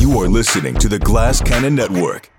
You 0.00 0.18
are 0.20 0.28
listening 0.28 0.74
to 0.76 0.88
the 0.88 0.98
Glass 0.98 1.40
Cannon 1.40 1.76
Network. 1.76 2.30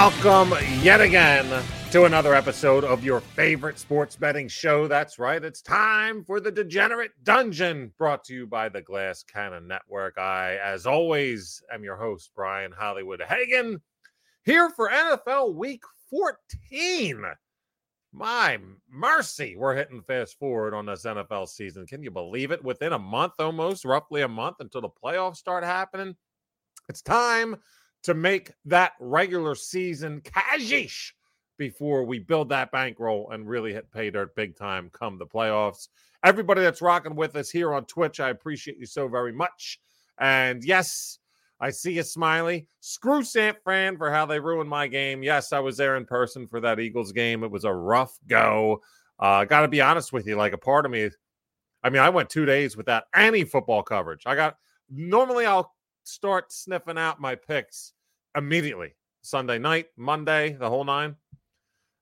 Welcome 0.00 0.54
yet 0.80 1.02
again 1.02 1.62
to 1.90 2.06
another 2.06 2.34
episode 2.34 2.84
of 2.84 3.04
your 3.04 3.20
favorite 3.20 3.78
sports 3.78 4.16
betting 4.16 4.48
show. 4.48 4.88
That's 4.88 5.18
right, 5.18 5.44
it's 5.44 5.60
time 5.60 6.24
for 6.24 6.40
the 6.40 6.50
Degenerate 6.50 7.10
Dungeon, 7.22 7.92
brought 7.98 8.24
to 8.24 8.32
you 8.32 8.46
by 8.46 8.70
the 8.70 8.80
Glass 8.80 9.22
Cannon 9.22 9.68
Network. 9.68 10.16
I, 10.16 10.56
as 10.64 10.86
always, 10.86 11.62
am 11.70 11.84
your 11.84 11.96
host, 11.96 12.30
Brian 12.34 12.72
Hollywood 12.72 13.20
Hagen, 13.20 13.78
here 14.42 14.70
for 14.70 14.88
NFL 14.88 15.54
Week 15.54 15.82
14. 16.08 17.22
My 18.14 18.58
mercy, 18.88 19.54
we're 19.54 19.76
hitting 19.76 20.00
fast 20.00 20.38
forward 20.38 20.72
on 20.72 20.86
this 20.86 21.04
NFL 21.04 21.46
season. 21.46 21.86
Can 21.86 22.02
you 22.02 22.10
believe 22.10 22.52
it? 22.52 22.64
Within 22.64 22.94
a 22.94 22.98
month, 22.98 23.34
almost, 23.38 23.84
roughly 23.84 24.22
a 24.22 24.28
month 24.28 24.56
until 24.60 24.80
the 24.80 24.88
playoffs 24.88 25.36
start 25.36 25.62
happening. 25.62 26.16
It's 26.88 27.02
time 27.02 27.56
to 28.02 28.14
make 28.14 28.52
that 28.64 28.92
regular 29.00 29.54
season 29.54 30.20
cashish 30.22 31.14
before 31.58 32.04
we 32.04 32.18
build 32.18 32.48
that 32.48 32.72
bankroll 32.72 33.30
and 33.30 33.48
really 33.48 33.72
hit 33.72 33.90
pay 33.92 34.10
dirt 34.10 34.34
big 34.34 34.56
time 34.56 34.90
come 34.92 35.18
the 35.18 35.26
playoffs. 35.26 35.88
Everybody 36.24 36.62
that's 36.62 36.82
rocking 36.82 37.14
with 37.14 37.36
us 37.36 37.50
here 37.50 37.72
on 37.74 37.84
Twitch, 37.84 38.20
I 38.20 38.30
appreciate 38.30 38.78
you 38.78 38.86
so 38.86 39.08
very 39.08 39.32
much. 39.32 39.80
And 40.18 40.64
yes, 40.64 41.18
I 41.60 41.70
see 41.70 41.92
you, 41.92 42.02
Smiley. 42.02 42.66
Screw 42.80 43.22
San 43.22 43.54
Fran 43.62 43.98
for 43.98 44.10
how 44.10 44.24
they 44.24 44.40
ruined 44.40 44.70
my 44.70 44.86
game. 44.86 45.22
Yes, 45.22 45.52
I 45.52 45.60
was 45.60 45.76
there 45.76 45.96
in 45.96 46.06
person 46.06 46.46
for 46.46 46.60
that 46.60 46.80
Eagles 46.80 47.12
game. 47.12 47.44
It 47.44 47.50
was 47.50 47.64
a 47.64 47.72
rough 47.72 48.18
go. 48.26 48.80
Uh, 49.18 49.44
Got 49.44 49.62
to 49.62 49.68
be 49.68 49.82
honest 49.82 50.12
with 50.12 50.26
you, 50.26 50.36
like 50.36 50.54
a 50.54 50.58
part 50.58 50.86
of 50.86 50.90
me, 50.90 51.10
I 51.82 51.90
mean, 51.90 52.02
I 52.02 52.08
went 52.08 52.30
two 52.30 52.46
days 52.46 52.76
without 52.76 53.04
any 53.14 53.44
football 53.44 53.82
coverage. 53.82 54.22
I 54.26 54.34
got 54.34 54.56
normally 54.90 55.46
I'll 55.46 55.74
start 56.04 56.52
sniffing 56.52 56.98
out 56.98 57.20
my 57.20 57.34
picks 57.34 57.92
immediately. 58.36 58.94
Sunday 59.22 59.58
night, 59.58 59.86
Monday, 59.96 60.52
the 60.52 60.68
whole 60.68 60.84
nine. 60.84 61.16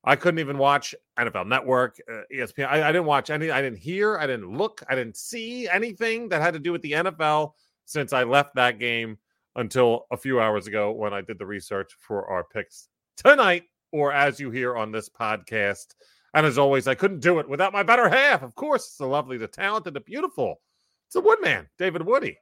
I 0.04 0.16
couldn't 0.16 0.38
even 0.38 0.58
watch 0.58 0.94
NFL 1.18 1.48
Network, 1.48 2.00
uh, 2.10 2.22
ESPN. 2.32 2.68
I, 2.68 2.88
I, 2.88 2.92
didn't 2.92 3.06
watch 3.06 3.30
any. 3.30 3.50
I 3.50 3.60
didn't 3.60 3.78
hear. 3.78 4.16
I 4.16 4.26
didn't 4.26 4.56
look. 4.56 4.82
I 4.88 4.94
didn't 4.94 5.16
see 5.16 5.68
anything 5.68 6.28
that 6.28 6.40
had 6.40 6.54
to 6.54 6.60
do 6.60 6.72
with 6.72 6.82
the 6.82 6.92
NFL 6.92 7.52
since 7.84 8.12
I 8.12 8.22
left 8.22 8.54
that 8.54 8.78
game 8.78 9.18
until 9.56 10.06
a 10.12 10.16
few 10.16 10.40
hours 10.40 10.66
ago 10.66 10.92
when 10.92 11.12
I 11.12 11.20
did 11.20 11.38
the 11.38 11.46
research 11.46 11.92
for 11.98 12.26
our 12.28 12.44
picks 12.44 12.88
tonight, 13.16 13.64
or 13.92 14.12
as 14.12 14.38
you 14.38 14.50
hear 14.50 14.76
on 14.76 14.92
this 14.92 15.08
podcast. 15.08 15.94
And 16.34 16.46
as 16.46 16.58
always, 16.58 16.86
I 16.86 16.94
couldn't 16.94 17.20
do 17.20 17.40
it 17.40 17.48
without 17.48 17.72
my 17.72 17.82
better 17.82 18.08
half. 18.08 18.42
Of 18.42 18.54
course, 18.54 18.86
it's 18.86 18.98
the 18.98 19.06
lovely, 19.06 19.38
the 19.38 19.48
talented, 19.48 19.94
the 19.94 20.00
beautiful. 20.00 20.60
It's 21.08 21.16
a 21.16 21.20
Woodman, 21.20 21.68
David 21.78 22.02
Woody. 22.02 22.38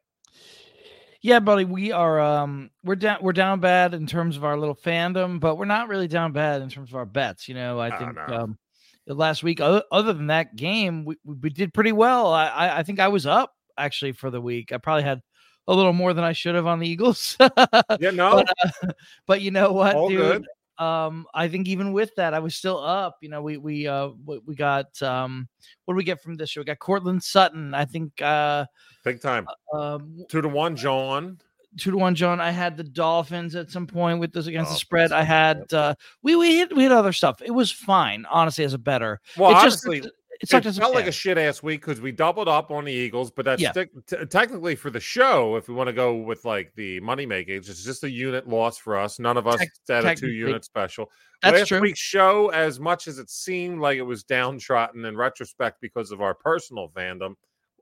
Yeah, 1.23 1.41
buddy, 1.41 1.65
we 1.65 1.93
are 1.93 2.21
um 2.21 2.71
we're 2.85 2.97
down 2.97 3.19
we're 3.23 3.33
down 3.33 3.61
bad 3.61 3.95
in 3.95 4.07
terms 4.07 4.37
of 4.37 4.45
our 4.45 4.57
little 4.57 4.75
fandom, 4.75 5.41
but 5.41 5.57
we're 5.57 5.65
not 5.65 5.89
really 5.89 6.09
down 6.09 6.33
bad 6.33 6.63
in 6.63 6.69
terms 6.69 6.91
of 6.91 6.97
our 6.97 7.07
bets. 7.07 7.49
You 7.49 7.55
know, 7.55 7.81
I 7.81 7.91
No, 7.91 7.99
think 7.99 8.17
no. 8.29 8.35
um 8.35 8.59
last 9.07 9.43
week, 9.43 9.61
other, 9.61 9.83
other 9.93 10.13
than 10.13 10.27
that 10.29 10.57
game, 10.57 11.05
we, 11.05 11.17
we 11.25 11.51
did 11.51 11.73
pretty 11.73 11.93
well. 11.93 12.33
I, 12.33 12.47
I 12.47 12.79
I 12.79 12.83
think 12.83 13.01
I 13.01 13.09
was 13.09 13.27
up 13.27 13.53
actually 13.79 14.13
for 14.13 14.31
the 14.31 14.41
week. 14.41 14.73
I 14.73 14.79
probably 14.79 15.05
had 15.05 15.21
a 15.69 15.75
little 15.75 15.93
more 15.93 16.13
than 16.15 16.25
I 16.25 16.33
should 16.33 16.55
have 16.55 16.67
on 16.67 16.79
the 16.79 16.89
Eagles. 16.89 17.37
Yeah, 17.99 18.11
no, 18.11 18.45
but, 18.45 18.55
uh, 18.85 18.93
but 19.27 19.41
you 19.41 19.51
know 19.51 19.73
what, 19.73 19.97
all 19.97 20.09
dude? 20.09 20.19
good. 20.19 20.47
Um, 20.79 21.27
I 21.35 21.49
think 21.49 21.69
even 21.69 21.93
with 21.93 22.15
that, 22.17 22.35
I 22.35 22.39
was 22.39 22.55
still 22.55 22.79
up. 22.79 23.19
You 23.23 23.29
know, 23.29 23.43
we 23.43 23.57
we 23.57 23.87
uh 23.87 24.09
we 24.25 24.41
we 24.47 24.55
got 24.55 25.01
um 25.03 25.49
what 25.85 25.95
do 25.95 25.97
we 25.97 26.05
get 26.05 26.23
from 26.23 26.37
this 26.37 26.51
show? 26.51 26.61
We 26.61 26.65
got 26.65 26.79
Courtland 26.79 27.23
Sutton. 27.23 27.75
I 27.75 27.85
think 27.85 28.21
uh 28.21 28.67
Big 29.05 29.21
time. 29.21 29.47
um 29.73 30.25
Two 30.29 30.43
to 30.43 30.49
one, 30.49 30.77
John. 30.77 31.39
two 31.79 31.91
to 31.91 31.97
one, 31.97 32.15
John. 32.15 32.41
I 32.41 32.51
had 32.51 32.77
the 32.77 32.85
Dolphins 32.85 33.55
at 33.55 33.71
some 33.71 33.87
point 33.87 34.21
with 34.21 34.33
this 34.33 34.47
against 34.47 34.73
the 34.73 34.79
spread. 34.79 35.13
I 35.13 35.23
had 35.23 35.73
uh 35.73 35.95
we 36.23 36.37
we 36.37 36.59
had 36.59 36.73
we 36.73 36.83
had 36.83 36.93
other 36.93 37.13
stuff. 37.13 37.41
It 37.43 37.53
was 37.53 37.71
fine, 37.71 38.27
honestly, 38.31 38.65
as 38.65 38.75
a 38.75 38.79
better. 38.79 39.21
Well, 39.37 39.51
it 39.51 39.57
honestly, 39.57 40.01
just 40.01 40.13
it 40.41 40.45
it 40.45 40.49
sucked 40.49 40.67
as 40.67 40.79
a 40.79 40.81
felt 40.81 40.95
like 40.95 41.07
a 41.07 41.13
shit 41.13 41.39
ass 41.39 41.63
week 41.63 41.81
because 41.81 42.01
we 42.01 42.13
doubled 42.13 42.49
up 42.49 42.71
on 42.71 42.85
the 42.85 42.93
Eagles, 42.93 43.31
but 43.31 43.45
that's 43.45 43.61
Yeah. 43.63 43.73
te- 43.73 43.87
t- 44.07 44.25
technically 44.27 44.75
for 44.75 44.91
the 44.91 45.01
show. 45.01 45.57
If 45.57 45.69
we 45.69 45.75
want 45.75 45.89
to 45.89 45.93
go 45.93 46.15
with 46.17 46.45
like 46.45 46.73
the 46.75 47.01
money 47.01 47.27
making, 47.27 47.57
it's 47.57 47.85
just 47.85 48.05
a 48.05 48.11
unit 48.11 48.49
loss 48.49 48.79
for 48.79 48.97
us. 48.97 49.19
None 49.19 49.37
of 49.37 49.47
us 49.47 49.59
Tec- 49.59 49.71
had 49.89 50.05
a 50.05 50.15
two 50.15 50.31
unit 50.31 50.65
special. 50.65 51.11
That's 51.43 51.59
Last 51.59 51.69
true. 51.69 51.81
week's 51.81 51.99
show, 52.01 52.49
as 52.49 52.79
much 52.81 53.09
as 53.09 53.19
it 53.19 53.29
seemed 53.31 53.81
like 53.81 53.99
it 53.99 54.03
was 54.03 54.25
downtrodden 54.25 55.05
in 55.05 55.17
retrospect 55.17 55.81
because 55.81 56.11
of 56.11 56.21
our 56.21 56.35
personal 56.35 56.89
fandom, 56.91 57.35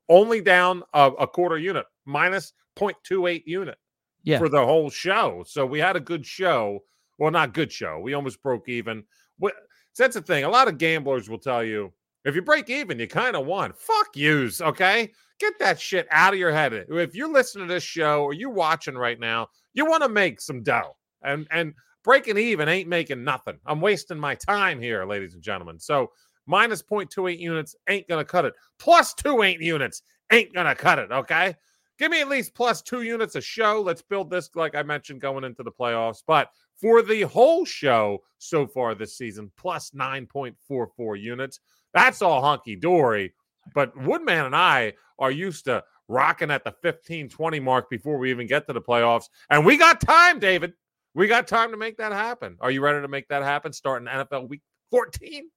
only 0.09 0.41
down 0.41 0.82
a, 0.93 1.10
a 1.20 1.26
quarter 1.26 1.59
unit, 1.59 1.87
minus 2.04 2.53
0.28 2.76 3.43
unit 3.47 3.78
Yeah. 4.22 4.38
for 4.38 4.48
the 4.48 4.64
whole 4.64 4.91
show. 4.91 5.44
So 5.47 5.64
we 5.66 5.78
had 5.78 5.97
a 5.97 6.00
good 6.00 6.26
show. 6.26 6.84
Well, 7.19 7.31
not 7.31 7.54
good 7.54 7.70
show. 7.72 8.00
We 8.00 8.14
almost 8.14 8.43
broke 8.43 8.69
even. 8.69 9.04
What, 9.38 9.54
so 9.93 10.03
that's 10.03 10.14
the 10.16 10.22
thing. 10.22 10.43
A 10.44 10.48
lot 10.48 10.66
of 10.69 10.78
gamblers 10.78 11.28
will 11.31 11.38
tell 11.38 11.62
you 11.62 11.93
if 12.24 12.34
you 12.34 12.42
break 12.42 12.70
even, 12.70 12.98
you 12.98 13.06
kind 13.06 13.36
of 13.36 13.46
won. 13.46 13.72
Fuck 13.76 14.16
yous, 14.16 14.60
okay? 14.60 15.12
Get 15.38 15.58
that 15.58 15.80
shit 15.80 16.06
out 16.10 16.32
of 16.32 16.38
your 16.38 16.52
head. 16.52 16.72
If 16.72 17.14
you're 17.14 17.32
listening 17.32 17.68
to 17.68 17.74
this 17.74 17.82
show 17.82 18.22
or 18.22 18.32
you're 18.32 18.50
watching 18.50 18.96
right 18.96 19.18
now, 19.18 19.48
you 19.72 19.84
want 19.84 20.02
to 20.02 20.08
make 20.08 20.40
some 20.40 20.62
dough. 20.62 20.96
And 21.22 21.46
and 21.50 21.74
breaking 22.02 22.38
even 22.38 22.68
ain't 22.68 22.88
making 22.88 23.24
nothing. 23.24 23.58
I'm 23.66 23.80
wasting 23.80 24.18
my 24.18 24.34
time 24.36 24.80
here, 24.80 25.04
ladies 25.04 25.34
and 25.34 25.42
gentlemen. 25.42 25.80
So 25.80 26.12
minus 26.46 26.82
0.28 26.82 27.38
units 27.38 27.74
ain't 27.88 28.08
gonna 28.08 28.24
cut 28.24 28.44
it. 28.44 28.54
Plus 28.78 29.14
two 29.14 29.42
ain't 29.42 29.60
units 29.60 30.02
ain't 30.30 30.54
gonna 30.54 30.74
cut 30.74 30.98
it. 30.98 31.10
Okay. 31.10 31.54
Give 31.98 32.10
me 32.10 32.20
at 32.20 32.28
least 32.28 32.54
plus 32.54 32.82
two 32.82 33.02
units 33.02 33.36
a 33.36 33.40
show. 33.40 33.80
Let's 33.80 34.02
build 34.02 34.28
this, 34.28 34.50
like 34.54 34.74
I 34.74 34.82
mentioned, 34.82 35.20
going 35.20 35.44
into 35.44 35.62
the 35.62 35.70
playoffs. 35.70 36.22
But 36.26 36.50
for 36.76 37.02
the 37.02 37.22
whole 37.22 37.64
show 37.64 38.18
so 38.38 38.66
far 38.66 38.94
this 38.94 39.16
season, 39.16 39.50
plus 39.56 39.90
9.44 39.90 41.20
units. 41.20 41.60
That's 41.94 42.21
all 42.21 42.43
hunky 42.43 42.77
dory. 42.77 43.32
But 43.75 43.97
Woodman 43.97 44.47
and 44.47 44.56
I 44.56 44.94
are 45.19 45.31
used 45.31 45.65
to 45.66 45.82
rocking 46.09 46.50
at 46.50 46.65
the 46.65 46.72
15 46.82 47.28
20 47.28 47.60
mark 47.60 47.88
before 47.88 48.19
we 48.19 48.31
even 48.31 48.47
get 48.47 48.66
to 48.66 48.72
the 48.72 48.82
playoffs. 48.82 49.28
And 49.49 49.65
we 49.65 49.78
got 49.78 50.00
time, 50.00 50.38
David. 50.38 50.75
We 51.15 51.28
got 51.28 51.47
time 51.47 51.71
to 51.71 51.77
make 51.77 51.97
that 51.99 52.12
happen. 52.12 52.56
Are 52.60 52.71
you 52.71 52.82
ready 52.82 53.00
to 53.00 53.09
make 53.09 53.28
that 53.28 53.43
happen 53.43 53.72
starting 53.72 54.09
NFL 54.09 54.49
week 54.49 54.62
14? 54.91 55.49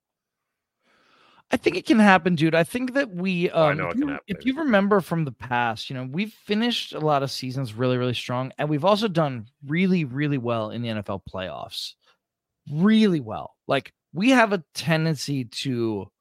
I 1.50 1.58
think 1.58 1.78
it 1.78 1.86
can 1.86 2.00
happen, 2.00 2.36
dude. 2.36 2.54
I 2.54 2.64
think 2.64 2.94
that 2.94 3.10
we 3.10 3.50
um 3.52 3.62
Oh, 3.62 3.66
I 3.68 3.74
know 3.74 3.90
it 3.90 3.98
can 3.98 4.08
happen, 4.10 4.24
if 4.28 4.46
you 4.46 4.56
remember 4.58 5.02
from 5.02 5.26
the 5.26 5.32
past, 5.32 5.90
you 5.90 5.96
know, 5.96 6.08
we've 6.12 6.34
finished 6.34 6.94
a 6.94 7.00
lot 7.00 7.24
of 7.24 7.32
seasons 7.32 7.74
really, 7.74 7.98
really 7.98 8.14
strong, 8.14 8.52
and 8.58 8.70
we've 8.70 8.86
also 8.86 9.08
done 9.08 9.48
really, 9.66 10.04
really 10.04 10.38
well 10.38 10.72
in 10.72 10.82
the 10.82 10.90
NFL 10.90 11.22
playoffs. 11.30 11.94
Really 12.72 13.22
well. 13.22 13.56
Like 13.66 13.94
we 14.14 14.30
have 14.32 14.52
a 14.52 14.64
tendency 14.74 15.46
to 15.46 16.12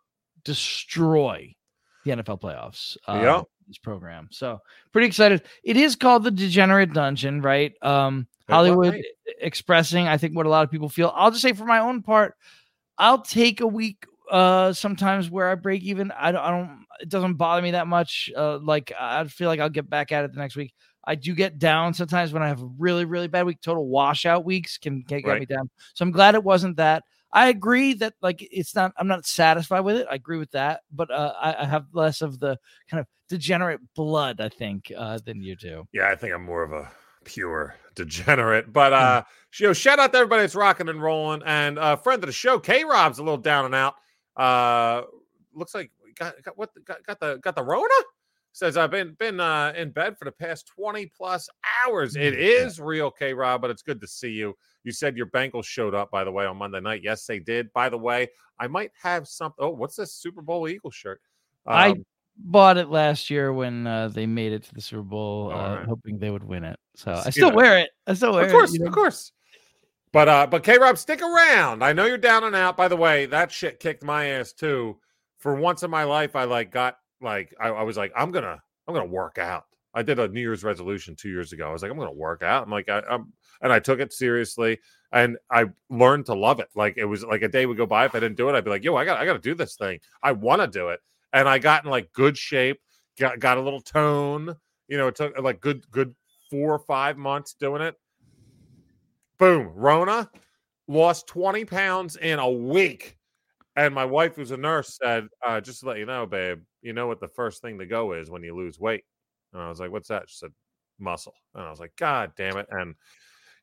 destroy 0.46 1.54
the 2.04 2.12
NFL 2.12 2.40
playoffs. 2.40 2.96
uh, 3.06 3.20
Yeah. 3.22 3.42
This 3.68 3.78
program. 3.78 4.28
So 4.30 4.60
pretty 4.92 5.08
excited. 5.08 5.42
It 5.64 5.76
is 5.76 5.96
called 5.96 6.22
the 6.22 6.30
Degenerate 6.30 6.92
Dungeon, 6.92 7.42
right? 7.42 7.72
Um 7.82 8.28
Hollywood 8.48 8.94
night? 8.94 9.04
expressing, 9.40 10.06
I 10.06 10.18
think, 10.18 10.36
what 10.36 10.46
a 10.46 10.48
lot 10.48 10.62
of 10.62 10.70
people 10.70 10.88
feel. 10.88 11.12
I'll 11.16 11.32
just 11.32 11.42
say 11.42 11.52
for 11.52 11.64
my 11.64 11.80
own 11.80 12.02
part, 12.02 12.34
I'll 12.96 13.22
take 13.22 13.60
a 13.60 13.66
week 13.66 14.06
uh 14.30 14.72
sometimes 14.72 15.28
where 15.30 15.48
I 15.50 15.56
break 15.56 15.82
even. 15.82 16.12
I 16.12 16.30
don't, 16.30 16.40
I 16.42 16.50
don't 16.50 16.84
it 17.00 17.08
doesn't 17.08 17.34
bother 17.34 17.60
me 17.60 17.72
that 17.72 17.88
much. 17.88 18.30
Uh 18.36 18.58
like 18.58 18.92
I 18.98 19.24
feel 19.24 19.48
like 19.48 19.58
I'll 19.58 19.68
get 19.68 19.90
back 19.90 20.12
at 20.12 20.24
it 20.24 20.32
the 20.32 20.38
next 20.38 20.54
week. 20.54 20.72
I 21.04 21.16
do 21.16 21.34
get 21.34 21.58
down 21.58 21.92
sometimes 21.94 22.32
when 22.32 22.44
I 22.44 22.48
have 22.48 22.62
a 22.62 22.68
really, 22.78 23.04
really 23.04 23.26
bad 23.28 23.46
week. 23.46 23.60
Total 23.60 23.84
washout 23.84 24.44
weeks 24.44 24.78
can, 24.78 25.02
can 25.02 25.18
get 25.22 25.28
Right. 25.28 25.40
me 25.40 25.46
down. 25.46 25.70
So 25.94 26.04
I'm 26.04 26.12
glad 26.12 26.34
it 26.36 26.42
wasn't 26.44 26.76
that. 26.76 27.02
I 27.36 27.48
agree 27.48 27.92
that 27.94 28.14
like 28.22 28.48
it's 28.50 28.74
not 28.74 28.92
I'm 28.96 29.08
not 29.08 29.26
satisfied 29.26 29.80
with 29.80 29.96
it. 29.96 30.06
I 30.10 30.14
agree 30.14 30.38
with 30.38 30.52
that, 30.52 30.80
but 30.90 31.10
uh 31.10 31.34
I, 31.38 31.62
I 31.62 31.64
have 31.66 31.84
less 31.92 32.22
of 32.22 32.40
the 32.40 32.56
kind 32.90 32.98
of 32.98 33.06
degenerate 33.28 33.80
blood, 33.94 34.40
I 34.40 34.48
think, 34.48 34.90
uh 34.96 35.18
than 35.22 35.42
you 35.42 35.54
do. 35.54 35.86
Yeah, 35.92 36.08
I 36.08 36.16
think 36.16 36.32
I'm 36.32 36.46
more 36.46 36.62
of 36.62 36.72
a 36.72 36.90
pure 37.24 37.74
degenerate. 37.94 38.72
But 38.72 38.94
uh 38.94 39.22
you 39.60 39.66
know, 39.66 39.74
shout 39.74 39.98
out 39.98 40.12
to 40.12 40.18
everybody 40.18 40.44
that's 40.44 40.54
rocking 40.54 40.88
and 40.88 41.02
rolling. 41.02 41.42
And 41.44 41.78
uh 41.78 41.96
friend 41.96 42.22
of 42.22 42.26
the 42.26 42.32
show, 42.32 42.58
K 42.58 42.84
Rob's 42.84 43.18
a 43.18 43.22
little 43.22 43.36
down 43.36 43.66
and 43.66 43.74
out. 43.74 43.96
Uh 44.34 45.02
looks 45.52 45.74
like 45.74 45.90
got 46.18 46.42
got 46.42 46.56
what 46.56 46.70
got, 46.86 47.04
got 47.04 47.20
the 47.20 47.36
got 47.42 47.54
the 47.54 47.62
Rona? 47.62 47.86
says 48.56 48.78
I've 48.78 48.90
been 48.90 49.14
been 49.18 49.38
uh, 49.38 49.74
in 49.76 49.90
bed 49.90 50.16
for 50.18 50.24
the 50.24 50.32
past 50.32 50.66
20 50.74 51.12
plus 51.14 51.46
hours. 51.84 52.16
It 52.16 52.32
Mm, 52.32 52.80
real, 52.80 53.10
K 53.10 53.34
Rob, 53.34 53.60
but 53.60 53.70
it's 53.70 53.82
good 53.82 54.00
to 54.00 54.06
see 54.06 54.30
you. 54.30 54.56
You 54.86 54.92
said 54.92 55.16
your 55.16 55.26
Bengals 55.26 55.64
showed 55.64 55.96
up, 55.96 56.12
by 56.12 56.22
the 56.22 56.30
way, 56.30 56.46
on 56.46 56.56
Monday 56.58 56.78
night. 56.80 57.00
Yes, 57.02 57.26
they 57.26 57.40
did. 57.40 57.72
By 57.72 57.88
the 57.88 57.98
way, 57.98 58.28
I 58.60 58.68
might 58.68 58.92
have 59.02 59.26
something. 59.26 59.56
Oh, 59.64 59.70
what's 59.70 59.96
this 59.96 60.14
Super 60.14 60.42
Bowl 60.42 60.68
Eagle 60.68 60.92
shirt? 60.92 61.20
I 61.66 61.90
Um, 61.90 62.06
bought 62.38 62.78
it 62.78 62.88
last 62.88 63.28
year 63.28 63.52
when 63.52 63.84
uh, 63.84 64.06
they 64.08 64.26
made 64.26 64.52
it 64.52 64.62
to 64.62 64.72
the 64.74 64.80
Super 64.80 65.02
Bowl, 65.02 65.50
uh, 65.52 65.78
right. 65.78 65.84
hoping 65.86 66.20
they 66.20 66.30
would 66.30 66.44
win 66.44 66.62
it. 66.62 66.78
So 66.94 67.10
I 67.10 67.24
You 67.26 67.32
still 67.32 67.50
know. 67.50 67.56
wear 67.56 67.78
it. 67.80 67.90
I 68.06 68.14
still 68.14 68.32
wear 68.32 68.44
it. 68.44 68.46
of 68.46 68.52
course, 68.52 68.70
it. 68.70 68.74
you 68.74 68.84
know? 68.84 68.86
of 68.90 68.94
course. 68.94 69.32
But 70.12 70.28
uh, 70.28 70.46
but 70.46 70.62
K 70.62 70.78
Rob, 70.78 70.98
stick 70.98 71.20
around. 71.20 71.82
I 71.82 71.92
know 71.92 72.04
you're 72.06 72.16
down 72.16 72.44
and 72.44 72.54
out. 72.54 72.76
By 72.76 72.86
the 72.86 72.96
way, 72.96 73.26
that 73.26 73.50
shit 73.50 73.80
kicked 73.80 74.04
my 74.04 74.26
ass 74.26 74.52
too. 74.52 74.98
For 75.38 75.56
once 75.56 75.82
in 75.82 75.90
my 75.90 76.04
life, 76.04 76.36
I 76.36 76.44
like 76.44 76.70
got 76.70 76.98
like 77.20 77.52
I, 77.60 77.70
I 77.70 77.82
was 77.82 77.96
like, 77.96 78.12
I'm 78.16 78.30
gonna 78.30 78.62
I'm 78.86 78.94
gonna 78.94 79.04
work 79.06 79.38
out. 79.38 79.64
I 79.96 80.02
did 80.02 80.18
a 80.18 80.28
New 80.28 80.40
Year's 80.40 80.62
resolution 80.62 81.16
two 81.16 81.30
years 81.30 81.54
ago. 81.54 81.68
I 81.68 81.72
was 81.72 81.80
like, 81.80 81.90
I'm 81.90 81.98
gonna 81.98 82.12
work 82.12 82.42
out. 82.42 82.62
I'm 82.62 82.70
like, 82.70 82.88
I, 82.88 83.00
I'm 83.08 83.32
and 83.62 83.72
I 83.72 83.78
took 83.78 83.98
it 83.98 84.12
seriously 84.12 84.78
and 85.10 85.38
I 85.50 85.64
learned 85.88 86.26
to 86.26 86.34
love 86.34 86.60
it. 86.60 86.68
Like 86.74 86.98
it 86.98 87.06
was 87.06 87.24
like 87.24 87.42
a 87.42 87.48
day 87.48 87.64
would 87.64 87.78
go 87.78 87.86
by 87.86 88.04
if 88.04 88.14
I 88.14 88.20
didn't 88.20 88.36
do 88.36 88.48
it, 88.48 88.54
I'd 88.54 88.64
be 88.64 88.70
like, 88.70 88.84
yo, 88.84 88.94
I 88.94 89.06
got 89.06 89.18
I 89.18 89.24
got 89.24 89.32
to 89.32 89.38
do 89.38 89.54
this 89.54 89.74
thing. 89.76 89.98
I 90.22 90.32
want 90.32 90.60
to 90.60 90.68
do 90.68 90.90
it, 90.90 91.00
and 91.32 91.48
I 91.48 91.58
got 91.58 91.84
in 91.84 91.90
like 91.90 92.12
good 92.12 92.36
shape. 92.36 92.78
Got 93.18 93.40
got 93.40 93.56
a 93.56 93.62
little 93.62 93.80
tone. 93.80 94.54
You 94.86 94.98
know, 94.98 95.08
it 95.08 95.16
took 95.16 95.38
like 95.38 95.60
good 95.60 95.90
good 95.90 96.14
four 96.50 96.74
or 96.74 96.78
five 96.78 97.16
months 97.16 97.54
doing 97.54 97.80
it. 97.80 97.94
Boom, 99.38 99.72
Rona 99.74 100.30
lost 100.88 101.26
20 101.26 101.64
pounds 101.64 102.16
in 102.16 102.38
a 102.38 102.50
week. 102.50 103.16
And 103.74 103.94
my 103.94 104.04
wife, 104.04 104.36
who's 104.36 104.52
a 104.52 104.56
nurse, 104.56 104.98
said, 105.02 105.28
uh, 105.46 105.60
just 105.60 105.80
to 105.80 105.86
let 105.86 105.98
you 105.98 106.06
know, 106.06 106.24
babe, 106.24 106.60
you 106.80 106.94
know 106.94 107.06
what 107.06 107.20
the 107.20 107.28
first 107.28 107.60
thing 107.60 107.78
to 107.78 107.86
go 107.86 108.12
is 108.12 108.30
when 108.30 108.42
you 108.42 108.56
lose 108.56 108.80
weight. 108.80 109.04
And 109.56 109.64
I 109.64 109.68
was 109.68 109.80
like, 109.80 109.90
what's 109.90 110.08
that? 110.08 110.24
She 110.28 110.36
said, 110.36 110.50
muscle. 110.98 111.34
And 111.54 111.64
I 111.64 111.70
was 111.70 111.80
like, 111.80 111.92
God 111.96 112.32
damn 112.36 112.58
it. 112.58 112.66
And, 112.70 112.94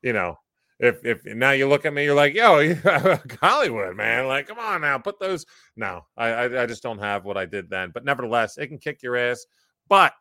you 0.02 0.12
know, 0.12 0.36
if 0.80 1.04
if 1.04 1.24
now 1.24 1.52
you 1.52 1.68
look 1.68 1.86
at 1.86 1.94
me, 1.94 2.04
you're 2.04 2.16
like, 2.16 2.34
yo, 2.34 2.74
Hollywood, 3.40 3.96
man. 3.96 4.26
Like, 4.26 4.48
come 4.48 4.58
on 4.58 4.80
now, 4.80 4.98
put 4.98 5.20
those. 5.20 5.46
No, 5.76 6.02
I, 6.16 6.28
I 6.28 6.62
I 6.62 6.66
just 6.66 6.82
don't 6.82 6.98
have 6.98 7.24
what 7.24 7.36
I 7.36 7.46
did 7.46 7.70
then. 7.70 7.90
But 7.94 8.04
nevertheless, 8.04 8.58
it 8.58 8.66
can 8.66 8.78
kick 8.78 9.02
your 9.02 9.16
ass. 9.16 9.46
But 9.88 10.14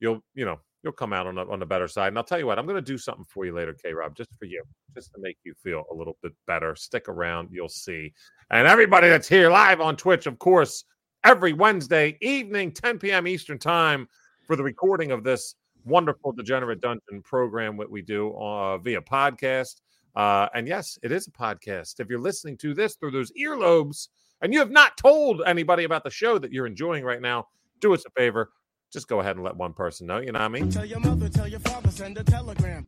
you'll, 0.00 0.20
you 0.34 0.44
know, 0.44 0.58
you'll 0.82 0.92
come 0.92 1.12
out 1.12 1.28
on 1.28 1.36
the 1.36 1.46
on 1.46 1.60
the 1.60 1.66
better 1.66 1.86
side. 1.86 2.08
And 2.08 2.18
I'll 2.18 2.24
tell 2.24 2.38
you 2.38 2.46
what, 2.46 2.58
I'm 2.58 2.66
gonna 2.66 2.80
do 2.82 2.98
something 2.98 3.24
for 3.28 3.46
you 3.46 3.54
later, 3.54 3.74
K 3.74 3.92
Rob, 3.92 4.16
just 4.16 4.30
for 4.38 4.46
you, 4.46 4.64
just 4.94 5.12
to 5.14 5.20
make 5.20 5.38
you 5.44 5.54
feel 5.62 5.84
a 5.90 5.94
little 5.94 6.16
bit 6.20 6.32
better. 6.48 6.74
Stick 6.74 7.08
around, 7.08 7.50
you'll 7.52 7.68
see. 7.68 8.12
And 8.50 8.66
everybody 8.66 9.08
that's 9.08 9.28
here 9.28 9.50
live 9.50 9.80
on 9.80 9.96
Twitch, 9.96 10.26
of 10.26 10.38
course, 10.40 10.84
every 11.24 11.52
Wednesday 11.52 12.18
evening, 12.20 12.72
10 12.72 12.98
p.m. 12.98 13.28
Eastern 13.28 13.58
time, 13.58 14.08
for 14.46 14.56
the 14.56 14.62
recording 14.62 15.10
of 15.12 15.24
this 15.24 15.54
wonderful 15.84 16.32
Degenerate 16.32 16.80
Dungeon 16.80 17.22
program 17.22 17.76
that 17.78 17.90
we 17.90 18.02
do 18.02 18.32
uh, 18.34 18.78
via 18.78 19.00
podcast. 19.00 19.80
Uh, 20.14 20.48
and 20.54 20.68
yes, 20.68 20.98
it 21.02 21.10
is 21.12 21.26
a 21.26 21.30
podcast. 21.30 22.00
If 22.00 22.08
you're 22.08 22.20
listening 22.20 22.56
to 22.58 22.74
this 22.74 22.96
through 22.96 23.12
those 23.12 23.32
earlobes 23.32 24.08
and 24.42 24.52
you 24.52 24.58
have 24.58 24.70
not 24.70 24.96
told 24.96 25.42
anybody 25.46 25.84
about 25.84 26.04
the 26.04 26.10
show 26.10 26.38
that 26.38 26.52
you're 26.52 26.66
enjoying 26.66 27.04
right 27.04 27.20
now, 27.22 27.46
do 27.80 27.94
us 27.94 28.04
a 28.06 28.10
favor. 28.10 28.50
Just 28.92 29.08
go 29.08 29.20
ahead 29.20 29.36
and 29.36 29.44
let 29.44 29.56
one 29.56 29.72
person 29.72 30.06
know. 30.06 30.18
You 30.18 30.32
know 30.32 30.38
what 30.40 30.44
I 30.44 30.48
mean? 30.48 30.70
Tell 30.70 30.84
your 30.84 31.00
mother, 31.00 31.28
tell 31.28 31.48
your 31.48 31.60
father, 31.60 31.90
send 31.90 32.18
a 32.18 32.24
telegram. 32.24 32.86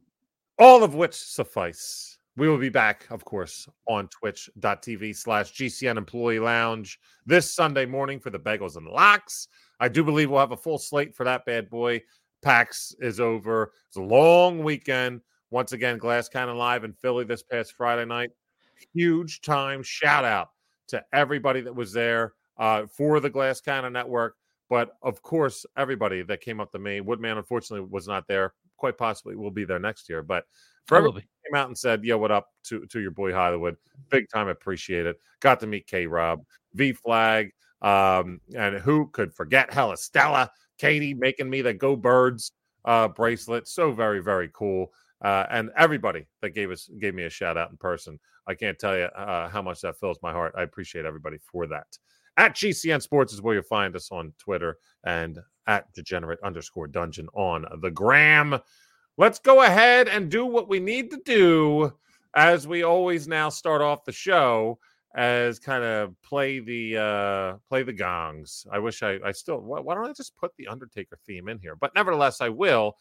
all 0.58 0.84
of 0.84 0.94
which 0.94 1.14
suffice. 1.14 2.18
We 2.36 2.48
will 2.48 2.58
be 2.58 2.68
back, 2.68 3.06
of 3.10 3.24
course, 3.24 3.68
on 3.86 4.08
twitch.tv 4.08 5.16
slash 5.16 5.52
GCN 5.54 5.96
Employee 5.96 6.40
Lounge 6.40 6.98
this 7.24 7.54
Sunday 7.54 7.86
morning 7.86 8.18
for 8.18 8.30
the 8.30 8.40
Bagels 8.40 8.76
and 8.76 8.86
Locks. 8.86 9.46
I 9.80 9.88
do 9.88 10.04
believe 10.04 10.30
we'll 10.30 10.40
have 10.40 10.52
a 10.52 10.56
full 10.56 10.78
slate 10.78 11.14
for 11.14 11.24
that 11.24 11.44
bad 11.44 11.68
boy. 11.68 12.02
PAX 12.42 12.94
is 13.00 13.20
over. 13.20 13.72
It's 13.88 13.96
a 13.96 14.02
long 14.02 14.62
weekend. 14.62 15.22
Once 15.50 15.72
again, 15.72 15.98
Glass 15.98 16.28
Cannon 16.28 16.56
Live 16.56 16.84
in 16.84 16.92
Philly 16.92 17.24
this 17.24 17.42
past 17.42 17.72
Friday 17.72 18.04
night. 18.04 18.30
Huge 18.92 19.40
time 19.40 19.82
shout 19.82 20.24
out 20.24 20.50
to 20.88 21.02
everybody 21.12 21.60
that 21.60 21.74
was 21.74 21.92
there 21.92 22.34
uh, 22.58 22.86
for 22.86 23.20
the 23.20 23.30
Glass 23.30 23.60
Cannon 23.60 23.92
Network. 23.92 24.36
But 24.68 24.96
of 25.02 25.22
course, 25.22 25.64
everybody 25.76 26.22
that 26.22 26.40
came 26.40 26.60
up 26.60 26.72
to 26.72 26.78
me, 26.78 27.00
Woodman 27.00 27.38
unfortunately 27.38 27.86
was 27.88 28.08
not 28.08 28.26
there. 28.26 28.54
Quite 28.76 28.98
possibly 28.98 29.36
will 29.36 29.50
be 29.50 29.64
there 29.64 29.78
next 29.78 30.08
year. 30.08 30.22
But 30.22 30.44
for 30.86 30.98
everybody 30.98 31.26
came 31.46 31.54
out 31.54 31.68
and 31.68 31.78
said, 31.78 32.04
"Yo, 32.04 32.18
what 32.18 32.30
up?" 32.30 32.48
to 32.64 32.84
to 32.86 33.00
your 33.00 33.10
boy 33.10 33.32
Hollywood, 33.32 33.76
big 34.10 34.28
time 34.28 34.48
appreciate 34.48 35.06
it. 35.06 35.18
Got 35.40 35.60
to 35.60 35.66
meet 35.66 35.86
K 35.86 36.06
Rob, 36.06 36.42
V 36.74 36.92
Flag, 36.92 37.52
um, 37.84 38.40
and 38.56 38.76
who 38.78 39.08
could 39.12 39.32
forget 39.32 39.72
Hella 39.72 39.96
Stella, 39.96 40.50
Katie 40.78 41.14
making 41.14 41.48
me 41.48 41.62
the 41.62 41.74
Go 41.74 41.94
Birds 41.94 42.52
uh, 42.84 43.08
bracelet. 43.08 43.68
So 43.68 43.92
very 43.92 44.20
very 44.20 44.50
cool. 44.52 44.90
Uh, 45.22 45.46
and 45.50 45.70
everybody 45.76 46.26
that 46.42 46.50
gave 46.50 46.70
us 46.70 46.90
gave 46.98 47.14
me 47.14 47.24
a 47.24 47.30
shout 47.30 47.56
out 47.56 47.70
in 47.70 47.76
person. 47.76 48.18
I 48.46 48.54
can't 48.54 48.78
tell 48.78 48.96
you 48.96 49.04
uh, 49.04 49.48
how 49.48 49.62
much 49.62 49.80
that 49.82 49.98
fills 49.98 50.18
my 50.22 50.32
heart. 50.32 50.54
I 50.56 50.62
appreciate 50.62 51.04
everybody 51.04 51.38
for 51.38 51.66
that. 51.68 51.86
At 52.36 52.54
GCN 52.54 53.00
Sports 53.00 53.32
is 53.32 53.40
where 53.40 53.54
you'll 53.54 53.62
find 53.62 53.94
us 53.94 54.10
on 54.10 54.32
Twitter 54.38 54.78
and 55.04 55.38
at 55.66 55.92
degenerate 55.92 56.40
underscore 56.42 56.88
dungeon 56.88 57.28
on 57.32 57.64
the 57.80 57.90
gram. 57.90 58.58
Let's 59.16 59.38
go 59.38 59.62
ahead 59.62 60.08
and 60.08 60.30
do 60.30 60.44
what 60.44 60.68
we 60.68 60.80
need 60.80 61.10
to 61.12 61.20
do 61.24 61.92
as 62.34 62.66
we 62.66 62.82
always 62.82 63.28
now 63.28 63.48
start 63.48 63.80
off 63.80 64.04
the 64.04 64.12
show 64.12 64.78
as 65.14 65.58
kind 65.58 65.84
of 65.84 66.20
play 66.22 66.58
the 66.58 66.96
uh 66.96 67.56
play 67.68 67.82
the 67.82 67.92
gongs. 67.92 68.66
I 68.70 68.78
wish 68.78 69.02
I 69.02 69.18
I 69.24 69.32
still 69.32 69.60
why, 69.60 69.80
why 69.80 69.94
don't 69.94 70.06
I 70.06 70.12
just 70.12 70.36
put 70.36 70.52
the 70.56 70.66
Undertaker 70.66 71.18
theme 71.26 71.48
in 71.48 71.58
here? 71.58 71.76
But 71.76 71.94
nevertheless, 71.94 72.40
I 72.40 72.48
will. 72.48 72.96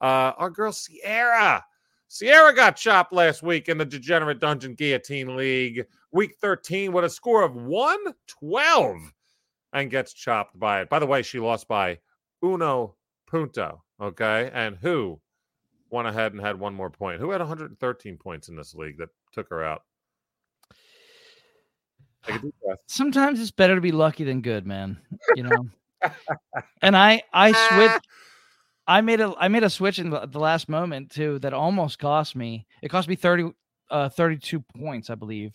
Uh 0.00 0.32
our 0.36 0.50
girl 0.50 0.72
Sierra. 0.72 1.64
Sierra 2.08 2.54
got 2.54 2.76
chopped 2.76 3.12
last 3.12 3.42
week 3.42 3.68
in 3.68 3.78
the 3.78 3.84
Degenerate 3.84 4.38
Dungeon 4.38 4.74
Guillotine 4.74 5.36
League, 5.36 5.86
week 6.12 6.36
13, 6.40 6.92
with 6.92 7.04
a 7.04 7.10
score 7.10 7.42
of 7.42 7.56
112 7.56 9.12
and 9.72 9.90
gets 9.90 10.12
chopped 10.12 10.58
by 10.58 10.82
it. 10.82 10.88
By 10.88 11.00
the 11.00 11.06
way, 11.06 11.22
she 11.22 11.40
lost 11.40 11.66
by 11.66 11.98
uno 12.44 12.94
punto. 13.26 13.82
Okay. 14.00 14.50
And 14.52 14.76
who 14.76 15.20
went 15.90 16.08
ahead 16.08 16.32
and 16.32 16.40
had 16.40 16.58
one 16.58 16.74
more 16.74 16.90
point? 16.90 17.20
Who 17.20 17.30
had 17.30 17.40
113 17.40 18.16
points 18.16 18.48
in 18.48 18.56
this 18.56 18.74
league 18.74 18.98
that 18.98 19.08
took 19.32 19.48
her 19.50 19.64
out? 19.64 19.82
Take 20.70 20.72
a 20.72 20.74
deep 20.76 21.94
breath. 21.94 22.05
Sometimes 22.86 23.40
it's 23.40 23.50
better 23.50 23.74
to 23.74 23.80
be 23.80 23.92
lucky 23.92 24.24
than 24.24 24.40
good, 24.42 24.66
man. 24.66 24.98
You 25.34 25.44
know. 25.44 25.66
and 26.82 26.96
I 26.96 27.22
I 27.32 27.52
switched. 27.52 28.06
I 28.88 29.00
made 29.00 29.20
a 29.20 29.34
I 29.38 29.48
made 29.48 29.64
a 29.64 29.70
switch 29.70 29.98
in 29.98 30.10
the, 30.10 30.26
the 30.26 30.38
last 30.38 30.68
moment 30.68 31.10
too 31.10 31.38
that 31.40 31.52
almost 31.52 31.98
cost 31.98 32.36
me. 32.36 32.66
It 32.82 32.88
cost 32.88 33.08
me 33.08 33.16
30 33.16 33.50
uh 33.90 34.08
32 34.10 34.60
points, 34.78 35.10
I 35.10 35.16
believe. 35.16 35.52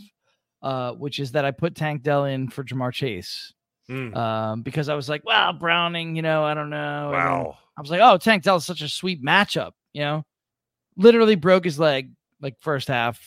Uh 0.61 0.91
which 0.93 1.19
is 1.19 1.31
that 1.31 1.45
I 1.45 1.51
put 1.51 1.75
Tank 1.75 2.03
Dell 2.03 2.25
in 2.25 2.49
for 2.49 2.63
Ja'Marr 2.63 2.91
Chase. 2.91 3.53
Mm, 3.89 4.15
Um 4.15 4.61
because 4.63 4.89
I 4.89 4.95
was 4.95 5.07
like, 5.07 5.23
well, 5.25 5.53
Browning, 5.53 6.15
you 6.15 6.21
know, 6.21 6.43
I 6.43 6.53
don't 6.53 6.69
know. 6.69 7.09
Wow. 7.13 7.57
I 7.77 7.81
was 7.81 7.89
like, 7.89 8.01
oh, 8.01 8.17
Tank 8.17 8.43
Dell 8.43 8.57
is 8.57 8.65
such 8.65 8.81
a 8.81 8.89
sweet 8.89 9.23
matchup, 9.23 9.71
you 9.93 10.01
know. 10.01 10.25
Literally 10.97 11.35
broke 11.35 11.63
his 11.63 11.79
leg 11.79 12.11
like 12.41 12.55
first 12.59 12.89
half. 12.89 13.19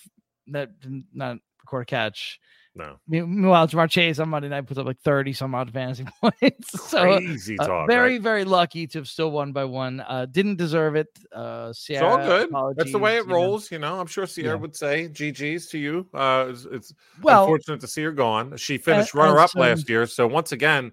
That 0.48 0.78
did 0.80 1.04
not 1.14 1.38
record 1.62 1.82
a 1.82 1.86
catch. 1.86 2.38
No. 2.76 2.98
Me- 3.06 3.20
Meanwhile, 3.20 3.68
Ja'Marr 3.68 3.88
Chase 3.88 4.18
on 4.18 4.28
Monday 4.30 4.48
night 4.48 4.66
puts 4.66 4.78
up 4.78 4.86
like 4.86 4.98
30 5.00 5.32
some 5.32 5.54
odd 5.54 5.70
fantasy 5.72 6.04
points. 6.20 6.70
so 6.90 7.02
Crazy 7.02 7.56
uh, 7.58 7.66
talk. 7.66 7.88
very, 7.88 8.14
right? 8.14 8.22
very 8.22 8.44
lucky 8.44 8.86
to 8.88 8.98
have 8.98 9.08
still 9.08 9.30
won 9.30 9.52
by 9.52 9.64
one. 9.64 10.00
Uh, 10.00 10.26
didn't 10.26 10.56
deserve 10.56 10.96
it. 10.96 11.06
Uh, 11.32 11.72
It's 11.72 12.02
all 12.02 12.16
good. 12.18 12.50
That's 12.76 12.90
the 12.92 12.98
way 12.98 13.16
it 13.16 13.22
you 13.22 13.26
know. 13.28 13.34
rolls. 13.34 13.70
You 13.70 13.78
know, 13.78 14.00
I'm 14.00 14.06
sure 14.08 14.26
Sierra 14.26 14.56
Yeah. 14.56 14.60
would 14.60 14.74
say 14.74 15.08
GG's 15.08 15.68
to 15.68 15.78
you. 15.78 16.08
Uh, 16.12 16.46
it's, 16.50 16.64
it's 16.64 16.94
Well, 17.22 17.44
unfortunate 17.44 17.80
to 17.80 17.86
see 17.86 18.02
her 18.02 18.12
gone. 18.12 18.56
She 18.56 18.76
finished 18.78 19.14
runner 19.14 19.38
up 19.38 19.50
as, 19.50 19.54
last 19.54 19.88
year. 19.88 20.06
So 20.06 20.26
once 20.26 20.50
again, 20.52 20.90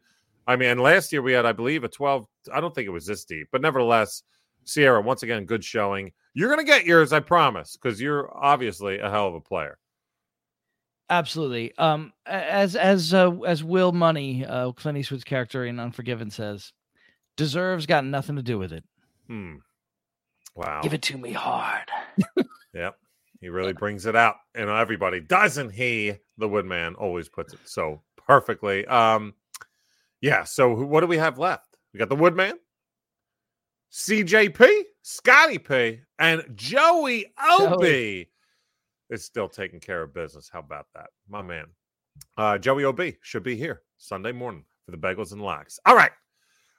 I 0.48 0.56
mean, 0.58 0.78
last 0.78 1.12
year 1.12 1.22
we 1.22 1.34
had, 1.34 1.46
I 1.46 1.52
believe, 1.52 1.84
a 1.84 1.88
12. 1.88 2.26
I 2.54 2.60
don't 2.62 2.74
think 2.76 2.86
it 2.88 2.92
was 2.92 3.06
this 3.06 3.26
deep, 3.26 3.48
but 3.52 3.62
nevertheless, 3.62 4.24
Sierra, 4.66 5.02
once 5.02 5.24
again, 5.24 5.46
good 5.46 5.64
showing. 5.64 6.12
You're 6.36 6.48
going 6.54 6.60
to 6.60 6.72
get 6.72 6.86
yours, 6.86 7.12
I 7.12 7.20
promise, 7.22 7.76
because 7.76 8.00
you're 8.00 8.30
obviously 8.36 9.00
a 9.00 9.10
hell 9.10 9.28
of 9.28 9.34
a 9.34 9.42
player. 9.42 9.78
Absolutely. 11.12 11.74
Um, 11.78 12.14
as 12.26 12.78
as 12.78 13.14
uh, 13.14 13.32
as 13.46 13.64
Will 13.64 13.92
Munny, 13.92 14.46
uh, 14.46 14.72
Clint 14.72 14.98
Eastwood's 14.98 15.26
character 15.26 15.66
in 15.66 15.78
Unforgiven 15.78 16.32
says, 16.32 16.72
deserves 17.36 17.86
got 17.86 18.06
nothing 18.06 18.38
to 18.38 18.42
do 18.42 18.58
with 18.58 18.72
it. 18.72 18.86
Hmm. 19.28 19.56
Wow. 20.56 20.80
Give 20.82 20.94
it 20.94 21.02
to 21.04 21.18
me 21.18 21.34
hard. 21.34 21.90
Yep. 22.74 22.96
He 23.42 23.50
really 23.50 23.74
brings 23.74 24.06
it 24.06 24.16
out 24.16 24.36
and 24.56 24.70
everybody, 24.70 25.20
doesn't 25.20 25.72
he? 25.72 26.14
The 26.38 26.48
Woodman 26.48 26.96
always 26.96 27.28
puts 27.28 27.54
it 27.54 27.60
so 27.66 28.02
perfectly. 28.26 28.86
Um, 28.88 29.34
yeah. 30.22 30.46
So 30.46 30.76
who- 30.76 30.86
what 30.88 31.02
do 31.02 31.08
we 31.08 31.18
have 31.18 31.38
left? 31.38 31.76
We 31.94 31.98
got 32.00 32.08
the 32.10 32.16
Woodman, 32.16 32.54
CJP, 33.92 34.84
Scotty 35.02 35.58
P, 35.58 36.00
and 36.18 36.44
Joey 36.56 37.26
OB 37.38 38.28
is 39.12 39.24
still 39.24 39.48
taking 39.48 39.80
care 39.80 40.02
of 40.02 40.14
business. 40.14 40.50
How 40.52 40.60
about 40.60 40.88
that, 40.96 41.08
my 41.30 41.42
man? 41.42 41.66
Uh, 42.38 42.58
Joey 42.58 42.86
OB 42.86 43.02
should 43.22 43.44
be 43.44 43.56
here 43.56 43.82
Sunday 43.98 44.32
morning 44.32 44.66
for 44.86 44.92
the 44.92 44.98
Bagels 44.98 45.32
and 45.34 45.42
Locks. 45.42 45.80
All 45.86 45.96
right. 45.96 46.12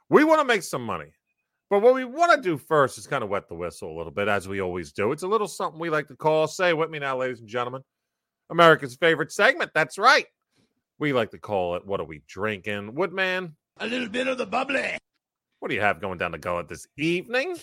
We 0.09 0.25
want 0.25 0.41
to 0.41 0.45
make 0.47 0.63
some 0.63 0.83
money. 0.85 1.13
But 1.71 1.81
what 1.81 1.95
we 1.95 2.05
want 2.05 2.33
to 2.35 2.41
do 2.43 2.59
first 2.59 2.99
is 2.99 3.07
kind 3.07 3.25
of 3.25 3.31
wet 3.31 3.49
the 3.49 3.55
whistle 3.55 3.91
a 3.91 3.97
little 3.97 4.13
bit, 4.13 4.29
as 4.29 4.47
we 4.47 4.61
always 4.61 4.93
do. 4.93 5.13
It's 5.13 5.23
a 5.23 5.29
little 5.29 5.49
something 5.49 5.81
we 5.81 5.89
like 5.89 6.09
to 6.09 6.17
call, 6.17 6.47
say 6.47 6.71
it 6.71 6.77
with 6.77 6.91
me 6.91 6.99
now, 6.99 7.17
ladies 7.17 7.41
and 7.41 7.49
gentlemen, 7.49 7.83
America's 8.51 8.95
favorite 8.97 9.33
segment. 9.33 9.71
That's 9.75 9.97
right. 9.97 10.27
We 10.99 11.15
like 11.15 11.31
to 11.31 11.39
call 11.39 11.77
it, 11.77 11.87
What 11.87 12.01
Are 12.01 12.05
We 12.05 12.23
Drinking? 12.29 12.95
Woodman, 12.95 13.57
A 13.81 13.87
little 13.87 14.09
bit 14.09 14.27
of 14.29 14.37
the 14.37 14.45
bubbly. 14.45 14.99
what 15.61 15.69
do 15.69 15.75
you 15.75 15.81
have 15.81 16.01
going 16.01 16.19
down 16.19 16.33
the 16.33 16.39
gullet 16.39 16.69
this 16.69 16.87
evening? 16.99 17.57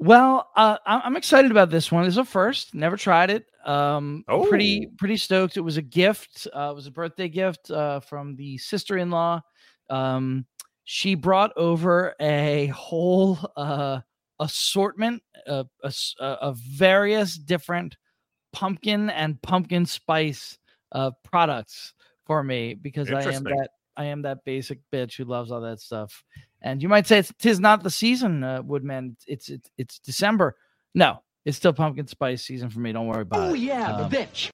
Well, 0.00 0.48
uh, 0.54 0.78
I'm 0.86 1.16
excited 1.16 1.50
about 1.50 1.70
this 1.70 1.90
one. 1.90 2.04
It's 2.06 2.16
a 2.18 2.24
first. 2.24 2.72
Never 2.72 2.96
tried 2.96 3.30
it. 3.30 3.46
Um, 3.64 4.24
pretty 4.48 4.86
Oh. 4.86 4.94
pretty 4.96 5.16
stoked. 5.16 5.56
It 5.56 5.60
was 5.62 5.76
a 5.76 5.82
gift. 5.82 6.46
Uh, 6.54 6.68
it 6.70 6.74
was 6.76 6.86
a 6.86 6.92
birthday 6.92 7.28
gift 7.28 7.70
uh, 7.70 7.98
from 8.00 8.36
the 8.36 8.58
sister-in-law. 8.58 9.40
Um, 9.90 10.46
she 10.84 11.16
brought 11.16 11.52
over 11.56 12.14
a 12.20 12.68
whole 12.68 13.38
uh, 13.56 14.00
assortment 14.38 15.20
of, 15.46 15.66
of 15.82 15.90
s- 15.90 16.14
uh, 16.20 16.36
of 16.40 16.58
various 16.58 17.36
different 17.36 17.96
pumpkin 18.52 19.10
and 19.10 19.42
pumpkin 19.42 19.84
spice 19.84 20.58
uh, 20.92 21.10
products 21.24 21.92
for 22.24 22.44
me 22.44 22.74
because 22.74 23.10
I 23.10 23.22
am 23.32 23.42
that 23.44 23.70
I 23.98 24.04
am 24.04 24.22
that 24.22 24.44
basic 24.44 24.78
bitch 24.92 25.16
who 25.16 25.24
loves 25.24 25.50
all 25.50 25.60
that 25.62 25.80
stuff. 25.80 26.24
And 26.62 26.80
you 26.82 26.88
might 26.88 27.06
say 27.06 27.18
it's 27.18 27.32
tis 27.38 27.58
not 27.60 27.82
the 27.82 27.90
season, 27.90 28.42
uh, 28.44 28.62
Woodman. 28.62 29.16
It's 29.26 29.48
it's 29.50 29.68
it's 29.76 29.98
December. 29.98 30.56
No, 30.94 31.22
it's 31.44 31.56
still 31.56 31.72
pumpkin 31.72 32.06
spice 32.06 32.42
season 32.44 32.70
for 32.70 32.78
me. 32.80 32.92
Don't 32.92 33.08
worry 33.08 33.22
about 33.22 33.40
Oh, 33.40 33.44
it. 33.48 33.50
Oh 33.50 33.54
yeah, 33.54 33.92
Um, 33.96 34.08
the 34.10 34.16
bitch. 34.16 34.50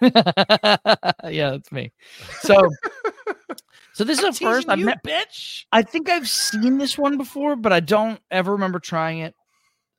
yeah, 1.30 1.50
that's 1.50 1.70
me. 1.70 1.92
So, 2.40 2.56
so 3.92 4.04
this 4.04 4.18
is 4.18 4.24
a 4.24 4.32
first. 4.32 4.68
I've 4.68 4.78
you, 4.78 4.86
met, 4.86 5.04
bitch. 5.04 5.64
I 5.70 5.82
think 5.82 6.08
I've 6.08 6.28
seen 6.28 6.78
this 6.78 6.98
one 6.98 7.18
before, 7.18 7.54
but 7.54 7.72
I 7.72 7.80
don't 7.80 8.20
ever 8.30 8.52
remember 8.52 8.80
trying 8.80 9.18
it. 9.18 9.34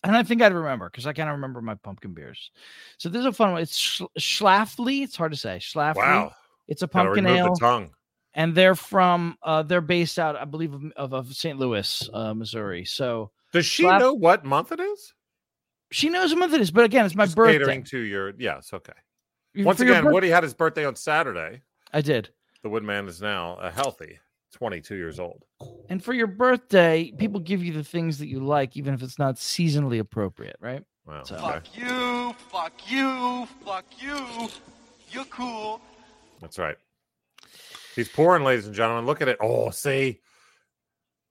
And 0.04 0.16
I 0.16 0.24
think 0.24 0.42
I'd 0.42 0.54
remember 0.54 0.90
because 0.90 1.08
I 1.08 1.14
kind 1.14 1.30
of 1.30 1.36
remember 1.36 1.62
my 1.62 1.76
pumpkin 1.76 2.14
beers. 2.14 2.52
So 2.98 3.10
this 3.10 3.22
is 3.22 3.26
a 3.26 3.34
fun 3.34 3.54
one. 3.54 3.62
It's 3.62 3.78
Sch- 3.78 4.02
Schlafly. 4.20 5.04
It's 5.04 5.16
hard 5.16 5.32
to 5.32 5.38
say. 5.38 5.58
Schlafly. 5.60 5.96
Wow. 5.98 6.32
It's 6.68 6.82
a 6.82 6.88
Gotta 6.88 7.06
pumpkin 7.06 7.26
ale 7.28 7.54
the 7.54 7.60
tongue. 7.60 7.90
And 8.38 8.56
they're 8.56 8.76
from 8.76 9.38
uh 9.44 9.64
they're 9.64 9.82
based 9.82 10.18
out 10.18 10.36
i 10.38 10.46
believe 10.46 10.74
of, 10.74 10.84
of, 10.96 11.14
of 11.14 11.34
st 11.34 11.58
louis 11.60 12.10
uh 12.14 12.34
missouri 12.34 12.86
so 12.86 13.32
Does 13.52 13.66
she 13.66 13.84
Slap- 13.84 14.00
know 14.00 14.14
what 14.14 14.46
month 14.46 14.72
it 14.72 14.80
is? 14.80 15.14
she 15.92 16.10
knows 16.10 16.32
what 16.32 16.40
month 16.40 16.54
it 16.54 16.62
is 16.62 16.72
but 16.72 16.86
again 16.86 17.06
it's 17.06 17.16
my 17.16 17.26
Just 17.26 17.36
birthday 17.36 17.58
Catering 17.58 17.84
to 17.86 18.00
your, 18.00 18.34
yes, 18.38 18.72
okay. 18.74 18.94
Once 19.58 19.80
for 19.80 19.86
again, 19.86 20.04
birth- 20.04 20.14
Woody 20.14 20.30
had 20.30 20.44
his 20.44 20.54
birthday 20.54 20.86
on 20.86 20.96
Saturday. 20.96 21.62
i 21.92 22.00
did 22.02 22.30
The 22.64 22.70
Woodman 22.70 23.08
is 23.08 23.22
now 23.22 23.56
a 23.56 23.70
healthy 23.72 24.20
22 24.54 24.96
years 24.96 25.20
old. 25.20 25.44
and 25.90 26.04
for 26.04 26.14
your 26.14 26.28
birthday 26.28 27.12
people 27.18 27.40
give 27.40 27.64
you 27.64 27.74
the 27.74 27.84
things 27.84 28.18
that 28.20 28.28
you 28.28 28.40
like 28.40 28.78
even 28.78 28.94
if 28.94 29.02
it's 29.04 29.20
not 29.20 29.36
seasonally 29.36 30.00
appropriate 30.00 30.56
right 30.62 30.84
Wow. 31.06 31.24
So- 31.24 31.38
Fuck 31.38 31.66
you, 31.78 32.34
fuck 32.52 32.74
you, 32.92 33.46
fuck 33.66 33.86
you. 33.98 34.18
You're 35.10 35.24
cool. 35.26 35.80
That's 36.42 36.60
right. 36.60 36.76
He's 37.98 38.08
pouring, 38.08 38.44
ladies 38.46 38.66
and 38.66 38.74
gentlemen. 38.74 39.06
Look 39.06 39.22
at 39.22 39.28
it. 39.28 39.38
Oh, 39.42 39.70
see. 39.72 40.22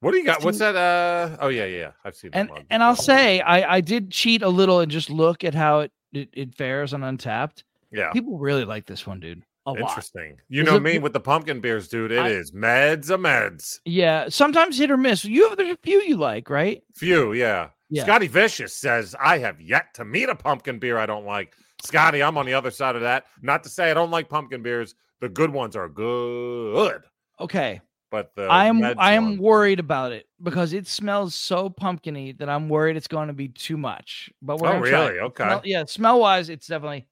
What 0.01 0.11
do 0.13 0.19
you 0.19 0.25
got? 0.27 0.45
What's 0.45 0.59
that? 0.59 0.77
Uh 0.77 1.37
oh 1.41 1.49
yeah, 1.49 1.65
yeah. 1.65 1.93
I've 2.05 2.15
seen 2.15 2.33
that 2.33 2.39
and 2.51 2.51
and 2.69 2.83
i'll 2.83 2.95
say 2.95 3.41
i 3.41 3.77
i 3.77 3.81
did 3.81 4.11
cheat 4.11 4.43
a 4.43 4.49
little 4.49 4.81
and 4.81 4.91
just 4.93 5.09
look 5.09 5.43
at 5.43 5.55
how 5.55 5.81
it 5.81 5.93
it, 6.13 6.29
it 6.35 6.55
fares 6.55 6.93
on 6.93 7.01
Untappd 7.01 7.63
Yeah. 7.91 8.13
people 8.13 8.39
really 8.39 8.65
like 8.67 8.85
this 8.85 9.07
one 9.07 9.21
dude 9.21 9.43
a 9.65 9.73
lot 9.73 9.81
Interesting. 9.81 10.37
You 10.49 10.63
know 10.65 10.77
it- 10.77 10.83
me 10.83 10.99
with 10.99 11.13
the 11.15 11.19
pumpkin 11.21 11.61
beers, 11.61 11.89
dude. 11.89 12.13
It 12.13 12.27
is 12.27 12.53
I- 12.55 12.59
meds 12.59 13.11
a 13.11 13.17
meds. 13.17 13.81
yeah 13.87 14.29
sometimes 14.29 14.77
hit 14.79 14.91
or 14.91 14.97
miss 14.99 15.25
you 15.25 15.49
have 15.49 15.57
there's 15.57 15.71
a 15.73 15.79
few 15.83 16.01
you 16.03 16.17
like 16.19 16.51
right 16.51 16.83
Few, 16.95 17.33
yeah. 17.33 17.71
Yeah. 17.89 18.03
Scotty 18.03 18.27
Vicious 18.27 18.75
says, 18.77 19.15
I 19.19 19.39
have 19.39 19.61
yet 19.61 19.95
to 19.95 20.05
meet 20.05 20.29
a 20.29 20.35
pumpkin 20.35 20.79
beer 20.81 20.99
I 20.99 21.07
don't 21.07 21.25
like. 21.25 21.55
Scotty, 21.83 22.23
I'm 22.23 22.39
on 22.39 22.47
the 22.47 22.55
other 22.55 22.71
side 22.71 22.97
of 22.97 23.03
that. 23.03 23.27
Not 23.43 23.63
to 23.65 23.69
say 23.69 23.91
I 23.91 23.95
don't 23.95 24.11
like 24.11 24.29
pumpkin 24.29 24.63
beers. 24.63 24.95
The 25.21 25.29
good 25.29 25.51
ones 25.51 25.77
are 25.77 25.89
good. 25.89 27.03
okay 27.41 27.81
But 28.11 28.35
the 28.35 28.45
I 28.49 28.67
am 28.67 28.83
I 28.99 29.13
am 29.13 29.37
worried 29.39 29.81
about 29.81 30.13
it 30.13 30.27
because 30.43 30.73
it 30.73 30.87
smells 30.87 31.35
so 31.35 31.69
pumpkiny 31.71 32.33
that 32.39 32.49
I'm 32.49 32.69
worried 32.69 32.97
it's 32.97 33.09
going 33.09 33.29
to 33.29 33.35
be 33.35 33.49
too 33.49 33.77
much. 33.77 34.31
But 34.43 34.59
we're 34.61 34.75
Oh, 34.75 34.79
really? 34.81 35.19
Okay. 35.21 35.45
Smell- 35.45 35.63
yeah, 35.65 35.85
smell 35.87 36.21
wise, 36.21 36.49
it's 36.49 36.67
definitely 36.67 37.07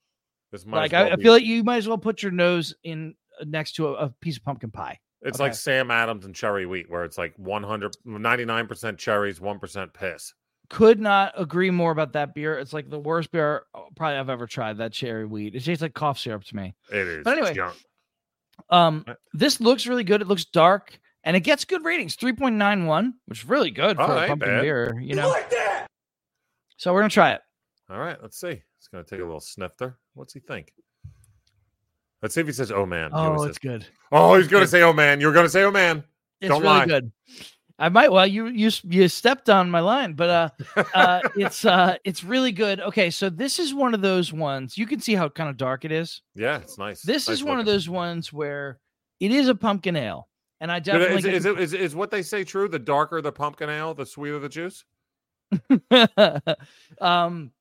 this 0.51 0.65
might 0.65 0.77
like 0.79 0.91
well 0.93 1.07
I, 1.07 1.11
I 1.11 1.15
feel 1.17 1.33
like 1.33 1.43
you 1.43 1.63
might 1.63 1.77
as 1.77 1.87
well 1.87 1.97
put 1.97 2.21
your 2.21 2.31
nose 2.31 2.73
in 2.83 3.15
uh, 3.41 3.45
next 3.47 3.73
to 3.73 3.87
a, 3.89 3.93
a 4.05 4.09
piece 4.21 4.37
of 4.37 4.43
pumpkin 4.43 4.71
pie. 4.71 4.99
It's 5.21 5.37
Okay. 5.39 5.45
like 5.45 5.55
Sam 5.55 5.89
Adams 5.89 6.25
and 6.25 6.35
cherry 6.35 6.67
wheat, 6.67 6.89
where 6.89 7.03
it's 7.03 7.17
like 7.17 7.33
100, 7.37 7.95
99% 8.05 8.97
cherries, 8.99 9.39
1% 9.39 9.93
piss. 9.93 10.33
Could 10.69 10.99
not 10.99 11.33
agree 11.37 11.69
more 11.69 11.91
about 11.91 12.13
that 12.13 12.33
beer. 12.33 12.57
It's 12.57 12.73
like 12.73 12.89
the 12.89 12.99
worst 12.99 13.31
beer 13.31 13.63
uh, 13.73 13.81
probably 13.95 14.17
I've 14.17 14.29
ever 14.29 14.47
tried. 14.47 14.77
That 14.79 14.93
cherry 14.93 15.25
wheat. 15.25 15.55
It 15.55 15.63
tastes 15.63 15.81
like 15.81 15.93
cough 15.93 16.17
syrup 16.19 16.43
to 16.45 16.55
me. 16.55 16.73
It 16.91 17.07
is. 17.07 17.23
But 17.23 17.37
anyway, 17.37 17.53
junk. 17.53 17.75
Um, 18.69 19.05
this 19.33 19.59
looks 19.61 19.85
really 19.87 20.03
good. 20.03 20.21
It 20.21 20.27
looks 20.27 20.45
dark 20.45 20.97
and 21.23 21.35
it 21.35 21.41
gets 21.41 21.65
good 21.65 21.83
ratings, 21.85 22.15
three 22.15 22.33
point 22.33 22.55
nine 22.55 22.85
one, 22.85 23.15
which 23.25 23.39
is 23.43 23.45
really 23.49 23.71
good 23.71 23.97
for 23.97 24.03
a 24.03 24.27
pumpkin 24.27 24.39
bad. 24.49 24.61
beer. 24.61 24.97
You 24.99 25.15
know. 25.15 25.29
Like 25.29 25.49
that. 25.51 25.87
So 26.77 26.93
we're 26.93 27.01
gonna 27.01 27.09
try 27.09 27.33
it. 27.33 27.41
All 27.89 27.99
right, 27.99 28.17
let's 28.21 28.39
see. 28.39 28.61
It's 28.79 28.87
going 28.87 29.03
to 29.03 29.09
take 29.09 29.19
a 29.19 29.23
little 29.23 29.39
snifter. 29.39 29.97
What's 30.15 30.33
he 30.33 30.39
think? 30.39 30.73
Let's 32.21 32.33
see 32.33 32.41
if 32.41 32.47
he 32.47 32.53
says, 32.53 32.71
oh, 32.71 32.85
man. 32.85 33.11
He 33.11 33.17
always 33.17 33.39
Oh, 33.39 33.43
says- 33.43 33.49
it's 33.49 33.59
good. 33.59 33.85
oh, 34.11 34.35
he's 34.37 34.47
going 34.47 34.63
to 34.63 34.67
say, 34.67 34.81
oh, 34.81 34.91
man. 34.93 35.21
You're 35.21 35.33
going 35.33 35.45
to 35.45 35.49
say, 35.51 35.63
oh, 35.63 35.71
man. 35.71 36.03
It's 36.41 36.49
Don't 36.49 36.61
really 36.63 36.73
lie. 36.73 36.85
good. 36.87 37.11
I 37.77 37.89
might. 37.89 38.11
Well, 38.11 38.25
you 38.25 38.47
you 38.47 38.69
you 38.83 39.07
stepped 39.09 39.49
on 39.49 39.69
my 39.69 39.81
line, 39.81 40.13
but 40.13 40.29
uh, 40.77 40.83
uh, 40.93 41.21
it's 41.35 41.65
uh, 41.65 41.97
it's 42.05 42.23
really 42.23 42.51
good. 42.51 42.79
Okay, 42.79 43.09
so 43.09 43.29
this 43.29 43.59
is 43.59 43.73
one 43.73 43.93
of 43.93 44.01
those 44.01 44.31
ones. 44.31 44.77
You 44.77 44.87
can 44.87 45.01
see 45.01 45.13
how 45.13 45.27
kind 45.27 45.49
of 45.49 45.57
dark 45.57 45.83
it 45.83 45.91
is. 45.91 46.21
Yeah, 46.35 46.59
it's 46.59 46.77
nice. 46.77 47.01
This 47.01 47.27
Nice 47.27 47.37
is 47.37 47.43
one 47.43 47.59
of 47.59 47.65
those 47.65 47.89
ones 47.89 48.31
where 48.31 48.79
it 49.19 49.31
is 49.31 49.49
a 49.49 49.55
pumpkin 49.55 49.97
ale, 49.97 50.29
and 50.61 50.71
I 50.71 50.79
Did 50.79 50.91
definitely 50.93 51.29
it- 51.31 51.35
Is, 51.35 51.45
is, 51.45 51.45
it, 51.45 51.59
is, 51.59 51.73
is 51.73 51.95
what 51.95 52.11
they 52.11 52.21
say 52.21 52.45
true? 52.45 52.69
The 52.69 52.79
darker 52.79 53.21
the 53.21 53.31
pumpkin 53.31 53.69
ale, 53.69 53.93
the 53.93 54.05
sweeter 54.05 54.39
the 54.39 54.49
juice? 54.49 54.85
um, 57.01 57.51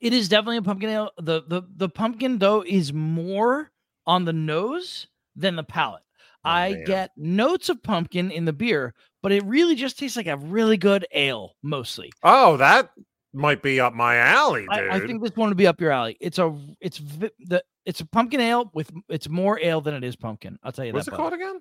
it 0.00 0.12
is 0.12 0.28
definitely 0.28 0.56
a 0.58 0.62
pumpkin 0.62 0.90
ale. 0.90 1.10
The 1.18 1.42
the 1.46 1.62
the 1.76 1.88
pumpkin 1.88 2.38
though 2.38 2.64
is 2.66 2.92
more 2.92 3.70
on 4.04 4.24
the 4.24 4.32
nose 4.32 5.06
than 5.36 5.54
the 5.54 5.62
palate. 5.64 6.02
Oh, 6.44 6.50
I 6.50 6.72
man. 6.72 6.84
get 6.84 7.10
notes 7.16 7.68
of 7.68 7.82
pumpkin 7.82 8.30
in 8.30 8.44
the 8.44 8.52
beer, 8.52 8.94
but 9.22 9.32
it 9.32 9.44
really 9.44 9.74
just 9.74 9.98
tastes 9.98 10.16
like 10.16 10.26
a 10.26 10.36
really 10.36 10.76
good 10.76 11.06
ale 11.12 11.54
mostly. 11.62 12.12
Oh, 12.22 12.56
that 12.58 12.90
might 13.32 13.62
be 13.62 13.80
up 13.80 13.92
my 13.94 14.16
alley, 14.16 14.62
dude. 14.62 14.70
I, 14.90 14.96
I 14.96 15.00
think 15.00 15.22
this 15.22 15.32
one 15.36 15.48
would 15.48 15.56
be 15.56 15.66
up 15.66 15.80
your 15.80 15.90
alley. 15.90 16.16
It's 16.20 16.38
a 16.38 16.56
it's 16.80 16.98
vi- 16.98 17.30
the 17.40 17.62
it's 17.84 18.00
a 18.00 18.06
pumpkin 18.06 18.40
ale 18.40 18.70
with 18.74 18.90
it's 19.08 19.28
more 19.28 19.58
ale 19.60 19.80
than 19.80 19.94
it 19.94 20.04
is 20.04 20.16
pumpkin. 20.16 20.58
I'll 20.62 20.72
tell 20.72 20.84
you 20.84 20.92
What's 20.92 21.06
that. 21.06 21.12
What's 21.12 21.18
it 21.18 21.22
called 21.22 21.34
again? 21.34 21.60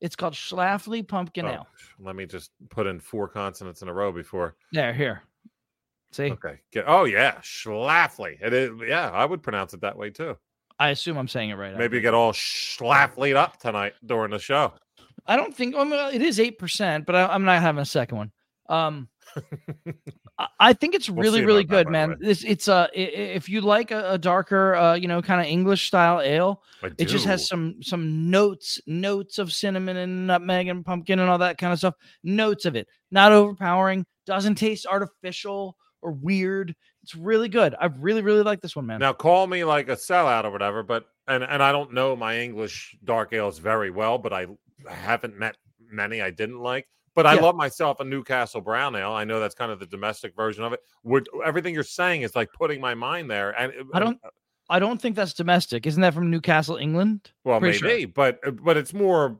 It's 0.00 0.16
called 0.16 0.34
Schlafly 0.34 1.06
Pumpkin 1.06 1.46
Oh, 1.46 1.50
Ale. 1.50 1.66
let 2.00 2.16
me 2.16 2.26
just 2.26 2.50
put 2.68 2.86
in 2.86 2.98
four 3.00 3.28
consonants 3.28 3.80
in 3.80 3.88
a 3.88 3.92
row 3.94 4.12
before. 4.12 4.56
There, 4.72 4.92
here. 4.92 5.22
See, 6.12 6.30
Okay. 6.32 6.58
Get, 6.72 6.84
oh, 6.86 7.04
yeah. 7.04 7.36
Schlafly. 7.36 8.36
It 8.42 8.52
is. 8.52 8.70
Yeah, 8.86 9.08
I 9.10 9.24
would 9.24 9.42
pronounce 9.42 9.72
it 9.72 9.80
that 9.82 9.96
way 9.96 10.10
too. 10.10 10.36
I 10.78 10.90
assume 10.90 11.16
I'm 11.16 11.28
saying 11.28 11.50
it 11.50 11.54
right. 11.54 11.76
Maybe 11.78 11.96
you 11.96 12.02
get 12.02 12.12
all 12.14 12.32
schlaflied 12.32 13.36
up 13.36 13.58
tonight 13.60 13.94
during 14.04 14.32
the 14.32 14.38
show. 14.38 14.74
I 15.26 15.36
don't 15.36 15.54
think. 15.54 15.74
I 15.76 15.84
mean, 15.84 16.14
it 16.14 16.22
is 16.22 16.38
eight 16.38 16.58
percent, 16.58 17.06
but 17.06 17.14
I, 17.14 17.26
I'm 17.26 17.44
not 17.44 17.60
having 17.62 17.80
a 17.80 17.86
second 17.86 18.18
one. 18.18 18.32
Um, 18.68 19.08
I, 20.58 20.72
think 20.72 20.94
it's 20.94 21.08
We'll 21.08 21.22
really, 21.22 21.40
see 21.40 21.44
really 21.44 21.62
that, 21.64 21.68
good, 21.68 21.88
man. 21.88 22.16
This 22.20 22.44
it's 22.44 22.68
uh, 22.68 22.88
if 22.92 23.48
you 23.48 23.60
like 23.60 23.90
a, 23.90 24.12
a 24.12 24.18
darker, 24.18 24.74
uh, 24.74 24.94
you 24.94 25.08
know, 25.08 25.22
kind 25.22 25.40
of 25.40 25.46
English 25.46 25.86
style 25.86 26.20
ale, 26.20 26.62
it 26.98 27.06
just 27.06 27.24
has 27.26 27.46
some 27.46 27.82
some 27.82 28.30
notes, 28.30 28.80
notes 28.86 29.38
of 29.38 29.52
cinnamon 29.52 29.96
and 29.96 30.26
nutmeg 30.26 30.68
and 30.68 30.84
pumpkin 30.84 31.18
and 31.18 31.30
all 31.30 31.38
that 31.38 31.58
kind 31.58 31.72
of 31.72 31.78
stuff. 31.78 31.94
Notes 32.22 32.64
of 32.64 32.76
it, 32.76 32.88
not 33.10 33.32
overpowering. 33.32 34.06
Doesn't 34.26 34.54
taste 34.54 34.86
artificial 34.86 35.76
or 36.02 36.12
weird. 36.12 36.74
It's 37.02 37.14
really 37.14 37.48
good. 37.48 37.74
I 37.78 37.86
really, 37.86 38.22
really 38.22 38.42
like 38.42 38.60
this 38.60 38.74
one, 38.74 38.86
man. 38.86 39.00
Now 39.00 39.12
call 39.12 39.46
me 39.46 39.64
like 39.64 39.88
a 39.88 39.96
sellout 39.96 40.44
or 40.44 40.50
whatever, 40.50 40.82
but 40.82 41.06
and 41.26 41.42
and 41.42 41.62
I 41.62 41.72
don't 41.72 41.92
know 41.92 42.16
my 42.16 42.38
English 42.38 42.96
dark 43.04 43.32
ales 43.32 43.58
very 43.58 43.90
well, 43.90 44.18
but 44.18 44.32
I 44.32 44.46
haven't 44.92 45.38
met 45.38 45.56
many 45.90 46.20
I 46.22 46.30
didn't 46.30 46.60
like. 46.60 46.88
But 47.14 47.26
I 47.26 47.34
Yeah. 47.34 47.42
love 47.42 47.54
myself 47.54 48.00
a 48.00 48.04
Newcastle 48.04 48.60
brown 48.60 48.96
ale. 48.96 49.12
I 49.12 49.22
know 49.22 49.38
that's 49.38 49.54
kind 49.54 49.70
of 49.70 49.78
the 49.78 49.86
domestic 49.86 50.34
version 50.34 50.64
of 50.64 50.72
it. 50.72 50.80
Would 51.04 51.28
everything 51.46 51.72
you're 51.72 51.84
saying 51.84 52.22
is 52.22 52.34
like 52.34 52.52
putting 52.52 52.80
my 52.80 52.94
mind 52.94 53.30
there, 53.30 53.50
and 53.58 53.72
I 53.92 54.00
don't- 54.00 54.20
I 54.68 54.78
don't 54.78 55.00
think 55.00 55.14
that's 55.14 55.34
domestic. 55.34 55.86
Isn't 55.86 56.00
that 56.00 56.12
from 56.14 56.30
Newcastle, 56.30 56.76
England? 56.76 57.30
Well, 57.44 57.60
Pretty 57.60 57.80
maybe, 57.86 58.00
sure. 58.02 58.08
but 58.14 58.40
uh, 58.46 58.50
but 58.50 58.76
it's 58.76 58.92
more, 58.94 59.38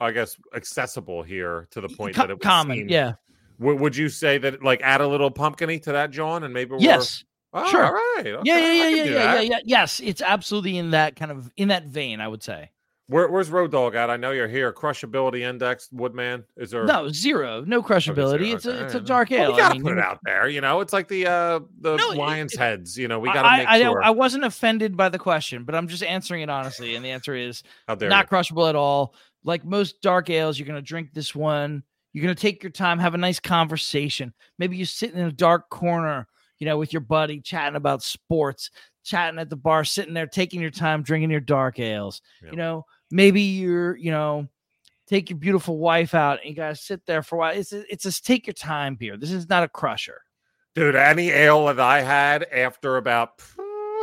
I 0.00 0.12
guess, 0.12 0.36
accessible 0.54 1.22
here 1.22 1.66
to 1.72 1.80
the 1.82 1.88
point 1.88 2.16
that 2.16 2.30
it 2.30 2.40
common, 2.40 2.76
seem- 2.78 2.88
yeah. 2.88 3.14
Would, 3.58 3.80
would 3.80 3.96
you 3.96 4.08
say 4.08 4.38
that 4.38 4.62
like 4.62 4.80
add 4.82 5.00
a 5.02 5.06
little 5.08 5.30
pumpkiny 5.30 5.78
to 5.80 5.92
that, 5.92 6.10
John, 6.12 6.44
and 6.44 6.54
maybe 6.54 6.70
we're- 6.70 6.82
Yes. 6.84 7.24
Oh, 7.52 7.68
sure. 7.68 7.84
all 7.84 7.92
right, 7.92 8.22
yeah, 8.24 8.32
okay, 8.36 8.38
yeah, 8.44 8.54
I 8.54 8.58
yeah, 8.58 8.88
yeah, 8.88 9.04
yeah, 9.04 9.34
yeah, 9.34 9.40
yeah. 9.40 9.58
Yes, 9.64 10.00
it's 10.02 10.22
absolutely 10.22 10.78
in 10.78 10.90
that 10.92 11.16
kind 11.16 11.32
of 11.32 11.50
in 11.56 11.68
that 11.68 11.84
vein. 11.84 12.20
I 12.20 12.28
would 12.28 12.42
say. 12.44 12.70
Where, 13.10 13.28
where's 13.28 13.50
Road 13.50 13.72
Dog 13.72 13.96
at? 13.96 14.08
I 14.08 14.16
know 14.16 14.30
you're 14.30 14.46
here. 14.46 14.72
Crushability 14.72 15.40
index, 15.40 15.88
Woodman. 15.90 16.44
Is 16.56 16.70
there? 16.70 16.84
No, 16.84 17.08
zero, 17.08 17.64
no 17.66 17.82
crushability. 17.82 18.44
zero, 18.44 18.56
it's 18.56 18.66
a 18.66 18.84
it's 18.84 18.94
a 18.94 19.00
dark 19.00 19.30
Well, 19.30 19.40
ale. 19.46 19.50
we 19.52 19.58
gotta 19.58 19.70
I 19.70 19.72
mean, 19.74 19.82
put 19.82 19.92
it 19.94 19.98
out 19.98 20.20
there. 20.22 20.48
You 20.48 20.60
know, 20.60 20.78
it's 20.80 20.92
like 20.92 21.08
the 21.08 21.26
uh 21.26 21.60
the 21.80 21.96
No, 21.96 22.08
Lions 22.10 22.52
it- 22.54 22.60
heads. 22.60 22.96
You 22.96 23.08
know, 23.08 23.18
we 23.18 23.26
gotta 23.32 23.48
I, 23.48 23.58
make 23.58 23.68
I, 23.68 23.74
I 23.74 23.80
sure. 23.82 24.02
I 24.04 24.10
wasn't 24.10 24.44
offended 24.44 24.96
by 24.96 25.08
the 25.08 25.18
question, 25.18 25.64
but 25.64 25.74
I'm 25.74 25.88
just 25.88 26.04
answering 26.04 26.42
it 26.42 26.50
honestly, 26.50 26.94
and 26.94 27.04
the 27.04 27.10
answer 27.10 27.34
is 27.34 27.64
not 27.88 28.00
you? 28.00 28.28
crushable 28.28 28.68
at 28.68 28.76
all. 28.76 29.14
Like 29.42 29.64
most 29.64 30.02
dark 30.02 30.30
ales, 30.30 30.56
you're 30.56 30.68
gonna 30.68 30.80
drink 30.80 31.12
this 31.12 31.34
one. 31.34 31.82
You're 32.12 32.22
gonna 32.22 32.36
take 32.36 32.62
your 32.62 32.70
time, 32.70 33.00
have 33.00 33.14
a 33.14 33.18
nice 33.18 33.40
conversation. 33.40 34.32
Maybe 34.60 34.76
you 34.76 34.84
sit 34.84 35.14
in 35.14 35.20
a 35.26 35.32
dark 35.32 35.68
corner, 35.68 36.28
you 36.60 36.66
know, 36.66 36.78
with 36.78 36.92
your 36.92 37.00
buddy, 37.00 37.40
chatting 37.40 37.74
about 37.76 38.04
sports, 38.04 38.70
chatting 39.04 39.40
at 39.40 39.50
the 39.50 39.56
bar, 39.56 39.82
sitting 39.84 40.14
there, 40.14 40.28
taking 40.28 40.60
your 40.60 40.70
time, 40.70 41.02
drinking 41.02 41.30
your 41.32 41.40
dark 41.40 41.80
ales. 41.80 42.20
Yeah. 42.44 42.50
You 42.50 42.56
know, 42.56 42.84
maybe 43.10 43.42
you're, 43.42 43.96
you 43.96 44.10
know, 44.10 44.48
take 45.06 45.30
your 45.30 45.38
beautiful 45.38 45.78
wife 45.78 46.14
out 46.14 46.38
and 46.40 46.48
you 46.50 46.56
guys 46.56 46.80
sit 46.80 47.04
there 47.06 47.22
for 47.22 47.36
a 47.36 47.38
while. 47.38 47.56
It's 47.56 47.72
a, 47.72 47.92
it's 47.92 48.04
a 48.04 48.22
take 48.22 48.46
your 48.46 48.54
time 48.54 48.94
beer. 48.94 49.16
This 49.16 49.32
is 49.32 49.48
not 49.48 49.62
a 49.62 49.68
crusher. 49.68 50.22
Dude, 50.74 50.94
any 50.94 51.30
ale 51.30 51.66
that 51.66 51.80
I 51.80 52.00
had 52.00 52.44
after 52.44 52.96
about 52.96 53.42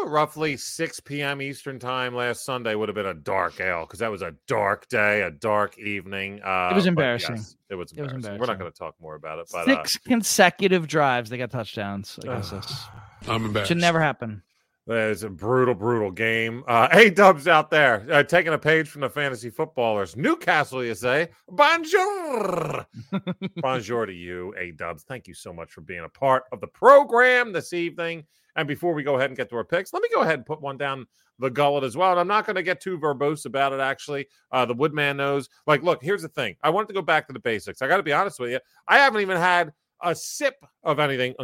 roughly 0.05 0.57
6 0.57 0.99
p.m. 1.01 1.41
Eastern 1.41 1.79
time 1.79 2.13
last 2.13 2.43
Sunday 2.45 2.75
would 2.75 2.89
have 2.89 2.95
been 2.95 3.05
a 3.05 3.13
dark 3.13 3.59
ale 3.59 3.81
because 3.81 3.99
that 3.99 4.11
was 4.11 4.21
a 4.21 4.33
dark 4.47 4.87
day, 4.89 5.21
a 5.21 5.31
dark 5.31 5.77
evening. 5.77 6.41
Uh, 6.43 6.69
it 6.71 6.75
was 6.75 6.85
embarrassing. 6.85 7.37
yes, 7.37 7.55
it 7.69 7.75
was 7.75 7.91
embarrassing. 7.91 7.97
It 7.97 8.01
was 8.01 8.25
embarrassing. 8.25 8.39
We're 8.39 8.45
not 8.47 8.59
going 8.59 8.71
to 8.71 8.77
talk 8.77 8.95
more 9.01 9.15
about 9.15 9.39
it, 9.39 9.47
but 9.51 9.69
uh, 9.69 9.83
Six 9.83 9.97
consecutive 9.97 10.87
drives, 10.87 11.29
they 11.29 11.37
got 11.37 11.51
touchdowns 11.51 12.17
against 12.21 12.53
us. 12.53 12.85
I'm 13.27 13.45
embarrassed. 13.45 13.69
Should 13.69 13.77
never 13.77 14.01
happen. 14.01 14.43
It's 14.89 15.23
a 15.23 15.29
brutal, 15.29 15.75
brutal 15.75 16.11
game. 16.11 16.63
Uh, 16.65 16.87
A 16.93 17.09
Dubs 17.09 17.45
out 17.45 17.69
there 17.69 18.07
uh, 18.09 18.23
taking 18.23 18.53
a 18.53 18.57
page 18.57 18.87
from 18.87 19.01
the 19.01 19.09
fantasy 19.09 19.49
footballers. 19.49 20.15
Newcastle, 20.15 20.81
you 20.83 20.95
say? 20.95 21.27
Bonjour. 21.49 22.85
Bonjour 23.57 24.05
to 24.05 24.13
you, 24.13 24.53
A 24.57 24.71
Dubs. 24.71 25.03
Thank 25.03 25.27
you 25.27 25.33
so 25.33 25.51
much 25.51 25.71
for 25.71 25.81
being 25.81 26.05
a 26.05 26.09
part 26.09 26.43
of 26.53 26.61
the 26.61 26.67
program 26.67 27.51
this 27.51 27.73
evening. 27.73 28.23
And 28.55 28.65
before 28.65 28.93
we 28.93 29.03
go 29.03 29.15
ahead 29.15 29.29
and 29.29 29.35
get 29.35 29.49
to 29.49 29.57
our 29.57 29.65
picks, 29.65 29.91
let 29.91 30.01
me 30.01 30.09
go 30.13 30.21
ahead 30.21 30.35
and 30.35 30.45
put 30.45 30.61
one 30.61 30.77
down 30.77 31.05
the 31.37 31.49
gullet 31.49 31.83
as 31.83 31.97
well. 31.97 32.11
And 32.11 32.19
I'm 32.19 32.27
not 32.27 32.45
going 32.45 32.55
to 32.55 32.63
get 32.63 32.79
too 32.79 32.97
verbose 32.97 33.45
about 33.45 33.73
it, 33.73 33.81
actually. 33.81 34.27
Uh, 34.53 34.65
the 34.65 34.73
Woodman 34.73 35.17
knows. 35.17 35.49
Like, 35.67 35.83
look, 35.83 36.01
here's 36.01 36.21
the 36.21 36.29
thing. 36.29 36.55
I 36.63 36.69
wanted 36.69 36.87
to 36.87 36.93
go 36.93 37.01
back 37.01 37.27
to 37.27 37.33
the 37.33 37.39
basics. 37.39 37.81
I 37.81 37.89
got 37.89 37.97
to 37.97 38.03
be 38.03 38.13
honest 38.13 38.39
with 38.39 38.51
you. 38.51 38.59
I 38.87 38.99
haven't 38.99 39.21
even 39.21 39.37
had 39.37 39.73
a 40.01 40.15
sip 40.15 40.55
of 40.83 40.99
anything 40.99 41.35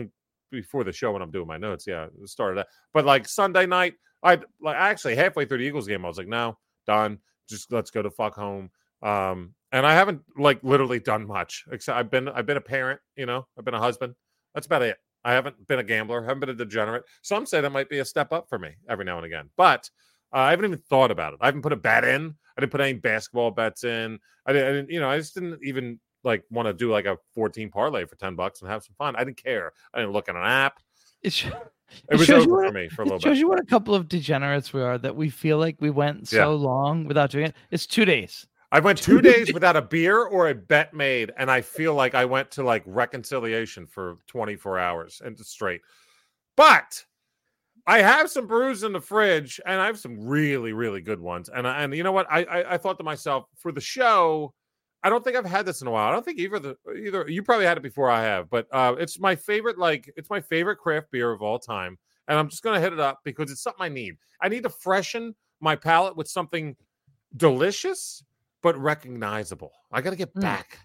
before 0.62 0.84
the 0.84 0.92
show 0.92 1.12
when 1.12 1.22
I'm 1.22 1.32
doing 1.32 1.48
my 1.48 1.58
notes. 1.58 1.86
Yeah, 1.88 2.08
started 2.26 2.58
that. 2.60 2.68
But 2.94 3.06
like 3.06 3.28
Sunday 3.28 3.66
night, 3.66 3.96
I 4.24 4.40
like 4.62 4.78
actually 4.78 5.16
halfway 5.16 5.46
through 5.46 5.60
the 5.60 5.66
Eagles 5.66 5.88
game, 5.88 6.06
I 6.06 6.08
was 6.08 6.18
like, 6.18 6.28
no, 6.28 6.58
done. 6.88 7.20
Just 7.50 7.72
let's 7.72 7.92
go 7.92 8.02
to 8.02 8.10
fuck 8.10 8.36
home. 8.36 8.70
Um, 9.02 9.54
and 9.74 9.86
I 9.86 9.94
haven't 9.94 10.22
like 10.38 10.64
literally 10.64 11.00
done 11.00 11.28
much. 11.28 11.66
Except 11.72 11.98
I've 11.98 12.10
been 12.10 12.30
I've 12.30 12.46
been 12.46 12.58
a 12.58 12.62
parent, 12.62 13.02
you 13.18 13.26
know, 13.26 13.46
I've 13.58 13.66
been 13.66 13.74
a 13.74 13.80
husband. 13.80 14.16
That's 14.54 14.66
about 14.66 14.84
it. 14.84 14.98
I 15.26 15.34
haven't 15.34 15.68
been 15.68 15.80
a 15.80 15.84
gambler, 15.84 16.22
haven't 16.22 16.42
been 16.42 16.50
a 16.50 16.54
degenerate. 16.54 17.04
Some 17.22 17.46
say 17.46 17.62
that 17.62 17.72
might 17.72 17.90
be 17.90 18.00
a 18.00 18.06
step 18.06 18.32
up 18.34 18.48
for 18.50 18.60
me 18.60 18.72
every 18.90 19.06
now 19.06 19.18
and 19.18 19.26
again. 19.26 19.50
But 19.58 19.90
uh, 20.34 20.40
I 20.40 20.50
haven't 20.52 20.66
even 20.66 20.80
thought 20.90 21.12
about 21.12 21.34
it. 21.34 21.40
I 21.42 21.46
haven't 21.46 21.62
put 21.62 21.74
a 21.74 21.78
bet 21.78 22.04
in. 22.04 22.36
I 22.58 22.62
didn't 22.62 22.72
put 22.72 22.82
any 22.82 22.94
basketball 22.94 23.52
bets 23.52 23.84
in. 23.84 24.20
I 24.46 24.54
didn't, 24.54 24.68
I 24.68 24.72
didn't 24.72 24.90
you 24.90 25.00
know, 25.00 25.10
I 25.10 25.18
just 25.18 25.34
didn't 25.34 25.60
even 25.64 26.00
like 26.24 26.44
want 26.50 26.68
to 26.68 26.74
do 26.74 26.92
like 26.92 27.06
a 27.06 27.18
14 27.36 27.70
parlay 27.70 28.06
for 28.06 28.16
10 28.16 28.36
bucks 28.36 28.62
and 28.62 28.70
have 28.70 28.84
some 28.84 28.96
fun. 28.98 29.16
I 29.16 29.24
didn't 29.24 29.44
care. 29.44 29.74
I 29.94 30.00
didn't 30.00 30.14
look 30.14 30.30
at 30.30 30.36
an 30.36 30.44
app. 30.44 30.80
It, 31.22 31.34
sh- 31.34 31.48
It 32.10 32.18
was 32.18 32.26
shows 32.26 32.46
you 32.46 32.52
over 32.54 32.62
what 32.64 32.68
for 32.70 32.74
me 32.74 32.90
for 32.90 33.02
a 33.04 33.06
it 33.06 33.08
little 33.10 33.20
shows 33.20 33.34
bit. 33.36 33.38
you 33.40 33.48
what 33.48 33.60
a 33.60 33.66
couple 33.66 33.94
of 33.94 34.08
degenerates 34.08 34.74
we 34.74 34.82
are 34.82 34.98
that 34.98 35.16
we 35.16 35.30
feel 35.30 35.60
like 35.60 35.76
we 35.80 35.92
went 35.92 36.28
so 36.28 36.38
Yeah. 36.38 36.46
long 36.46 37.06
without 37.06 37.30
doing 37.30 37.46
it. 37.46 37.56
It's 37.70 37.86
two 37.86 38.04
days. 38.06 38.48
I 38.72 38.80
went 38.80 38.98
two 38.98 39.22
days 39.22 39.54
without 39.54 39.76
a 39.76 39.82
beer 39.84 40.24
or 40.24 40.50
a 40.50 40.56
bet 40.56 40.96
made, 40.96 41.32
and 41.38 41.52
I 41.52 41.62
feel 41.62 41.94
like 41.94 42.16
I 42.16 42.26
went 42.26 42.50
to 42.52 42.64
like 42.64 42.82
reconciliation 42.88 43.86
for 43.86 44.18
24 44.26 44.80
hours 44.80 45.22
and 45.24 45.38
straight. 45.40 45.82
But 46.58 47.04
I 47.86 48.02
have 48.02 48.32
some 48.32 48.48
brews 48.48 48.82
in 48.84 48.92
the 48.94 49.02
fridge, 49.02 49.60
and 49.66 49.80
I 49.80 49.86
have 49.86 50.00
some 50.00 50.20
really, 50.28 50.74
really 50.74 51.02
good 51.02 51.20
ones. 51.20 51.50
And 51.50 51.68
I- 51.68 51.84
and 51.84 51.94
you 51.96 52.02
know 52.02 52.12
what? 52.12 52.26
I 52.32 52.44
I, 52.46 52.74
I 52.74 52.78
thought 52.78 52.98
to 52.98 53.04
myself 53.04 53.46
for 53.60 53.72
the 53.72 53.82
show, 53.82 54.54
I 55.04 55.10
don't 55.10 55.24
think 55.24 55.36
I've 55.36 55.46
had 55.46 55.66
this 55.66 55.82
in 55.82 55.88
a 55.88 55.92
while. 55.92 56.08
I 56.08 56.12
don't 56.14 56.24
think 56.24 56.40
either 56.40 56.60
the 56.60 56.78
either 56.96 57.26
you 57.30 57.44
probably 57.44 57.66
had 57.66 57.78
it 57.78 57.84
before 57.84 58.10
I 58.10 58.22
have, 58.24 58.50
but 58.50 58.68
uh, 58.72 58.96
it's 58.98 59.20
my 59.20 59.36
favorite. 59.36 59.78
Like 59.78 60.10
it's 60.16 60.30
my 60.30 60.40
favorite 60.40 60.78
craft 60.78 61.12
beer 61.12 61.32
of 61.32 61.42
all 61.42 61.60
time, 61.60 61.98
and 62.28 62.38
I'm 62.40 62.50
just 62.50 62.64
gonna 62.64 62.80
hit 62.80 62.94
it 62.94 63.00
up 63.00 63.20
because 63.24 63.52
it's 63.52 63.62
something 63.62 63.84
I 63.84 63.90
need. 63.90 64.16
I 64.42 64.48
need 64.50 64.64
to 64.64 64.70
freshen 64.70 65.36
my 65.60 65.76
palate 65.76 66.16
with 66.16 66.28
something 66.28 66.76
delicious 67.38 68.24
but 68.62 68.78
recognizable. 68.78 69.72
I 69.92 70.02
got 70.02 70.12
to 70.12 70.16
get 70.16 70.34
Mm. 70.36 70.42
back 70.42 70.80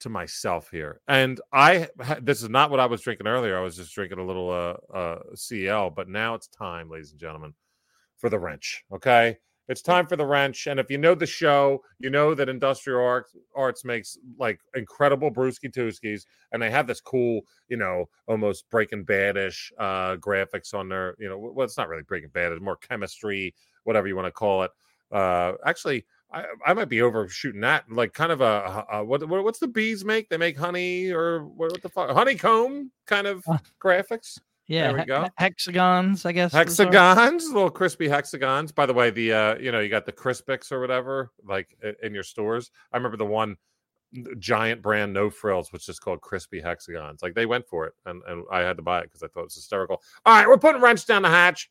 to 0.00 0.08
myself 0.08 0.70
here. 0.70 1.00
And 1.08 1.40
I 1.52 1.88
this 2.20 2.42
is 2.42 2.48
not 2.48 2.70
what 2.70 2.80
I 2.80 2.86
was 2.86 3.00
drinking 3.02 3.26
earlier. 3.28 3.56
I 3.56 3.60
was 3.60 3.76
just 3.76 3.94
drinking 3.94 4.18
a 4.18 4.24
little 4.24 4.50
uh 4.50 4.96
uh 4.96 5.18
CL, 5.34 5.90
but 5.90 6.08
now 6.08 6.34
it's 6.34 6.48
time, 6.48 6.88
ladies 6.90 7.12
and 7.12 7.20
gentlemen, 7.20 7.54
for 8.16 8.28
the 8.30 8.38
wrench. 8.38 8.84
Okay? 8.92 9.38
It's 9.68 9.82
time 9.82 10.06
for 10.06 10.16
the 10.16 10.24
wrench. 10.24 10.66
And 10.66 10.80
if 10.80 10.90
you 10.90 10.96
know 10.98 11.14
the 11.14 11.26
show, 11.26 11.82
you 11.98 12.08
know 12.10 12.34
that 12.34 12.48
Industrial 12.48 13.00
Arts, 13.04 13.36
Arts 13.54 13.84
makes 13.84 14.18
like 14.38 14.60
incredible 14.74 15.30
brewski 15.30 15.70
tooskies, 15.72 16.24
and 16.52 16.62
they 16.62 16.70
have 16.70 16.86
this 16.86 17.00
cool, 17.00 17.42
you 17.68 17.76
know, 17.76 18.08
almost 18.26 18.68
Breaking 18.70 19.04
Badish 19.04 19.70
uh, 19.78 20.16
graphics 20.16 20.72
on 20.72 20.88
their, 20.88 21.14
you 21.18 21.28
know, 21.28 21.38
well, 21.38 21.64
it's 21.64 21.76
not 21.76 21.88
really 21.88 22.02
Breaking 22.02 22.30
Bad, 22.30 22.52
it's 22.52 22.62
more 22.62 22.76
chemistry, 22.76 23.54
whatever 23.84 24.08
you 24.08 24.16
want 24.16 24.26
to 24.26 24.32
call 24.32 24.62
it. 24.62 24.70
Uh, 25.12 25.52
actually, 25.64 26.04
I, 26.32 26.44
I 26.66 26.74
might 26.74 26.88
be 26.90 27.02
overshooting 27.02 27.62
that. 27.62 27.90
Like 27.90 28.12
kind 28.12 28.32
of 28.32 28.40
a, 28.40 28.84
a 28.92 29.04
what, 29.04 29.26
what 29.28 29.44
what's 29.44 29.58
the 29.58 29.68
bees 29.68 30.04
make? 30.04 30.28
They 30.28 30.36
make 30.36 30.58
honey 30.58 31.10
or 31.10 31.44
what, 31.44 31.72
what 31.72 31.82
the 31.82 31.88
fuck? 31.88 32.10
Honeycomb 32.10 32.90
kind 33.06 33.26
of 33.26 33.42
Uh, 33.48 33.58
graphics. 33.82 34.38
Yeah, 34.68 34.88
there 34.88 34.98
we 34.98 35.04
go. 35.06 35.22
he- 35.24 35.30
hexagons, 35.38 36.26
I 36.26 36.32
guess. 36.32 36.52
Hexagons, 36.52 37.46
little 37.48 37.70
crispy 37.70 38.06
hexagons. 38.06 38.70
By 38.70 38.84
the 38.86 38.94
way, 38.94 39.10
the 39.10 39.32
uh, 39.32 39.58
you 39.58 39.72
know, 39.72 39.80
you 39.80 39.88
got 39.88 40.04
the 40.06 40.12
Crispix 40.12 40.70
or 40.70 40.80
whatever, 40.80 41.32
like 41.44 41.76
in 42.02 42.14
your 42.14 42.22
stores. 42.22 42.70
I 42.92 42.98
remember 42.98 43.16
the 43.16 43.24
one 43.24 43.56
giant 44.38 44.82
brand, 44.82 45.12
no 45.12 45.30
frills, 45.30 45.72
which 45.72 45.88
is 45.88 45.98
called 45.98 46.20
crispy 46.20 46.60
hexagons. 46.60 47.22
Like 47.22 47.34
they 47.34 47.46
went 47.46 47.66
for 47.66 47.86
it, 47.86 47.94
and, 48.06 48.22
and 48.28 48.44
I 48.52 48.60
had 48.60 48.76
to 48.76 48.82
buy 48.82 49.00
it 49.00 49.04
because 49.04 49.22
I 49.22 49.28
thought 49.28 49.40
it 49.40 49.44
was 49.44 49.54
hysterical. 49.54 50.02
All 50.26 50.36
right, 50.36 50.46
we're 50.46 50.58
putting 50.58 50.82
wrench 50.82 51.06
down 51.06 51.22
the 51.22 51.28
hatch. 51.28 51.70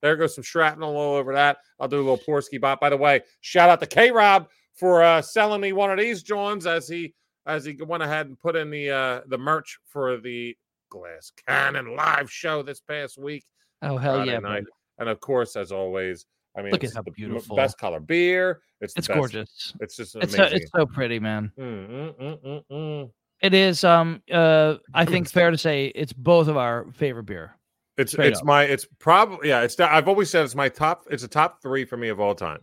There 0.00 0.16
goes 0.16 0.34
some 0.34 0.42
shrapnel 0.42 0.96
all 0.96 1.14
over 1.14 1.32
that. 1.34 1.58
I'll 1.78 1.86
do 1.86 1.98
a 1.98 2.02
little 2.02 2.18
Porsky 2.18 2.60
bot. 2.60 2.80
By 2.80 2.90
the 2.90 2.96
way, 2.96 3.20
shout 3.40 3.70
out 3.70 3.78
to 3.80 3.86
K 3.86 4.10
Rob 4.10 4.48
for 4.74 5.02
uh, 5.04 5.22
selling 5.22 5.60
me 5.60 5.72
one 5.72 5.92
of 5.92 5.98
these 5.98 6.24
Johns 6.24 6.66
as 6.66 6.88
he 6.88 7.14
as 7.46 7.64
he 7.64 7.76
went 7.80 8.02
ahead 8.02 8.26
and 8.26 8.38
put 8.38 8.56
in 8.56 8.70
the 8.70 8.90
uh, 8.90 9.20
the 9.28 9.38
merch 9.38 9.78
for 9.86 10.16
the 10.16 10.56
Glass 10.92 11.32
Cannon 11.48 11.96
live 11.96 12.30
show 12.30 12.62
this 12.62 12.80
past 12.80 13.16
week. 13.18 13.44
Oh 13.80 13.96
hell 13.96 14.16
Friday 14.16 14.32
yeah! 14.32 14.38
night. 14.40 14.64
And 14.98 15.08
of 15.08 15.20
course, 15.20 15.56
as 15.56 15.72
always, 15.72 16.26
I 16.56 16.60
mean, 16.62 16.70
Look 16.72 16.84
at 16.84 16.92
how 16.94 17.00
the 17.02 17.10
beautiful. 17.10 17.56
best 17.56 17.78
color 17.78 17.98
beer. 17.98 18.60
It's 18.82 18.94
It's 18.96 19.08
best- 19.08 19.18
gorgeous. 19.18 19.72
It's 19.80 19.96
just 19.96 20.14
It's 20.16 20.34
so, 20.34 20.42
amazing. 20.42 20.58
it's 20.60 20.70
so 20.76 20.84
pretty, 20.86 21.18
man. 21.18 21.50
Mm, 21.58 21.88
mm, 21.90 22.44
mm, 22.44 22.62
mm. 22.70 23.10
It 23.40 23.54
is. 23.54 23.82
Um. 23.84 24.22
Uh. 24.30 24.76
I 24.94 25.04
think 25.06 25.28
fair 25.30 25.50
to 25.50 25.58
say 25.58 25.86
it's 25.94 26.12
both 26.12 26.46
of 26.48 26.56
our 26.56 26.86
favorite 26.92 27.24
beer. 27.24 27.56
It's 27.96 28.12
Straight 28.12 28.28
it's 28.32 28.40
up. 28.40 28.46
my 28.46 28.64
it's 28.64 28.86
probably 29.00 29.48
yeah. 29.48 29.62
It's 29.62 29.80
I've 29.80 30.08
always 30.08 30.30
said 30.30 30.44
it's 30.44 30.54
my 30.54 30.68
top. 30.68 31.04
It's 31.10 31.22
a 31.24 31.28
top 31.28 31.60
three 31.62 31.84
for 31.84 31.96
me 31.96 32.08
of 32.10 32.20
all 32.20 32.34
time, 32.34 32.60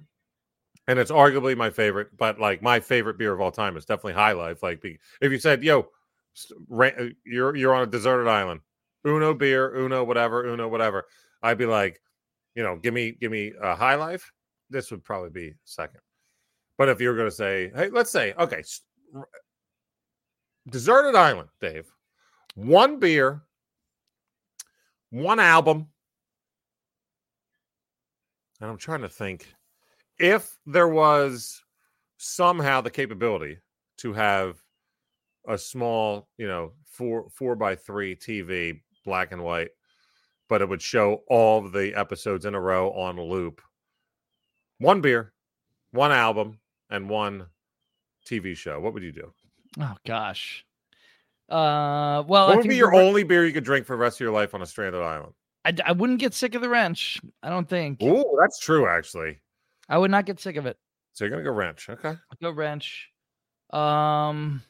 and 0.87 0.97
it's 0.99 1.11
arguably 1.11 1.57
my 1.57 1.69
favorite. 1.69 2.15
But 2.17 2.39
like 2.39 2.61
my 2.61 2.79
favorite 2.79 3.17
beer 3.17 3.33
of 3.33 3.41
all 3.41 3.51
time 3.51 3.75
is 3.75 3.85
definitely 3.85 4.13
High 4.13 4.31
Life. 4.31 4.63
Like 4.63 4.83
if 4.83 5.31
you 5.31 5.37
said, 5.39 5.63
"Yo, 5.63 5.87
Uh, 6.71 6.89
you're 7.25 7.55
you're 7.55 7.73
on 7.73 7.83
a 7.83 7.91
deserted 7.91 8.29
island, 8.29 8.61
Uno 9.05 9.33
beer, 9.33 9.75
Uno 9.75 10.03
whatever, 10.03 10.45
Uno 10.45 10.67
whatever," 10.67 11.05
I'd 11.41 11.57
be 11.57 11.65
like, 11.65 12.01
you 12.55 12.63
know, 12.63 12.77
give 12.77 12.93
me 12.93 13.11
give 13.11 13.31
me 13.31 13.53
a 13.61 13.75
High 13.75 13.95
Life. 13.95 14.31
This 14.69 14.91
would 14.91 15.03
probably 15.03 15.29
be 15.29 15.53
second. 15.65 16.01
But 16.77 16.89
if 16.89 17.01
you 17.01 17.09
were 17.09 17.15
going 17.15 17.29
to 17.29 17.35
say, 17.35 17.71
hey, 17.75 17.89
let's 17.89 18.11
say, 18.11 18.33
okay, 18.39 18.63
deserted 20.69 21.15
island, 21.15 21.49
Dave, 21.59 21.91
one 22.55 22.99
beer, 22.99 23.41
one 25.09 25.39
album. 25.39 25.87
And 28.61 28.69
I'm 28.69 28.77
trying 28.77 29.01
to 29.01 29.09
think 29.09 29.47
if 30.19 30.57
there 30.65 30.87
was 30.87 31.61
somehow 32.17 32.81
the 32.81 32.91
capability 32.91 33.57
to 33.97 34.13
have 34.13 34.61
a 35.49 35.57
small, 35.57 36.29
you 36.38 36.47
know, 36.47 36.71
four 36.85 37.27
four 37.35 37.55
by 37.55 37.75
three 37.75 38.15
TV, 38.15 38.79
black 39.03 39.33
and 39.33 39.43
white, 39.43 39.71
but 40.47 40.62
it 40.62 40.69
would 40.69 40.81
show 40.81 41.23
all 41.27 41.67
the 41.67 41.93
episodes 41.95 42.45
in 42.45 42.55
a 42.55 42.62
row 42.62 42.91
on 42.91 43.19
loop. 43.19 43.62
One 44.77 45.01
beer, 45.01 45.33
one 45.91 46.12
album, 46.12 46.59
and 46.89 47.09
one 47.09 47.47
TV 48.25 48.55
show. 48.55 48.79
What 48.79 48.93
would 48.93 49.03
you 49.03 49.12
do? 49.12 49.33
Oh 49.79 49.95
gosh. 50.05 50.65
Uh. 51.49 52.23
Well, 52.27 52.45
I 52.45 52.49
what 52.49 52.55
would 52.57 52.62
think 52.62 52.69
be 52.71 52.77
your 52.77 52.93
only 52.93 53.23
beer 53.23 53.45
you 53.45 53.51
could 53.51 53.65
drink 53.65 53.85
for 53.85 53.93
the 53.93 54.01
rest 54.01 54.17
of 54.17 54.21
your 54.21 54.31
life 54.31 54.53
on 54.53 54.62
a 54.62 54.65
stranded 54.67 55.01
island? 55.01 55.33
I, 55.65 55.73
I 55.83 55.91
wouldn't 55.91 56.19
get 56.19 56.33
sick 56.33 56.55
of 56.55 56.62
the 56.62 56.69
wrench. 56.69 57.19
I 57.43 57.49
don't 57.49 57.67
think. 57.67 58.01
Ooh, 58.03 58.38
that's 58.39 58.59
true, 58.59 58.88
actually. 58.88 59.41
I 59.89 59.97
would 59.97 60.12
not 60.12 60.25
get 60.25 60.39
sick 60.39 60.55
of 60.55 60.67
it. 60.67 60.77
So 61.13 61.25
you're 61.25 61.31
gonna 61.31 61.43
go 61.43 61.51
wrench. 61.51 61.89
Okay. 61.89 62.09
I'll 62.09 62.38
go 62.41 62.51
wrench. 62.51 63.09
Um, 63.71 64.62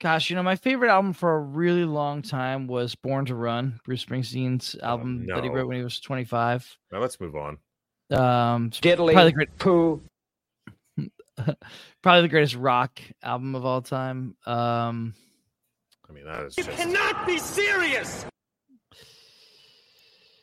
gosh, 0.00 0.30
you 0.30 0.36
know, 0.36 0.42
my 0.42 0.56
favorite 0.56 0.90
album 0.90 1.12
for 1.12 1.34
a 1.34 1.40
really 1.40 1.84
long 1.84 2.22
time 2.22 2.66
was 2.66 2.94
Born 2.94 3.26
to 3.26 3.34
Run, 3.34 3.80
Bruce 3.84 4.04
Springsteen's 4.04 4.76
album 4.82 5.26
that 5.26 5.42
he 5.44 5.50
wrote 5.50 5.66
when 5.68 5.76
he 5.76 5.82
was 5.84 6.00
25. 6.00 6.76
Now 6.92 7.00
let's 7.00 7.20
move 7.20 7.36
on. 7.36 7.58
Um, 8.10 8.70
Diddly 8.70 9.12
probably 9.12 9.24
the 9.24 9.32
great, 9.32 9.58
poo. 9.58 10.02
probably 12.02 12.22
the 12.22 12.28
greatest 12.28 12.54
rock 12.54 13.00
album 13.22 13.54
of 13.54 13.64
all 13.64 13.82
time. 13.82 14.36
Um, 14.46 15.14
I 16.08 16.12
mean, 16.12 16.24
that 16.24 16.44
is 16.44 16.54
just. 16.54 16.70
Cannot 16.70 17.26
be 17.26 17.38
serious. 17.38 18.24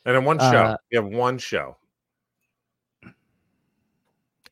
And 0.04 0.16
in 0.16 0.24
one 0.24 0.38
show, 0.38 0.44
Uh, 0.44 0.76
you 0.90 1.00
have 1.00 1.10
one 1.10 1.38
show. 1.38 1.76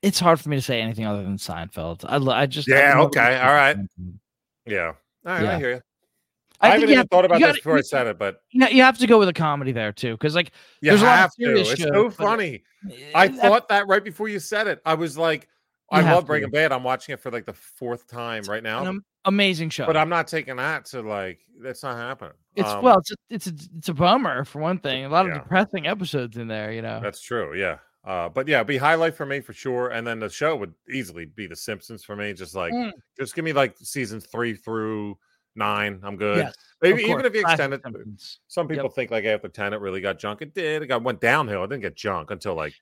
it's 0.01 0.19
hard 0.19 0.41
for 0.41 0.49
me 0.49 0.57
to 0.57 0.63
say 0.63 0.81
anything 0.81 1.05
other 1.05 1.23
than 1.23 1.37
Seinfeld. 1.37 2.05
I, 2.09 2.17
I 2.41 2.47
just 2.47 2.67
Yeah, 2.67 2.99
love 2.99 3.09
okay, 3.09 3.39
all 3.39 3.53
right. 3.53 3.77
Seinfeld. 3.77 4.19
Yeah. 4.67 4.93
All 5.27 5.33
right, 5.33 5.45
I 5.45 5.59
hear 5.59 5.71
you. 5.75 5.81
I 6.61 6.67
I, 6.69 6.71
haven't 6.71 6.85
even 6.85 6.97
have- 6.99 7.09
thought 7.11 7.25
about 7.25 7.41
you 7.41 7.47
this 7.47 7.53
gotta- 7.57 7.59
before 7.61 7.79
I 7.79 7.81
said 7.81 8.07
it, 8.07 8.19
but 8.19 8.41
Yeah, 8.53 8.69
you 8.69 8.83
have 8.83 8.99
to 8.99 9.07
go 9.07 9.19
with 9.19 9.29
a 9.29 9.33
comedy 9.33 9.73
there 9.73 9.93
too, 9.93 10.13
because 10.13 10.35
like 10.37 10.53
you 10.81 10.91
There's 10.91 11.03
a 11.03 11.05
lot 11.07 11.15
of 11.15 11.19
have 11.19 11.31
to. 11.35 11.45
serious 11.45 11.73
It's 11.73 11.81
shows, 11.83 11.91
so 11.93 12.11
funny. 12.11 12.63
eh, 12.91 12.95
I 13.15 13.29
thought 13.29 13.69
that 13.69 13.89
right 13.89 14.03
before 14.05 14.29
you 14.29 14.39
said 14.39 14.69
it. 14.69 14.81
I 14.87 14.95
was 14.95 15.19
like, 15.19 15.49
I 15.91 16.03
have 16.03 16.15
love 16.15 16.25
to. 16.25 16.27
Breaking 16.29 16.51
Bad. 16.51 16.71
I'm 16.73 16.85
watching 16.85 17.13
it 17.15 17.21
for 17.21 17.31
like 17.31 17.47
the 17.47 17.53
fourth 17.53 18.07
time 18.07 18.45
right 18.45 18.63
now. 18.63 18.85
an 18.87 19.01
amazing 19.25 19.71
show. 19.71 19.87
but 19.87 19.97
I'm 19.97 20.09
not 20.09 20.27
taking 20.29 20.57
that 20.57 20.85
to 20.87 21.03
like 21.03 21.41
that's 21.61 21.83
not 21.83 21.97
happening. 21.97 22.33
It's 22.55 22.69
Um, 22.69 22.83
well, 22.83 22.99
it's 22.99 23.11
a, 23.11 23.15
it's 23.31 23.47
a, 23.49 23.53
it's 23.79 23.89
a 23.89 23.95
bummer 23.95 24.45
for 24.45 24.61
one 24.61 24.79
thing. 24.79 25.05
A 25.05 25.09
lot 25.09 25.27
of 25.27 25.33
Yeah. 25.33 25.39
depressing 25.41 25.87
episodes 25.87 26.37
in 26.37 26.47
there, 26.49 26.71
you 26.73 26.83
know. 26.83 27.01
That's 27.03 27.21
true. 27.21 27.55
Yeah. 27.59 27.79
Uh, 28.05 28.29
but 28.29 28.49
yeah, 28.49 28.63
be 28.65 28.77
highlight 28.77 29.15
for 29.15 29.25
me 29.27 29.41
for 29.41 29.53
sure. 29.53 29.91
And 29.91 30.07
then 30.07 30.19
the 30.19 30.29
show 30.29 30.57
would 30.57 30.75
easily 30.91 31.25
be 31.25 31.47
The 31.47 31.55
Simpsons 31.57 32.05
for 32.05 32.17
me. 32.17 32.33
Just 32.33 32.55
like, 32.55 32.73
Mm. 32.73 32.93
just 33.19 33.35
give 33.35 33.45
me 33.45 33.53
like 33.53 33.77
seasons 33.79 34.27
three 34.27 34.55
through 34.55 35.19
nine. 35.55 36.01
I'm 36.03 36.17
good. 36.17 36.47
Yes, 36.47 36.55
Maybe 36.81 37.03
even 37.05 37.25
if 37.25 37.35
you 37.35 37.43
extend 37.43 37.75
it. 37.75 37.83
Some 38.49 38.67
people 38.67 38.85
Yep. 38.87 38.95
think 38.95 39.11
like 39.13 39.25
after 39.25 39.49
10, 39.49 39.73
it 39.73 39.81
really 39.81 40.01
got 40.01 40.19
junk. 40.19 40.43
It 40.43 40.53
did. 40.55 40.83
It 40.83 40.87
got 40.89 41.03
went 41.05 41.21
downhill. 41.21 41.63
It 41.65 41.69
didn't 41.69 41.83
get 41.83 41.95
junk 41.95 42.31
until 42.33 42.55
like 42.55 42.75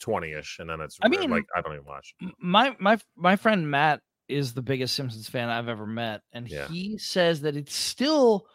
20 0.00 0.32
ish. 0.32 0.58
And 0.58 0.68
then 0.68 0.80
it's 0.80 0.98
I 1.00 1.08
mean, 1.08 1.30
like, 1.30 1.46
I 1.56 1.60
don't 1.62 1.72
even 1.72 1.84
watch. 1.86 2.14
My 2.38 2.76
my 2.78 2.98
my 3.16 3.36
friend 3.36 3.70
Matt 3.70 4.02
is 4.28 4.52
the 4.52 4.60
biggest 4.62 4.94
Simpsons 4.94 5.28
fan 5.30 5.48
I've 5.48 5.68
ever 5.68 5.86
met, 5.86 6.20
and 6.32 6.46
Yeah. 6.46 6.68
he 6.68 6.98
says 6.98 7.40
that 7.40 7.56
it's 7.56 7.74
still 7.74 8.46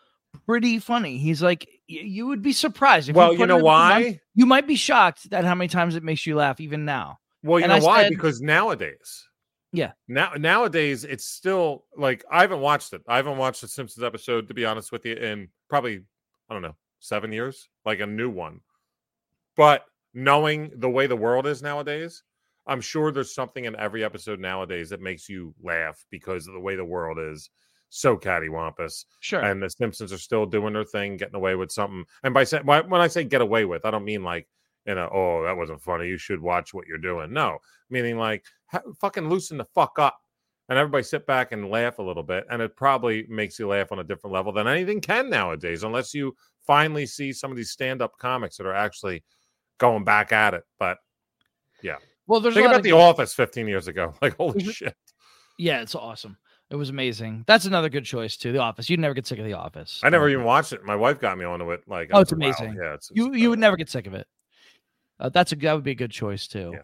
pretty 0.47 0.79
funny. 0.79 1.17
He's 1.17 1.41
like, 1.41 1.67
you 1.87 2.27
would 2.27 2.41
be 2.41 2.53
surprised. 2.53 3.09
If 3.09 3.15
Well, 3.15 3.29
put 3.29 3.39
you 3.39 3.45
know 3.45 3.55
up 3.57 3.61
a 3.61 3.63
month, 3.63 4.05
why? 4.05 4.19
You 4.35 4.45
might 4.45 4.67
be 4.67 4.75
shocked 4.75 5.27
at 5.31 5.43
how 5.45 5.55
many 5.55 5.67
times 5.67 5.95
it 5.95 6.03
makes 6.03 6.25
you 6.25 6.35
laugh, 6.35 6.59
even 6.59 6.85
now. 6.85 7.19
Well, 7.43 7.59
you 7.59 7.65
And 7.65 7.71
know 7.71 7.77
I 7.77 7.81
why? 7.81 8.03
said- 8.03 8.09
because 8.11 8.41
nowadays, 8.41 9.27
Yeah. 9.71 9.91
now 10.07 10.31
nowadays 10.37 11.03
it's 11.03 11.25
still 11.25 11.85
like 11.97 12.23
I 12.31 12.41
haven't 12.41 12.61
watched 12.61 12.93
it. 12.93 13.01
I 13.07 13.17
haven't 13.17 13.37
watched 13.37 13.61
the 13.61 13.67
Simpsons 13.67 14.03
episode 14.03 14.47
to 14.47 14.53
be 14.53 14.65
honest 14.65 14.91
with 14.91 15.05
you 15.05 15.15
in 15.15 15.49
probably 15.69 16.01
I 16.49 16.53
don't 16.53 16.61
know 16.61 16.75
seven 16.99 17.31
years, 17.33 17.69
like 17.85 17.99
a 17.99 18.05
new 18.07 18.29
one. 18.29 18.61
But 19.55 19.85
knowing 20.13 20.71
the 20.75 20.89
way 20.89 21.07
the 21.07 21.15
world 21.15 21.45
is 21.47 21.61
nowadays, 21.61 22.23
I'm 22.65 22.81
sure 22.81 23.11
there's 23.11 23.35
something 23.35 23.65
in 23.65 23.75
every 23.75 24.03
episode 24.05 24.39
nowadays 24.39 24.89
that 24.89 25.01
makes 25.01 25.27
you 25.27 25.53
laugh 25.61 26.05
because 26.09 26.47
of 26.47 26.53
the 26.53 26.59
way 26.59 26.75
the 26.75 26.85
world 26.85 27.19
is 27.19 27.49
so 27.93 28.17
cattywampus. 28.17 29.05
Sure. 29.19 29.41
And 29.41 29.61
the 29.61 29.69
Simpsons 29.69 30.11
are 30.11 30.17
still 30.17 30.45
doing 30.45 30.73
their 30.73 30.83
thing, 30.83 31.17
getting 31.17 31.35
away 31.35 31.55
with 31.55 31.71
something. 31.71 32.05
And 32.23 32.33
by 32.33 32.43
saying 32.43 32.65
when 32.65 32.93
I 32.93 33.07
say 33.07 33.23
get 33.23 33.41
away 33.41 33.65
with, 33.65 33.85
I 33.85 33.91
don't 33.91 34.05
mean 34.05 34.23
like 34.23 34.47
you 34.85 34.95
know, 34.95 35.09
oh, 35.13 35.43
that 35.43 35.55
wasn't 35.55 35.81
funny. 35.81 36.07
You 36.07 36.17
should 36.17 36.41
watch 36.41 36.73
what 36.73 36.87
you're 36.87 36.97
doing. 36.97 37.31
No, 37.31 37.59
meaning 37.89 38.17
like 38.17 38.45
ha- 38.67 38.81
fucking 38.99 39.29
loosen 39.29 39.57
the 39.57 39.65
fuck 39.65 39.97
up 39.99 40.19
and 40.69 40.77
everybody 40.77 41.03
sit 41.03 41.25
back 41.25 41.51
and 41.51 41.69
laugh 41.69 41.99
a 41.99 42.03
little 42.03 42.23
bit. 42.23 42.45
And 42.49 42.61
it 42.61 42.75
probably 42.75 43.25
makes 43.29 43.59
you 43.59 43.67
laugh 43.67 43.91
on 43.91 43.99
a 43.99 44.03
different 44.03 44.33
level 44.33 44.51
than 44.51 44.67
anything 44.67 44.99
can 45.01 45.29
nowadays, 45.29 45.83
unless 45.83 46.13
you 46.13 46.35
finally 46.65 47.05
see 47.05 47.31
some 47.31 47.51
of 47.51 47.57
these 47.57 47.71
stand 47.71 48.01
up 48.01 48.17
comics 48.17 48.57
that 48.57 48.65
are 48.65 48.73
actually 48.73 49.23
going 49.77 50.03
back 50.03 50.31
at 50.31 50.53
it. 50.53 50.63
But 50.79 50.97
yeah. 51.81 51.97
well, 52.27 52.39
there's 52.39 52.55
think 52.55 52.67
about 52.67 52.83
The 52.83 52.93
Office 52.93 53.33
15 53.33 53.67
years 53.67 53.87
ago. 53.87 54.13
Like, 54.21 54.35
holy 54.37 54.63
shit. 54.63 54.95
Yeah, 55.59 55.81
it's 55.81 55.95
awesome. 55.95 56.37
It 56.69 56.75
was 56.75 56.89
amazing. 56.89 57.43
That's 57.45 57.65
another 57.65 57.89
good 57.89 58.05
choice 58.05 58.35
too. 58.35 58.51
The 58.51 58.59
Office. 58.59 58.89
You'd 58.89 58.99
never 58.99 59.13
get 59.13 59.27
sick 59.27 59.37
of 59.39 59.45
The 59.45 59.53
Office. 59.53 59.99
I 60.03 60.09
never 60.09 60.25
Um, 60.25 60.31
even 60.31 60.43
watched 60.43 60.73
it. 60.73 60.83
My 60.83 60.95
wife 60.95 61.19
got 61.19 61.37
me 61.37 61.45
onto 61.45 61.69
it. 61.71 61.83
Like, 61.87 62.09
Oh, 62.13 62.21
it's 62.21 62.31
like, 62.31 62.41
wow, 62.41 62.47
amazing. 62.47 62.75
Yeah, 62.81 62.93
it's, 62.95 63.09
it's 63.11 63.17
You 63.17 63.33
you 63.33 63.49
would 63.49 63.59
never 63.59 63.77
get 63.77 63.89
sick 63.89 64.07
of 64.07 64.13
it. 64.13 64.27
Uh, 65.19 65.29
that's 65.29 65.51
a 65.51 65.55
that 65.57 65.73
would 65.73 65.83
be 65.83 65.91
a 65.91 65.95
good 65.95 66.11
choice 66.11 66.47
too. 66.47 66.71
Yeah. 66.73 66.79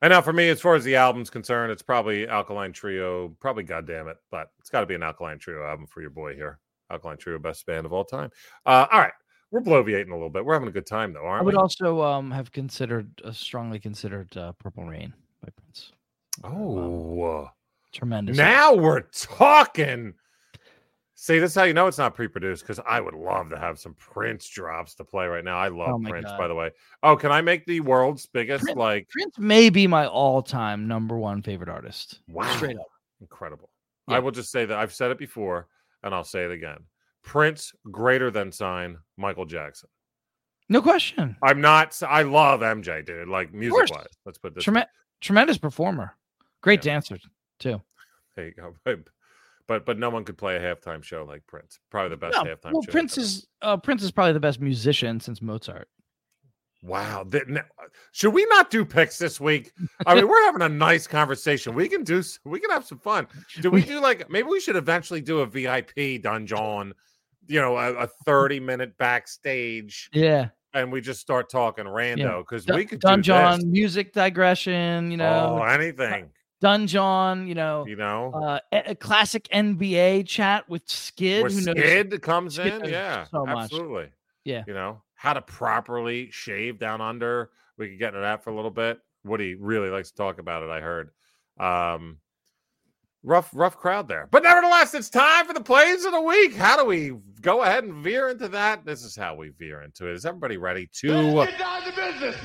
And 0.00 0.12
now 0.12 0.20
for 0.20 0.32
me, 0.32 0.48
as 0.48 0.60
far 0.60 0.76
as 0.76 0.84
the 0.84 0.94
album's 0.94 1.28
concerned, 1.30 1.72
it's 1.72 1.82
probably 1.82 2.28
Alkaline 2.28 2.72
Trio. 2.72 3.30
Probably, 3.40 3.64
goddamn 3.64 4.06
it, 4.06 4.16
but 4.30 4.50
it's 4.60 4.70
got 4.70 4.80
to 4.80 4.86
be 4.86 4.94
an 4.94 5.02
Alkaline 5.02 5.38
Trio 5.40 5.64
album 5.64 5.88
for 5.88 6.00
your 6.00 6.10
boy 6.10 6.34
here. 6.36 6.60
Alkaline 6.88 7.16
Trio, 7.16 7.38
best 7.40 7.66
band 7.66 7.84
of 7.84 7.92
all 7.92 8.04
time. 8.04 8.30
Uh, 8.64 8.86
all 8.92 9.00
right, 9.00 9.12
we're 9.50 9.60
bloviating 9.60 10.10
a 10.10 10.14
little 10.14 10.30
bit. 10.30 10.44
We're 10.44 10.54
having 10.54 10.68
a 10.68 10.72
good 10.72 10.86
time 10.86 11.12
though, 11.12 11.24
I 11.26 11.30
aren't 11.30 11.46
we? 11.46 11.52
I 11.52 11.54
would 11.54 11.54
we? 11.54 11.60
also 11.60 12.00
um 12.02 12.30
have 12.30 12.52
considered 12.52 13.10
uh, 13.24 13.32
strongly 13.32 13.80
considered 13.80 14.34
uh, 14.36 14.52
Purple 14.52 14.84
Rain 14.84 15.12
by 15.42 15.48
Prince. 15.56 15.90
oh, 16.44 17.50
Tremendous. 17.98 18.36
now 18.36 18.74
we're 18.74 19.02
talking. 19.12 20.14
See, 21.14 21.40
this 21.40 21.50
is 21.50 21.54
how 21.56 21.64
you 21.64 21.74
know 21.74 21.88
it's 21.88 21.98
not 21.98 22.14
pre-produced 22.14 22.62
because 22.62 22.78
I 22.88 23.00
would 23.00 23.14
love 23.14 23.50
to 23.50 23.58
have 23.58 23.78
some 23.80 23.94
Prince 23.94 24.48
drops 24.48 24.94
to 24.94 25.04
play 25.04 25.26
right 25.26 25.44
now. 25.44 25.58
I 25.58 25.66
love 25.66 25.88
Oh 25.94 26.08
Prince, 26.08 26.26
God. 26.26 26.38
by 26.38 26.46
the 26.48 26.54
way. 26.54 26.70
Oh, 27.02 27.16
can 27.16 27.32
I 27.32 27.40
make 27.40 27.66
the 27.66 27.80
world's 27.80 28.26
biggest 28.26 28.62
Prince- 28.64 28.78
like 28.78 29.08
Prince 29.08 29.36
may 29.36 29.68
be 29.68 29.88
my 29.88 30.06
all-time 30.06 30.86
number 30.86 31.18
one 31.18 31.42
favorite 31.42 31.68
artist. 31.68 32.20
wow, 32.28 32.48
Straight 32.54 32.76
up. 32.78 32.86
incredible? 33.20 33.68
Yeah. 34.06 34.16
I 34.16 34.18
will 34.20 34.30
just 34.30 34.52
say 34.52 34.64
that 34.64 34.78
I've 34.78 34.94
said 34.94 35.10
it 35.10 35.18
before, 35.18 35.66
and 36.04 36.14
I'll 36.14 36.22
say 36.24 36.44
it 36.44 36.52
again. 36.52 36.78
Prince 37.24 37.72
greater 37.90 38.30
than 38.30 38.52
sign 38.52 38.96
Michael 39.16 39.44
Jackson. 39.44 39.88
No 40.68 40.80
question. 40.80 41.36
I'm 41.42 41.60
not. 41.60 42.00
I 42.08 42.22
love 42.22 42.60
MJ, 42.60 43.04
dude. 43.04 43.26
Like 43.26 43.52
music 43.52 43.90
wise, 43.90 44.06
Let's 44.24 44.38
put 44.38 44.54
this. 44.54 44.64
Treme- 44.64 44.86
tremendous 45.20 45.58
performer. 45.58 46.14
Great 46.60 46.84
Yeah. 46.84 46.92
dancer 46.92 47.18
too. 47.58 47.82
But, 49.66 49.84
but 49.84 49.98
no 49.98 50.08
one 50.08 50.24
could 50.24 50.38
play 50.38 50.56
a 50.56 50.60
halftime 50.60 51.02
show 51.04 51.24
like 51.26 51.46
Prince. 51.46 51.78
Probably 51.90 52.08
the 52.08 52.16
best 52.16 52.36
No, 52.36 52.44
halftime 52.44 52.72
well, 52.72 52.80
show. 52.82 52.90
Prince 52.90 53.18
ever. 53.18 53.24
is 53.24 53.46
uh, 53.60 53.76
Prince 53.76 54.02
is 54.02 54.10
probably 54.10 54.32
the 54.32 54.40
best 54.40 54.62
musician 54.62 55.20
since 55.20 55.42
Mozart. 55.42 55.88
Wow. 56.82 57.26
N- 57.34 57.60
Should 58.12 58.32
we 58.32 58.46
not 58.46 58.70
do 58.70 58.84
picks 58.86 59.18
this 59.18 59.38
week? 59.38 59.72
I 60.06 60.14
mean, 60.14 60.26
we're 60.26 60.42
having 60.46 60.62
a 60.62 60.70
nice 60.70 61.06
conversation. 61.06 61.74
We 61.74 61.86
can 61.86 62.02
do. 62.02 62.22
We 62.46 62.60
can 62.60 62.70
have 62.70 62.86
some 62.86 62.98
fun. 62.98 63.26
Do 63.60 63.70
we 63.70 63.82
do 63.82 64.00
like 64.00 64.30
maybe 64.30 64.48
we 64.48 64.58
should 64.60 64.76
eventually 64.76 65.20
do 65.20 65.40
a 65.40 65.46
VIP 65.46 66.22
dungeon? 66.22 66.94
You 67.46 67.60
know, 67.60 67.76
a, 67.76 67.92
a 67.94 68.06
30 68.24 68.60
minute 68.60 68.96
backstage, 68.96 70.08
Yeah. 70.14 70.48
and 70.72 70.90
we 70.92 71.00
just 71.00 71.20
start 71.20 71.50
talking 71.50 71.84
rando 71.86 72.40
because 72.40 72.64
Dun- 72.64 72.76
we 72.76 72.84
could 72.86 73.00
Dungeon 73.00 73.70
music 73.70 74.12
digression. 74.14 75.10
You 75.10 75.16
know, 75.18 75.58
oh, 75.60 75.62
anything. 75.64 76.30
Dungeon. 76.60 77.46
You 77.46 77.54
know, 77.54 77.86
You 77.86 77.96
know, 77.96 78.32
uh, 78.34 78.58
a, 78.72 78.90
a 78.90 78.94
classic 78.94 79.48
NBA 79.52 80.26
chat 80.26 80.68
with 80.68 80.82
Skid. 80.88 81.42
where 81.42 81.50
who 81.50 81.60
knows? 81.60 81.76
Skid 81.76 82.22
comes 82.22 82.54
Skid 82.54 82.82
in. 82.84 82.90
Yeah, 82.90 83.24
so 83.24 83.44
much. 83.46 83.64
absolutely. 83.64 84.08
Yeah. 84.44 84.64
You 84.66 84.74
know, 84.74 85.02
how 85.14 85.32
to 85.34 85.42
properly 85.42 86.30
shave 86.30 86.78
down 86.78 87.00
under. 87.00 87.50
We 87.76 87.90
could 87.90 87.98
get 87.98 88.08
into 88.08 88.20
that 88.20 88.42
for 88.42 88.50
a 88.50 88.54
little 88.56 88.70
bit. 88.70 88.98
Woody 89.24 89.54
really 89.54 89.90
likes 89.90 90.10
to 90.10 90.16
talk 90.16 90.38
about 90.38 90.62
it, 90.62 90.70
I 90.70 90.80
heard. 90.80 91.10
Um 91.58 92.18
rough, 93.22 93.50
rough 93.52 93.76
crowd 93.76 94.08
there. 94.08 94.28
But 94.30 94.42
nevertheless, 94.42 94.94
it's 94.94 95.10
time 95.10 95.46
for 95.46 95.52
the 95.52 95.60
plays 95.60 96.04
of 96.04 96.12
the 96.12 96.20
week. 96.20 96.54
How 96.54 96.76
do 96.76 96.84
we 96.84 97.12
go 97.40 97.62
ahead 97.62 97.84
and 97.84 98.02
veer 98.02 98.28
into 98.30 98.48
that? 98.48 98.84
This 98.84 99.04
is 99.04 99.14
how 99.16 99.34
we 99.34 99.50
veer 99.50 99.82
into 99.82 100.08
it. 100.08 100.14
Is 100.14 100.24
everybody 100.24 100.56
ready 100.56 100.88
to 101.00 101.08
Get 101.46 101.58
down 101.58 101.82
to 101.82 101.92
business. 101.94 102.36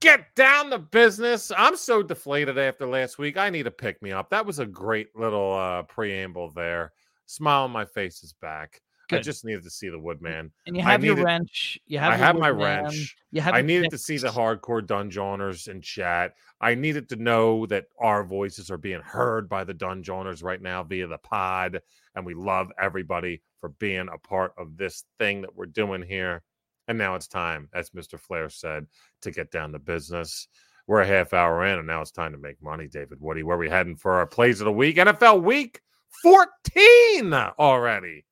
Get 0.00 0.34
down 0.34 0.70
to 0.70 0.78
business. 0.78 1.52
I'm 1.56 1.76
so 1.76 2.02
deflated 2.02 2.58
after 2.58 2.86
last 2.86 3.18
week. 3.18 3.36
I 3.36 3.50
need 3.50 3.66
a 3.66 3.70
pick 3.70 4.00
me 4.02 4.12
up. 4.12 4.30
That 4.30 4.46
was 4.46 4.58
a 4.58 4.66
great 4.66 5.14
little 5.16 5.54
uh, 5.54 5.82
preamble 5.82 6.50
there. 6.50 6.92
Smile 7.26 7.64
on 7.64 7.70
my 7.70 7.84
face 7.84 8.22
is 8.22 8.32
back. 8.32 8.80
I 9.12 9.18
just 9.18 9.44
needed 9.44 9.62
to 9.62 9.70
see 9.70 9.88
the 9.88 9.98
Woodman. 9.98 10.50
And 10.66 10.76
you 10.76 10.82
I 10.82 10.86
have 10.90 11.04
your 11.04 11.22
wrench. 11.22 11.78
You 11.86 11.98
have. 11.98 12.12
I 12.12 12.16
have 12.16 12.36
my 12.36 12.50
wrench. 12.50 13.16
You 13.30 13.40
have. 13.40 13.54
I 13.54 13.62
needed 13.62 13.90
to 13.90 13.98
see 13.98 14.18
the 14.18 14.28
hardcore 14.28 14.84
dungeoners 14.84 15.68
in 15.68 15.80
chat. 15.80 16.34
I 16.60 16.74
needed 16.74 17.08
to 17.10 17.16
know 17.16 17.66
that 17.66 17.86
our 18.00 18.24
voices 18.24 18.70
are 18.70 18.78
being 18.78 19.00
heard 19.02 19.48
by 19.48 19.64
the 19.64 19.74
dungeoners 19.74 20.42
right 20.42 20.60
now 20.60 20.82
via 20.82 21.06
the 21.06 21.18
pod. 21.18 21.80
And 22.14 22.26
we 22.26 22.34
love 22.34 22.72
everybody 22.80 23.42
for 23.60 23.68
being 23.68 24.08
a 24.12 24.18
part 24.18 24.52
of 24.58 24.76
this 24.76 25.04
thing 25.18 25.42
that 25.42 25.54
we're 25.54 25.66
doing 25.66 26.02
here. 26.02 26.42
And 26.88 26.96
now 26.98 27.14
it's 27.14 27.26
time, 27.26 27.68
as 27.74 27.90
Mr. 27.90 28.18
Flair 28.18 28.48
said, 28.48 28.86
to 29.22 29.30
get 29.30 29.50
down 29.50 29.72
to 29.72 29.78
business. 29.78 30.48
We're 30.86 31.00
a 31.00 31.06
half 31.06 31.32
hour 31.32 31.64
in, 31.66 31.78
and 31.78 31.86
now 31.86 32.00
it's 32.00 32.12
time 32.12 32.30
to 32.32 32.38
make 32.38 32.62
money, 32.62 32.86
David 32.86 33.20
Woody. 33.20 33.42
Where 33.42 33.56
are 33.56 33.60
we 33.60 33.68
heading 33.68 33.96
for 33.96 34.12
our 34.12 34.26
plays 34.26 34.60
of 34.60 34.66
the 34.66 34.72
week? 34.72 34.96
NFL 34.96 35.42
week 35.42 35.80
14 36.22 37.32
already. 37.58 38.24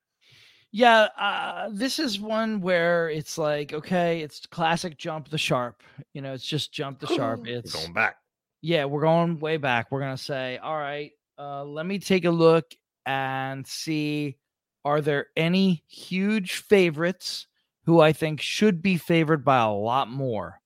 Yeah, 0.71 1.09
uh, 1.19 1.69
this 1.73 1.99
is 1.99 2.19
one 2.21 2.61
where 2.61 3.09
it's 3.09 3.39
like, 3.39 3.73
okay, 3.73 4.21
it's 4.23 4.45
classic 4.47 4.99
jump 4.99 5.29
the 5.29 5.39
sharp. 5.39 5.83
You 6.15 6.23
know, 6.23 6.33
it's 6.33 6.45
just 6.47 6.73
jump 6.73 6.99
the 7.01 7.07
sharp. 7.07 7.43
We're 7.43 7.59
It's 7.59 7.73
going 7.73 7.93
back. 7.93 8.17
yeah, 8.61 8.85
we're 8.85 9.03
going 9.03 9.39
way 9.39 9.57
back. 9.57 9.91
We're 9.91 10.01
gonna 10.01 10.17
say, 10.17 10.59
all 10.59 10.77
right, 10.77 11.13
uh, 11.39 11.65
let 11.65 11.87
me 11.87 11.99
take 12.01 12.25
a 12.25 12.31
look 12.31 12.67
and 13.07 13.65
see 13.67 14.37
are 14.85 15.01
there 15.01 15.27
any 15.37 15.83
huge 15.89 16.57
favorites 16.57 17.47
who 17.87 18.01
I 18.01 18.13
think 18.13 18.41
should 18.41 18.83
be 18.83 18.97
favored 18.97 19.45
by 19.45 19.59
a 19.59 19.71
lot 19.71 20.09
more? 20.11 20.61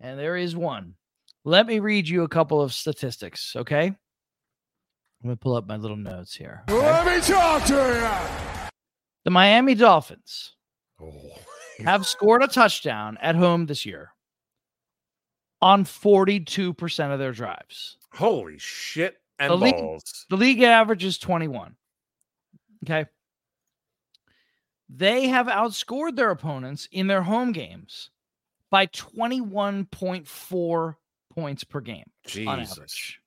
And 0.00 0.18
there 0.18 0.36
is 0.36 0.54
one. 0.56 0.94
Let 1.44 1.66
me 1.66 1.78
read 1.80 2.08
you 2.08 2.22
a 2.22 2.28
couple 2.28 2.60
of 2.60 2.72
statistics, 2.74 3.54
okay? 3.56 3.86
I'm 3.86 3.96
gonna 5.24 5.36
pull 5.36 5.56
up 5.56 5.66
my 5.66 5.76
little 5.76 5.96
notes 5.96 6.34
here. 6.34 6.64
okay? 6.68 6.78
Let 6.80 7.06
me 7.06 7.20
talk 7.26 7.64
to 7.66 7.74
you. 7.74 8.68
The 9.24 9.30
Miami 9.30 9.74
Dolphins 9.74 10.54
Oh. 11.00 11.38
have 11.84 12.06
scored 12.06 12.42
a 12.42 12.48
touchdown 12.48 13.18
at 13.20 13.34
home 13.34 13.66
this 13.66 13.84
year 13.86 14.12
on 15.60 15.84
42% 15.84 17.12
of 17.12 17.18
their 17.18 17.32
drives. 17.32 17.98
Holy 18.12 18.58
shit 18.58 19.16
and 19.38 19.50
The 19.50 19.56
league- 19.56 20.00
The 20.30 20.36
league 20.36 20.62
average 20.62 21.04
is 21.04 21.18
21. 21.18 21.76
Okay. 22.84 23.06
They 24.88 25.28
have 25.28 25.46
outscored 25.46 26.16
their 26.16 26.30
opponents 26.30 26.88
in 26.90 27.06
their 27.06 27.22
home 27.22 27.52
games 27.52 28.10
by 28.70 28.86
21.4 28.86 30.94
points 31.34 31.64
per 31.64 31.80
game 31.80 32.10
on 32.46 32.60
average. 32.60 33.20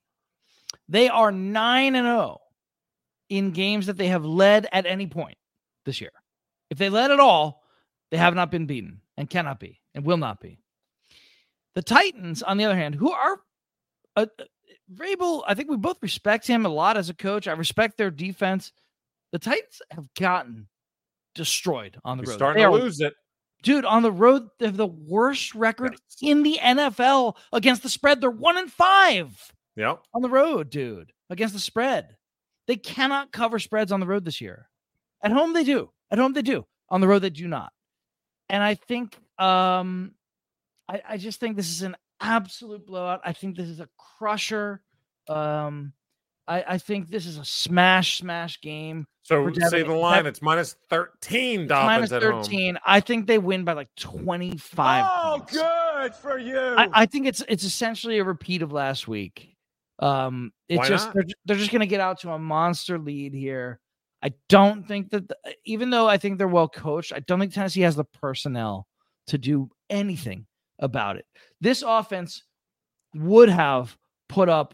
They 0.87 1.09
are 1.09 1.31
9 1.31 1.95
and 1.95 2.05
0 2.05 2.39
in 3.29 3.51
games 3.51 3.85
that 3.85 3.97
they 3.97 4.07
have 4.07 4.25
led 4.25 4.67
at 4.71 4.85
any 4.85 5.07
point 5.07 5.37
this 5.85 6.01
year. 6.01 6.11
If 6.69 6.77
they 6.77 6.89
led 6.89 7.11
at 7.11 7.19
all, 7.19 7.63
they 8.09 8.17
have 8.17 8.35
not 8.35 8.51
been 8.51 8.65
beaten 8.65 9.01
and 9.17 9.29
cannot 9.29 9.59
be 9.59 9.79
and 9.93 10.05
will 10.05 10.17
not 10.17 10.39
be. 10.39 10.59
The 11.75 11.81
Titans, 11.81 12.43
on 12.43 12.57
the 12.57 12.65
other 12.65 12.75
hand, 12.75 12.95
who 12.95 13.11
are 13.11 13.39
uh, 14.15 14.25
uh, 14.37 14.43
Vrabel, 14.93 15.43
I 15.47 15.53
think 15.53 15.69
we 15.69 15.77
both 15.77 16.01
respect 16.01 16.45
him 16.45 16.65
a 16.65 16.69
lot 16.69 16.97
as 16.97 17.09
a 17.09 17.13
coach. 17.13 17.47
I 17.47 17.53
respect 17.53 17.97
their 17.97 18.11
defense. 18.11 18.73
The 19.31 19.39
Titans 19.39 19.81
have 19.91 20.13
gotten 20.15 20.67
destroyed 21.35 21.97
on 22.03 22.17
the 22.17 22.23
You're 22.23 22.31
road. 22.31 22.37
starting 22.37 22.61
They 22.63 22.69
to 22.69 22.75
are- 22.75 22.79
lose 22.79 22.99
it. 22.99 23.13
dude, 23.63 23.85
on 23.85 24.03
the 24.03 24.11
road, 24.11 24.49
they 24.59 24.65
have 24.65 24.77
the 24.77 24.87
worst 24.87 25.53
record 25.55 25.93
Yes. 25.93 26.17
in 26.21 26.43
the 26.43 26.57
NFL 26.61 27.37
against 27.53 27.83
the 27.83 27.89
spread. 27.89 28.19
They're 28.21 28.29
one 28.31 28.57
and 28.57 28.71
five 28.71 29.51
Yep. 29.75 30.03
on 30.13 30.21
the 30.21 30.29
road, 30.29 30.69
dude, 30.69 31.13
against 31.29 31.53
the 31.53 31.59
spread. 31.59 32.17
They 32.67 32.75
cannot 32.77 33.31
cover 33.31 33.59
spreads 33.59 33.91
on 33.91 33.99
the 33.99 34.07
road 34.07 34.25
this 34.25 34.41
year. 34.41 34.69
At 35.21 35.31
home, 35.31 35.53
they 35.53 35.63
do. 35.63 35.91
At 36.09 36.17
home, 36.17 36.33
they 36.33 36.41
do. 36.41 36.65
On 36.89 37.01
the 37.01 37.07
road, 37.07 37.19
they 37.19 37.29
do 37.29 37.47
not. 37.47 37.71
And 38.49 38.61
I 38.63 38.75
think, 38.75 39.17
um, 39.37 40.15
I, 40.89 41.01
I 41.09 41.17
just 41.17 41.39
think 41.39 41.55
this 41.55 41.69
is 41.69 41.83
an 41.83 41.95
absolute 42.19 42.85
blowout. 42.85 43.21
I 43.23 43.33
think 43.33 43.55
this 43.55 43.69
is 43.69 43.79
a 43.79 43.87
crusher. 43.97 44.83
Um, 45.29 45.93
I, 46.51 46.63
I 46.73 46.77
think 46.77 47.09
this 47.09 47.25
is 47.25 47.37
a 47.37 47.45
smash, 47.45 48.17
smash 48.19 48.59
game. 48.61 49.07
So 49.23 49.45
For 49.47 49.53
say 49.53 49.69
Devin- 49.79 49.87
the 49.87 49.93
line. 49.93 50.25
It's 50.25 50.41
minus 50.41 50.75
13 50.89 51.61
It's 51.61 51.69
Dolphins 51.69 51.87
minus 51.87 52.11
at 52.11 52.23
home. 52.23 52.43
13. 52.43 52.77
I 52.85 52.99
think 52.99 53.27
they 53.27 53.37
win 53.37 53.63
by 53.63 53.73
like 53.73 53.89
25. 53.97 55.05
Oh, 55.07 55.37
points. 55.37 55.53
good 55.53 56.15
for 56.15 56.37
you. 56.37 56.57
I, 56.59 56.89
I 56.91 57.05
think 57.05 57.27
it's 57.27 57.41
it's 57.47 57.63
essentially 57.63 58.17
a 58.19 58.23
repeat 58.23 58.61
of 58.63 58.71
last 58.73 59.07
week. 59.07 59.55
Um, 59.99 60.51
it's 60.67 60.79
Why 60.79 60.87
just 60.87 61.05
not? 61.07 61.13
they're, 61.15 61.23
they're 61.45 61.57
just 61.57 61.71
going 61.71 61.81
to 61.81 61.87
get 61.87 62.01
out 62.01 62.19
to 62.21 62.31
a 62.31 62.39
monster 62.39 62.97
lead 62.99 63.33
here. 63.33 63.79
I 64.23 64.33
don't 64.49 64.87
think 64.87 65.11
that, 65.11 65.27
the- 65.27 65.37
even 65.65 65.89
though 65.91 66.07
I 66.07 66.17
think 66.17 66.37
they're 66.37 66.47
well 66.47 66.67
coached, 66.69 67.13
I 67.13 67.19
don't 67.21 67.39
think 67.39 67.53
Tennessee 67.53 67.81
has 67.81 67.95
the 67.95 68.03
personnel 68.03 68.87
to 69.27 69.37
do 69.37 69.69
anything 69.89 70.47
about 70.79 71.15
it. 71.17 71.25
This 71.61 71.83
offense 71.85 72.43
would 73.15 73.49
have 73.49 73.95
put 74.27 74.49
up. 74.49 74.73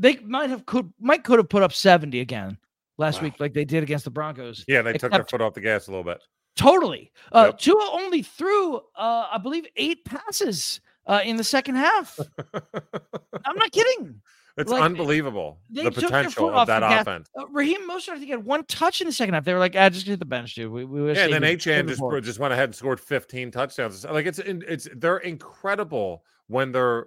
They 0.00 0.16
might 0.18 0.48
have 0.48 0.64
could 0.64 0.92
might 1.00 1.24
could 1.24 1.38
have 1.38 1.48
put 1.48 1.62
up 1.62 1.72
seventy 1.72 2.20
again 2.20 2.56
last 2.98 3.16
Wow. 3.18 3.24
week, 3.24 3.40
like 3.40 3.52
they 3.52 3.64
did 3.64 3.82
against 3.82 4.04
the 4.04 4.10
Broncos. 4.10 4.64
Yeah, 4.68 4.80
they 4.82 4.92
took 4.94 5.10
their 5.12 5.24
foot 5.24 5.40
off 5.40 5.54
the 5.54 5.60
gas 5.60 5.88
a 5.88 5.90
little 5.90 6.04
bit. 6.04 6.22
Totally. 6.56 7.12
Uh, 7.32 7.46
Yep. 7.46 7.58
Tua 7.58 7.88
only 7.92 8.22
threw, 8.22 8.76
uh, 8.96 9.26
I 9.30 9.38
believe, 9.38 9.66
eight 9.76 10.04
passes 10.04 10.80
uh, 11.06 11.20
in 11.24 11.36
the 11.36 11.44
second 11.44 11.76
half. 11.76 12.18
I'm 12.54 13.54
not 13.56 13.70
kidding. 13.72 14.20
it's 14.56 14.70
Like, 14.70 14.82
unbelievable 14.82 15.60
they 15.70 15.84
the 15.84 15.90
took 15.90 16.00
their 16.00 16.08
potential 16.08 16.46
foot 16.46 16.52
of 16.52 16.54
off 16.56 16.66
that 16.66 16.80
the 16.80 16.88
gas. 16.88 17.02
offense. 17.02 17.28
Uh, 17.38 17.46
Raheem 17.48 17.88
Mostert, 17.88 18.14
I 18.14 18.18
think, 18.18 18.30
had 18.30 18.44
one 18.44 18.64
touch 18.66 19.00
in 19.00 19.06
the 19.06 19.12
second 19.12 19.34
half. 19.34 19.44
They 19.44 19.52
were 19.52 19.60
like, 19.60 19.76
"Ah, 19.76 19.88
just 19.88 20.06
hit 20.08 20.18
the 20.18 20.24
bench, 20.24 20.54
dude." 20.56 20.70
We, 20.72 20.84
we 20.84 21.12
Yeah, 21.12 21.24
and 21.26 21.32
then 21.32 21.42
Achane 21.42 21.86
just 21.88 22.02
just 22.24 22.38
went 22.40 22.52
ahead 22.52 22.64
and 22.64 22.74
scored 22.74 22.98
15 23.00 23.50
touchdowns. 23.52 24.04
Like 24.04 24.26
it's 24.26 24.38
in- 24.40 24.64
it's 24.66 24.88
they're 24.96 25.18
incredible 25.18 26.24
when 26.48 26.72
they're 26.72 27.06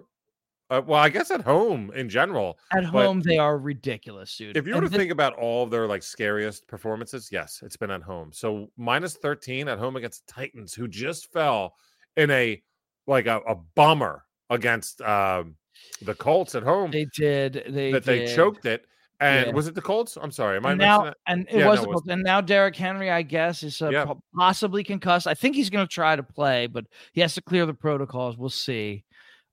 uh, 0.72 0.82
well, 0.86 1.00
I 1.00 1.08
guess 1.08 1.30
at 1.30 1.42
home 1.42 1.90
in 1.94 2.08
general. 2.08 2.58
at 2.72 2.84
home 2.84 3.20
they 3.20 3.38
are 3.38 3.58
ridiculous, 3.58 4.36
dude. 4.36 4.56
If 4.56 4.66
you 4.66 4.72
were 4.74 4.78
And 4.82 4.86
to 4.86 4.90
thi- 4.90 4.98
think 4.98 5.12
about 5.12 5.34
all 5.34 5.64
of 5.64 5.70
their 5.70 5.86
like 5.86 6.02
scariest 6.02 6.66
performances, 6.66 7.28
yes, 7.30 7.60
it's 7.64 7.76
been 7.76 7.90
at 7.90 8.02
home. 8.02 8.30
So 8.32 8.70
minus 8.76 9.14
13 9.16 9.68
at 9.68 9.78
home 9.78 9.96
against 9.96 10.26
the 10.26 10.32
Titans, 10.32 10.74
who 10.74 10.88
just 10.88 11.32
fell 11.32 11.74
in 12.16 12.30
a 12.30 12.62
like 13.06 13.26
a, 13.26 13.38
a 13.48 13.54
bummer 13.74 14.24
against 14.50 15.00
um, 15.02 15.56
the 16.02 16.14
Colts 16.14 16.54
at 16.54 16.62
home 16.62 16.90
they 16.90 17.06
did, 17.16 17.64
they 17.68 17.92
that 17.92 18.04
they 18.04 18.34
choked 18.34 18.64
it. 18.66 18.84
And 19.20 19.48
Yeah. 19.48 19.52
was 19.54 19.68
it 19.68 19.74
the 19.76 19.80
Colts? 19.82 20.18
I'm 20.20 20.32
sorry, 20.32 20.56
am 20.56 20.66
I 20.66 20.70
And 20.72 20.80
now, 20.80 21.12
and 21.28 21.46
it 21.48 21.58
Yeah, 21.60 21.68
was, 21.68 21.78
no, 21.78 21.82
the 21.86 21.92
Colts. 21.92 22.08
and 22.08 22.22
now 22.24 22.40
Derrick 22.40 22.74
Henry, 22.74 23.08
I 23.08 23.22
guess, 23.22 23.62
is 23.62 23.80
uh, 23.80 23.90
Yeah. 23.90 24.12
possibly 24.36 24.82
concussed. 24.82 25.28
I 25.28 25.34
think 25.34 25.54
he's 25.54 25.70
going 25.70 25.86
to 25.86 25.92
try 25.92 26.16
to 26.16 26.24
play, 26.24 26.66
but 26.66 26.86
he 27.12 27.20
has 27.20 27.34
to 27.34 27.40
clear 27.42 27.64
the 27.64 27.74
protocols. 27.74 28.36
We'll 28.36 28.50
see. 28.50 29.04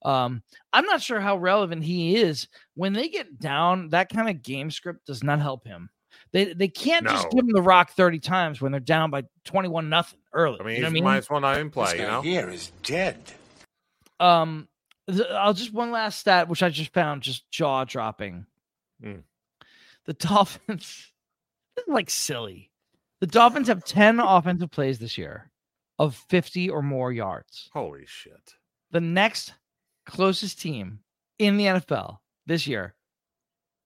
Um, 0.02 0.42
I'm 0.72 0.86
not 0.86 1.02
sure 1.02 1.20
how 1.20 1.36
relevant 1.36 1.84
he 1.84 2.16
is 2.16 2.48
when 2.74 2.92
they 2.92 3.08
get 3.08 3.38
down. 3.38 3.90
That 3.90 4.08
kind 4.08 4.28
of 4.28 4.42
game 4.42 4.70
script 4.70 5.06
does 5.06 5.22
not 5.22 5.40
help 5.40 5.66
him. 5.66 5.90
They 6.32 6.52
they 6.52 6.68
can't 6.68 7.06
just 7.06 7.30
give 7.30 7.44
him 7.44 7.52
the 7.52 7.62
rock 7.62 7.92
30 7.92 8.20
times 8.20 8.60
when 8.60 8.72
they're 8.72 8.80
down 8.80 9.10
by 9.10 9.24
21 9.44 9.88
nothing 9.88 10.18
early. 10.32 10.58
I 10.60 10.64
mean, 10.64 10.76
you 10.76 10.82
know 10.82 10.88
he's 10.88 10.88
what 10.88 10.90
I 10.90 10.92
mean? 10.92 11.04
minus 11.04 11.30
one 11.30 11.42
nine 11.42 11.70
play, 11.70 11.96
you 11.98 12.06
know? 12.06 12.22
here 12.22 12.48
is 12.48 12.72
dead. 12.82 13.18
Um, 14.20 14.68
th- 15.08 15.28
I'll 15.30 15.54
just 15.54 15.72
one 15.72 15.90
last 15.90 16.18
stat, 16.20 16.48
which 16.48 16.62
I 16.62 16.68
just 16.68 16.92
found 16.92 17.22
just 17.22 17.50
jaw 17.50 17.84
dropping. 17.84 18.46
Mm. 19.02 19.22
The 20.06 20.12
Dolphins, 20.14 21.12
this 21.76 21.84
is 21.86 21.92
like 21.92 22.10
silly. 22.10 22.70
The 23.20 23.26
Dolphins 23.26 23.68
have 23.68 23.84
10 23.84 24.20
offensive 24.20 24.70
plays 24.70 24.98
this 24.98 25.18
year 25.18 25.50
of 25.98 26.14
50 26.28 26.70
or 26.70 26.80
more 26.80 27.12
yards. 27.12 27.68
Holy 27.72 28.04
shit. 28.06 28.54
The 28.92 29.00
next 29.00 29.52
closest 30.06 30.60
team 30.60 31.00
in 31.38 31.56
the 31.56 31.66
NFL 31.66 32.18
this 32.46 32.66
year 32.66 32.94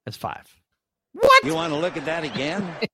is 0.07 0.16
five. 0.16 0.46
What? 1.12 1.44
You 1.44 1.55
want 1.55 1.72
to 1.72 1.79
look 1.79 1.96
at 1.96 2.05
that 2.07 2.24
again? 2.24 2.68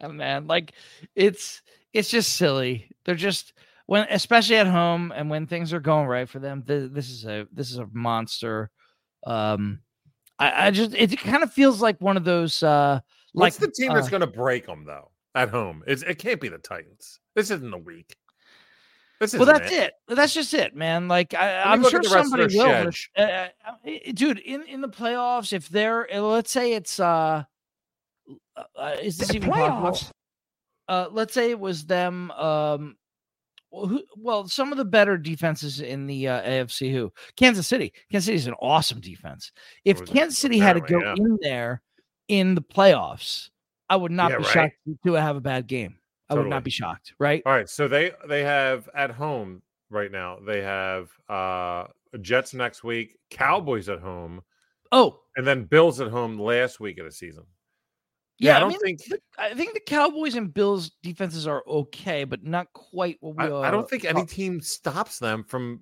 Yeah, 0.00 0.06
man. 0.06 0.46
Like 0.46 0.74
it's 1.16 1.60
it's 1.92 2.08
just 2.08 2.36
silly. 2.36 2.88
They're 3.04 3.16
just 3.16 3.52
when 3.86 4.06
especially 4.10 4.54
at 4.54 4.68
home 4.68 5.12
and 5.12 5.28
when 5.28 5.48
things 5.48 5.72
are 5.72 5.80
going 5.80 6.06
right 6.06 6.28
for 6.28 6.38
them, 6.38 6.62
th- 6.62 6.92
this 6.92 7.10
is 7.10 7.24
a 7.24 7.48
this 7.52 7.72
is 7.72 7.78
a 7.78 7.88
monster. 7.92 8.70
Um 9.26 9.80
I, 10.38 10.68
I 10.68 10.70
just 10.70 10.94
it 10.94 11.18
kind 11.18 11.42
of 11.42 11.52
feels 11.52 11.82
like 11.82 12.00
one 12.00 12.16
of 12.16 12.22
those 12.22 12.62
uh 12.62 13.00
like 13.34 13.54
What's 13.54 13.56
the 13.56 13.72
team 13.72 13.92
that's 13.92 14.06
uh, 14.06 14.10
going 14.10 14.20
to 14.20 14.26
break 14.26 14.66
them 14.66 14.84
though 14.84 15.10
at 15.34 15.48
home? 15.48 15.82
It's, 15.86 16.02
it 16.02 16.18
can't 16.18 16.40
be 16.40 16.48
the 16.48 16.58
Titans. 16.58 17.18
This 17.34 17.50
isn't 17.50 17.74
a 17.74 17.78
week. 17.78 18.14
This 19.22 19.34
well 19.34 19.46
that's 19.46 19.70
it. 19.70 19.92
That's 20.08 20.34
just 20.34 20.52
it, 20.52 20.74
man. 20.74 21.06
Like 21.06 21.32
I, 21.32 21.62
I'm 21.62 21.84
sure 21.84 22.00
at 22.00 22.02
the 22.02 22.10
rest 22.10 22.34
of 22.34 22.50
somebody 22.50 22.56
will. 22.56 22.90
Uh, 23.16 23.20
uh, 23.22 23.50
dude, 24.14 24.40
in 24.40 24.64
in 24.64 24.80
the 24.80 24.88
playoffs, 24.88 25.52
if 25.52 25.68
they're 25.68 26.12
uh, 26.12 26.18
let's 26.18 26.50
say 26.50 26.72
it's 26.72 26.98
uh, 26.98 27.44
uh 28.56 28.62
uh, 28.76 28.96
is 29.00 29.18
this 29.18 29.32
even 29.32 29.48
possible? 29.48 30.10
uh, 30.88 31.06
let's 31.12 31.32
say 31.34 31.50
it 31.50 31.60
was 31.60 31.86
them. 31.86 32.32
Um, 32.32 32.96
well, 33.70 33.86
who, 33.86 34.02
well, 34.16 34.48
some 34.48 34.72
of 34.72 34.78
the 34.78 34.84
better 34.84 35.16
defenses 35.16 35.80
in 35.80 36.08
the 36.08 36.26
uh, 36.26 36.42
AFC. 36.42 36.90
Who 36.92 37.12
Kansas 37.36 37.68
City? 37.68 37.92
Kansas 38.10 38.26
City 38.26 38.38
is 38.38 38.48
an 38.48 38.54
awesome 38.54 39.00
defense. 39.00 39.52
If 39.84 40.04
Kansas 40.04 40.40
City 40.40 40.58
had 40.58 40.72
to 40.72 40.80
go 40.80 40.98
apparently, 40.98 41.24
in 41.26 41.38
there 41.40 41.80
in 42.26 42.56
the 42.56 42.62
playoffs, 42.62 43.50
I 43.88 43.94
would 43.94 44.10
not 44.10 44.32
Yeah, 44.32 44.38
be 44.38 44.42
right. 44.42 44.52
shocked 44.52 44.74
to 45.06 45.12
have 45.12 45.36
a 45.36 45.40
bad 45.40 45.68
game. 45.68 45.98
I 46.30 46.34
would 46.34 46.46
not 46.48 46.64
be 46.64 46.70
shocked. 46.70 47.12
Right? 47.18 47.42
All 47.44 47.52
right, 47.52 47.68
so 47.68 47.88
they 47.88 48.12
they 48.28 48.42
have 48.42 48.88
at 48.94 49.10
home 49.10 49.62
right 49.90 50.10
now. 50.10 50.38
They 50.44 50.62
have 50.62 51.10
uh 51.28 51.86
Jets 52.20 52.54
next 52.54 52.84
week, 52.84 53.16
Cowboys 53.30 53.88
at 53.88 54.00
home, 54.00 54.42
Oh, 54.92 55.20
and 55.36 55.46
then 55.46 55.64
Bills 55.64 56.00
at 56.00 56.08
home 56.08 56.38
last 56.38 56.80
week 56.80 56.98
of 56.98 57.04
the 57.06 57.12
season. 57.12 57.44
yeah. 58.38 58.54
I 58.54 58.56
I, 58.56 58.60
don't 58.60 58.68
mean, 58.70 58.80
think 58.80 59.04
the- 59.08 59.20
I 59.38 59.54
think 59.54 59.74
the 59.74 59.80
Cowboys 59.80 60.34
and 60.34 60.52
Bills 60.52 60.90
defenses 61.02 61.46
are 61.46 61.62
okay, 61.66 62.24
but 62.24 62.44
not 62.44 62.72
quite 62.72 63.16
what 63.20 63.36
we. 63.36 63.44
I, 63.44 63.48
I 63.48 63.68
uh, 63.68 63.70
don't 63.70 63.88
think 63.88 64.04
any 64.04 64.24
team 64.26 64.60
stops 64.60 65.18
them 65.18 65.44
from 65.44 65.80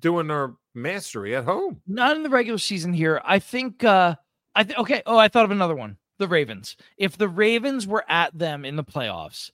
doing 0.00 0.26
their 0.26 0.54
mastery 0.74 1.36
at 1.36 1.44
home. 1.44 1.80
not 1.86 2.16
in 2.16 2.22
the 2.24 2.28
regular 2.28 2.58
season 2.58 2.92
here. 2.92 3.20
I 3.24 3.38
think 3.38 3.84
uh 3.84 4.16
I 4.56 4.64
think 4.64 4.78
okay, 4.80 5.02
oh 5.06 5.16
I 5.18 5.28
thought 5.28 5.44
of 5.44 5.50
another 5.52 5.76
one. 5.76 5.96
The 6.18 6.28
Ravens. 6.28 6.76
If 6.96 7.16
the 7.18 7.28
Ravens 7.28 7.86
were 7.86 8.04
at 8.08 8.36
them 8.36 8.64
in 8.64 8.76
the 8.76 8.84
playoffs, 8.84 9.50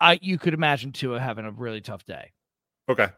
I 0.00 0.18
you 0.20 0.38
could 0.38 0.54
imagine 0.54 0.92
Tua 0.92 1.20
having 1.20 1.44
a 1.46 1.50
really 1.50 1.80
tough 1.80 2.04
day. 2.04 2.32
Okay. 2.88 3.08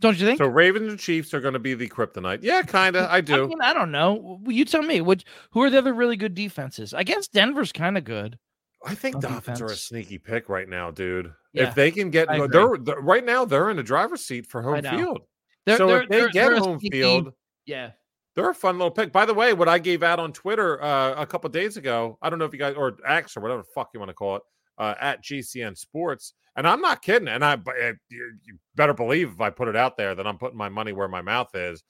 Don't 0.00 0.18
you 0.18 0.26
think? 0.26 0.38
So 0.38 0.46
Ravens 0.46 0.90
and 0.90 0.98
Chiefs 0.98 1.32
are 1.32 1.40
going 1.40 1.54
to 1.54 1.60
be 1.60 1.74
the 1.74 1.88
kryptonite. 1.88 2.40
Yeah, 2.42 2.62
kind 2.62 2.96
of. 2.96 3.08
I 3.08 3.20
do. 3.20 3.44
I, 3.44 3.46
mean, 3.46 3.60
I 3.60 3.72
don't 3.72 3.92
know. 3.92 4.40
You 4.46 4.64
tell 4.64 4.82
me. 4.82 5.00
Which 5.00 5.24
who 5.52 5.62
are 5.62 5.70
the 5.70 5.78
other 5.78 5.94
really 5.94 6.16
good 6.16 6.34
defenses? 6.34 6.92
I 6.92 7.04
guess 7.04 7.28
Denver's 7.28 7.70
kind 7.70 7.96
of 7.96 8.04
good. 8.04 8.38
I 8.84 8.96
think 8.96 9.20
Dolphins 9.20 9.60
are 9.60 9.66
a 9.66 9.76
sneaky 9.76 10.18
pick 10.18 10.48
right 10.48 10.68
now, 10.68 10.90
dude. 10.90 11.32
Yeah, 11.52 11.68
if 11.68 11.76
they 11.76 11.92
can 11.92 12.10
get, 12.10 12.28
they're, 12.50 12.76
they're 12.78 13.00
right 13.00 13.24
now 13.24 13.44
they're 13.44 13.70
in 13.70 13.76
the 13.76 13.82
driver's 13.84 14.22
seat 14.24 14.46
for 14.46 14.60
home 14.60 14.82
field. 14.82 15.20
They're, 15.66 15.76
so 15.76 15.86
they're, 15.86 16.02
if 16.02 16.08
they 16.08 16.18
they're- 16.20 16.28
get 16.30 16.52
home 16.58 16.80
sneaky- 16.80 17.00
field, 17.00 17.32
yeah. 17.64 17.90
They're 18.34 18.50
a 18.50 18.54
fun 18.54 18.78
little 18.78 18.90
pick. 18.90 19.12
By 19.12 19.26
the 19.26 19.34
way, 19.34 19.52
what 19.52 19.68
I 19.68 19.78
gave 19.78 20.02
out 20.02 20.18
on 20.18 20.32
Twitter 20.32 20.82
uh, 20.82 21.14
a 21.20 21.26
couple 21.26 21.50
days 21.50 21.76
ago, 21.76 22.18
I 22.22 22.30
don't 22.30 22.38
know 22.38 22.44
if 22.44 22.52
you 22.52 22.58
guys 22.58 22.74
or 22.76 22.96
X 23.06 23.36
or 23.36 23.40
whatever 23.40 23.62
the 23.62 23.68
fuck 23.74 23.90
you 23.92 24.00
want 24.00 24.10
to 24.10 24.14
call 24.14 24.36
it, 24.36 24.42
uh, 24.78 24.94
at 25.00 25.22
GCN 25.22 25.76
Sports, 25.76 26.34
and 26.56 26.66
I'm 26.66 26.80
not 26.80 27.02
kidding. 27.02 27.28
And 27.28 27.44
I, 27.44 27.54
uh, 27.54 27.92
you, 28.08 28.38
you 28.44 28.58
better 28.74 28.94
believe 28.94 29.32
if 29.32 29.40
I 29.40 29.50
put 29.50 29.68
it 29.68 29.76
out 29.76 29.96
there 29.96 30.14
that 30.14 30.26
I'm 30.26 30.38
putting 30.38 30.58
my 30.58 30.68
money 30.68 30.92
where 30.92 31.08
my 31.08 31.22
mouth 31.22 31.54
is. 31.54 31.82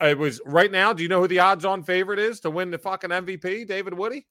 It 0.00 0.18
was 0.18 0.40
right 0.44 0.70
now. 0.70 0.92
Do 0.92 1.02
you 1.02 1.08
know 1.08 1.20
who 1.20 1.28
the 1.28 1.38
odds-on 1.38 1.84
favorite 1.84 2.18
is 2.18 2.40
to 2.40 2.50
win 2.50 2.70
the 2.70 2.78
fucking 2.78 3.10
MVP? 3.10 3.66
David 3.66 3.94
Woody. 3.94 4.26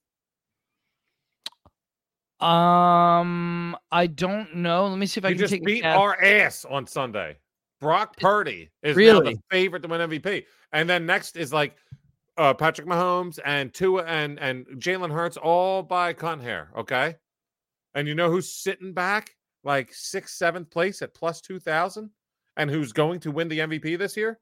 Um, 2.38 3.76
I 3.90 4.06
don't 4.06 4.56
know. 4.56 4.86
Let 4.86 4.98
me 4.98 5.06
see 5.06 5.20
if 5.20 5.24
I 5.24 5.30
can 5.30 5.38
just 5.38 5.52
take 5.52 5.64
beat 5.64 5.84
our 5.84 6.22
ass 6.22 6.66
on 6.66 6.86
Sunday. 6.86 7.38
Brock 7.84 8.16
Purdy 8.16 8.70
is 8.82 8.96
now 8.96 9.20
the 9.20 9.36
favorite 9.50 9.82
to 9.82 9.88
win 9.88 10.00
MVP, 10.08 10.46
and 10.72 10.88
then 10.88 11.04
next 11.04 11.36
is 11.36 11.52
like 11.52 11.76
uh, 12.38 12.54
Patrick 12.54 12.86
Mahomes 12.86 13.38
and 13.44 13.74
Tua 13.74 14.04
and 14.04 14.38
and 14.40 14.66
Jalen 14.78 15.12
Hurts 15.12 15.36
all 15.36 15.82
by 15.82 16.14
cunt 16.14 16.40
hair. 16.40 16.70
Okay, 16.78 17.16
and 17.94 18.08
you 18.08 18.14
know 18.14 18.30
who's 18.30 18.50
sitting 18.50 18.94
back 18.94 19.36
like 19.64 19.92
sixth, 19.92 20.34
seventh 20.34 20.70
place 20.70 21.02
at 21.02 21.12
plus 21.12 21.42
two 21.42 21.60
thousand, 21.60 22.08
and 22.56 22.70
who's 22.70 22.92
going 22.92 23.20
to 23.20 23.30
win 23.30 23.48
the 23.48 23.58
MVP 23.58 23.98
this 23.98 24.16
year? 24.16 24.40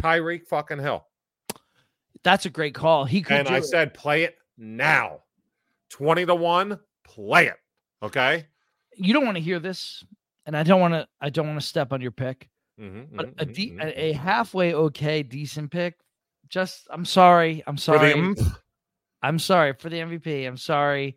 Tyreek 0.00 0.46
fucking 0.46 0.78
Hill. 0.78 1.06
That's 2.22 2.46
a 2.46 2.50
great 2.50 2.74
call. 2.74 3.04
He 3.04 3.20
could. 3.20 3.36
And 3.36 3.48
I 3.48 3.58
it. 3.58 3.64
said, 3.64 3.92
play 3.92 4.22
it 4.22 4.36
now, 4.56 5.20
twenty 5.90 6.24
to 6.24 6.34
one. 6.34 6.80
Play 7.04 7.48
it. 7.48 7.56
Okay. 8.02 8.46
you 8.96 9.12
don't 9.12 9.26
want 9.26 9.36
to 9.36 9.42
hear 9.42 9.58
this, 9.58 10.02
and 10.46 10.56
I 10.56 10.62
don't 10.62 10.80
want 10.80 10.94
to. 10.94 11.06
I 11.20 11.28
don't 11.28 11.46
want 11.46 11.60
to 11.60 11.66
step 11.66 11.92
on 11.92 12.00
your 12.00 12.10
pick, 12.10 12.48
Mhm, 12.80 13.08
but 13.12 13.36
mhm, 13.36 13.40
a, 13.40 13.44
de- 13.44 13.70
mhm, 13.70 13.82
a, 13.82 14.04
a 14.04 14.12
mhm. 14.14 14.16
halfway 14.16 14.74
okay, 14.74 15.22
decent 15.22 15.70
pick. 15.70 15.94
Just, 16.48 16.86
I'm 16.90 17.04
sorry. 17.04 17.62
I'm 17.66 17.76
For 17.76 17.98
the 17.98 18.34
sorry. 18.34 18.36
I'm 19.22 19.38
sorry 19.38 19.72
for 19.72 19.88
the 19.88 19.98
MVP. 19.98 20.46
I'm 20.46 20.56
sorry. 20.56 21.16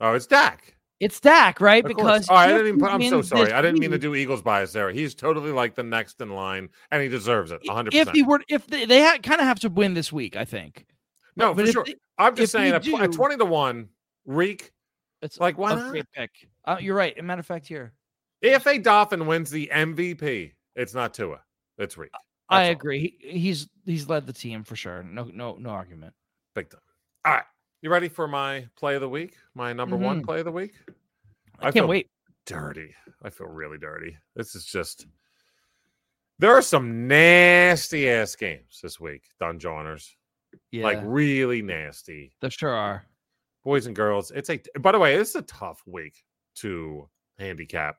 Oh, 0.00 0.14
it's 0.14 0.26
Dak. 0.26 0.76
It's 1.00 1.20
Dak, 1.20 1.60
right? 1.60 1.84
Of 1.84 1.94
course. 1.94 2.26
Because 2.26 2.26
oh, 2.28 2.34
I 2.34 2.48
didn't 2.48 2.66
even 2.66 2.80
put, 2.80 2.90
I'm 2.90 3.02
so 3.08 3.22
sorry. 3.22 3.52
I 3.52 3.62
didn't 3.62 3.78
mean 3.78 3.92
to 3.92 3.98
do 3.98 4.14
Eagles 4.14 4.42
bias 4.42 4.72
there. 4.72 4.90
He's 4.90 5.14
totally 5.14 5.52
like 5.52 5.74
the 5.74 5.82
next 5.84 6.20
in 6.20 6.30
line, 6.30 6.68
and 6.90 7.02
he 7.02 7.08
deserves 7.08 7.52
it. 7.52 7.60
100. 7.64 7.94
If 7.94 8.10
he 8.10 8.22
were, 8.22 8.42
if 8.48 8.66
they, 8.66 8.84
they 8.84 9.02
ha- 9.02 9.18
kind 9.22 9.40
of 9.40 9.46
have 9.46 9.60
to 9.60 9.68
win 9.68 9.94
this 9.94 10.12
week, 10.12 10.36
I 10.36 10.44
think. 10.44 10.86
No, 11.36 11.54
but 11.54 11.66
for 11.66 11.72
sure. 11.72 11.84
they- 11.84 11.94
I'm 12.18 12.34
just 12.34 12.52
saying, 12.52 12.70
we 12.70 12.76
at, 12.76 12.82
tw- 12.82 13.00
at 13.00 13.10
do- 13.12 13.16
20 13.16 13.36
to 13.38 13.44
one, 13.44 13.88
Reek. 14.26 14.72
It's 15.22 15.38
Like, 15.38 15.56
why 15.56 15.72
a 15.72 15.76
not? 15.76 15.90
great 15.90 16.06
pick. 16.12 16.30
Uh, 16.64 16.76
you're 16.80 16.96
right. 16.96 17.14
As 17.16 17.20
a 17.20 17.22
matter 17.22 17.40
of 17.40 17.46
fact, 17.46 17.66
here 17.66 17.92
If 18.42 18.66
a 18.66 18.78
Dolphin 18.78 19.26
wins 19.26 19.50
the 19.50 19.70
MVP, 19.72 20.52
it's 20.78 20.94
not 20.94 21.12
Tua. 21.12 21.40
It's 21.76 21.98
Reek. 21.98 22.10
I 22.48 22.60
That's 22.60 22.66
all. 22.68 22.72
agree. 22.72 23.18
He, 23.20 23.38
he's 23.38 23.68
he's 23.84 24.08
led 24.08 24.26
the 24.26 24.32
team 24.32 24.64
for 24.64 24.74
sure. 24.76 25.02
No, 25.02 25.24
no, 25.32 25.56
no 25.56 25.68
argument. 25.70 26.14
Big 26.54 26.70
time. 26.70 26.80
All 27.26 27.34
right. 27.34 27.44
You 27.82 27.90
ready 27.90 28.08
for 28.08 28.26
my 28.26 28.66
play 28.76 28.94
of 28.94 29.00
the 29.02 29.08
week? 29.08 29.36
My 29.54 29.72
number 29.72 29.96
one 29.96 30.22
Mhm. 30.22 30.24
play 30.24 30.38
of 30.40 30.44
the 30.46 30.52
week? 30.52 30.72
I, 31.60 31.68
I 31.68 31.70
can't 31.72 31.86
wait. 31.88 32.08
Dirty. 32.46 32.94
I 33.22 33.30
feel 33.30 33.46
really 33.48 33.78
dirty. 33.78 34.16
This 34.34 34.54
is 34.54 34.64
just. 34.64 35.06
There 36.40 36.52
are 36.54 36.62
some 36.62 37.06
nasty 37.08 38.08
ass 38.08 38.34
games 38.36 38.78
this 38.82 38.98
week, 39.00 39.24
Dunjourners. 39.40 40.14
Yeah, 40.70 40.84
Like 40.84 41.00
really 41.02 41.62
nasty. 41.62 42.32
there 42.40 42.50
sure 42.50 42.70
are. 42.74 43.04
boys 43.64 43.86
and 43.86 43.94
girls. 43.96 44.30
It's 44.30 44.48
a 44.48 44.58
by 44.80 44.92
the 44.92 44.98
way, 44.98 45.16
it's 45.16 45.34
a 45.34 45.42
tough 45.42 45.82
week 45.86 46.24
to 46.56 47.08
handicap, 47.38 47.96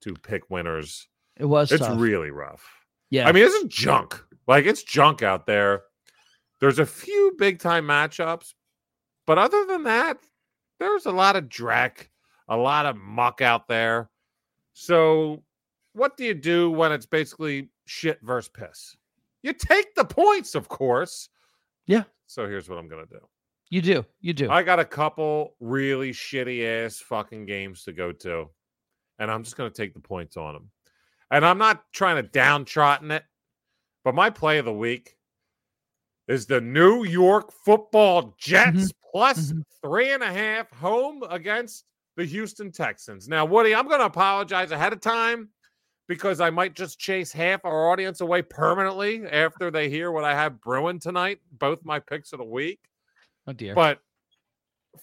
to 0.00 0.14
pick 0.14 0.50
winners. 0.50 1.06
It 1.40 1.46
was. 1.46 1.72
It's 1.72 1.84
tough. 1.84 1.98
really 1.98 2.30
rough. 2.30 2.62
Yeah. 3.08 3.26
I 3.26 3.32
mean, 3.32 3.42
this 3.42 3.54
is 3.54 3.64
junk. 3.64 4.22
Like 4.46 4.66
it's 4.66 4.82
junk 4.82 5.22
out 5.22 5.46
there. 5.46 5.82
There's 6.60 6.78
a 6.78 6.86
few 6.86 7.34
big 7.38 7.58
time 7.58 7.86
matchups, 7.86 8.52
but 9.26 9.38
other 9.38 9.64
than 9.64 9.84
that, 9.84 10.18
there's 10.78 11.06
a 11.06 11.10
lot 11.10 11.34
of 11.36 11.44
dreck, 11.44 12.08
a 12.48 12.56
lot 12.56 12.84
of 12.84 12.96
muck 12.96 13.40
out 13.40 13.66
there. 13.68 14.10
So, 14.74 15.42
what 15.94 16.16
do 16.16 16.24
you 16.24 16.34
do 16.34 16.70
when 16.70 16.92
it's 16.92 17.06
basically 17.06 17.70
shit 17.86 18.18
versus 18.22 18.50
piss? 18.52 18.96
You 19.42 19.54
take 19.54 19.94
the 19.94 20.04
points, 20.04 20.54
of 20.54 20.68
course. 20.68 21.30
Yeah. 21.86 22.04
So 22.26 22.46
here's 22.46 22.68
what 22.68 22.78
I'm 22.78 22.88
gonna 22.88 23.06
do. 23.06 23.20
you 23.70 23.80
do. 23.80 24.04
You 24.20 24.34
do. 24.34 24.50
I 24.50 24.62
got 24.62 24.78
a 24.78 24.84
couple 24.84 25.56
really 25.60 26.10
shitty 26.12 26.64
ass 26.84 26.98
fucking 26.98 27.46
games 27.46 27.84
to 27.84 27.92
go 27.92 28.12
to, 28.12 28.50
and 29.18 29.30
I'm 29.30 29.42
just 29.42 29.56
going 29.56 29.70
to 29.70 29.76
take 29.76 29.94
the 29.94 30.00
points 30.00 30.36
on 30.36 30.54
them. 30.54 30.70
And 31.30 31.44
I'm 31.44 31.58
not 31.58 31.84
trying 31.92 32.16
to 32.22 32.28
downtrotten 32.28 33.12
it, 33.12 33.24
but 34.04 34.14
my 34.14 34.30
play 34.30 34.58
of 34.58 34.64
the 34.64 34.72
week 34.72 35.16
is 36.28 36.46
the 36.46 36.60
New 36.60 37.04
York 37.04 37.52
Football 37.64 38.34
Jets 38.38 38.92
plus 39.12 39.52
Mhm. 39.52 39.62
three 39.82 40.12
and 40.12 40.22
a 40.22 40.32
half 40.32 40.70
home 40.70 41.22
against 41.28 41.84
the 42.16 42.24
Houston 42.24 42.70
Texans. 42.72 43.28
Now, 43.28 43.44
Woody, 43.44 43.74
I'm 43.74 43.86
going 43.88 44.00
to 44.00 44.06
apologize 44.06 44.70
ahead 44.72 44.92
of 44.92 45.00
time 45.00 45.50
because 46.08 46.40
I 46.40 46.50
might 46.50 46.74
just 46.74 46.98
chase 46.98 47.32
half 47.32 47.64
our 47.64 47.90
audience 47.90 48.20
away 48.20 48.42
permanently 48.42 49.26
after 49.28 49.70
they 49.70 49.88
hear 49.88 50.10
what 50.10 50.24
I 50.24 50.34
have 50.34 50.60
brewing 50.60 50.98
tonight. 50.98 51.40
Both 51.52 51.84
my 51.84 51.98
picks 52.00 52.32
of 52.32 52.38
the 52.38 52.44
week. 52.44 52.80
oh 53.46 53.52
dear. 53.52 53.74
But 53.74 54.00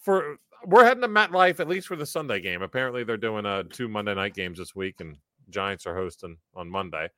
for 0.02 0.38
we're 0.66 0.84
heading 0.84 1.02
to 1.02 1.08
MetLife 1.08 1.60
at 1.60 1.68
least 1.68 1.88
for 1.88 1.96
the 1.96 2.06
Sunday 2.06 2.40
game. 2.42 2.62
Apparently, 2.62 3.04
they're 3.04 3.16
doing 3.18 3.46
uh, 3.46 3.64
two 3.64 3.88
Monday 3.88 4.14
night 4.16 4.34
games 4.34 4.58
this 4.60 4.76
week, 4.76 4.96
and 5.00 5.18
Giants 5.50 5.86
are 5.86 5.96
hosting 5.96 6.38
on 6.56 6.70
Monday. 6.70 7.10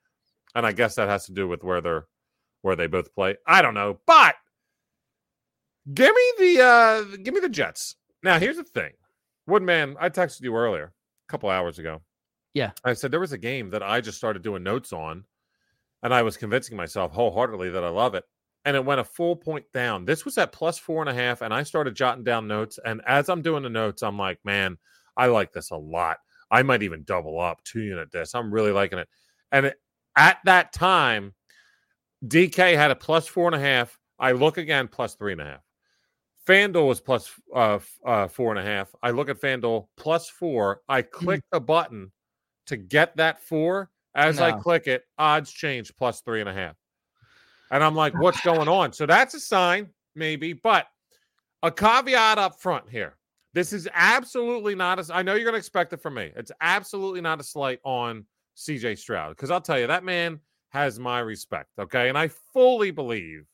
And 0.54 0.66
I 0.66 0.72
guess 0.72 0.96
that 0.96 1.08
has 1.08 1.26
to 1.26 1.32
do 1.32 1.46
with 1.46 1.62
where 1.62 1.80
they're 1.80 2.06
where 2.62 2.76
they 2.76 2.86
both 2.86 3.14
play. 3.14 3.36
I 3.46 3.62
don't 3.62 3.74
know, 3.74 4.00
but 4.06 4.34
give 5.92 6.14
me 6.14 6.32
the 6.38 6.62
uh 6.62 7.02
give 7.22 7.34
me 7.34 7.40
the 7.40 7.48
Jets. 7.48 7.96
Now, 8.22 8.38
here's 8.38 8.56
the 8.56 8.64
thing, 8.64 8.92
Woodman. 9.46 9.96
I 9.98 10.10
texted 10.10 10.42
you 10.42 10.54
earlier, 10.54 10.92
a 11.28 11.30
couple 11.30 11.48
hours 11.48 11.78
ago. 11.78 12.02
Yeah. 12.52 12.72
I 12.84 12.94
said 12.94 13.10
there 13.10 13.20
was 13.20 13.32
a 13.32 13.38
game 13.38 13.70
that 13.70 13.82
I 13.82 14.00
just 14.00 14.18
started 14.18 14.42
doing 14.42 14.62
notes 14.62 14.92
on, 14.92 15.24
and 16.02 16.12
I 16.12 16.22
was 16.22 16.36
convincing 16.36 16.76
myself 16.76 17.12
wholeheartedly 17.12 17.70
that 17.70 17.84
I 17.84 17.88
love 17.88 18.14
it 18.14 18.24
and 18.64 18.76
it 18.76 18.84
went 18.84 19.00
a 19.00 19.04
full 19.04 19.36
point 19.36 19.64
down. 19.72 20.04
This 20.04 20.24
was 20.24 20.36
at 20.38 20.52
plus 20.52 20.78
four 20.78 21.02
and 21.02 21.08
a 21.08 21.14
half, 21.14 21.42
and 21.42 21.52
I 21.52 21.62
started 21.62 21.94
jotting 21.94 22.24
down 22.24 22.46
notes. 22.46 22.78
And 22.84 23.00
as 23.06 23.28
I'm 23.28 23.42
doing 23.42 23.62
the 23.62 23.70
notes, 23.70 24.02
I'm 24.02 24.18
like, 24.18 24.38
man, 24.44 24.76
I 25.16 25.26
like 25.26 25.52
this 25.52 25.70
a 25.70 25.76
lot. 25.76 26.18
I 26.50 26.62
might 26.62 26.82
even 26.82 27.04
double 27.04 27.40
up 27.40 27.62
two 27.64 27.82
unit 27.82 28.10
this. 28.10 28.34
I'm 28.34 28.52
really 28.52 28.72
liking 28.72 28.98
it. 28.98 29.08
And 29.52 29.72
at 30.16 30.38
that 30.44 30.72
time, 30.72 31.34
DK 32.26 32.76
had 32.76 32.90
a 32.90 32.96
plus 32.96 33.26
four 33.26 33.46
and 33.46 33.54
a 33.54 33.60
half. 33.60 33.98
I 34.18 34.32
look 34.32 34.58
again, 34.58 34.88
plus 34.88 35.14
three 35.14 35.32
and 35.32 35.40
a 35.40 35.44
half. 35.44 35.60
FanDuel 36.46 36.88
was 36.88 37.00
plus 37.00 37.30
uh, 37.54 37.78
uh, 38.04 38.28
four 38.28 38.50
and 38.50 38.58
a 38.58 38.68
half. 38.68 38.94
I 39.02 39.10
look 39.10 39.28
at 39.28 39.40
FanDuel 39.40 39.86
plus 39.96 40.28
four. 40.28 40.80
I 40.88 41.02
click 41.02 41.42
the 41.52 41.60
button 41.60 42.10
to 42.66 42.76
get 42.76 43.16
that 43.16 43.40
four. 43.40 43.90
As 44.14 44.40
I 44.40 44.50
click 44.52 44.88
it, 44.88 45.04
odds 45.18 45.52
change 45.52 45.94
plus 45.96 46.22
three 46.22 46.40
and 46.40 46.48
a 46.48 46.52
half. 46.52 46.74
And 47.70 47.84
I'm 47.84 47.94
like, 47.94 48.18
what's 48.20 48.40
going 48.40 48.68
on? 48.68 48.92
So 48.92 49.06
that's 49.06 49.34
a 49.34 49.40
sign, 49.40 49.90
maybe, 50.16 50.52
but 50.52 50.86
a 51.62 51.70
caveat 51.70 52.38
up 52.38 52.60
front 52.60 52.90
here. 52.90 53.16
This 53.52 53.72
is 53.72 53.88
absolutely 53.92 54.74
not 54.74 54.98
a, 54.98 55.14
I 55.14 55.22
know 55.22 55.34
you're 55.34 55.44
going 55.44 55.54
to 55.54 55.58
expect 55.58 55.92
it 55.92 56.00
from 56.00 56.14
me. 56.14 56.30
It's 56.36 56.52
absolutely 56.60 57.20
not 57.20 57.40
a 57.40 57.44
slight 57.44 57.80
on 57.84 58.24
CJ 58.56 58.98
Stroud 58.98 59.36
because 59.36 59.50
I'll 59.50 59.60
tell 59.60 59.78
you, 59.78 59.86
that 59.88 60.04
man 60.04 60.40
has 60.68 60.98
my 60.98 61.18
respect. 61.18 61.70
Okay. 61.78 62.08
And 62.08 62.16
I 62.16 62.28
fully 62.52 62.90
believe 62.90 63.46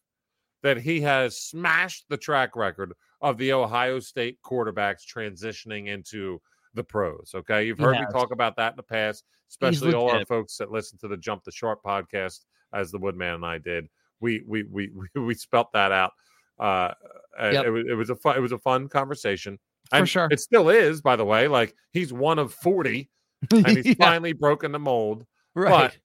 that 0.63 0.77
he 0.77 1.01
has 1.01 1.39
smashed 1.39 2.07
the 2.09 2.17
track 2.17 2.57
record 2.57 2.93
of 3.23 3.39
the 3.39 3.53
Ohio 3.53 4.01
State 4.01 4.39
quarterbacks 4.45 5.03
transitioning 5.07 5.89
into 5.89 6.41
the 6.75 6.85
pros. 6.85 7.33
Okay. 7.35 7.67
You've 7.67 7.79
He 7.79 7.85
heard 7.85 7.99
me 7.99 8.07
talk 8.13 8.33
about 8.33 8.57
that 8.57 8.73
in 8.73 8.77
the 8.77 8.83
past, 8.83 9.25
especially 9.51 9.95
all 9.95 10.11
our 10.11 10.27
folks 10.27 10.57
that 10.59 10.71
listen 10.71 10.99
to 10.99 11.09
the 11.09 11.17
Jump 11.17 11.45
the 11.45 11.53
Sharp 11.53 11.83
podcast, 11.83 12.41
as 12.75 12.91
the 12.91 12.99
Woodman 12.99 13.35
and 13.35 13.47
I 13.47 13.59
did. 13.59 13.87
We 14.21 14.43
we 14.47 14.65
we 14.65 14.91
we, 15.15 15.21
we 15.23 15.35
spelt 15.35 15.73
that 15.73 15.93
out. 15.93 16.13
Uh, 16.59 16.93
Yep. 17.39 17.67
it, 17.67 17.71
was, 17.71 17.85
it 17.91 17.95
was 17.95 18.11
a 18.11 18.17
fun 18.17 18.37
it 18.37 18.41
was 18.41 18.53
a 18.53 18.59
fun 18.59 18.89
conversation. 18.89 19.59
For 19.91 19.97
And 19.97 20.09
sure. 20.09 20.29
it 20.31 20.41
still 20.41 20.69
is, 20.69 21.01
by 21.01 21.17
the 21.17 21.25
way. 21.25 21.49
Like 21.49 21.75
he's 21.93 22.13
one 22.13 22.39
of 22.39 22.53
forty, 22.55 23.11
and 23.51 23.67
he's 23.69 23.87
Yeah, 23.99 24.11
finally 24.11 24.33
broken 24.33 24.73
the 24.73 24.79
mold. 24.79 25.27
right. 25.55 25.97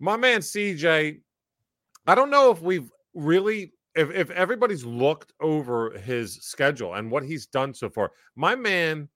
My 0.00 0.16
man 0.16 0.40
CJ, 0.40 1.20
I 2.06 2.14
don't 2.14 2.30
know 2.30 2.50
if 2.50 2.60
we've 2.60 2.90
really 3.14 3.72
if 3.94 4.10
if 4.10 4.30
everybody's 4.30 4.84
looked 4.84 5.32
over 5.40 5.96
his 5.98 6.34
schedule 6.36 6.94
and 6.94 7.10
what 7.10 7.24
he's 7.24 7.46
done 7.46 7.72
so 7.74 7.88
far. 7.88 8.10
My 8.36 8.54
man 8.56 9.08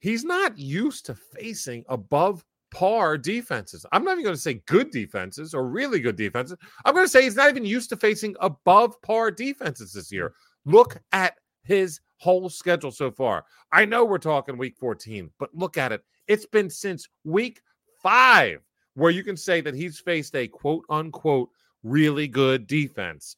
he's 0.00 0.24
not 0.24 0.56
used 0.58 1.06
to 1.06 1.14
facing 1.14 1.84
above 1.88 2.44
par 2.70 3.16
defenses. 3.18 3.84
I'm 3.92 4.04
not 4.04 4.12
even 4.12 4.24
going 4.24 4.36
to 4.36 4.40
say 4.40 4.62
good 4.66 4.90
defenses 4.90 5.54
or 5.54 5.66
really 5.68 6.00
good 6.00 6.16
defenses. 6.16 6.56
I'm 6.84 6.94
going 6.94 7.06
to 7.06 7.10
say 7.10 7.22
he's 7.22 7.34
not 7.34 7.48
even 7.48 7.64
used 7.64 7.88
to 7.90 7.96
facing 7.96 8.36
above 8.40 9.00
par 9.02 9.30
defenses 9.30 9.92
this 9.92 10.12
year. 10.12 10.34
Look 10.66 10.98
at 11.12 11.34
his 11.62 11.98
whole 12.18 12.48
schedule 12.48 12.90
so 12.90 13.10
far. 13.10 13.44
I 13.72 13.84
know 13.84 14.04
we're 14.04 14.18
talking 14.18 14.58
week 14.58 14.76
14, 14.76 15.30
but 15.38 15.54
look 15.54 15.76
at 15.78 15.92
it. 15.92 16.02
It's 16.26 16.46
been 16.46 16.68
since 16.68 17.08
week 17.24 17.60
five 18.02 18.60
where 18.94 19.10
you 19.10 19.24
can 19.24 19.36
say 19.36 19.60
that 19.60 19.74
he's 19.74 19.98
faced 20.00 20.34
a 20.34 20.48
quote 20.48 20.84
unquote 20.90 21.50
really 21.82 22.28
good 22.28 22.66
defense. 22.66 23.36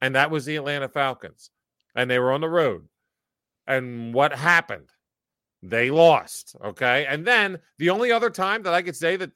And 0.00 0.14
that 0.14 0.30
was 0.30 0.44
the 0.44 0.56
Atlanta 0.56 0.88
Falcons. 0.88 1.50
And 1.94 2.10
they 2.10 2.18
were 2.18 2.32
on 2.32 2.40
the 2.40 2.48
road. 2.48 2.88
And 3.66 4.14
what 4.14 4.34
happened? 4.34 4.88
They 5.62 5.90
lost. 5.90 6.56
Okay. 6.64 7.06
And 7.06 7.24
then 7.24 7.58
the 7.78 7.90
only 7.90 8.10
other 8.10 8.30
time 8.30 8.62
that 8.62 8.74
I 8.74 8.82
could 8.82 8.96
say 8.96 9.16
that 9.16 9.30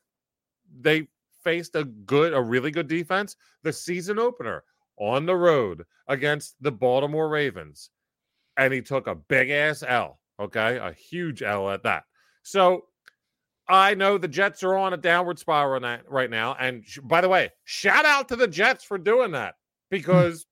they 0.80 1.09
faced 1.45 1.76
a 1.76 1.84
good, 1.84 2.32
a 2.32 2.41
really 2.41 2.70
good 2.70 2.89
defense, 2.89 3.37
the 3.62 3.72
season 3.72 4.18
opener 4.18 4.64
on 4.99 5.26
the 5.26 5.37
road 5.37 5.84
against 6.09 6.57
the 6.61 6.72
Baltimore 6.72 7.28
Ravens. 7.28 7.91
And 8.57 8.72
he 8.72 8.82
took 8.82 9.07
a 9.07 9.14
big 9.14 9.50
ass 9.50 9.82
L. 9.86 10.18
Okay. 10.40 10.76
A 10.78 10.92
huge 10.92 11.42
L 11.42 11.70
at 11.70 11.82
that. 11.84 12.04
So 12.42 12.86
I 13.68 13.94
know 13.94 14.16
the 14.18 14.28
Jets 14.28 14.62
are 14.62 14.76
on 14.76 14.92
a 14.92 14.96
downward 14.96 15.38
spiral 15.38 15.80
right 16.09 16.30
now. 16.30 16.54
And 16.59 16.84
by 17.02 17.20
the 17.20 17.28
way, 17.28 17.50
shout 17.64 18.04
out 18.04 18.28
to 18.28 18.36
the 18.36 18.46
Jets 18.48 18.84
for 18.84 18.98
doing 18.98 19.32
that 19.32 19.54
because 19.90 20.46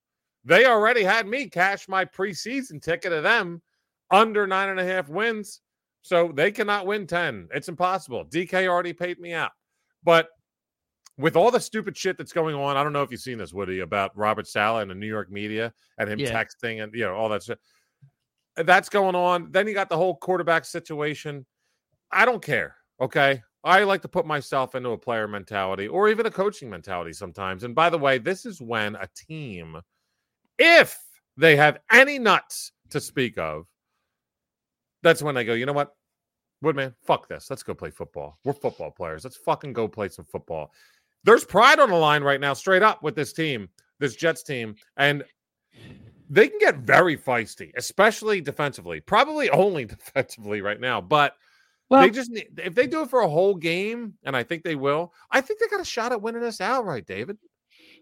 they 0.45 0.67
already 0.67 1.03
had 1.03 1.27
me 1.27 1.49
cash 1.49 1.89
my 1.89 2.05
preseason 2.05 2.83
ticket 2.83 3.13
of 3.13 3.23
them 3.23 3.63
under 4.11 4.47
nine 4.47 4.69
and 4.69 4.81
a 4.81 4.85
half 4.85 5.09
wins. 5.09 5.61
So 6.03 6.33
they 6.35 6.51
cannot 6.53 6.87
win 6.87 7.07
10. 7.07 7.49
It's 7.55 7.69
impossible. 7.69 8.27
DK 8.27 8.69
already 8.69 8.93
paid 8.93 9.19
me 9.19 9.33
out. 9.33 9.53
But 10.03 10.29
with 11.17 11.35
all 11.37 11.51
the 11.51 11.61
stupid 11.61 11.97
shit 11.97 12.19
that's 12.19 12.33
going 12.33 12.55
on, 12.55 12.77
I 12.77 12.83
don't 12.83 12.93
know 12.93 13.03
if 13.03 13.11
you've 13.11 13.21
seen 13.21 13.39
this, 13.39 13.55
Woody, 13.55 13.81
about 13.81 14.15
Robert 14.17 14.47
Saleh 14.47 14.83
and 14.83 14.91
the 14.91 14.95
New 14.95 15.07
York 15.07 15.31
media 15.31 15.73
and 15.97 16.11
him 16.11 16.19
Yeah. 16.19 16.31
texting 16.45 16.83
and 16.83 16.93
you 16.93 17.05
know 17.05 17.15
all 17.15 17.29
that 17.31 17.43
shit. 17.45 17.59
That's 18.57 18.89
going 18.89 19.15
on. 19.15 19.51
Then 19.51 19.67
you 19.67 19.75
got 19.75 19.89
the 19.89 19.97
whole 19.97 20.17
quarterback 20.17 20.65
situation. 20.65 21.45
I 22.11 22.25
don't 22.25 22.43
care. 22.43 22.77
Okay. 23.01 23.43
I 23.65 23.83
like 23.85 24.03
to 24.03 24.09
put 24.09 24.27
myself 24.27 24.75
into 24.75 24.91
a 24.91 24.99
player 24.99 25.27
mentality 25.27 25.89
or 25.89 26.09
even 26.09 26.27
a 26.27 26.31
coaching 26.31 26.69
mentality 26.69 27.13
sometimes. 27.15 27.65
And 27.65 27.75
by 27.75 27.89
the 27.89 27.99
way, 27.99 28.19
this 28.19 28.45
is 28.45 28.61
when 28.61 28.95
a 28.97 29.09
team, 29.17 29.81
if 30.59 30.99
they 31.37 31.57
have 31.57 31.79
any 31.91 32.19
nuts 32.19 32.73
to 32.91 33.01
speak 33.01 33.39
of, 33.39 33.67
that's 35.03 35.23
when 35.23 35.35
they 35.35 35.45
go, 35.45 35.55
you 35.55 35.67
know 35.67 35.73
what? 35.73 35.95
Woodman, 36.63 36.95
fuck 37.05 37.29
this. 37.29 37.49
Let's 37.51 37.63
go 37.63 37.75
play 37.75 37.91
football. 37.91 38.39
We're 38.45 38.53
football 38.53 38.91
players. 38.91 39.25
Let's 39.25 39.37
fucking 39.37 39.73
go 39.73 39.89
play 39.89 40.09
some 40.09 40.25
football. 40.27 40.73
There's 41.25 41.45
pride 41.45 41.81
on 41.81 41.89
the 41.89 41.97
line 41.97 42.23
right 42.23 42.41
now, 42.41 42.53
straight 42.53 42.83
up 42.83 43.03
with 43.03 43.17
this 43.17 43.33
team, 43.33 43.69
this 43.99 44.15
Jets 44.15 44.43
team. 44.43 44.75
And 44.99 45.25
they 46.35 46.49
can 46.49 46.59
get 46.59 46.77
very 46.79 47.17
feisty, 47.17 47.71
especially 47.77 48.41
defensively. 48.41 49.01
Probably 49.01 49.51
only 49.51 49.85
defensively 49.97 50.61
right 50.61 50.81
now. 50.81 51.01
But 51.01 51.37
Well, 51.89 52.03
they 52.03 52.11
just 52.11 52.31
need, 52.31 52.61
if 52.63 52.75
they 52.75 52.87
do 52.87 53.03
it 53.03 53.11
for 53.11 53.21
a 53.21 53.29
whole 53.29 53.55
game, 53.55 54.15
and 54.25 54.37
I 54.37 54.43
think 54.43 54.65
they 54.65 54.75
will, 54.75 55.13
I 55.31 55.41
think 55.41 55.61
they 55.61 55.69
got 55.69 55.81
a 55.81 55.85
shot 55.85 56.13
at 56.13 56.21
winning 56.21 56.43
this 56.43 56.61
outright, 56.61 57.07
David. 57.07 57.39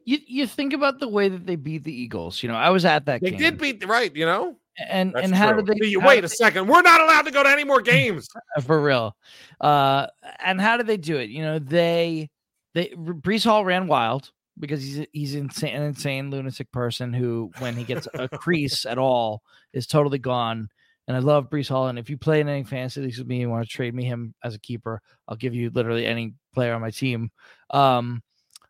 you 0.04 0.18
you 0.26 0.46
think 0.46 0.72
about 0.72 0.98
the 0.98 1.08
way 1.08 1.28
that 1.28 1.46
they 1.46 1.56
beat 1.56 1.84
the 1.84 1.92
Eagles. 1.94 2.42
You 2.42 2.48
know, 2.48 2.56
I 2.56 2.70
was 2.70 2.84
at 2.84 3.06
that 3.06 3.20
game. 3.20 3.32
They 3.32 3.38
game. 3.38 3.50
did 3.52 3.60
beat 3.60 3.80
the 3.80 3.86
right, 3.86 4.14
you 4.14 4.26
know? 4.26 4.56
and 4.78 5.12
That's 5.12 5.26
and 5.26 5.34
how 5.34 5.52
true. 5.52 5.62
did 5.62 5.78
they 5.78 5.96
wait 5.96 6.16
did 6.16 6.24
a 6.24 6.28
second. 6.28 6.66
We're 6.66 6.82
not 6.82 7.00
allowed 7.00 7.22
to 7.22 7.30
go 7.30 7.42
to 7.42 7.48
any 7.48 7.64
more 7.64 7.82
games. 7.82 8.28
for 8.62 8.80
real? 8.80 9.16
Uh, 9.60 10.06
and 10.40 10.60
how 10.60 10.76
did 10.76 10.86
they 10.86 10.96
do 10.96 11.18
it? 11.18 11.30
You 11.30 11.42
know, 11.42 11.58
they 11.58 12.30
they 12.74 12.88
Breece 12.88 13.44
Hall 13.44 13.64
ran 13.64 13.86
wild 13.86 14.30
because 14.58 14.82
he's 14.82 15.06
he's 15.12 15.34
insane, 15.34 15.74
an 15.74 15.82
insane 15.82 16.30
lunatic 16.30 16.70
person 16.72 17.12
who, 17.12 17.50
when 17.58 17.74
he 17.74 17.84
gets 17.84 18.06
a 18.14 18.28
crease 18.28 18.84
at 18.86 18.98
all, 18.98 19.42
is 19.72 19.86
totally 19.86 20.18
gone. 20.18 20.68
And 21.08 21.16
I 21.16 21.20
love 21.20 21.50
Breece 21.50 21.68
Hall. 21.68 21.88
And 21.88 21.98
if 21.98 22.08
you 22.08 22.16
play 22.16 22.40
in 22.40 22.48
any 22.48 22.62
fantasy 22.62 23.00
leagues 23.00 23.18
with 23.18 23.26
me, 23.26 23.40
you 23.40 23.50
want 23.50 23.64
to 23.66 23.70
trade 23.72 23.92
me 23.94 24.04
him 24.04 24.34
as 24.44 24.54
a 24.54 24.60
keeper, 24.60 25.00
I'll 25.26 25.36
give 25.36 25.54
you 25.54 25.70
literally 25.70 26.06
any 26.06 26.34
player 26.54 26.74
on 26.74 26.80
my 26.80 26.90
team. 26.90 27.30
Um, 27.70 28.22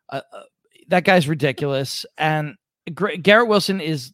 uh, 0.09 0.21
uh, 0.33 0.43
that 0.87 1.03
guy's 1.03 1.27
ridiculous. 1.27 2.05
And 2.17 2.55
Gar- 2.93 3.17
Garrett 3.17 3.47
Wilson 3.49 3.79
is 3.79 4.13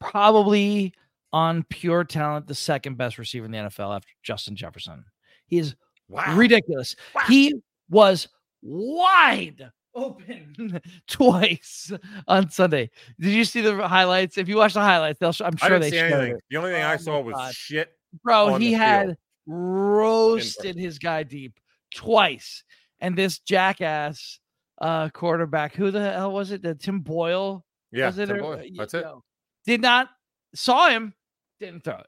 probably 0.00 0.94
on 1.32 1.64
pure 1.64 2.04
talent 2.04 2.46
the 2.46 2.54
second 2.54 2.96
best 2.98 3.18
receiver 3.18 3.46
in 3.46 3.50
the 3.50 3.58
NFL 3.58 3.96
after 3.96 4.08
Justin 4.22 4.54
Jefferson. 4.54 5.04
He 5.46 5.58
is 5.58 5.74
Wow. 6.08 6.36
ridiculous. 6.36 6.94
Wow. 7.14 7.22
He 7.26 7.54
was 7.90 8.28
wide 8.62 9.70
open 9.96 10.80
twice 11.08 11.90
on 12.28 12.50
Sunday. 12.50 12.90
Did 13.18 13.32
you 13.32 13.44
see 13.44 13.60
the 13.62 13.88
highlights? 13.88 14.38
If 14.38 14.48
you 14.48 14.56
watch 14.56 14.74
the 14.74 14.80
highlights, 14.80 15.18
they'll. 15.18 15.32
Show, 15.32 15.46
I'm 15.46 15.54
I 15.62 15.66
sure 15.68 15.78
didn't 15.78 15.82
they 15.82 15.90
see 15.90 15.96
showed 16.08 16.12
anything. 16.20 16.36
it. 16.36 16.44
The 16.50 16.56
only 16.58 16.72
thing 16.72 16.82
Oh 16.82 16.88
I 16.88 16.96
saw 16.96 17.20
was 17.20 17.34
God. 17.34 17.54
shit. 17.54 17.92
Bro, 18.22 18.54
on 18.54 18.60
he 18.60 18.68
the 18.72 18.74
had 18.78 19.06
field. 19.06 19.16
roasted 19.46 20.76
his 20.76 20.98
guy 20.98 21.22
deep 21.22 21.58
twice, 21.94 22.62
and 23.00 23.16
this 23.16 23.38
jackass 23.40 24.38
uh 24.80 25.08
quarterback, 25.10 25.74
who 25.74 25.90
the 25.90 26.12
hell 26.12 26.32
was 26.32 26.50
it? 26.52 26.62
The 26.62 26.74
Tim 26.74 27.00
Boyle 27.00 27.64
Yeah, 27.92 28.06
was 28.06 28.18
it? 28.18 28.26
Tim 28.26 28.36
or- 28.36 28.40
Boyle. 28.40 28.56
y- 28.58 28.70
That's 28.76 28.94
it. 28.94 29.02
no. 29.04 29.22
Did 29.64 29.80
not 29.80 30.08
saw 30.54 30.88
him, 30.88 31.14
didn't 31.60 31.82
throw 31.84 31.96
it. 31.98 32.06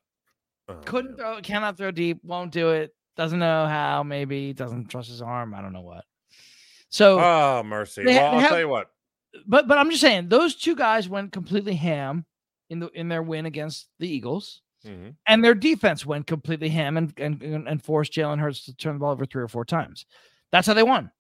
Oh, 0.68 0.74
Couldn't 0.84 1.12
man. 1.12 1.16
throw 1.18 1.36
it, 1.38 1.44
cannot 1.44 1.76
throw 1.76 1.90
deep, 1.90 2.18
won't 2.22 2.52
do 2.52 2.70
it. 2.70 2.94
Doesn't 3.16 3.38
know 3.38 3.66
how, 3.66 4.02
maybe 4.04 4.52
doesn't 4.52 4.88
trust 4.88 5.08
his 5.08 5.22
arm. 5.22 5.54
I 5.54 5.60
don't 5.62 5.72
know 5.72 5.80
what. 5.80 6.04
So, 6.90 7.18
Oh 7.20 7.62
mercy. 7.64 8.02
They 8.04 8.14
well, 8.16 8.30
they 8.30 8.36
I'll 8.36 8.40
have- 8.40 8.50
tell 8.50 8.58
you 8.60 8.68
what. 8.68 8.90
but 9.46 9.68
but 9.68 9.78
I'm 9.78 9.90
just 9.90 10.00
saying 10.00 10.28
those 10.28 10.54
two 10.54 10.74
guys 10.76 11.08
went 11.08 11.32
completely 11.32 11.74
ham 11.74 12.24
in 12.70 12.80
the 12.80 12.88
in 12.90 13.08
their 13.08 13.22
win 13.22 13.46
against 13.46 13.88
the 13.98 14.08
Eagles, 14.08 14.62
Mhm. 14.86 15.14
and 15.26 15.44
their 15.44 15.54
defense 15.54 16.04
went 16.06 16.26
completely 16.26 16.68
ham 16.70 16.96
and 16.96 17.12
and 17.18 17.42
and, 17.42 17.82
forced 17.84 18.12
Jalen 18.12 18.38
Hurts 18.40 18.64
to 18.66 18.74
turn 18.76 18.94
the 18.94 19.00
ball 19.00 19.12
over 19.12 19.26
three 19.26 19.42
or 19.42 19.48
four 19.48 19.64
times. 19.64 20.06
That's 20.52 20.66
how 20.66 20.74
they 20.74 20.82
won. 20.82 21.10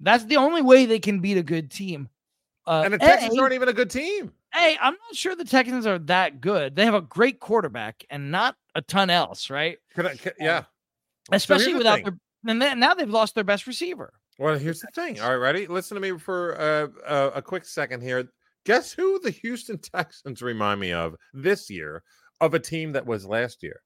That's 0.00 0.24
the 0.24 0.36
only 0.36 0.62
way 0.62 0.86
they 0.86 0.98
can 0.98 1.20
beat 1.20 1.36
a 1.38 1.42
good 1.42 1.70
team. 1.70 2.08
Uh, 2.66 2.82
And 2.84 2.94
the 2.94 2.98
Texans 2.98 3.36
A- 3.36 3.40
aren't 3.40 3.54
even 3.54 3.68
a 3.68 3.72
good 3.72 3.90
team. 3.90 4.32
Hey, 4.52 4.76
I'm 4.80 4.94
not 4.94 5.14
sure 5.14 5.34
the 5.36 5.44
Texans 5.44 5.86
are 5.86 5.98
that 6.00 6.40
good. 6.40 6.74
They 6.74 6.84
have 6.84 6.94
a 6.94 7.00
great 7.00 7.38
quarterback 7.40 8.04
and 8.10 8.30
not 8.30 8.56
a 8.74 8.82
ton 8.82 9.08
else, 9.10 9.50
right? 9.50 9.78
Can 9.94 10.06
I, 10.06 10.16
can, 10.16 10.32
yeah. 10.40 10.64
Especially 11.30 11.72
the 11.72 11.78
without 11.78 11.96
thing. 11.96 12.04
their. 12.04 12.18
And 12.52 12.60
then, 12.62 12.78
now 12.80 12.94
they've 12.94 13.08
lost 13.08 13.34
their 13.34 13.44
best 13.44 13.66
receiver. 13.66 14.12
Well, 14.38 14.58
here's 14.58 14.80
the 14.80 14.88
thing. 14.94 15.20
All 15.20 15.30
right, 15.30 15.36
ready? 15.36 15.66
Listen 15.66 15.94
to 15.94 16.00
me 16.00 16.18
for 16.18 16.60
uh, 16.60 16.88
uh, 17.06 17.30
a 17.34 17.42
quick 17.42 17.64
second 17.64 18.02
here. 18.02 18.28
Guess 18.64 18.92
who 18.92 19.18
the 19.20 19.30
Houston 19.30 19.78
Texans 19.78 20.42
remind 20.42 20.80
me 20.80 20.92
of 20.92 21.14
this 21.32 21.70
year 21.70 22.02
of 22.40 22.52
a 22.52 22.58
team 22.58 22.92
that 22.92 23.06
was 23.06 23.24
last 23.24 23.62
year? 23.62 23.80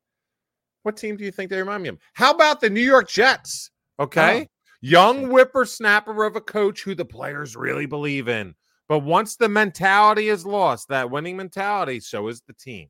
What 0.83 0.97
team 0.97 1.17
do 1.17 1.25
you 1.25 1.31
think 1.31 1.51
they 1.51 1.59
remind 1.59 1.83
me 1.83 1.91
of? 1.91 1.99
How 2.15 2.33
about 2.33 2.61
the 2.61 2.71
New 2.71 2.81
York 2.81 3.09
Jets? 3.09 3.71
Okay. 4.01 4.49
Young 4.81 5.27
whippersnapper 5.27 6.25
of 6.25 6.37
a 6.37 6.41
coach 6.41 6.83
who 6.83 6.95
the 6.95 7.05
players 7.05 7.55
really 7.55 7.87
believe 7.87 8.29
in. 8.29 8.55
But 8.89 9.01
once 9.01 9.37
the 9.37 9.49
mentality 9.49 10.31
is 10.31 10.47
lost, 10.47 10.89
that 10.89 11.11
winning 11.11 11.37
mentality, 11.37 12.01
so 12.01 12.27
is 12.29 12.41
the 12.41 12.55
team. 12.55 12.89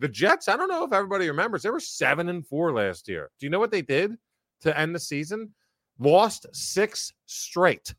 The 0.00 0.08
Jets, 0.08 0.48
I 0.48 0.56
don't 0.56 0.68
know 0.68 0.84
if 0.84 0.92
everybody 0.92 1.28
remembers, 1.28 1.62
they 1.62 1.70
were 1.70 1.80
seven 1.80 2.28
and 2.28 2.46
four 2.46 2.72
last 2.72 3.08
year. 3.08 3.30
Do 3.38 3.46
you 3.46 3.50
know 3.50 3.60
what 3.60 3.70
they 3.70 3.82
did 3.82 4.16
to 4.62 4.78
end 4.78 4.94
the 4.94 4.98
season? 4.98 5.54
Lost 6.00 6.46
six 6.52 7.12
straight. 7.26 7.94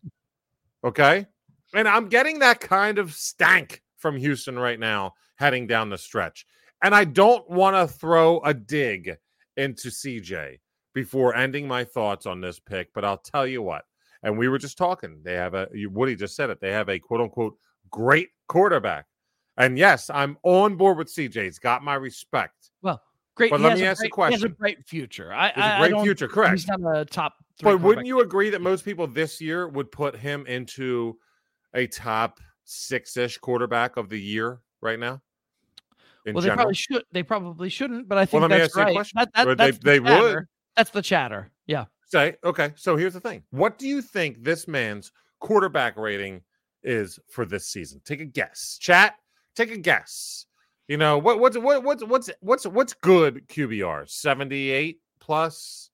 Okay. 0.83 1.25
And 1.73 1.87
I'm 1.87 2.09
getting 2.09 2.39
that 2.39 2.59
kind 2.59 2.97
of 2.97 3.13
stank 3.13 3.81
from 3.97 4.17
Houston 4.17 4.57
right 4.59 4.79
now, 4.79 5.13
heading 5.35 5.67
down 5.67 5.89
the 5.89 5.97
stretch. 5.97 6.45
And 6.83 6.93
I 6.95 7.03
don't 7.05 7.47
want 7.49 7.75
to 7.75 7.87
throw 7.95 8.39
a 8.41 8.53
dig 8.53 9.15
into 9.55 9.89
CJ 9.89 10.59
before 10.93 11.35
ending 11.35 11.67
my 11.67 11.83
thoughts 11.83 12.25
on 12.25 12.41
this 12.41 12.59
pick, 12.59 12.91
but 12.93 13.05
I'll 13.05 13.19
tell 13.19 13.45
you 13.45 13.61
what. 13.61 13.85
And 14.23 14.37
we 14.37 14.47
were 14.49 14.57
just 14.57 14.77
talking. 14.77 15.19
They 15.23 15.35
have 15.35 15.53
a 15.53 15.67
you- 15.73 15.89
Woody 15.91 16.15
just 16.15 16.35
said 16.35 16.49
it. 16.49 16.59
They 16.59 16.71
have 16.71 16.89
a 16.89 16.99
quote 16.99 17.21
unquote 17.21 17.55
great 17.91 18.29
quarterback. 18.47 19.05
And 19.57 19.77
yes, 19.77 20.09
I'm 20.09 20.37
on 20.43 20.75
board 20.75 20.97
with 20.97 21.07
CJ. 21.07 21.43
He's 21.43 21.59
got 21.59 21.83
my 21.83 21.93
respect. 21.95 22.71
Well, 22.81 23.01
great. 23.35 23.51
But 23.51 23.61
let 23.61 23.77
me 23.77 23.83
a 23.85 23.89
ask 23.91 23.99
great- 23.99 24.11
He 24.29 24.33
has 24.33 24.43
a 24.43 24.47
question. 24.49 24.55
bright 24.59 24.87
future. 24.87 25.31
I, 25.33 25.49
I- 25.55 25.75
a 25.75 25.79
great 25.79 25.91
don't- 25.91 26.03
future, 26.03 26.27
correct? 26.27 26.53
He's 26.53 26.67
not 26.67 26.79
a 26.97 27.05
top. 27.05 27.35
But 27.61 27.81
wouldn't 27.81 28.07
you 28.07 28.21
agree 28.21 28.49
that 28.49 28.61
most 28.61 28.85
people 28.85 29.07
this 29.07 29.39
year 29.41 29.67
would 29.67 29.91
put 29.91 30.15
him 30.15 30.45
into 30.47 31.17
a 31.73 31.87
top 31.87 32.39
six 32.63 33.17
ish 33.17 33.37
quarterback 33.37 33.97
of 33.97 34.09
the 34.09 34.19
year 34.19 34.59
right 34.81 34.99
now? 34.99 35.21
Well, 36.25 36.35
they 36.35 36.41
general? 36.41 36.55
probably 36.57 36.73
should. 36.75 37.03
They 37.11 37.23
probably 37.23 37.69
shouldn't. 37.69 38.07
But 38.07 38.17
I 38.17 38.25
think 38.25 38.43
me 38.43 38.49
that's 38.49 38.75
right. 38.75 38.93
question. 38.93 39.17
That, 39.19 39.31
that, 39.33 39.45
Well, 39.47 39.55
they- 39.55 39.65
that's 39.65 39.77
the 39.79 39.83
they 39.83 39.99
would. 39.99 40.45
That's 40.77 40.89
the 40.91 41.01
chatter. 41.01 41.51
Yeah. 41.67 41.85
say, 42.07 42.35
okay, 42.43 42.71
so 42.75 42.95
here's 42.95 43.13
the 43.13 43.19
thing. 43.19 43.43
What 43.51 43.77
do 43.77 43.87
you 43.87 44.01
think 44.01 44.43
this 44.43 44.67
man's 44.67 45.11
quarterback 45.39 45.97
rating 45.97 46.41
is 46.83 47.19
for 47.29 47.45
this 47.45 47.67
season? 47.67 48.01
Take 48.05 48.21
a 48.21 48.25
guess. 48.25 48.77
Chat, 48.79 49.15
take 49.55 49.71
a 49.71 49.77
guess. 49.77 50.45
You 50.87 50.97
know, 50.97 51.17
what 51.17 51.39
what's 51.39 51.57
what 51.57 51.83
what's 51.83 52.03
what's 52.03 52.29
what's 52.41 52.65
what's 52.65 52.93
good 52.93 53.47
QBR? 53.47 54.09
78, 54.09 54.99
plus 55.19 55.89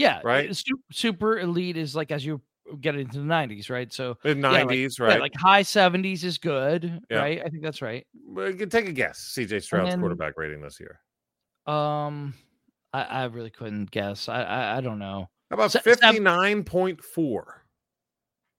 Yeah, 0.00 0.20
Right? 0.24 0.54
su- 0.56 0.80
Super 0.90 1.38
elite 1.38 1.76
is 1.76 1.94
like 1.94 2.10
as 2.10 2.24
you 2.24 2.40
get 2.80 2.94
into 2.94 3.18
the 3.18 3.24
90s, 3.24 3.68
right? 3.68 3.92
So 3.92 4.16
mid 4.24 4.38
yeah, 4.38 4.48
like- 4.50 4.66
nineties, 4.66 4.96
yeah, 4.98 5.06
right? 5.06 5.20
like 5.20 5.34
high 5.36 5.62
70s 5.62 6.24
is 6.24 6.38
good, 6.38 7.00
Yeah. 7.10 7.18
right? 7.18 7.42
I 7.44 7.48
think 7.48 7.62
that's 7.62 7.82
right. 7.82 8.06
Well, 8.24 8.52
take 8.52 8.88
a 8.88 8.92
guess. 8.92 9.18
CJ 9.36 9.60
Stroud's 9.62 9.90
then- 9.90 10.00
quarterback 10.00 10.36
rating 10.38 10.62
this 10.62 10.78
year. 10.80 11.00
Um, 11.66 12.34
I, 12.92 13.02
I 13.02 13.24
really 13.26 13.50
couldn't 13.50 13.90
guess. 13.90 14.28
I, 14.28 14.42
I 14.42 14.76
I 14.78 14.80
don't 14.80 14.98
know. 14.98 15.28
How 15.50 15.54
about 15.54 15.72
fifty 15.72 16.18
nine 16.20 16.64
point 16.64 17.02
four? 17.04 17.64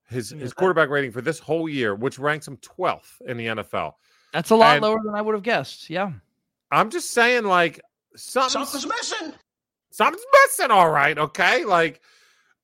His 0.09 0.29
his 0.29 0.53
quarterback 0.53 0.89
rating 0.89 1.11
for 1.11 1.21
this 1.21 1.39
whole 1.39 1.67
year, 1.69 1.95
which 1.95 2.19
ranks 2.19 2.47
him 2.47 2.57
twelfth 2.57 3.21
in 3.25 3.37
the 3.37 3.47
NFL. 3.47 3.93
That's 4.33 4.49
a 4.51 4.55
lot 4.55 4.75
And- 4.75 4.83
lower 4.83 4.99
than 5.03 5.15
I 5.15 5.21
would 5.21 5.35
have 5.35 5.43
guessed. 5.43 5.89
Yeah. 5.89 6.11
I'm 6.69 6.89
just 6.89 7.11
saying, 7.11 7.43
like 7.45 7.81
something's, 8.15 8.53
Something's 8.69 8.87
missing. 8.87 9.33
Something's 9.91 10.25
missing. 10.45 10.71
All 10.71 10.89
right, 10.89 11.17
okay. 11.17 11.63
Like, 11.65 12.01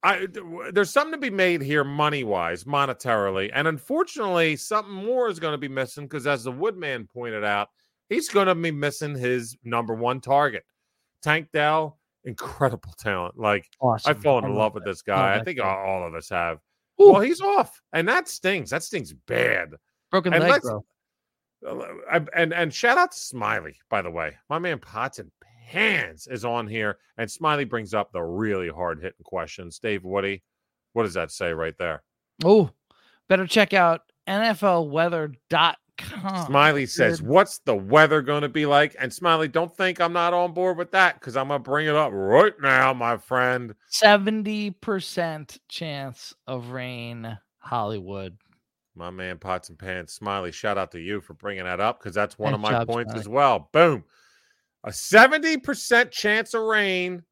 I 0.04 0.28
there's 0.74 0.90
something 0.92 1.14
to 1.14 1.18
be 1.18 1.30
made 1.30 1.62
here, 1.62 1.84
money 1.84 2.24
wise, 2.24 2.64
monetarily, 2.64 3.50
and 3.54 3.68
unfortunately, 3.68 4.56
something 4.56 4.94
more 4.94 5.30
is 5.30 5.40
going 5.40 5.54
to 5.54 5.58
be 5.58 5.68
missing 5.68 6.06
because, 6.06 6.26
as 6.28 6.44
the 6.44 6.52
Woodman 6.52 7.08
pointed 7.14 7.44
out, 7.44 7.70
he's 8.10 8.30
going 8.30 8.48
to 8.48 8.56
be 8.56 8.72
missing 8.72 9.16
his 9.16 9.58
number 9.64 9.94
one 9.94 10.22
target, 10.22 10.64
Tank 11.22 11.50
Dell. 11.54 12.00
Incredible 12.26 12.94
talent. 13.00 13.38
Like 13.38 13.66
Awesome. 13.80 14.10
I've 14.10 14.22
fallen 14.22 14.46
in 14.46 14.52
I 14.52 14.56
love 14.56 14.74
with 14.74 14.84
it. 14.84 14.88
this 14.88 15.02
guy. 15.02 15.36
I 15.36 15.38
that 15.38 15.46
think 15.46 15.60
guy. 15.60 15.66
all, 15.70 16.06
of 16.06 16.14
us 16.14 16.28
have. 16.30 16.58
Ooh, 17.02 17.12
Well, 17.14 17.22
he's 17.22 17.40
off, 17.42 17.82
and 17.94 18.08
that 18.10 18.28
stings. 18.28 18.70
That 18.72 18.84
stings 18.84 19.14
bad. 19.14 19.70
broken 20.12 20.34
and 20.34 20.44
leg, 20.44 20.62
bro. 20.62 20.84
Uh, 21.66 21.86
I- 22.12 22.26
And 22.36 22.54
and 22.54 22.74
shout 22.74 22.98
out 22.98 23.14
to 23.14 23.18
Smiley, 23.18 23.76
by 23.90 24.02
the 24.02 24.12
way. 24.12 24.36
My 24.50 24.60
man 24.60 24.78
Pots 24.80 25.20
and 25.20 25.32
Pans 25.68 26.28
is 26.28 26.46
on 26.46 26.68
here, 26.68 26.98
and 27.18 27.30
Smiley 27.30 27.66
brings 27.66 27.94
up 27.94 28.12
the 28.12 28.24
really 28.24 28.70
hard 28.70 29.00
hitting 29.02 29.24
questions. 29.24 29.80
Dave 29.80 30.04
Woody, 30.04 30.44
what 30.94 31.04
does 31.04 31.14
that 31.16 31.32
say 31.32 31.52
right 31.54 31.76
there? 31.78 32.04
Oh, 32.44 32.72
better 33.28 33.46
check 33.48 33.74
out 33.74 34.02
NFLweather.com. 34.28 35.76
Smiley 36.46 36.86
says, 36.86 37.20
good. 37.20 37.30
"What's 37.30 37.58
the 37.60 37.76
weather 37.76 38.22
going 38.22 38.44
to 38.44 38.50
be 38.50 38.66
like?" 38.66 38.96
And 39.00 39.12
Smiley, 39.12 39.48
don't 39.48 39.76
think 39.76 40.00
I'm 40.00 40.14
not 40.14 40.34
on 40.34 40.54
board 40.54 40.78
with 40.78 40.92
that 40.92 41.20
because 41.20 41.36
I'm 41.36 41.48
gonna 41.48 41.60
bring 41.60 41.88
it 41.88 41.96
up 41.96 42.12
right 42.14 42.54
now, 42.62 42.94
my 42.94 43.18
friend. 43.18 43.74
70% 43.92 45.58
chance 45.68 46.34
of 46.46 46.70
rain, 46.70 47.38
Hollywood. 47.58 48.38
My 48.96 49.10
man 49.10 49.38
Pots 49.38 49.70
and 49.70 49.78
Pans, 49.78 50.14
Smiley. 50.14 50.52
Shout 50.52 50.78
out 50.78 50.92
to 50.92 51.00
you 51.00 51.20
for 51.22 51.34
bringing 51.34 51.64
that 51.66 51.80
up 51.80 52.00
because 52.00 52.16
that's 52.16 52.38
one 52.38 52.52
Nice 52.52 52.56
of 52.58 52.62
my 52.62 52.72
job, 52.72 52.88
points 52.88 53.10
Smiley. 53.12 53.20
as 53.20 53.28
well. 53.30 53.70
Boom, 53.72 54.04
a 54.88 54.94
seventy 54.94 55.58
percent 55.58 56.12
chance 56.12 56.54
of 56.54 56.62
rain. 56.64 57.24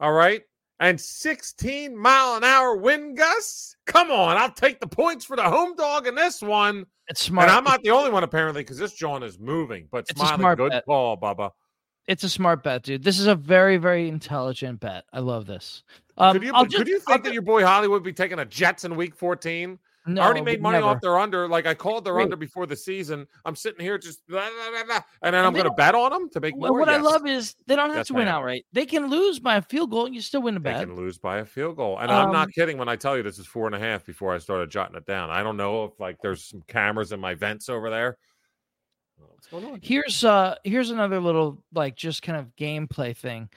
All 0.00 0.12
right, 0.12 0.42
and 0.80 1.00
sixteen 1.00 1.96
mile 1.96 2.36
an 2.36 2.44
hour 2.44 2.76
wind 2.76 3.16
gusts. 3.16 3.76
Come 3.86 4.10
on, 4.10 4.36
I'll 4.36 4.50
take 4.52 4.80
the 4.80 4.86
points 4.86 5.24
for 5.24 5.36
the 5.36 5.42
home 5.42 5.74
dog 5.76 6.06
in 6.06 6.14
this 6.14 6.42
one. 6.42 6.86
It's 7.08 7.20
smart. 7.22 7.48
And 7.48 7.56
I'm 7.56 7.64
not 7.64 7.82
the 7.82 7.90
only 7.90 8.10
one 8.10 8.24
apparently 8.24 8.62
because 8.62 8.78
this 8.78 8.94
John 8.94 9.22
is 9.22 9.38
moving. 9.38 9.88
But 9.92 10.06
It's 10.08 10.20
a 10.22 10.26
smart 10.26 10.56
good 10.58 10.70
bet. 10.70 10.86
call, 10.86 11.18
Bubba. 11.18 11.50
It's 12.06 12.24
a 12.24 12.28
smart 12.30 12.62
bet, 12.62 12.82
dude. 12.82 13.02
This 13.04 13.18
is 13.18 13.26
a 13.26 13.34
very, 13.34 13.76
very 13.76 14.08
intelligent 14.08 14.80
bet. 14.80 15.04
I 15.12 15.20
love 15.20 15.46
this. 15.46 15.82
Um, 16.16 16.32
could 16.34 16.42
you 16.42 16.52
I'll 16.54 16.64
could 16.64 16.70
just- 16.72 16.86
you 16.88 17.00
I'll 17.06 17.14
think 17.14 17.24
that 17.24 17.30
ju- 17.30 17.34
your 17.34 17.42
boy 17.42 17.62
Hollywood 17.64 17.96
would 17.96 18.02
be 18.04 18.12
taking 18.12 18.38
a 18.38 18.44
Jets 18.44 18.84
in 18.84 18.96
Week 18.96 19.14
14? 19.14 19.78
No, 20.06 20.20
I 20.20 20.24
already 20.24 20.42
made 20.42 20.60
money 20.60 20.78
never. 20.78 20.88
off 20.88 21.00
their 21.00 21.18
under. 21.18 21.48
Like 21.48 21.66
I 21.66 21.74
called 21.74 22.04
their 22.04 22.14
Wait. 22.14 22.24
under 22.24 22.36
before 22.36 22.66
the 22.66 22.76
season. 22.76 23.26
I'm 23.44 23.56
sitting 23.56 23.80
here 23.80 23.96
just 23.98 24.26
blah, 24.26 24.48
blah, 24.70 24.84
blah, 24.84 25.00
and 25.22 25.34
then 25.34 25.44
I'm 25.44 25.52
going 25.52 25.64
to 25.64 25.70
bet 25.72 25.94
on 25.94 26.10
them 26.10 26.28
to 26.30 26.40
make 26.40 26.56
more. 26.56 26.78
what 26.78 26.88
I 26.88 26.98
love 26.98 27.26
is 27.26 27.54
they 27.66 27.74
don't 27.76 27.88
have 27.90 27.98
Yes, 27.98 28.06
to 28.08 28.14
win 28.14 28.28
outright. 28.28 28.66
They 28.72 28.84
can 28.86 29.08
lose 29.08 29.38
by 29.38 29.56
a 29.56 29.62
field 29.62 29.90
goal 29.90 30.06
and 30.06 30.14
you 30.14 30.20
still 30.20 30.42
win 30.42 30.54
the 30.54 30.60
bet. 30.60 30.78
they 30.80 30.84
can 30.84 30.96
lose 30.96 31.16
by 31.18 31.38
a 31.38 31.44
field 31.44 31.76
goal, 31.76 31.98
and 31.98 32.10
I'm 32.10 32.32
not 32.32 32.46
Um, 32.46 32.52
kidding 32.52 32.76
when 32.78 32.88
I 32.88 32.96
tell 32.96 33.16
you 33.16 33.22
this 33.22 33.38
is 33.38 33.46
four 33.46 33.66
and 33.66 33.74
a 33.74 33.78
half 33.78 34.04
before 34.04 34.34
I 34.34 34.38
started 34.38 34.70
jotting 34.70 34.96
it 34.96 35.06
down. 35.06 35.30
I 35.30 35.42
don't 35.42 35.56
know 35.56 35.84
if 35.84 35.98
like 35.98 36.18
there's 36.22 36.44
some 36.44 36.62
cameras 36.68 37.12
in 37.12 37.20
my 37.20 37.34
vents 37.34 37.68
over 37.68 37.88
there. 37.90 38.18
What's 39.16 39.46
going 39.46 39.64
on? 39.64 39.80
Here's 39.82 40.24
uh 40.24 40.56
here's 40.64 40.90
another 40.90 41.20
little 41.20 41.62
like 41.72 41.96
just 41.96 42.22
kind 42.22 42.38
of 42.38 42.54
gameplay 42.56 43.16
thing. 43.16 43.48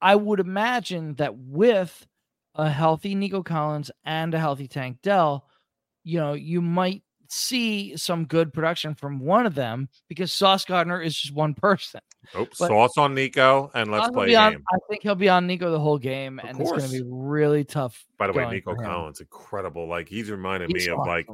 I 0.00 0.16
would 0.16 0.40
imagine 0.40 1.14
that 1.14 1.36
with 1.36 2.06
a 2.54 2.68
healthy 2.68 3.14
Nico 3.14 3.42
Collins 3.42 3.90
and 4.04 4.34
a 4.34 4.38
healthy 4.38 4.68
Tank 4.68 4.98
Dell, 5.02 5.46
you 6.04 6.18
know, 6.18 6.34
you 6.34 6.60
might 6.62 7.02
see 7.28 7.96
some 7.96 8.26
good 8.26 8.52
production 8.52 8.94
from 8.94 9.18
one 9.18 9.46
of 9.46 9.54
them 9.54 9.88
because 10.08 10.32
Sauce 10.32 10.64
Gardner 10.64 11.00
is 11.00 11.16
just 11.16 11.34
one 11.34 11.54
person. 11.54 12.00
Oops, 12.38 12.56
but- 12.58 12.68
sauce 12.68 12.96
on 12.96 13.14
Nico, 13.14 13.70
and 13.74 13.90
let's 13.90 14.10
play 14.10 14.34
on- 14.34 14.52
game. 14.52 14.64
I 14.72 14.78
think 14.88 15.02
he'll 15.02 15.14
be 15.14 15.28
on 15.28 15.46
Nico 15.46 15.70
the 15.70 15.80
whole 15.80 15.98
game, 15.98 16.38
Of 16.38 16.48
and 16.48 16.60
it's 16.60 16.70
going 16.70 16.82
to 16.82 16.88
be 16.88 17.02
really 17.06 17.64
tough. 17.64 18.04
By 18.18 18.28
the 18.28 18.32
way, 18.32 18.48
Nico. 18.48 18.74
Collins, 18.74 19.20
incredible. 19.20 19.86
Like 19.88 20.08
he's 20.08 20.30
reminded 20.30 20.70
He's 20.72 20.86
me 20.86 20.92
of 20.92 21.00
like 21.00 21.28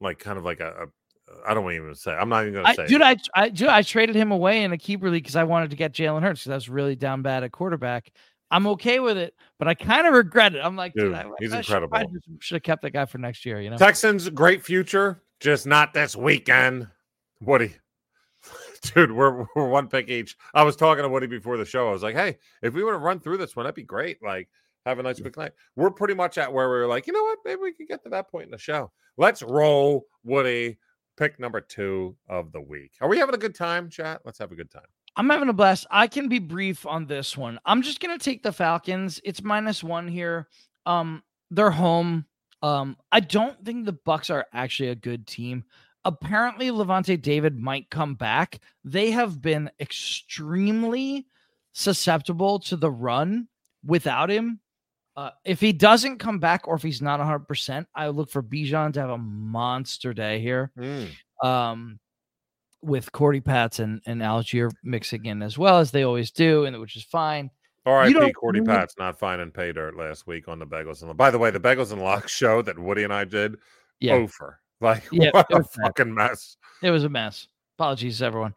like 0.00 0.18
kind 0.18 0.38
of 0.38 0.44
like 0.44 0.60
a, 0.60 0.68
a 0.84 0.86
I 1.46 1.54
don't 1.54 1.72
even 1.72 1.94
say. 1.94 2.12
I'm 2.12 2.28
not 2.28 2.42
even 2.42 2.54
going 2.54 2.64
to 2.66 2.70
I, 2.70 2.74
say. 2.74 2.86
dude. 2.86 3.02
I, 3.02 3.16
I, 3.34 3.48
dude, 3.50 3.68
I 3.68 3.82
traded 3.82 4.16
him 4.16 4.32
away 4.32 4.64
in 4.64 4.72
a 4.72 4.78
keeper 4.78 5.10
league 5.10 5.22
because 5.22 5.36
I 5.36 5.44
wanted 5.44 5.70
to 5.70 5.76
get 5.76 5.92
Jalen 5.92 6.22
Hurts 6.22 6.42
because 6.42 6.50
I 6.50 6.54
was 6.56 6.68
really 6.68 6.96
down 6.96 7.22
bad 7.22 7.44
at 7.44 7.52
quarterback. 7.52 8.10
I'm 8.50 8.66
okay 8.68 8.98
with 9.00 9.16
it, 9.16 9.34
but 9.58 9.68
I 9.68 9.74
kind 9.74 10.06
of 10.06 10.14
regret 10.14 10.54
it. 10.54 10.60
I'm 10.64 10.76
like, 10.76 10.92
dude, 10.94 11.04
Dude, 11.06 11.14
I, 11.14 11.24
he's 11.38 11.52
I 11.52 11.60
should- 11.60 11.74
I 11.74 11.82
incredible. 11.82 12.12
just 12.12 12.42
should 12.42 12.56
have 12.56 12.62
kept 12.62 12.82
that 12.82 12.90
guy 12.90 13.06
for 13.06 13.18
next 13.18 13.44
year. 13.46 13.60
You 13.60 13.70
know, 13.70 13.76
Texans, 13.76 14.28
great 14.30 14.64
future, 14.64 15.22
just 15.38 15.66
not 15.66 15.92
this 15.94 16.16
weekend. 16.16 16.88
Woody, 17.40 17.74
dude, 18.94 19.12
we're, 19.12 19.46
we're 19.54 19.68
one 19.68 19.88
pick 19.88 20.08
each. 20.08 20.36
I 20.54 20.62
was 20.62 20.76
talking 20.76 21.02
to 21.02 21.08
Woody 21.08 21.26
before 21.26 21.56
the 21.56 21.64
show. 21.64 21.88
I 21.88 21.92
was 21.92 22.02
like, 22.02 22.14
hey, 22.16 22.38
if 22.62 22.74
we 22.74 22.82
want 22.84 22.94
to 22.94 22.98
run 22.98 23.20
through 23.20 23.38
this 23.38 23.54
one, 23.56 23.64
that'd 23.64 23.74
be 23.74 23.82
great. 23.82 24.22
Like, 24.22 24.48
have 24.86 24.98
a 24.98 25.02
nice 25.02 25.20
quick 25.20 25.36
night. 25.36 25.52
We're 25.76 25.90
pretty 25.90 26.14
much 26.14 26.38
at 26.38 26.52
where 26.52 26.68
we 26.68 26.76
were 26.76 26.86
like, 26.86 27.06
you 27.06 27.12
know 27.12 27.22
what? 27.22 27.38
Maybe 27.44 27.60
we 27.60 27.72
could 27.72 27.86
get 27.88 28.02
to 28.04 28.10
that 28.10 28.30
point 28.30 28.46
in 28.46 28.50
the 28.50 28.58
show. 28.58 28.90
Let's 29.16 29.42
roll, 29.42 30.06
Woody. 30.24 30.78
Pick 31.16 31.38
number 31.38 31.60
two 31.60 32.16
of 32.30 32.50
the 32.50 32.60
week. 32.62 32.92
Are 33.02 33.08
we 33.08 33.18
having 33.18 33.34
a 33.34 33.38
good 33.38 33.54
time, 33.54 33.90
chat? 33.90 34.22
Let's 34.24 34.38
have 34.38 34.52
a 34.52 34.54
good 34.56 34.70
time. 34.70 34.86
I'm 35.16 35.28
having 35.28 35.48
a 35.48 35.52
blast. 35.52 35.86
I 35.90 36.06
can 36.06 36.28
be 36.28 36.38
brief 36.38 36.86
on 36.86 37.06
this 37.06 37.36
one. 37.36 37.58
I'm 37.64 37.82
just 37.82 38.00
gonna 38.00 38.18
take 38.18 38.42
the 38.42 38.52
Falcons. 38.52 39.20
It's 39.24 39.42
minus 39.42 39.82
one 39.82 40.08
here. 40.08 40.48
Um, 40.86 41.22
they're 41.50 41.70
home. 41.70 42.26
Um, 42.62 42.96
I 43.10 43.20
don't 43.20 43.62
think 43.64 43.84
the 43.84 43.92
Bucks 43.92 44.30
are 44.30 44.46
actually 44.52 44.90
a 44.90 44.94
good 44.94 45.26
team. 45.26 45.64
Apparently, 46.04 46.68
Lavonte 46.70 47.20
David 47.20 47.58
might 47.58 47.90
come 47.90 48.14
back. 48.14 48.60
They 48.84 49.10
have 49.10 49.42
been 49.42 49.70
extremely 49.80 51.26
susceptible 51.72 52.58
to 52.60 52.76
the 52.76 52.90
run 52.90 53.48
without 53.84 54.30
him. 54.30 54.60
Uh, 55.16 55.30
if 55.44 55.60
he 55.60 55.72
doesn't 55.72 56.18
come 56.18 56.38
back 56.38 56.66
or 56.66 56.76
if 56.76 56.82
he's 56.82 57.02
not 57.02 57.20
100%, 57.20 57.84
I 57.94 58.08
look 58.08 58.30
for 58.30 58.42
Bijan 58.42 58.94
to 58.94 59.00
have 59.00 59.10
a 59.10 59.18
monster 59.18 60.14
day 60.14 60.40
here 60.40 60.72
um, 61.42 61.98
with 62.82 63.12
Cordy 63.12 63.40
Pats 63.40 63.78
and, 63.78 64.00
and 64.06 64.20
Allgeier 64.22 64.70
mixing 64.82 65.24
in 65.26 65.42
as 65.42 65.58
well 65.58 65.78
as 65.78 65.90
they 65.90 66.02
always 66.02 66.30
do, 66.30 66.64
and 66.64 66.78
which 66.80 66.96
is 66.96 67.02
fine. 67.04 67.50
R.I.P. 67.86 68.32
Cordy 68.32 68.60
Pat's 68.60 68.94
not 68.98 69.18
finding 69.18 69.50
pay 69.50 69.72
dirt 69.72 69.96
last 69.96 70.26
week 70.26 70.48
on 70.48 70.58
the 70.58 70.66
Bagels 70.66 71.02
and 71.02 71.16
By 71.16 71.30
the 71.30 71.38
way, 71.38 71.50
the 71.50 71.58
Bagels 71.60 71.92
and 71.92 72.02
Lock 72.02 72.28
show 72.28 72.60
that 72.62 72.78
Woody 72.78 73.04
and 73.04 73.12
I 73.12 73.24
did, 73.24 73.56
Yeah, 74.00 74.14
over. 74.14 74.60
Like, 74.80 75.04
Yeah, 75.12 75.30
what 75.32 75.46
a 75.50 75.60
bad. 75.60 75.66
fucking 75.84 76.14
mess. 76.14 76.56
it 76.82 76.90
was 76.90 77.04
a 77.04 77.08
mess. 77.08 77.48
Apologies, 77.78 78.20
everyone. 78.20 78.54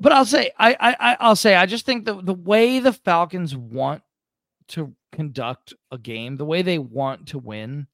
But 0.00 0.12
I'll 0.12 0.24
say, 0.24 0.50
I, 0.58 0.72
I, 0.80 0.96
I 0.98 1.16
I'll 1.20 1.36
say, 1.36 1.54
I 1.54 1.66
just 1.66 1.84
think 1.84 2.06
the 2.06 2.20
the 2.22 2.32
way 2.34 2.80
the 2.80 2.94
Falcons 2.94 3.54
want 3.54 4.02
to 4.68 4.94
conduct 5.12 5.74
a 5.92 5.98
game, 5.98 6.36
the 6.38 6.46
way 6.46 6.62
they 6.62 6.78
want 6.78 7.28
to 7.28 7.38
win, 7.38 7.86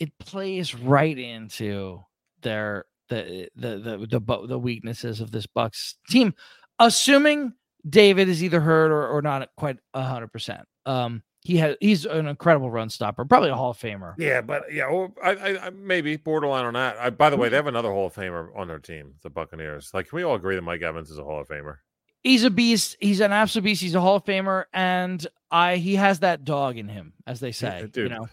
it 0.00 0.18
plays 0.18 0.74
right 0.74 1.16
into 1.16 2.02
their 2.42 2.86
the 3.08 3.48
the 3.54 3.78
the 3.78 4.18
the, 4.18 4.46
the 4.46 4.58
weaknesses 4.58 5.20
of 5.20 5.30
this 5.30 5.46
Bucks 5.46 5.96
team, 6.08 6.34
assuming 6.78 7.52
David 7.88 8.28
is 8.28 8.42
either 8.42 8.60
hurt 8.60 8.90
or, 8.90 9.06
or 9.08 9.22
not 9.22 9.48
quite 9.56 9.78
hundred 9.94 10.32
percent. 10.32 10.66
Um, 10.84 11.22
he 11.46 11.58
has 11.58 11.76
he's 11.80 12.04
an 12.04 12.26
incredible 12.26 12.70
run 12.70 12.90
stopper, 12.90 13.24
probably 13.24 13.50
a 13.50 13.54
Hall 13.54 13.70
of 13.70 13.78
Famer. 13.78 14.14
Yeah, 14.18 14.40
but 14.40 14.72
yeah, 14.72 14.90
well, 14.90 15.14
I, 15.22 15.30
I, 15.30 15.66
I 15.66 15.70
maybe 15.70 16.16
borderline 16.16 16.64
on 16.64 16.74
that. 16.74 16.96
I, 16.98 17.10
by 17.10 17.30
the 17.30 17.36
way, 17.36 17.48
they 17.48 17.56
have 17.56 17.68
another 17.68 17.92
Hall 17.92 18.06
of 18.06 18.14
Famer 18.14 18.48
on 18.56 18.66
their 18.68 18.80
team, 18.80 19.14
the 19.22 19.30
Buccaneers. 19.30 19.90
Like, 19.94 20.08
can 20.08 20.16
we 20.16 20.24
all 20.24 20.34
agree 20.34 20.56
that 20.56 20.62
Mike 20.62 20.82
Evans 20.82 21.10
is 21.10 21.18
a 21.18 21.24
Hall 21.24 21.40
of 21.40 21.48
Famer? 21.48 21.76
He's 22.24 22.42
a 22.42 22.50
beast. 22.50 22.96
He's 23.00 23.20
an 23.20 23.30
absolute 23.30 23.62
beast. 23.62 23.80
He's 23.80 23.94
a 23.94 24.00
Hall 24.00 24.16
of 24.16 24.24
Famer, 24.24 24.64
and 24.72 25.24
I 25.50 25.76
he 25.76 25.94
has 25.94 26.18
that 26.20 26.44
dog 26.44 26.76
in 26.76 26.88
him, 26.88 27.12
as 27.26 27.38
they 27.38 27.52
say. 27.52 27.82
you 27.82 27.86
dude, 27.86 28.10
know, 28.10 28.28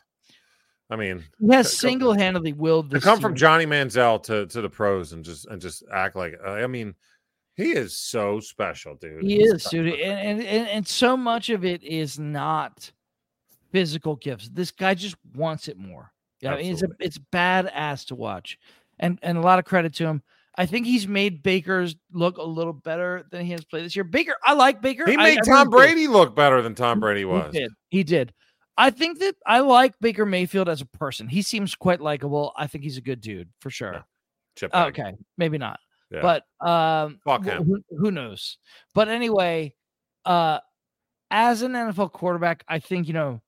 I 0.90 0.96
mean, 0.96 1.24
he 1.40 1.54
has 1.54 1.78
single 1.78 2.14
handedly 2.14 2.54
willed 2.54 2.92
to 2.92 2.98
this 2.98 3.04
come 3.04 3.20
from. 3.20 3.36
Johnny 3.36 3.66
Manziel 3.66 4.22
to 4.24 4.46
to 4.48 4.62
the 4.62 4.70
pros 4.70 5.14
and 5.14 5.24
just 5.24 5.48
and 5.48 5.62
just 5.62 5.84
act 5.92 6.16
like 6.16 6.36
uh, 6.46 6.52
I 6.52 6.68
mean, 6.68 6.94
he 7.56 7.72
is 7.72 7.98
so 7.98 8.40
special, 8.40 8.96
dude. 8.96 9.24
He 9.24 9.38
He's 9.38 9.54
is, 9.54 9.64
dude, 9.66 9.94
and, 10.00 10.42
and 10.42 10.68
and 10.68 10.88
so 10.88 11.16
much 11.16 11.50
of 11.50 11.66
it 11.66 11.84
is 11.84 12.20
not 12.20 12.92
physical 13.72 14.16
gifts. 14.18 14.50
This 14.50 14.72
guy 14.72 14.94
just 14.94 15.16
wants 15.36 15.68
it 15.68 15.78
more. 15.78 16.12
Yeah, 16.42 16.56
it's 16.56 16.84
a, 16.84 16.88
it's 17.00 17.18
badass 17.18 18.08
to 18.08 18.16
watch, 18.16 18.60
and 19.00 19.18
and 19.24 19.38
a 19.38 19.42
lot 19.42 19.60
of 19.60 19.66
credit 19.66 19.94
to 19.96 20.06
him. 20.06 20.22
I 20.56 20.66
think 20.68 20.86
he's 20.86 21.08
made 21.08 21.42
Baker's 21.42 21.96
look 22.12 22.38
a 22.38 22.44
little 22.44 22.74
better 22.74 23.26
than 23.32 23.46
he 23.46 23.54
has 23.54 23.66
played 23.66 23.86
this 23.86 23.96
year. 23.96 24.04
Baker, 24.04 24.36
I 24.44 24.54
like 24.54 24.82
Baker. 24.82 25.10
He 25.10 25.18
made 25.18 25.40
I 25.40 25.42
Tom 25.42 25.70
really. 25.70 25.88
Brady 25.88 26.08
look 26.08 26.36
better 26.36 26.62
than 26.62 26.76
Tom 26.76 27.00
Brady 27.00 27.22
He 27.22 27.26
was. 27.26 27.52
did. 27.52 27.72
He 27.90 28.04
did. 28.04 28.34
I 28.78 28.90
think 28.90 29.20
that 29.20 29.36
I 29.46 29.60
like 29.60 29.94
Baker 30.02 30.26
Mayfield 30.26 30.68
as 30.68 30.82
a 30.82 30.86
person. 30.86 31.28
He 31.28 31.42
seems 31.42 31.76
quite 31.76 32.02
likable. 32.02 32.54
I 32.58 32.68
think 32.68 32.84
he's 32.84 32.98
a 32.98 33.02
good 33.02 33.22
dude 33.22 33.50
for 33.60 33.70
sure. 33.70 33.94
Yeah. 33.94 34.02
Chip 34.56 34.72
Oh, 34.74 34.86
okay, 34.86 35.14
maybe 35.38 35.58
not. 35.58 35.80
Yeah. 36.12 36.22
But 36.22 36.68
um 36.68 37.20
Fuck 37.26 37.46
him. 37.46 37.64
Who, 37.66 37.82
who 37.98 38.12
knows? 38.12 38.58
But 38.94 39.10
anyway, 39.10 39.74
uh 40.26 40.60
as 41.32 41.62
an 41.64 41.72
NFL 41.74 42.12
quarterback, 42.12 42.64
I 42.68 42.80
think, 42.80 43.08
you 43.08 43.14
know, 43.14 43.42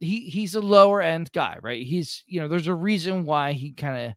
he 0.00 0.20
he's 0.30 0.54
a 0.54 0.60
lower 0.60 1.00
end 1.02 1.30
guy, 1.32 1.58
right? 1.62 1.84
He's, 1.86 2.22
you 2.26 2.40
know, 2.40 2.48
there's 2.48 2.66
a 2.66 2.74
reason 2.74 3.24
why 3.24 3.52
he 3.52 3.72
kind 3.72 4.06
of 4.06 4.12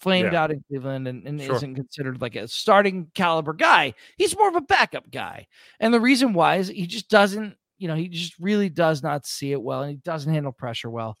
flamed 0.00 0.32
Yeah. 0.32 0.42
out 0.44 0.50
in 0.50 0.62
Cleveland 0.68 1.08
and, 1.08 1.26
and 1.26 1.40
Sure. 1.40 1.56
isn't 1.56 1.74
considered 1.74 2.20
like 2.20 2.36
a 2.36 2.48
starting 2.48 3.10
caliber 3.14 3.52
guy. 3.54 3.94
He's 4.18 4.36
more 4.36 4.48
of 4.48 4.56
a 4.56 4.60
backup 4.60 5.10
guy. 5.10 5.46
And 5.80 5.92
the 5.92 6.00
reason 6.00 6.32
why 6.34 6.56
is 6.56 6.68
he 6.68 6.86
just 6.86 7.08
doesn't, 7.08 7.56
you 7.78 7.88
know, 7.88 7.94
he 7.94 8.08
just 8.08 8.34
really 8.38 8.68
does 8.68 9.02
not 9.02 9.26
see 9.26 9.52
it 9.52 9.60
well 9.62 9.82
and 9.82 9.90
he 9.90 9.96
doesn't 9.98 10.32
handle 10.32 10.52
pressure 10.52 10.90
well. 10.90 11.16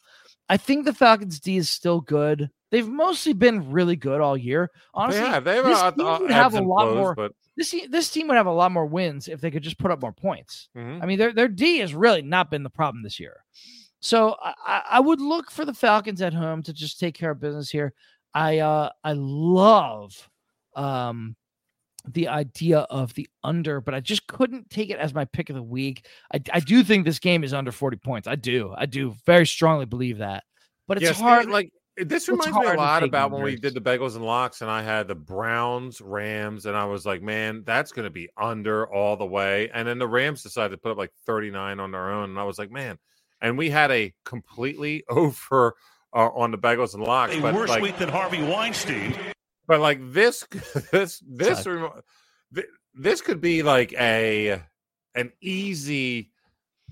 I 0.48 0.56
think 0.56 0.84
the 0.84 0.92
Falcons 0.94 1.40
D 1.40 1.56
is 1.56 1.68
still 1.68 2.00
good. 2.00 2.48
They've 2.70 2.88
mostly 2.88 3.32
been 3.32 3.70
really 3.70 3.96
good 3.96 4.20
all 4.20 4.36
year. 4.36 4.70
Honestly, 4.94 5.22
yeah, 5.22 5.40
they 5.40 5.56
have 5.56 5.64
this 5.64 5.78
uh, 5.78 5.90
team 5.92 6.06
uh, 6.06 6.18
would 6.20 6.30
have 6.30 6.54
a 6.54 6.60
lot 6.62 6.84
flows, 6.84 6.96
more- 6.96 7.14
but 7.14 7.32
this 7.56 7.74
this 7.90 8.10
team 8.10 8.28
would 8.28 8.36
have 8.36 8.46
a 8.46 8.52
lot 8.52 8.70
more 8.72 8.86
wins 8.86 9.28
if 9.28 9.40
they 9.40 9.50
could 9.50 9.62
just 9.62 9.78
put 9.78 9.90
up 9.90 10.00
more 10.02 10.12
points. 10.12 10.68
mhm. 10.76 11.02
I 11.02 11.06
mean, 11.06 11.18
their 11.18 11.32
their 11.32 11.48
D 11.48 11.78
has 11.78 11.94
really 11.94 12.22
not 12.22 12.50
been 12.50 12.62
the 12.62 12.70
problem 12.70 13.02
this 13.02 13.18
year. 13.20 13.44
So 14.00 14.36
I, 14.42 14.54
I- 14.66 14.82
I 14.92 15.00
would 15.00 15.20
look 15.20 15.50
for 15.50 15.64
the 15.64 15.72
Falcons 15.74 16.20
at 16.22 16.34
home 16.34 16.62
to 16.64 16.72
just 16.72 17.00
take 17.00 17.14
care 17.14 17.30
of 17.30 17.40
business 17.40 17.70
here. 17.70 17.92
I 18.34 18.58
uh 18.58 18.90
I 19.02 19.12
love 19.14 20.28
um 20.74 21.34
the 22.12 22.28
idea 22.28 22.80
of 22.80 23.14
the 23.14 23.28
under, 23.42 23.80
but 23.80 23.94
I 23.94 24.00
just 24.00 24.26
couldn't 24.26 24.70
take 24.70 24.90
it 24.90 24.98
as 24.98 25.14
my 25.14 25.24
pick 25.24 25.50
of 25.50 25.56
the 25.56 25.62
week. 25.62 26.06
I, 26.32 26.40
I 26.52 26.60
do 26.60 26.82
think 26.82 27.04
this 27.04 27.18
game 27.18 27.44
is 27.44 27.52
under 27.52 27.72
40 27.72 27.96
points. 27.98 28.28
I 28.28 28.36
do. 28.36 28.74
I 28.76 28.86
do 28.86 29.14
very 29.24 29.46
strongly 29.46 29.86
believe 29.86 30.18
that. 30.18 30.44
But 30.86 30.98
it's 30.98 31.04
yeah, 31.04 31.12
see, 31.12 31.22
hard. 31.22 31.50
like 31.50 31.70
this 31.96 32.28
reminds 32.28 32.56
me 32.56 32.66
a 32.66 32.74
lot 32.74 33.02
about 33.02 33.30
when 33.30 33.42
we 33.42 33.56
did 33.56 33.74
the 33.74 33.80
bagels 33.80 34.16
and 34.16 34.24
locks, 34.24 34.60
and 34.60 34.70
I 34.70 34.82
had 34.82 35.08
the 35.08 35.14
Browns, 35.14 36.00
Rams, 36.00 36.66
and 36.66 36.76
I 36.76 36.84
was 36.84 37.06
like, 37.06 37.22
man, 37.22 37.62
that's 37.64 37.90
going 37.90 38.04
to 38.04 38.10
be 38.10 38.28
under 38.36 38.86
all 38.86 39.16
the 39.16 39.26
way. 39.26 39.70
And 39.72 39.88
then 39.88 39.98
the 39.98 40.06
Rams 40.06 40.42
decided 40.42 40.70
to 40.70 40.76
put 40.76 40.92
up 40.92 40.98
like 40.98 41.12
39 41.24 41.80
on 41.80 41.90
their 41.90 42.10
own, 42.10 42.30
and 42.30 42.38
I 42.38 42.44
was 42.44 42.58
like, 42.58 42.70
man. 42.70 42.98
And 43.40 43.58
we 43.58 43.70
had 43.70 43.90
a 43.90 44.12
completely 44.24 45.04
over 45.08 45.74
uh, 46.14 46.28
on 46.28 46.50
the 46.50 46.58
bagels 46.58 46.94
and 46.94 47.02
locks, 47.02 47.34
A 47.34 47.40
but 47.40 47.54
worse 47.54 47.70
like, 47.70 47.82
week 47.82 47.98
than 47.98 48.08
Harvey 48.08 48.42
Weinstein. 48.42 49.14
But 49.66 49.80
like 49.80 49.98
this, 50.12 50.44
this, 50.92 51.22
this, 51.26 51.66
remo- 51.66 52.02
th- 52.54 52.66
this 52.94 53.20
could 53.20 53.40
be 53.40 53.62
like 53.62 53.92
a 53.94 54.62
an 55.14 55.32
easy, 55.40 56.30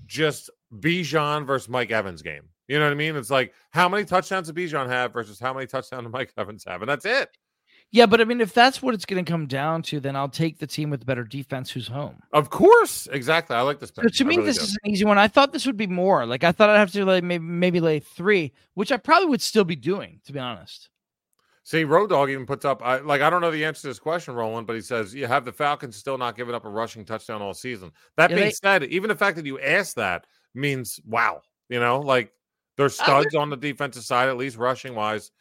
just 0.05 0.49
Bijan 0.73 1.45
versus 1.45 1.69
Mike 1.69 1.91
Evans 1.91 2.21
game. 2.21 2.49
You 2.67 2.79
know 2.79 2.85
what 2.85 2.91
I 2.91 2.95
mean? 2.95 3.15
It's 3.15 3.29
like 3.29 3.53
how 3.71 3.87
many 3.87 4.05
touchdowns 4.05 4.47
did 4.51 4.55
Bijan 4.55 4.87
have 4.87 5.13
versus 5.13 5.39
how 5.39 5.53
many 5.53 5.67
touchdowns 5.67 6.03
did 6.03 6.11
Mike 6.11 6.33
Evans 6.37 6.63
have, 6.65 6.81
and 6.81 6.89
that's 6.89 7.05
it. 7.05 7.29
yeah, 7.91 8.07
but 8.07 8.19
I 8.19 8.23
mean, 8.23 8.41
if 8.41 8.53
that's 8.53 8.81
what 8.81 8.95
it's 8.95 9.05
going 9.05 9.23
to 9.23 9.31
come 9.31 9.45
down 9.45 9.83
to, 9.83 9.99
then 9.99 10.15
I'll 10.15 10.27
take 10.29 10.57
the 10.57 10.65
team 10.67 10.89
with 10.89 11.01
the 11.01 11.05
better 11.05 11.23
defense 11.23 11.69
who's 11.69 11.87
home. 11.87 12.21
Of 12.33 12.49
course, 12.49 13.07
exactly. 13.11 13.55
I 13.55 13.61
like 13.61 13.79
this. 13.79 13.91
So 13.95 14.01
to 14.01 14.25
me, 14.25 14.37
really 14.37 14.47
this 14.47 14.57
do. 14.57 14.63
is 14.63 14.77
an 14.83 14.91
easy 14.91 15.05
one. 15.05 15.19
I 15.19 15.27
thought 15.27 15.53
this 15.53 15.65
would 15.67 15.77
be 15.77 15.85
more. 15.87 16.25
Like 16.25 16.43
I 16.43 16.51
thought 16.51 16.71
I'd 16.71 16.79
have 16.79 16.91
to 16.93 17.05
like 17.05 17.23
maybe 17.23 17.43
maybe 17.43 17.79
lay 17.79 17.99
three, 17.99 18.51
which 18.73 18.91
I 18.91 18.97
probably 18.97 19.27
would 19.29 19.41
still 19.41 19.63
be 19.63 19.75
doing, 19.75 20.19
to 20.25 20.33
be 20.33 20.39
honest. 20.39 20.89
See, 21.67 21.83
Road 21.83 22.11
Dog 22.11 22.29
even 22.29 22.45
puts 22.45 22.63
up. 22.63 22.81
I 22.85 22.99
like. 22.99 23.21
I 23.21 23.29
don't 23.31 23.41
know 23.41 23.49
the 23.49 23.65
answer 23.65 23.81
to 23.81 23.87
this 23.87 23.97
question, 23.99 24.35
Roland, 24.35 24.67
but 24.67 24.75
he 24.75 24.81
says 24.83 25.15
you 25.15 25.25
have 25.25 25.45
the 25.45 25.51
Falcons 25.51 25.95
still 25.95 26.15
not 26.17 26.37
giving 26.37 26.53
up 26.53 26.63
a 26.63 26.69
rushing 26.69 27.03
touchdown 27.03 27.41
all 27.41 27.55
season. 27.55 27.91
That 28.17 28.29
Yeah, 28.29 28.35
being 28.35 28.47
they- 28.49 28.53
said, 28.53 28.83
even 28.83 29.07
the 29.07 29.15
fact 29.15 29.35
that 29.37 29.47
you 29.47 29.59
asked 29.59 29.95
that 29.95 30.27
means 30.53 30.99
wow. 31.07 31.41
You 31.69 31.79
know, 31.79 31.99
like 32.01 32.31
they're 32.77 32.85
Uh, 32.85 32.89
studs 32.89 33.33
on 33.33 33.49
the 33.49 33.57
defensive 33.57 34.03
side, 34.03 34.29
at 34.29 34.37
least 34.37 34.57
rushing 34.57 34.93
wise. 34.93 35.31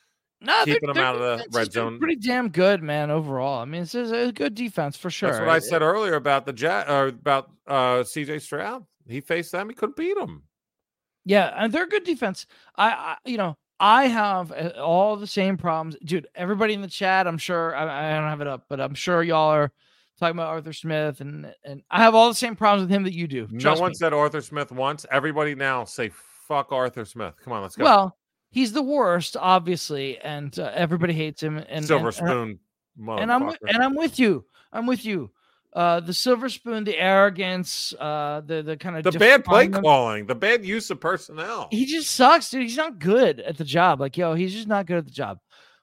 No, 0.41 0.65
Keeping 0.65 0.89
'em 0.91 0.97
out 0.97 1.15
of 1.17 1.21
the 1.21 1.47
red 1.53 1.73
zone. 1.73 1.99
Pretty 1.99 2.17
damn 2.17 2.49
good, 2.49 2.83
man. 2.83 3.11
Overall, 3.11 3.61
I 3.61 3.67
mean, 3.67 3.83
it's 3.83 3.95
a 3.95 4.29
a 4.29 4.33
good 4.33 4.55
defense 4.55 4.97
for 4.97 5.11
sure. 5.11 5.29
That's 5.31 5.41
what 5.41 5.49
I 5.51 5.57
It- 5.59 5.65
said 5.65 5.83
earlier 5.83 6.15
about 6.15 6.47
the 6.47 6.53
Jet 6.55 6.89
or 6.89 7.09
about 7.09 7.51
uh 7.67 8.03
CJ 8.03 8.39
Stroud. 8.41 8.87
He 9.07 9.21
faced 9.21 9.53
them, 9.53 9.69
he 9.69 9.75
couldn't 9.75 9.97
beat 9.97 10.17
them. 10.17 10.45
Yeah, 11.27 11.53
and 11.55 11.71
they're 11.71 11.85
a 11.85 11.89
good 11.89 12.05
defense. 12.05 12.47
I, 12.77 12.91
I 12.91 13.17
you 13.27 13.37
know, 13.37 13.57
I 13.81 14.07
have 14.07 14.53
uh, 14.53 14.73
all 14.81 15.17
the 15.17 15.27
same 15.27 15.57
problems, 15.57 15.97
dude. 16.05 16.29
Everybody 16.35 16.75
in 16.75 16.81
the 16.81 16.89
chat, 16.89 17.27
I'm 17.27 17.39
sure 17.39 17.75
I, 17.75 18.13
I 18.13 18.19
don't 18.19 18.29
have 18.29 18.41
it 18.41 18.47
up, 18.47 18.67
but 18.69 18.81
I'm 18.81 18.95
sure 18.95 19.23
y'all 19.23 19.51
are 19.51 19.73
talking 20.19 20.37
about 20.37 20.49
Arthur 20.49 20.73
Smith, 20.73 21.21
and 21.21 21.53
and 21.65 21.83
I 21.91 22.03
have 22.03 22.15
all 22.15 22.29
the 22.29 22.35
same 22.35 22.57
problems 22.57 22.89
with 22.89 22.91
him 22.91 23.03
that 23.05 23.15
you 23.15 23.27
do. 23.27 23.49
No 23.51 23.75
one 23.75 23.91
me. 23.91 23.95
said 23.95 24.13
Arthur 24.13 24.41
Smith 24.41 24.71
once. 24.71 25.05
Everybody 25.11 25.55
now 25.55 25.85
say 25.85 26.11
fuck 26.47 26.73
Arthur 26.73 27.05
Smith. 27.05 27.35
Come 27.43 27.53
on, 27.53 27.63
let's 27.63 27.77
go. 27.77 27.85
Well, 27.85 28.17
he's 28.51 28.73
the 28.73 28.83
worst, 28.83 29.37
obviously, 29.37 30.19
and 30.19 30.57
uh, 30.59 30.71
everybody 30.75 31.13
hates 31.13 31.43
him. 31.43 31.59
And 31.69 31.85
Silver 31.85 32.09
and, 32.09 32.19
and 32.19 32.59
spoon. 32.97 33.19
and 33.19 33.33
I'm 33.33 33.49
and 33.67 33.83
I'm 33.83 33.97
with 33.97 34.19
you. 34.19 34.45
I'm 34.73 34.87
with 34.87 35.05
you. 35.05 35.31
Uh, 35.75 35.99
the 35.99 36.15
silver 36.15 36.49
spoon, 36.49 36.85
the 36.85 36.97
arrogance, 36.97 37.93
uh, 37.99 38.41
the 38.47 38.63
the 38.63 38.77
kind 38.77 38.97
of 38.97 39.03
the 39.03 39.19
bad 39.19 39.45
play 39.45 39.67
calling, 39.67 40.25
the 40.27 40.35
bad 40.35 40.65
use 40.65 40.89
of 40.91 41.01
personnel. 41.01 41.67
He 41.73 41.85
just 41.85 42.11
sucks, 42.13 42.51
dude. 42.51 42.63
He's 42.63 42.77
not 42.77 43.01
good 43.01 43.41
at 43.41 43.57
the 43.57 43.65
job. 43.65 44.01
Like, 44.01 44.17
yo, 44.17 44.35
he's 44.35 44.53
just 44.53 44.69
not 44.69 44.87
good 44.87 44.99
at 44.99 45.05
the 45.05 45.11
job. 45.11 45.39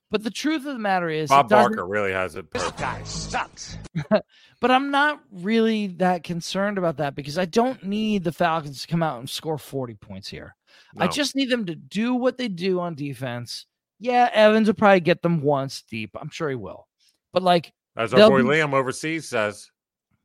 But 0.09 0.23
the 0.23 0.29
truth 0.31 0.65
of 0.65 0.73
the 0.73 0.79
matter 0.79 1.09
is, 1.09 1.25
it 1.25 1.33
Bob 1.33 1.49
Barker 1.49 1.85
really 1.85 2.11
has 2.11 2.35
it. 2.35 2.49
perfect. 2.51 2.79
guy 2.79 3.03
sucks. 3.03 3.77
But 4.61 4.69
I'm 4.69 4.91
not 4.91 5.19
really 5.31 5.87
that 5.97 6.23
concerned 6.23 6.77
about 6.77 6.97
that 6.97 7.15
because 7.15 7.39
I 7.39 7.45
don't 7.45 7.83
need 7.83 8.23
the 8.23 8.31
Falcons 8.31 8.83
to 8.83 8.87
come 8.87 9.01
out 9.01 9.19
and 9.19 9.27
score 9.27 9.57
40 9.57 9.95
points 9.95 10.27
here. 10.29 10.55
I 10.95 11.07
just 11.07 11.35
need 11.35 11.49
them 11.49 11.65
to 11.65 11.73
do 11.73 12.13
what 12.13 12.37
they 12.37 12.47
do 12.47 12.79
on 12.79 12.93
defense. 12.93 13.65
Yeah, 13.99 14.29
Evans 14.31 14.67
will 14.67 14.75
probably 14.75 14.99
get 14.99 15.23
them 15.23 15.41
once 15.41 15.81
deep. 15.89 16.11
I'm 16.19 16.29
sure 16.29 16.47
he 16.47 16.55
will. 16.55 16.87
But 17.33 17.41
like, 17.41 17.73
As 17.97 18.13
our 18.13 18.29
boy 18.29 18.43
be- 18.43 18.49
Liam 18.49 18.73
overseas 18.73 19.27
says, 19.27 19.70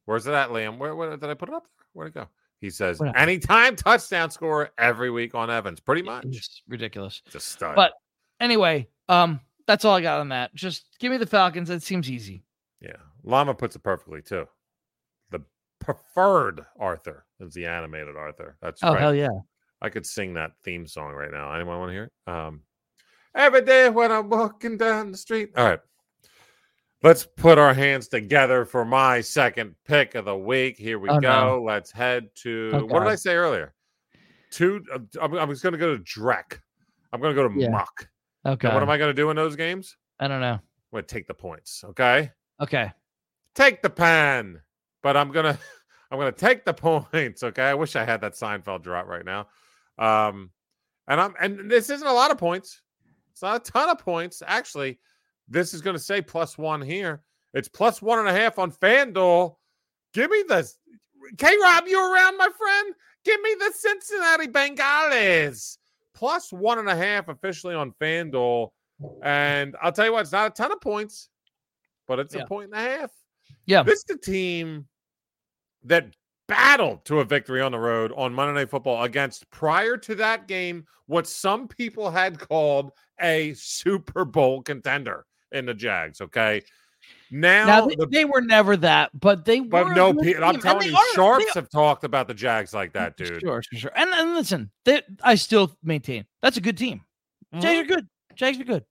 "Where's 0.06 0.26
it 0.26 0.32
at, 0.34 0.48
Liam? 0.48 0.78
Where, 0.78 0.96
where 0.96 1.16
did 1.16 1.28
I 1.28 1.34
put 1.34 1.50
it 1.50 1.54
up? 1.54 1.66
Where'd 1.92 2.08
it 2.08 2.14
go?" 2.14 2.26
He 2.60 2.70
says, 2.70 3.00
"Anytime 3.14 3.76
touchdown 3.76 4.30
score 4.30 4.70
every 4.78 5.10
week 5.10 5.34
on 5.34 5.50
Evans, 5.50 5.78
pretty 5.80 6.02
much. 6.02 6.24
it's 6.26 6.62
ridiculous. 6.66 7.20
It's 7.26 7.34
a 7.34 7.40
stud." 7.40 7.76
But 7.76 7.92
anyway, 8.40 8.88
um, 9.10 9.40
that's 9.66 9.84
all 9.84 9.94
I 9.94 10.00
got 10.00 10.20
on 10.20 10.30
that. 10.30 10.54
Just 10.54 10.86
give 10.98 11.12
me 11.12 11.18
the 11.18 11.26
Falcons. 11.26 11.68
It 11.68 11.82
seems 11.82 12.10
easy. 12.10 12.42
yeah, 12.80 12.96
Llama 13.24 13.54
puts 13.54 13.76
it 13.76 13.82
perfectly 13.82 14.22
too. 14.22 14.46
The 15.30 15.42
preferred 15.80 16.64
Arthur 16.78 17.26
is 17.40 17.52
the 17.54 17.66
animated 17.66 18.16
Arthur. 18.16 18.56
That's 18.62 18.82
Oh 18.82 18.92
right. 18.92 19.00
hell 19.00 19.14
yeah. 19.14 19.28
I 19.82 19.90
could 19.90 20.06
sing 20.06 20.32
that 20.34 20.52
theme 20.64 20.86
song 20.86 21.12
right 21.12 21.30
now. 21.30 21.52
Anyone 21.52 21.78
want 21.78 21.90
to 21.90 21.92
hear 21.92 22.04
it? 22.04 22.30
Um, 22.30 22.62
every 23.34 23.60
day 23.62 23.90
when 23.90 24.10
I'm 24.10 24.30
walking 24.30 24.78
down 24.78 25.12
the 25.12 25.18
street. 25.18 25.50
All 25.56 25.66
right. 25.68 25.80
Let's 27.02 27.26
put 27.26 27.58
our 27.58 27.74
hands 27.74 28.08
together 28.08 28.64
for 28.64 28.84
my 28.84 29.20
second 29.20 29.74
pick 29.84 30.14
of 30.14 30.24
the 30.24 30.36
week. 30.36 30.76
Here 30.78 30.98
we 30.98 31.08
Oh, 31.08 31.20
go. 31.20 31.46
no. 31.58 31.62
Let's 31.62 31.90
head 31.90 32.28
to 32.36 32.70
Oh, 32.72 32.84
what 32.86 33.00
did 33.00 33.08
I 33.08 33.14
say 33.16 33.34
earlier? 33.34 33.74
Two. 34.50 34.82
uh, 34.92 34.98
I'm, 35.20 35.34
I'm 35.34 35.50
just 35.50 35.62
going 35.62 35.74
to 35.74 35.78
go 35.78 35.96
to 35.96 36.02
Drek. 36.02 36.58
I'm 37.12 37.20
going 37.20 37.34
to 37.34 37.40
go 37.42 37.48
to 37.48 37.54
Yeah. 37.60 37.68
Muck. 37.70 38.08
Okay. 38.46 38.68
And 38.68 38.74
what 38.74 38.82
am 38.82 38.90
I 38.90 38.96
going 38.96 39.10
to 39.10 39.14
do 39.14 39.28
in 39.30 39.36
those 39.36 39.56
games? 39.56 39.96
I 40.20 40.28
don't 40.28 40.40
know. 40.40 40.52
I'm 40.54 40.60
going 40.92 41.04
to 41.04 41.14
take 41.14 41.26
the 41.26 41.34
points. 41.34 41.84
Okay. 41.84 42.30
Okay. 42.62 42.90
Take 43.54 43.82
the 43.82 43.90
pen. 43.90 44.60
But 45.02 45.16
I'm 45.16 45.30
gonna 45.30 45.58
I'm 46.10 46.18
gonna 46.18 46.32
take 46.32 46.64
the 46.64 46.74
points. 47.12 47.42
Okay. 47.42 47.62
I 47.62 47.74
wish 47.74 47.94
I 47.96 48.04
had 48.04 48.20
that 48.22 48.32
Seinfeld 48.32 48.82
drop 48.82 49.06
right 49.06 49.24
now. 49.24 49.46
Um 49.98 50.50
and 51.08 51.20
I'm 51.20 51.34
and 51.40 51.70
this 51.70 51.88
isn't 51.90 52.06
a 52.06 52.12
lot 52.12 52.30
of 52.30 52.38
points. 52.38 52.82
It's 53.32 53.42
not 53.42 53.56
a 53.66 53.70
ton 53.70 53.88
of 53.90 53.98
points. 53.98 54.42
Actually, 54.46 54.98
this 55.48 55.74
is 55.74 55.80
gonna 55.80 55.98
say 55.98 56.20
plus 56.20 56.58
one 56.58 56.80
here. 56.82 57.22
It's 57.54 57.68
plus 57.68 58.02
one 58.02 58.18
and 58.18 58.28
a 58.28 58.32
half 58.32 58.58
on 58.58 58.70
FanDuel. 58.70 59.56
Give 60.12 60.30
me 60.30 60.44
the 60.48 60.70
K 61.38 61.56
Rob, 61.62 61.84
you 61.86 61.98
around, 61.98 62.36
my 62.36 62.48
friend? 62.56 62.94
Give 63.24 63.40
me 63.40 63.54
the 63.58 63.72
Cincinnati 63.74 64.46
Bengals. 64.46 65.78
Plus 66.14 66.52
one 66.52 66.78
and 66.78 66.88
a 66.88 66.96
half 66.96 67.28
officially 67.28 67.74
on 67.74 67.92
FanDuel. 68.00 68.70
And 69.22 69.76
I'll 69.82 69.92
tell 69.92 70.06
you 70.06 70.12
what, 70.12 70.22
it's 70.22 70.32
not 70.32 70.46
a 70.46 70.54
ton 70.54 70.72
of 70.72 70.80
points, 70.80 71.28
but 72.06 72.18
it's 72.18 72.34
Yeah. 72.34 72.42
a 72.42 72.46
point 72.46 72.72
and 72.72 72.80
a 72.80 72.98
half. 72.98 73.12
Yeah. 73.66 73.82
This 73.82 73.98
is 73.98 74.04
the 74.04 74.18
team 74.18 74.86
that 75.84 76.14
battled 76.48 77.04
to 77.06 77.20
a 77.20 77.24
victory 77.24 77.60
on 77.60 77.72
the 77.72 77.78
road 77.78 78.12
on 78.16 78.32
Monday 78.32 78.54
Night 78.54 78.70
Football 78.70 79.02
against 79.02 79.50
prior 79.50 79.96
to 79.98 80.14
that 80.14 80.46
game 80.46 80.86
what 81.06 81.26
some 81.26 81.66
people 81.68 82.10
had 82.10 82.38
called 82.38 82.92
a 83.20 83.52
Super 83.54 84.24
Bowl 84.24 84.62
contender 84.62 85.26
in 85.52 85.66
the 85.66 85.74
Jags. 85.74 86.20
Okay, 86.20 86.62
now, 87.30 87.66
Now 87.66 87.86
they, 87.86 87.94
the, 87.96 88.06
they 88.06 88.24
were 88.24 88.40
never 88.40 88.76
that, 88.78 89.10
but 89.18 89.44
they 89.44 89.60
were. 89.60 89.68
but 89.68 89.94
no, 89.94 90.12
good 90.12 90.24
team, 90.24 90.42
I'm 90.44 90.60
telling 90.60 90.88
you, 90.88 90.96
are- 90.96 91.14
sharps 91.14 91.54
have 91.54 91.68
talked 91.70 92.04
about 92.04 92.28
the 92.28 92.34
Jags 92.34 92.72
like 92.72 92.92
that, 92.94 93.16
dude. 93.16 93.40
Sure, 93.40 93.62
sure, 93.62 93.78
sure. 93.78 93.92
And, 93.96 94.10
and 94.10 94.34
listen, 94.34 94.70
they, 94.84 95.02
I 95.22 95.34
still 95.34 95.76
maintain 95.82 96.24
that's 96.42 96.56
a 96.56 96.60
good 96.60 96.76
team. 96.78 97.02
Jags 97.58 97.80
are 97.80 97.94
good. 97.94 98.06
Jags 98.34 98.60
are 98.60 98.64
good. 98.64 98.84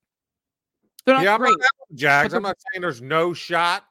They're 1.05 1.15
not 1.15 1.19
Mm-hmm. 1.19 1.25
Yeah, 1.25 1.33
I'm 1.35 1.39
great. 1.39 1.55
not 1.59 1.69
Jags. 1.97 2.33
I'm 2.33 2.41
not 2.43 2.57
saying 2.73 2.81
there's 2.81 3.01
no 3.01 3.33
shot, 3.33 3.83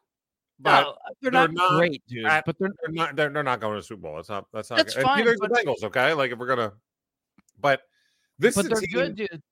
but 0.59 0.83
no, 0.83 0.95
they're, 1.23 1.31
they're 1.31 1.41
not, 1.49 1.53
not 1.53 1.79
great, 1.79 2.03
dude. 2.09 2.25
at- 2.27 2.45
but 2.45 2.57
they're 2.59 2.71
they're 2.83 2.93
not. 2.93 3.17
They're, 3.17 3.31
they're 3.31 3.43
not 3.43 3.61
going 3.61 3.77
to 3.79 3.83
Super 3.87 4.03
Bowl. 4.03 4.17
That's 4.17 4.29
not. 4.29 4.47
That's 4.53 4.71
not. 4.71 4.77
That's 4.79 4.97
and 4.97 5.05
fine, 5.05 5.27
is 5.27 5.39
the 5.39 5.49
Bengals. 5.49 5.85
Okay, 5.85 6.13
like 6.13 6.33
if 6.33 6.39
we're 6.39 6.47
gonna, 6.49 6.73
but 7.61 7.83
this 8.39 8.57
but 8.57 8.65
is 8.65 8.71
they're 8.71 8.81
team. 8.81 8.91
good, 8.93 9.17
dude. 9.17 9.43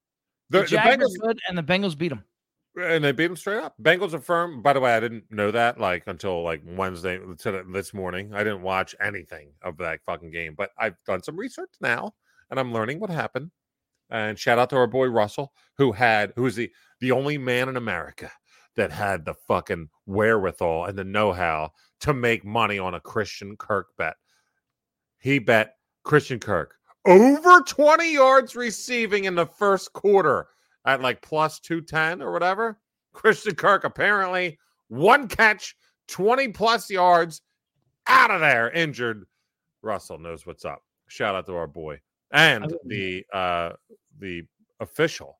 The, 0.51 0.59
The, 0.63 0.65
the 0.67 0.77
Bengals 0.77 1.15
are 1.23 1.27
good, 1.29 1.39
and 1.49 1.57
the 1.57 1.63
Bengals 1.63 1.97
beat 1.97 2.09
them. 2.09 2.25
And 2.77 3.05
they 3.05 3.13
beat 3.13 3.27
them 3.27 3.37
straight 3.37 3.63
up. 3.63 3.75
Bengals 3.81 4.15
are 4.15 4.21
firm. 4.21 4.63
By 4.63 4.73
the 4.73 4.81
way, 4.81 4.95
I 4.95 5.01
didn't 5.01 5.25
know 5.31 5.51
that 5.51 5.79
like 5.79 6.05
until 6.07 6.43
like 6.43 6.63
Wednesday 6.65 7.19
to 7.19 7.65
this 7.71 7.93
morning. 7.93 8.33
I 8.35 8.45
didn't 8.45 8.63
watch 8.63 8.95
anything 9.01 9.53
of 9.63 9.77
that 9.79 10.01
fucking 10.07 10.31
game, 10.31 10.55
but 10.57 10.71
I've 10.79 10.97
done 11.07 11.23
some 11.23 11.37
research 11.37 11.71
now, 11.81 12.15
and 12.51 12.59
I'm 12.59 12.73
learning 12.73 13.01
what 13.01 13.11
happened. 13.11 13.51
And 14.11 14.39
shout 14.39 14.59
out 14.59 14.71
to 14.71 14.77
our 14.77 14.87
boy 14.87 15.07
Russell, 15.07 15.53
who 15.79 15.93
had 15.93 16.33
who 16.37 16.43
was 16.43 16.57
the 16.57 16.71
the 17.01 17.13
only 17.13 17.39
man 17.39 17.69
in 17.69 17.77
America 17.77 18.31
that 18.77 18.91
had 18.91 19.25
the 19.25 19.35
fucking 19.35 19.89
wherewithal 20.07 20.87
and 20.87 20.99
the 20.99 21.05
know-how 21.05 21.71
to 22.01 22.15
make 22.15 22.45
money 22.45 22.79
on 22.79 22.95
a 22.95 23.01
Christian 23.01 23.57
Kirk 23.57 23.89
bet. 23.99 24.15
He 25.19 25.39
bet 25.39 25.77
Christian 26.05 26.41
Kirk 26.41 26.77
over 27.05 27.61
20 27.61 28.13
yards 28.13 28.55
receiving 28.55 29.25
in 29.25 29.35
the 29.35 29.47
first 29.47 29.93
quarter 29.93 30.49
at 30.85 31.01
like 31.01 31.23
plus 31.23 31.61
210 31.61 32.23
or 32.23 32.33
whatever. 32.33 32.79
Christian 33.13 33.55
Kirk 33.55 33.85
apparently 33.85 34.59
one 34.89 35.29
catch, 35.29 35.77
20 36.09 36.49
plus 36.49 36.91
yards 36.91 37.43
out 38.07 38.31
of 38.31 38.41
there, 38.41 38.71
injured. 38.71 39.27
Russell 39.83 40.19
knows 40.19 40.47
what's 40.47 40.65
up. 40.65 40.83
Shout 41.09 41.35
out 41.35 41.47
to 41.47 41.55
our 41.55 41.67
boy 41.67 42.01
and 42.33 42.75
the 42.87 43.25
uh 43.33 43.71
the 44.19 44.43
official 44.81 45.39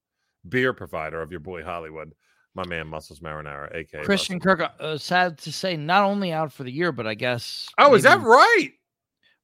beer 0.49 0.73
provider 0.73 1.23
of 1.23 1.31
your 1.31 1.41
boy 1.41 1.63
Hollywood, 1.63 2.15
my 2.55 2.67
man 2.67 2.87
Muscles 2.87 3.21
Marinara, 3.21 3.75
aka 3.75 4.03
Christian 4.03 4.39
Russell. 4.39 4.57
Kirk, 4.57 4.73
uh, 4.79 4.99
sad 4.99 5.39
to 5.39 5.53
say, 5.53 5.77
not 5.77 6.05
only 6.05 6.33
out 6.33 6.53
for 6.53 6.65
the 6.65 6.73
year, 6.73 6.93
but 6.93 7.07
I 7.07 7.15
guess. 7.15 7.69
Oh, 7.79 7.95
is 7.95 8.03
that 8.03 8.21
right? 8.21 8.71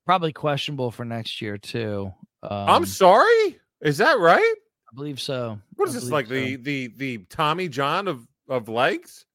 Probably 0.06 0.32
questionable 0.32 0.90
for 0.90 1.04
next 1.04 1.40
year 1.40 1.58
too. 1.58 2.12
Um, 2.42 2.68
I'm 2.68 2.86
sorry. 2.86 3.58
Is 3.80 3.98
that 3.98 4.18
right? 4.18 4.54
I 4.90 4.94
believe 4.94 5.20
so. 5.20 5.58
What 5.76 5.88
is 5.88 5.96
I 5.96 6.00
this 6.00 6.10
like 6.10 6.26
so. 6.26 6.34
the 6.34 6.56
the 6.56 6.86
the 6.96 7.18
Tommy 7.30 7.68
John 7.68 8.08
of 8.08 8.26
of 8.48 8.68
legs? 8.68 9.26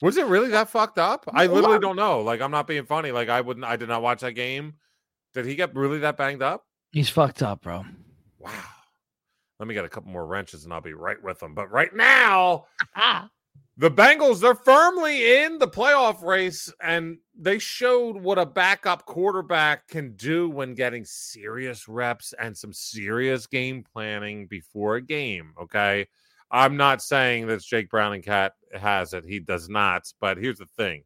Was 0.00 0.16
it 0.16 0.26
really 0.26 0.48
that 0.50 0.68
fucked 0.68 0.98
up? 0.98 1.24
I 1.32 1.46
literally 1.46 1.80
don't 1.80 1.96
know. 1.96 2.20
Like 2.20 2.40
I'm 2.40 2.50
not 2.50 2.66
being 2.66 2.84
funny. 2.84 3.10
Like 3.10 3.28
I 3.28 3.40
wouldn't. 3.40 3.66
I 3.66 3.76
did 3.76 3.88
not 3.88 4.02
watch 4.02 4.20
that 4.20 4.32
game. 4.32 4.74
Did 5.34 5.44
he 5.44 5.54
get 5.54 5.74
really 5.74 5.98
that 5.98 6.16
banged 6.16 6.42
up? 6.42 6.64
He's 6.92 7.10
fucked 7.10 7.42
up, 7.42 7.62
bro. 7.62 7.84
Wow. 8.38 8.52
Let 9.58 9.66
me 9.68 9.74
get 9.74 9.84
a 9.84 9.88
couple 9.88 10.10
more 10.10 10.26
wrenches 10.26 10.64
and 10.64 10.72
I'll 10.72 10.80
be 10.80 10.94
right 10.94 11.20
with 11.22 11.42
him. 11.42 11.54
But 11.54 11.70
right 11.70 11.94
now, 11.94 12.66
ah. 12.96 13.28
The 13.78 13.90
Bengals 13.90 14.40
they're 14.40 14.56
firmly 14.56 15.44
in 15.44 15.58
the 15.58 15.68
playoff 15.68 16.22
race, 16.22 16.72
and 16.82 17.18
they 17.38 17.60
showed 17.60 18.16
what 18.16 18.38
a 18.38 18.44
backup 18.44 19.06
quarterback 19.06 19.86
can 19.86 20.16
do 20.16 20.50
when 20.50 20.74
getting 20.74 21.04
serious 21.04 21.86
reps 21.86 22.34
and 22.40 22.56
some 22.56 22.72
serious 22.72 23.46
game 23.46 23.84
planning 23.84 24.48
before 24.48 24.96
a 24.96 25.02
game. 25.02 25.52
Okay. 25.62 26.08
I'm 26.50 26.76
not 26.76 27.02
saying 27.02 27.46
that 27.48 27.62
Jake 27.62 27.90
Browning 27.90 28.22
Cat 28.22 28.54
has 28.72 29.12
it. 29.12 29.24
He 29.24 29.38
does 29.38 29.68
not. 29.68 30.10
But 30.20 30.38
here's 30.38 30.58
the 30.58 30.66
thing 30.66 31.04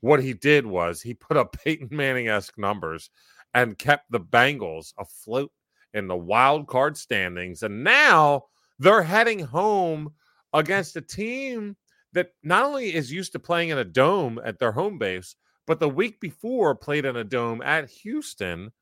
what 0.00 0.22
he 0.22 0.32
did 0.32 0.66
was 0.66 1.00
he 1.00 1.14
put 1.14 1.36
up 1.36 1.56
Peyton 1.64 1.88
Manning 1.92 2.28
esque 2.28 2.58
numbers 2.58 3.10
and 3.54 3.78
kept 3.78 4.10
the 4.10 4.20
Bengals 4.20 4.94
afloat 4.98 5.52
in 5.94 6.08
the 6.08 6.16
wild 6.16 6.66
card 6.66 6.96
standings. 6.96 7.62
And 7.62 7.84
now 7.84 8.46
they're 8.80 9.02
heading 9.02 9.40
home 9.40 10.12
against 10.52 10.96
a 10.96 11.00
team 11.00 11.76
that 12.12 12.30
not 12.42 12.64
only 12.64 12.94
is 12.94 13.12
used 13.12 13.32
to 13.32 13.38
playing 13.38 13.68
in 13.68 13.78
a 13.78 13.84
dome 13.84 14.40
at 14.44 14.58
their 14.58 14.72
home 14.72 14.98
base, 14.98 15.36
but 15.66 15.78
the 15.78 15.88
week 15.88 16.20
before 16.20 16.74
played 16.74 17.04
in 17.04 17.16
a 17.16 17.24
dome 17.24 17.62
at 17.62 17.88
Houston. 17.90 18.72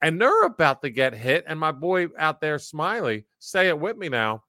And 0.00 0.20
they're 0.20 0.44
about 0.44 0.80
to 0.82 0.90
get 0.90 1.12
hit. 1.12 1.44
And 1.48 1.58
my 1.58 1.72
boy 1.72 2.06
out 2.18 2.40
there, 2.40 2.58
Smiley, 2.58 3.26
say 3.40 3.68
it 3.68 3.78
with 3.78 3.96
me 3.96 4.08
now. 4.08 4.44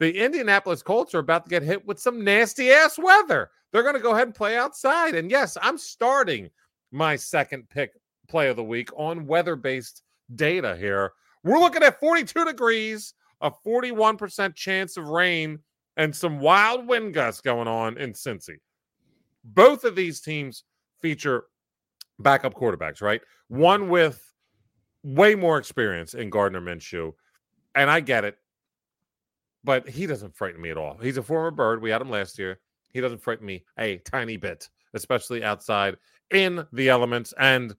The 0.00 0.24
Indianapolis 0.24 0.82
Colts 0.82 1.14
are 1.14 1.18
about 1.18 1.44
to 1.44 1.50
get 1.50 1.62
hit 1.62 1.86
with 1.86 2.00
some 2.00 2.24
nasty 2.24 2.70
ass 2.70 2.98
weather. 2.98 3.50
They're 3.70 3.82
going 3.82 3.96
to 3.96 4.00
go 4.00 4.12
ahead 4.12 4.28
and 4.28 4.34
play 4.34 4.56
outside. 4.56 5.14
And 5.14 5.30
yes, 5.30 5.58
I'm 5.60 5.76
starting 5.76 6.48
my 6.90 7.16
second 7.16 7.68
pick 7.68 7.92
play 8.28 8.48
of 8.48 8.56
the 8.56 8.64
week 8.64 8.90
on 8.96 9.26
weather 9.26 9.56
based 9.56 10.02
data 10.34 10.76
here. 10.76 11.12
We're 11.44 11.58
looking 11.58 11.82
at 11.82 12.00
42 12.00 12.44
degrees, 12.44 13.14
a 13.40 13.50
41% 13.50 14.54
chance 14.54 14.96
of 14.96 15.08
rain, 15.08 15.58
and 15.98 16.14
some 16.14 16.38
wild 16.38 16.86
wind 16.86 17.12
gusts 17.12 17.42
going 17.42 17.68
on 17.68 17.98
in 17.98 18.12
Cincy. 18.12 18.56
Both 19.44 19.84
of 19.84 19.96
these 19.96 20.20
teams 20.20 20.64
feature 21.02 21.44
backup 22.20 22.54
quarterbacks, 22.54 23.02
right? 23.02 23.20
One 23.48 23.88
with 23.88 24.22
way 25.02 25.34
more 25.34 25.58
experience 25.58 26.14
in 26.14 26.30
Gardner 26.30 26.60
Minshew. 26.60 27.12
And 27.74 27.90
I 27.90 28.00
get 28.00 28.24
it, 28.24 28.36
but 29.64 29.88
he 29.88 30.06
doesn't 30.06 30.36
frighten 30.36 30.60
me 30.60 30.70
at 30.70 30.76
all. 30.76 30.96
He's 30.98 31.18
a 31.18 31.22
former 31.22 31.50
bird. 31.50 31.82
We 31.82 31.90
had 31.90 32.00
him 32.00 32.10
last 32.10 32.38
year. 32.38 32.60
He 32.92 33.00
doesn't 33.00 33.22
frighten 33.22 33.46
me 33.46 33.64
a 33.78 33.98
tiny 33.98 34.36
bit, 34.36 34.68
especially 34.94 35.44
outside 35.44 35.96
in 36.30 36.66
the 36.72 36.88
elements. 36.88 37.34
And 37.38 37.74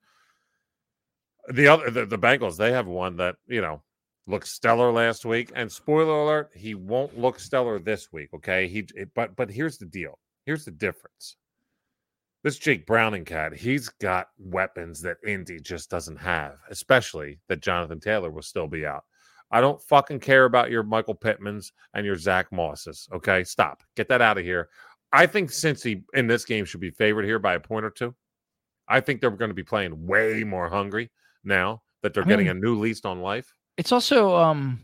the 1.48 1.68
other 1.68 1.90
the, 1.90 2.06
the 2.06 2.18
Bengals, 2.18 2.56
they 2.56 2.72
have 2.72 2.86
one 2.86 3.16
that, 3.16 3.36
you 3.46 3.60
know, 3.60 3.82
looked 4.30 4.48
stellar 4.48 4.90
last 4.92 5.24
week. 5.24 5.52
And 5.54 5.70
spoiler 5.70 6.22
alert, 6.22 6.50
he 6.54 6.74
won't 6.74 7.18
look 7.18 7.38
stellar 7.38 7.78
this 7.78 8.12
week. 8.12 8.30
Okay. 8.34 8.68
He 8.68 8.86
but 9.14 9.36
but 9.36 9.50
here's 9.50 9.78
the 9.78 9.86
deal. 9.86 10.18
Here's 10.46 10.64
the 10.64 10.70
difference. 10.70 11.36
This 12.42 12.56
Jake 12.58 12.86
Browning 12.86 13.26
cat, 13.26 13.52
he's 13.54 13.90
got 13.90 14.28
weapons 14.38 15.02
that 15.02 15.18
Indy 15.26 15.60
just 15.60 15.90
doesn't 15.90 16.16
have, 16.16 16.54
especially 16.70 17.38
that 17.48 17.60
Jonathan 17.60 18.00
Taylor 18.00 18.30
will 18.30 18.40
still 18.40 18.66
be 18.66 18.86
out. 18.86 19.04
I 19.50 19.60
don't 19.60 19.82
fucking 19.82 20.20
care 20.20 20.46
about 20.46 20.70
your 20.70 20.82
Michael 20.82 21.14
Pittmans 21.14 21.72
and 21.92 22.06
your 22.06 22.16
Zack 22.16 22.50
Mosses. 22.50 23.08
Okay, 23.12 23.44
stop. 23.44 23.82
Get 23.94 24.08
that 24.08 24.22
out 24.22 24.38
of 24.38 24.44
here. 24.44 24.70
I 25.12 25.26
think 25.26 25.50
Cincy 25.50 26.02
in 26.14 26.28
this 26.28 26.44
game 26.46 26.64
should 26.64 26.80
be 26.80 26.92
favored 26.92 27.24
here 27.26 27.38
by 27.40 27.54
a 27.54 27.60
point 27.60 27.84
or 27.84 27.90
two. 27.90 28.14
I 28.88 29.00
think 29.00 29.20
they're 29.20 29.30
going 29.30 29.50
to 29.50 29.54
be 29.54 29.62
playing 29.64 30.06
way 30.06 30.42
more 30.44 30.68
hungry 30.68 31.10
now 31.44 31.82
that 32.02 32.14
they're 32.14 32.24
I 32.24 32.28
getting 32.28 32.46
mean- 32.46 32.56
a 32.56 32.60
new 32.60 32.78
lease 32.78 33.04
on 33.04 33.20
life. 33.20 33.52
It's 33.80 33.92
also 33.92 34.36
um, 34.36 34.78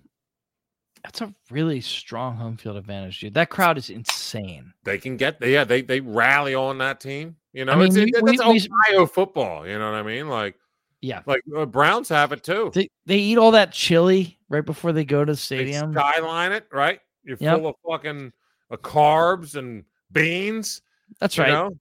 that's 1.04 1.20
a 1.20 1.34
really 1.50 1.82
strong 1.82 2.34
home 2.36 2.56
field 2.56 2.78
advantage, 2.78 3.20
dude. 3.20 3.34
That 3.34 3.50
crowd 3.50 3.76
is 3.76 3.90
insane. 3.90 4.72
They 4.84 4.96
can 4.96 5.18
get, 5.18 5.36
yeah, 5.42 5.64
they 5.64 5.82
they 5.82 6.00
rally 6.00 6.54
on 6.54 6.78
that 6.78 6.98
team. 6.98 7.36
You 7.52 7.66
know, 7.66 7.76
mean, 7.76 7.88
it's, 7.88 7.96
we- 7.96 8.04
it, 8.04 8.24
that's 8.24 8.42
we- 8.42 8.68
Ohio 8.88 9.06
football. 9.06 9.66
You 9.66 9.78
know 9.78 9.90
what 9.90 9.98
I 9.98 10.02
mean? 10.02 10.30
Like, 10.30 10.54
Yeah, 11.02 11.20
like 11.26 11.42
uh, 11.54 11.66
Browns 11.66 12.08
have 12.08 12.32
it 12.32 12.42
too. 12.42 12.70
they 12.72 12.88
they 13.04 13.18
eat 13.18 13.36
all 13.36 13.50
that 13.50 13.70
chili 13.70 14.38
right 14.48 14.64
before 14.64 14.92
they 14.94 15.04
go 15.04 15.26
to 15.26 15.32
the 15.32 15.36
They 15.36 15.40
stadium. 15.40 15.92
skyline 15.92 16.52
it, 16.52 16.66
right? 16.72 17.00
You're 17.22 17.36
Yep. 17.38 17.58
full 17.58 17.66
of 17.68 17.74
fucking 17.86 18.32
uh, 18.70 18.76
carbs 18.78 19.56
and 19.56 19.84
beans. 20.12 20.80
That's 21.20 21.36
you 21.36 21.42
right. 21.42 21.52
know? 21.52 21.78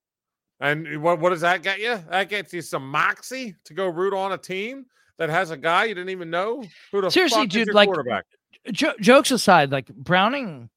And 0.59 1.01
what, 1.01 1.19
what 1.21 1.29
does 1.29 1.41
that 1.41 1.63
get 1.63 1.79
you? 1.79 1.97
That 2.09 2.27
gets 2.27 2.51
you 2.51 2.61
some 2.61 2.89
moxie 2.91 3.55
to 3.63 3.73
go 3.73 3.87
root 3.87 4.13
on 4.13 4.33
a 4.33 4.37
team 4.37 4.85
that 5.17 5.29
has 5.29 5.51
a 5.51 5.57
guy 5.57 5.85
you 5.85 5.95
didn't 5.95 6.09
even 6.09 6.29
know 6.29 6.63
who 6.91 7.01
the 7.01 7.09
Seriously, 7.09 7.41
fuck 7.41 7.49
dude, 7.49 7.73
like, 7.73 7.87
quarterback. 7.87 8.25
Jo- 8.71 8.95
jokes 8.99 9.31
aside, 9.31 9.71
like 9.71 9.87
Browning 9.87 10.69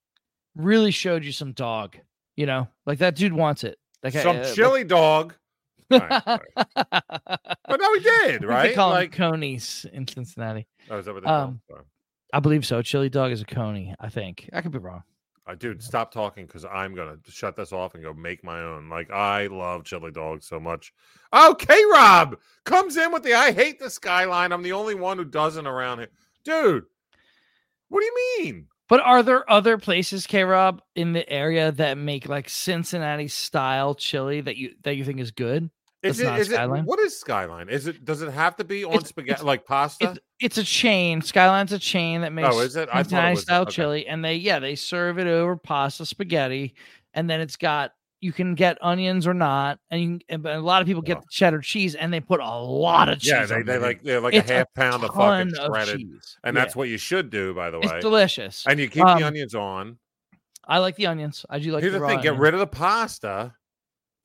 really 0.55 0.91
showed 0.91 1.23
you 1.23 1.31
some 1.31 1.53
dog. 1.53 1.97
You 2.35 2.45
know, 2.45 2.67
like 2.85 2.99
that 2.99 3.15
dude 3.15 3.33
wants 3.33 3.63
it. 3.63 3.77
Like 4.03 4.13
Some 4.13 4.37
uh, 4.37 4.43
like- 4.43 4.53
chili 4.55 4.83
dog. 4.83 5.33
Right, 5.91 6.23
sorry. 6.23 6.47
But 6.55 7.79
no, 7.79 7.93
he 7.95 7.99
did, 7.99 8.41
think 8.41 8.41
They 8.41 8.73
call 8.73 8.91
Like, 8.91 9.11
conies 9.11 9.85
in 9.91 10.07
Cincinnati. 10.07 10.67
oh, 10.89 10.97
is 10.97 11.05
that 11.05 11.13
what 11.13 11.21
they 11.23 11.27
call 11.27 11.41
um, 11.41 11.61
them? 11.69 11.85
I 12.33 12.39
believe 12.39 12.65
so. 12.65 12.81
Chili 12.81 13.09
dog 13.09 13.31
is 13.31 13.41
a 13.41 13.45
coney. 13.45 13.95
I 13.99 14.09
think 14.09 14.49
I 14.53 14.61
could 14.61 14.71
be 14.71 14.77
wrong. 14.79 15.03
Uh, 15.49 15.55
dude, 15.55 15.81
stop 15.81 16.11
talking 16.11 16.45
because 16.45 16.63
I'm 16.63 16.93
gonna 16.93 17.17
shut 17.27 17.55
this 17.55 17.73
off 17.73 17.95
and 17.95 18.03
go 18.03 18.13
make 18.13 18.43
my 18.43 18.61
own. 18.61 18.87
Like 18.87 19.09
I 19.09 19.47
love 19.47 19.83
chili 19.83 20.11
dogs 20.11 20.45
so 20.45 20.59
much. 20.59 20.93
Oh, 21.33 21.55
K 21.57 21.75
Rob 21.91 22.37
comes 22.65 22.97
in 22.97 23.11
with 23.11 23.23
the 23.23 23.33
I 23.33 23.51
hate 23.51 23.79
the 23.79 23.89
skyline. 23.89 24.51
I'm 24.51 24.61
the 24.61 24.73
only 24.73 24.93
one 24.93 25.17
who 25.17 25.25
doesn't 25.25 25.65
around 25.65 25.99
here. 25.99 26.09
Dude, 26.45 26.83
what 27.87 28.01
do 28.01 28.05
you 28.05 28.43
mean? 28.43 28.67
But 28.87 29.01
are 29.01 29.23
there 29.23 29.49
other 29.49 29.79
places, 29.79 30.27
K 30.27 30.43
Rob, 30.43 30.83
in 30.95 31.13
the 31.13 31.27
area 31.27 31.71
that 31.71 31.97
make 31.97 32.29
like 32.29 32.47
Cincinnati 32.47 33.27
style 33.27 33.95
chili 33.95 34.41
that 34.41 34.55
you 34.55 34.75
that 34.83 34.97
you 34.97 35.03
think 35.03 35.19
is 35.19 35.31
good? 35.31 35.71
Is 36.01 36.17
That's 36.19 36.47
it 36.49 36.53
is 36.53 36.57
it 36.57 36.85
what 36.85 36.99
is 36.99 37.19
skyline? 37.19 37.67
Is 37.67 37.85
it 37.87 38.05
does 38.05 38.21
it 38.21 38.31
have 38.31 38.55
to 38.57 38.63
be 38.63 38.85
on 38.85 38.93
It's- 38.93 39.09
spaghetti 39.09 39.31
it's- 39.33 39.43
like 39.43 39.65
pasta? 39.65 40.11
It's 40.11 40.19
it's 40.39 40.57
a 40.57 40.63
chain. 40.63 41.21
Skyline's 41.21 41.73
a 41.73 41.79
chain 41.79 42.21
that 42.21 42.31
makes 42.31 42.47
Oh, 42.49 42.59
is 42.61 42.77
it? 42.77 42.87
I 42.93 43.03
thought 43.03 43.33
it 43.33 43.37
style 43.39 43.63
okay. 43.63 43.71
chili, 43.71 44.07
and 44.07 44.23
they 44.23 44.35
yeah 44.35 44.59
they 44.59 44.75
serve 44.75 45.19
it 45.19 45.27
over 45.27 45.57
pasta 45.57 46.05
spaghetti, 46.05 46.73
and 47.13 47.29
then 47.29 47.41
it's 47.41 47.57
got 47.57 47.91
you 48.21 48.31
can 48.33 48.53
get 48.55 48.77
onions 48.81 49.25
or 49.27 49.33
not, 49.33 49.79
and, 49.91 50.01
you 50.01 50.07
can, 50.09 50.21
and 50.29 50.43
but 50.43 50.55
a 50.55 50.59
lot 50.61 50.81
of 50.81 50.87
people 50.87 51.01
get 51.01 51.17
Oh. 51.17 51.21
the 51.21 51.27
cheddar 51.31 51.59
cheese, 51.61 51.95
and 51.95 52.11
they 52.13 52.19
put 52.21 52.39
a 52.41 52.49
lot 52.59 53.07
of 53.09 53.19
cheese. 53.19 53.31
yeah, 53.31 53.45
they, 53.45 53.61
they 53.63 53.77
like 53.77 54.01
they're 54.03 54.21
like 54.21 54.33
It's 54.33 54.49
a 54.49 54.53
half 54.55 54.73
pound 54.75 55.03
of 55.03 55.13
fucking 55.13 55.53
shredded. 55.55 55.97
cheese. 55.99 56.37
And 56.45 56.55
Yeah. 56.55 56.63
that's 56.63 56.75
what 56.77 56.87
you 56.89 56.97
should 56.97 57.29
do, 57.29 57.53
by 57.53 57.69
the 57.71 57.79
way. 57.79 57.87
it's 57.91 58.01
delicious. 58.03 58.65
And 58.67 58.79
you 58.79 58.87
keep 58.89 59.03
Um, 59.05 59.19
the 59.19 59.25
onions 59.27 59.53
on. 59.55 59.97
I 60.65 60.77
like 60.79 60.95
the 60.97 61.07
onions. 61.07 61.45
I 61.49 61.59
do 61.59 61.71
like 61.73 61.81
Here's 61.81 61.93
the, 61.93 61.99
raw 61.99 62.07
thing: 62.09 62.21
get 62.21 62.37
rid 62.37 62.53
of 62.53 62.59
the 62.61 62.67
pasta 62.67 63.53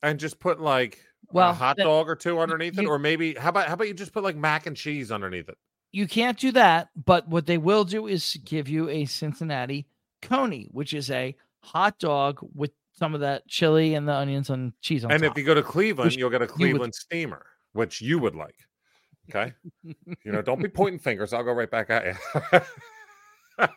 and 0.03 0.19
just 0.19 0.39
put 0.39 0.59
like 0.61 0.99
Well, 1.31 1.49
a 1.49 1.53
hot 1.53 1.77
dog 1.77 2.09
or 2.09 2.15
two 2.15 2.39
underneath 2.39 2.77
it, 2.79 2.85
or 2.85 2.97
maybe 2.99 3.33
how 3.35 3.49
about 3.49 3.67
how 3.67 3.73
about 3.73 3.87
you 3.87 3.93
just 3.93 4.13
put 4.13 4.23
like 4.23 4.35
mac 4.35 4.65
and 4.67 4.75
cheese 4.75 5.11
underneath 5.11 5.49
it? 5.49 5.57
You 5.91 6.07
can't 6.07 6.37
do 6.37 6.51
that, 6.53 6.89
but 7.05 7.27
what 7.27 7.45
they 7.45 7.57
will 7.57 7.85
do 7.85 8.07
is 8.07 8.37
give 8.43 8.67
you 8.67 8.89
a 8.89 9.05
Cincinnati 9.05 9.87
coney, 10.21 10.67
which 10.71 10.93
is 10.93 11.09
a 11.11 11.35
hot 11.61 11.97
dog 11.99 12.39
with 12.53 12.71
some 12.93 13.13
of 13.13 13.21
that 13.21 13.47
chili 13.47 13.93
and 13.95 14.07
the 14.07 14.13
onions 14.13 14.49
and 14.49 14.73
cheese 14.81 15.03
on 15.05 15.11
and 15.11 15.23
top. 15.23 15.31
if 15.31 15.37
you 15.37 15.43
go 15.45 15.53
to 15.53 15.63
Cleveland, 15.63 16.07
Which 16.09 16.17
you'll 16.17 16.29
get 16.29 16.41
a 16.41 16.45
would- 16.45 16.49
Cleveland 16.53 16.95
steamer, 16.95 17.45
which 17.73 18.01
you 18.01 18.19
would 18.19 18.35
like. 18.35 18.55
Okay, 19.29 19.53
you 19.83 20.31
know, 20.31 20.41
don't 20.41 20.61
be 20.61 20.69
pointing 20.69 20.99
fingers. 20.99 21.33
I'll 21.33 21.43
go 21.43 21.51
right 21.53 21.69
back 21.71 21.89
at 21.89 22.05
you. 22.05 22.13
All 23.59 23.67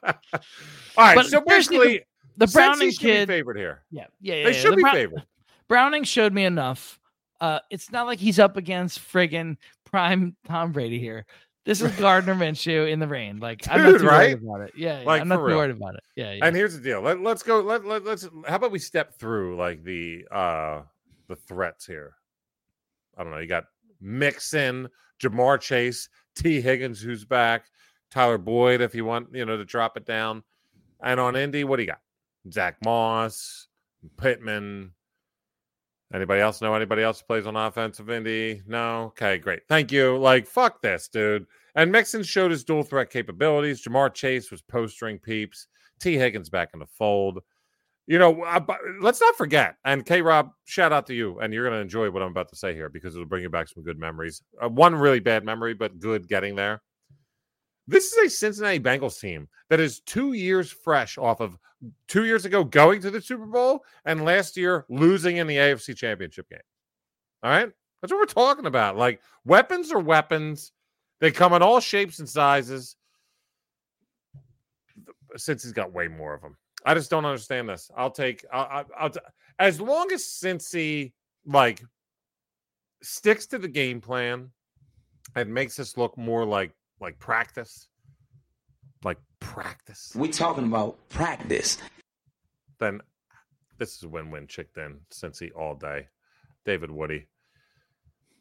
right, 0.99 1.15
But 1.15 1.27
so 1.27 1.41
basically, 1.41 2.03
the 2.37 2.47
Cincy 2.47 2.53
Browning 2.55 2.93
kid, 2.93 3.29
favored 3.29 3.57
here. 3.57 3.83
yeah, 3.91 4.07
yeah, 4.21 4.35
yeah. 4.35 4.45
They 4.45 4.51
yeah, 4.53 4.57
should 4.59 4.73
the 4.73 4.77
be 4.77 4.83
Brown- 4.83 4.95
favored. 4.95 5.23
Browning 5.69 6.05
showed 6.05 6.33
me 6.33 6.45
enough. 6.45 6.98
Uh, 7.41 7.61
it's 7.71 7.91
not 7.93 8.07
like 8.07 8.19
he's 8.19 8.39
up 8.39 8.57
against 8.57 9.01
friggin' 9.01 9.57
prime 9.85 10.37
Tom 10.47 10.73
Brady 10.73 10.99
here. 10.99 11.27
This 11.65 11.83
is 11.83 11.93
Gardner 11.93 12.35
Minshew 12.37 12.91
in 12.91 12.99
the 12.99 13.07
rain. 13.07 13.39
Like 13.41 13.67
I'm 13.69 13.83
not 13.83 14.01
too 14.01 14.07
right? 14.07 14.31
worried 14.35 14.43
about 14.43 14.61
it. 14.63 14.73
Yeah, 14.77 15.01
yeah 15.01 15.07
Like, 15.07 15.21
I'm 15.21 15.29
not 15.29 15.37
too 15.37 15.43
real. 15.43 15.57
worried 15.59 15.71
about 15.77 15.95
it. 15.95 16.03
Yeah, 16.17 16.33
yeah. 16.33 16.47
And 16.47 16.57
here's 16.57 16.75
the 16.75 16.81
deal. 16.81 17.01
Let, 17.01 17.21
let's 17.21 17.43
go. 17.43 17.61
Let, 17.61 17.85
let 17.85 18.05
let's. 18.05 18.27
How 18.47 18.57
about 18.57 18.71
we 18.71 18.79
step 18.79 19.15
through 19.19 19.57
like 19.57 19.85
the 19.85 20.27
uh 20.31 20.83
the 21.29 21.37
threats 21.37 21.87
here? 21.87 22.15
I 23.17 23.23
don't 23.23 23.33
know. 23.33 23.39
You 23.39 23.47
got 23.49 23.65
Mixon, 24.01 24.89
Ja'Marr 25.21 25.61
Chase, 25.61 26.09
Tee 26.35 26.61
Higgins, 26.61 27.01
who's 27.01 27.25
back, 27.25 27.67
Tyler 28.11 28.39
Boyd, 28.39 28.81
if 28.81 28.95
you 28.95 29.05
want, 29.05 29.29
you 29.35 29.45
know, 29.45 29.57
to 29.57 29.65
drop 29.65 29.97
it 29.97 30.07
down. 30.07 30.43
And 31.03 31.21
on 31.21 31.37
Indy, 31.37 31.65
what 31.65 31.77
do 31.77 31.83
you 31.83 31.89
got? 31.89 32.01
Zack 32.51 32.77
Moss, 32.85 33.67
Pittman. 34.17 34.93
Anybody 36.15 36.41
else 36.41 36.63
know 36.63 36.75
anybody 36.75 37.03
else 37.03 37.21
who 37.21 37.27
plays 37.27 37.47
on 37.47 37.55
offensive 37.55 38.09
Indy? 38.09 38.63
No. 38.67 39.05
Okay, 39.09 39.37
great. 39.39 39.61
Thank 39.69 39.93
you. 39.93 40.17
Like, 40.17 40.47
fuck 40.47 40.81
this, 40.81 41.09
dude. 41.09 41.47
And 41.75 41.93
Mixon 41.93 42.23
showed 42.23 42.51
his 42.51 42.65
dual 42.65 42.83
threat 42.83 43.11
capabilities. 43.11 43.83
Ja'Marr 43.83 44.15
Chase 44.15 44.51
was 44.51 44.63
postering 44.63 45.19
peeps. 45.19 45.69
Tee 46.01 46.17
Higgins 46.17 46.49
back 46.49 46.71
in 46.73 46.81
the 46.81 46.87
fold. 46.87 47.41
You 48.07 48.19
know, 48.19 48.43
uh, 48.43 48.59
but 48.59 48.79
let's 49.03 49.21
not 49.21 49.37
forget. 49.37 49.77
And 49.85 50.07
K. 50.07 50.23
Rob, 50.23 50.51
shout 50.65 50.95
out 50.95 51.07
to 51.09 51.15
you. 51.15 51.39
And 51.41 51.53
you're 51.53 51.69
going 51.69 51.77
to 51.77 51.83
enjoy 51.83 52.11
what 52.11 52.23
I'm 52.23 52.31
about 52.31 52.49
to 52.49 52.57
say 52.57 52.73
here 52.73 52.89
because 52.89 53.15
it'll 53.15 53.27
bring 53.27 53.43
you 53.43 53.51
back 53.51 53.69
some 53.69 53.83
good 53.83 53.99
memories. 53.99 54.43
Uh, 54.63 54.71
one 54.71 54.95
really 54.95 55.21
bad 55.21 55.45
memory, 55.45 55.75
but 55.75 55.99
good 55.99 56.27
getting 56.27 56.57
there. 56.57 56.81
This 57.89 58.13
is 58.13 58.27
a 58.27 58.37
Cincinnati 58.37 58.79
Bengals 58.79 59.19
team 59.19 59.49
that 59.71 59.81
is 59.81 60.01
two 60.01 60.35
years 60.35 60.71
fresh 60.71 61.17
off 61.17 61.41
of 61.41 61.59
two 62.07 62.27
years 62.27 62.45
ago 62.45 62.63
going 62.63 63.01
to 63.01 63.11
the 63.11 63.21
Super 63.21 63.47
Bowl 63.47 63.83
and 64.05 64.27
last 64.27 64.59
year 64.59 64.85
losing 64.91 65.39
in 65.39 65.47
the 65.47 65.57
AFC 65.57 65.97
Championship 65.97 66.51
game. 66.51 66.61
All 67.43 67.51
right. 67.51 67.71
That's 68.01 68.13
what 68.13 68.21
we're 68.21 68.27
talking 68.27 68.67
about. 68.67 68.99
Like 68.99 69.23
weapons 69.47 69.91
are 69.91 69.99
weapons. 69.99 70.73
They 71.21 71.31
come 71.31 71.55
in 71.55 71.63
all 71.63 71.81
shapes 71.81 72.19
and 72.19 72.29
sizes. 72.29 72.95
Since 75.37 75.63
he's 75.63 75.73
got 75.73 75.93
way 75.93 76.09
more 76.09 76.35
of 76.35 76.43
them, 76.43 76.57
I 76.85 76.95
just 76.95 77.11
don't 77.11 77.25
understand 77.25 77.69
this. 77.69 77.91
I'll 77.97 78.11
take. 78.11 78.45
I'll, 78.53 78.85
I'll, 78.99 79.11
t- 79.11 79.21
as 79.59 79.81
long 79.81 80.11
as 80.13 80.25
Cincy 80.25 81.13
like 81.47 81.83
sticks 83.03 83.47
to 83.47 83.59
the 83.59 83.69
game 83.69 84.01
plan 84.01 84.51
and 85.37 85.53
makes 85.53 85.77
this 85.77 85.97
look 85.97 86.17
more 86.17 86.45
like 86.45 86.73
like 87.01 87.19
practice, 87.19 87.89
like 89.05 89.19
practice. 89.41 90.13
We 90.15 90.29
talking 90.29 90.65
about 90.65 90.97
practice. 91.09 91.79
Then 92.79 93.01
this 93.79 93.97
is 93.97 94.03
a 94.03 94.09
win-win 94.09 94.47
chick. 94.47 94.75
Then 94.75 95.01
Cincy 95.13 95.51
all 95.57 95.75
day. 95.75 96.09
David 96.65 96.91
Woody. 96.91 97.27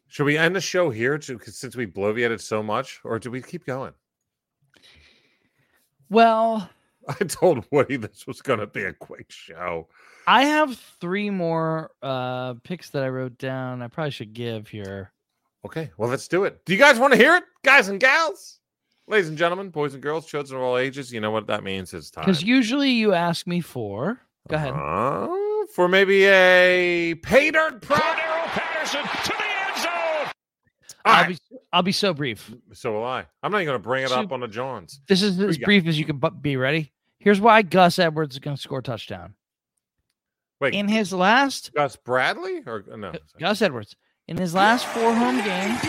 Should 0.10 0.26
we 0.26 0.38
end 0.38 0.55
the 0.55 0.62
show 0.62 0.89
here 0.89 1.18
to, 1.18 1.39
since 1.45 1.76
we 1.76 1.86
bloviated 1.86 2.41
so 2.41 2.64
much, 2.64 2.99
or 3.03 3.20
do 3.20 3.30
we 3.32 3.41
keep 3.41 3.66
going? 3.66 3.93
well, 6.10 6.70
I 7.08 7.14
told 7.26 7.66
Woody 7.72 7.97
this 7.97 8.28
was 8.28 8.41
going 8.41 8.60
to 8.60 8.68
be 8.68 8.84
a 8.84 8.93
quick 8.93 9.32
show. 9.32 9.88
I 10.26 10.43
have 10.43 10.78
three 10.99 11.30
more 11.30 11.91
uh 12.01 12.55
picks 12.64 12.89
that 12.89 13.03
I 13.03 13.10
wrote 13.10 13.38
down. 13.38 13.82
I 13.82 13.88
probably 13.88 14.12
should 14.12 14.34
give 14.34 14.68
here. 14.68 15.14
Okay, 15.66 15.91
well, 15.97 16.10
let's 16.10 16.28
do 16.28 16.43
it. 16.45 16.64
Do 16.66 16.74
you 16.74 16.80
guys 16.80 16.97
want 16.99 17.14
to 17.14 17.18
hear 17.20 17.36
it, 17.36 17.43
guys 17.64 17.88
and 17.89 17.99
gals? 17.99 18.60
Ladies 19.08 19.30
and 19.30 19.38
gentlemen, 19.38 19.70
boys 19.70 19.93
and 19.93 20.03
girls, 20.03 20.26
children 20.26 20.58
of 20.60 20.64
all 20.66 20.78
ages, 20.78 21.12
you 21.12 21.20
know 21.22 21.32
what 21.32 21.47
that 21.47 21.64
means. 21.64 21.93
It's 21.93 22.12
time. 22.12 22.26
Because 22.26 22.43
usually 22.43 22.91
you 22.91 23.14
ask 23.14 23.47
me 23.47 23.62
for 23.62 24.20
go 24.49 24.55
ahead. 24.55 24.74
Uh, 24.74 25.28
for 25.74 25.88
maybe 25.88 26.26
a 26.26 27.16
pay 27.16 27.51
dirt 27.51 27.82
prop. 27.82 28.01
Cordarrelle 28.01 28.45
Patterson 28.47 29.01
to 29.01 29.30
the 29.30 29.43
end 29.43 29.82
zone. 29.82 30.32
All 31.05 31.14
I'll 31.14 31.24
right, 31.24 31.30
be 31.49 31.58
I'll 31.74 31.84
be 31.84 31.91
so 31.93 32.14
brief. 32.14 32.53
So 32.74 32.93
will 32.93 33.05
I. 33.05 33.26
I'm 33.43 33.51
not 33.51 33.60
even 33.60 33.68
going 33.72 33.80
to 33.82 33.84
bring 33.84 34.03
it 34.03 34.10
So- 34.10 34.20
up 34.22 34.32
on 34.32 34.41
the 34.41 34.47
Johns. 34.47 34.99
This 35.08 35.22
is 35.22 35.38
we 35.38 35.45
as 35.47 35.58
got? 35.58 35.66
brief 35.66 35.88
as 35.88 35.97
you 35.97 36.05
can 36.05 36.22
be 36.41 36.58
ready. 36.58 36.91
Here's 37.20 37.41
why 37.41 37.62
Gus 37.62 37.97
Edwards 37.99 38.36
is 38.36 38.39
going 38.39 38.55
to 38.58 38.62
score 38.62 38.80
a 38.80 38.84
touchdown. 38.84 39.34
Wait, 40.60 40.74
In 40.74 40.88
his 40.88 41.14
last 41.14 41.72
Gus 41.74 41.95
Bradley 41.95 42.62
or 42.66 42.84
uh, 42.91 42.95
no? 42.95 43.14
Gus 43.39 43.62
Edwards 43.62 43.95
in 44.28 44.38
his 44.38 44.54
last 44.54 44.86
four 44.88 45.14
home 45.14 45.38
games, 45.44 45.80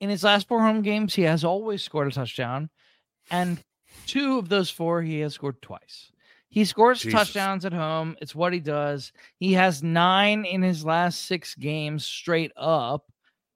in 0.00 0.08
his 0.08 0.24
last 0.24 0.48
four 0.48 0.60
home 0.60 0.82
games, 0.82 1.14
he 1.14 1.22
has 1.22 1.44
always 1.44 1.82
scored 1.82 2.08
a 2.08 2.10
touchdown, 2.10 2.70
and 3.30 3.62
two 4.06 4.38
of 4.38 4.48
those 4.48 4.70
four 4.70 5.02
he 5.02 5.20
has 5.20 5.34
scored 5.34 5.60
twice. 5.60 6.10
He 6.48 6.64
scores 6.64 7.00
Jesus. 7.02 7.18
touchdowns 7.18 7.64
at 7.64 7.72
home. 7.72 8.16
It's 8.20 8.34
what 8.34 8.52
he 8.52 8.58
does. 8.60 9.12
He 9.38 9.52
has 9.52 9.82
nine 9.84 10.44
in 10.44 10.62
his 10.62 10.84
last 10.84 11.26
six 11.26 11.54
games 11.54 12.04
straight 12.04 12.50
up, 12.56 13.04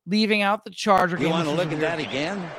leaving 0.07 0.43
out 0.43 0.65
the 0.65 0.71
Charger 0.71 1.17
You 1.17 1.25
game. 1.25 1.31
want 1.33 1.49
to 1.49 1.55
look 1.55 1.67
at 1.67 1.71
weird 1.71 1.83
that 1.83 1.99
again? 1.99 2.51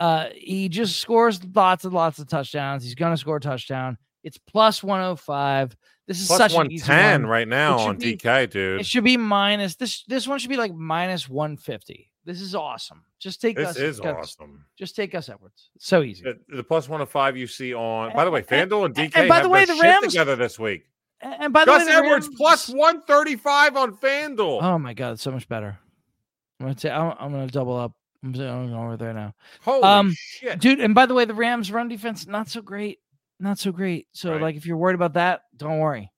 uh, 0.00 0.26
he 0.34 0.68
just 0.68 0.98
scores 1.00 1.40
lots 1.54 1.84
and 1.84 1.94
lots 1.94 2.18
of 2.18 2.26
touchdowns. 2.28 2.82
He's 2.84 2.94
going 2.96 3.12
to 3.14 3.16
score 3.16 3.36
a 3.36 3.40
touchdown. 3.40 3.96
It's 4.22 4.38
plus 4.38 4.82
105. 4.82 5.74
This 6.06 6.20
is 6.20 6.26
Plus 6.26 6.38
such 6.38 6.52
one 6.54 6.66
an 6.66 6.72
easy 6.72 6.84
ten 6.84 7.22
one. 7.22 7.30
right 7.30 7.48
now 7.48 7.78
on 7.78 7.96
be- 7.96 8.16
DK, 8.16 8.50
dude. 8.50 8.80
It 8.80 8.86
should 8.86 9.04
be 9.04 9.16
minus 9.16 9.76
this. 9.76 10.04
This 10.04 10.28
one 10.28 10.38
should 10.38 10.50
be 10.50 10.56
like 10.58 10.74
minus 10.74 11.28
150. 11.28 12.10
This 12.26 12.40
is 12.40 12.54
awesome. 12.54 13.04
Just 13.18 13.40
take 13.40 13.56
This 13.56 13.68
Gus. 13.68 13.76
is 13.78 14.00
awesome. 14.00 14.64
Just 14.78 14.96
take 14.96 15.14
us 15.14 15.28
Edwards. 15.28 15.70
So 15.78 16.02
easy. 16.02 16.22
The, 16.24 16.38
the 16.56 16.62
plus 16.64 16.88
one 16.88 16.98
hundred 17.00 17.10
five 17.10 17.36
you 17.36 17.46
see 17.46 17.74
on. 17.74 18.12
By 18.14 18.24
the 18.24 18.30
way, 18.30 18.44
And- 18.48 18.70
FanDuel 18.70 18.84
and 18.86 18.98
and- 18.98 19.12
DK 19.12 19.16
and 19.20 19.28
by 19.28 19.36
have 19.36 19.44
the 19.44 19.48
way, 19.50 19.64
the 19.64 19.74
shit 19.74 19.82
Rams- 19.82 20.06
together 20.08 20.36
this 20.36 20.58
week. 20.58 20.84
And 21.20 21.52
by 21.54 21.60
the 21.64 21.70
Gus 21.70 21.80
way, 21.86 21.92
the 21.92 21.98
Edwards 21.98 22.26
Rams- 22.28 22.36
plus 22.36 22.68
one 22.68 23.00
thirty 23.02 23.36
five 23.36 23.76
on 23.76 23.96
FanDuel. 23.96 24.62
Oh 24.62 24.78
my 24.78 24.92
god, 24.94 25.12
it's 25.12 25.22
so 25.22 25.30
much 25.30 25.48
better. 25.48 25.78
I'm 26.60 26.66
gonna 26.66 26.78
say 26.78 26.90
I'm, 26.90 27.14
I'm 27.18 27.30
gonna 27.32 27.46
double 27.46 27.76
up. 27.78 27.92
I'm 28.22 28.32
going 28.32 28.72
over 28.74 28.96
there 28.96 29.12
now, 29.12 29.34
Holy 29.62 29.82
um, 29.82 30.14
shit! 30.16 30.58
dude. 30.58 30.80
And 30.80 30.94
by 30.94 31.04
the 31.04 31.12
way, 31.14 31.26
the 31.26 31.34
Rams' 31.34 31.70
run 31.70 31.88
defense 31.88 32.26
not 32.26 32.48
so 32.48 32.62
great, 32.62 32.98
not 33.44 33.58
so 33.58 33.70
great. 33.70 34.08
So 34.12 34.32
Right. 34.32 34.42
like, 34.42 34.56
if 34.56 34.66
you're 34.66 34.76
worried 34.76 34.94
about 34.94 35.12
that, 35.14 35.42
don't 35.56 35.78
worry. 35.78 36.10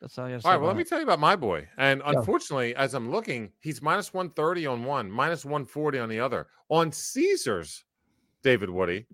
That's 0.00 0.18
all 0.18 0.28
to 0.28 0.40
say. 0.40 0.46
All 0.46 0.52
right, 0.52 0.60
well, 0.60 0.68
let 0.68 0.76
me 0.76 0.84
tell 0.84 0.98
you 0.98 1.04
about 1.04 1.20
my 1.20 1.36
boy. 1.36 1.66
And 1.78 2.02
Go. 2.02 2.08
unfortunately, 2.08 2.76
as 2.76 2.92
I'm 2.92 3.10
looking, 3.10 3.50
he's 3.60 3.80
minus 3.80 4.12
130 4.12 4.66
on 4.66 4.84
one, 4.84 5.10
minus 5.10 5.44
140 5.44 5.98
on 5.98 6.08
the 6.10 6.20
other. 6.20 6.48
On 6.68 6.92
Caesars, 6.92 7.84
David 8.42 8.68
Woody, 8.68 9.06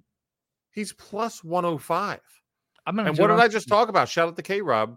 he's 0.73 0.93
plus 0.93 1.45
105. 1.45 2.21
I'm 2.85 2.97
gonna. 2.97 3.11
And 3.11 3.19
what 3.19 3.29
did 3.29 3.39
I 3.39 3.47
just 3.47 3.69
talk 3.69 3.89
about? 3.89 4.09
Shout 4.09 4.29
out 4.29 4.37
to 4.37 4.43
K 4.43 4.61
Rob. 4.61 4.97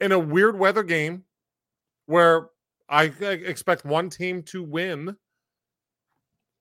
In 0.00 0.12
a 0.12 0.18
weird 0.18 0.56
weather 0.58 0.82
game 0.84 1.24
where 2.06 2.50
I 2.88 3.04
expect 3.04 3.84
one 3.84 4.10
team 4.10 4.42
to 4.44 4.62
win, 4.62 5.16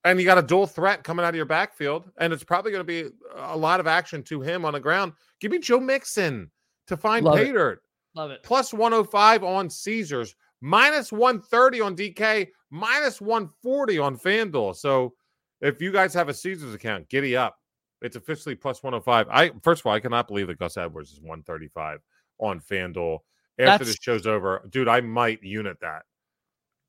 and 0.03 0.19
you 0.19 0.25
got 0.25 0.37
a 0.37 0.41
dual 0.41 0.67
threat 0.67 1.03
coming 1.03 1.25
out 1.25 1.29
of 1.29 1.35
your 1.35 1.45
backfield, 1.45 2.09
and 2.17 2.33
it's 2.33 2.43
probably 2.43 2.71
going 2.71 2.85
to 2.85 3.03
be 3.03 3.09
a 3.35 3.57
lot 3.57 3.79
of 3.79 3.87
action 3.87 4.21
to 4.23 4.41
him 4.41 4.65
on 4.65 4.73
the 4.73 4.79
ground. 4.79 5.13
Give 5.39 5.51
me 5.51 5.59
Joe 5.59 5.79
Mixon 5.79 6.51
to 6.87 6.97
find 6.97 7.25
Love 7.25 7.39
it. 7.39 7.45
pay 7.45 7.51
dirt 7.53 7.81
Love 8.15 8.31
it. 8.31 8.43
plus 8.43 8.73
105 8.73 9.43
on 9.43 9.69
Caesars, 9.69 10.35
minus 10.61 11.11
130 11.11 11.81
on 11.81 11.95
DK, 11.95 12.49
minus 12.69 13.21
140 13.21 13.99
on 13.99 14.17
FanDuel. 14.17 14.75
So 14.75 15.13
if 15.61 15.81
you 15.81 15.91
guys 15.91 16.13
have 16.13 16.29
a 16.29 16.33
Caesars 16.33 16.73
account, 16.73 17.07
giddy 17.09 17.35
up. 17.37 17.57
It's 18.01 18.17
officially 18.17 18.55
plus 18.55 18.83
105. 18.83 19.27
I 19.29 19.51
first 19.61 19.81
of 19.81 19.85
all, 19.85 19.93
I 19.93 20.01
cannot 20.01 20.27
believe 20.27 20.47
that 20.47 20.59
Gus 20.59 20.75
Edwards 20.75 21.11
is 21.13 21.21
135 21.21 21.99
on 22.39 22.59
FanDuel. 22.59 23.19
After 23.59 23.65
That's- 23.65 23.87
this 23.87 23.97
show's 24.01 24.27
over, 24.27 24.61
dude, 24.69 24.89
I 24.89 24.99
might 24.99 25.41
unit 25.41 25.77
that. 25.79 26.01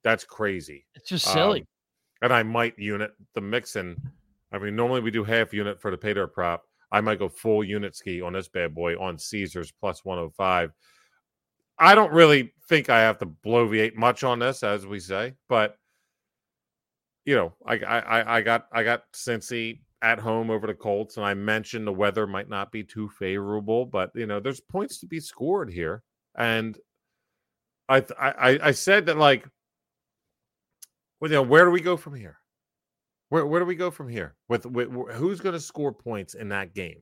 That's 0.02 0.24
crazy. 0.24 0.86
It's 0.96 1.08
just 1.08 1.26
silly. 1.32 1.60
Um, 1.60 1.66
and 2.24 2.32
I 2.32 2.42
might 2.42 2.78
unit 2.78 3.12
the 3.34 3.42
Mixon. 3.42 4.00
I 4.50 4.58
mean, 4.58 4.74
normally 4.74 5.02
we 5.02 5.10
do 5.10 5.24
half 5.24 5.52
unit 5.52 5.78
for 5.78 5.90
the 5.90 5.98
pay 5.98 6.14
dirt 6.14 6.32
prop. 6.32 6.64
I 6.90 7.02
might 7.02 7.18
go 7.18 7.28
full 7.28 7.62
unit 7.62 7.94
ski 7.94 8.22
on 8.22 8.32
this 8.32 8.48
bad 8.48 8.74
boy 8.74 8.98
on 8.98 9.18
Caesars 9.18 9.70
plus 9.78 10.06
105. 10.06 10.72
I 11.78 11.94
don't 11.94 12.12
really 12.14 12.54
think 12.66 12.88
I 12.88 13.00
have 13.00 13.18
to 13.18 13.26
bloviate 13.26 13.94
much 13.94 14.24
on 14.24 14.38
this, 14.38 14.62
as 14.62 14.86
we 14.86 15.00
say, 15.00 15.34
but 15.50 15.76
you 17.26 17.34
know, 17.36 17.52
I 17.66 17.74
I 17.74 17.98
I- 18.00 18.36
I 18.38 18.40
got 18.40 18.68
I 18.72 18.82
got 18.84 19.12
Cincy 19.12 19.80
at 20.00 20.18
home 20.18 20.48
over 20.50 20.66
the 20.66 20.72
Colts, 20.74 21.18
and 21.18 21.26
I 21.26 21.34
mentioned 21.34 21.86
the 21.86 21.92
weather 21.92 22.26
might 22.26 22.48
not 22.48 22.72
be 22.72 22.84
too 22.84 23.10
favorable, 23.10 23.84
but 23.84 24.12
you 24.14 24.24
know, 24.26 24.40
there's 24.40 24.60
points 24.60 24.98
to 25.00 25.06
be 25.06 25.20
scored 25.20 25.70
here, 25.70 26.02
and 26.36 26.78
I 27.86 28.02
I- 28.18 28.58
I 28.62 28.70
said 28.70 29.04
that 29.06 29.18
like, 29.18 29.46
well, 31.24 31.30
you 31.30 31.38
know, 31.38 31.42
where 31.42 31.64
do 31.64 31.70
we 31.70 31.80
go 31.80 31.96
from 31.96 32.14
here? 32.14 32.36
Where 33.30 33.46
where 33.46 33.58
do 33.58 33.64
we 33.64 33.76
go 33.76 33.90
from 33.90 34.10
here? 34.10 34.34
With, 34.50 34.66
with 34.66 34.90
who's 35.12 35.40
going 35.40 35.54
to 35.54 35.60
score 35.60 35.90
points 35.90 36.34
in 36.34 36.50
that 36.50 36.74
game? 36.74 36.98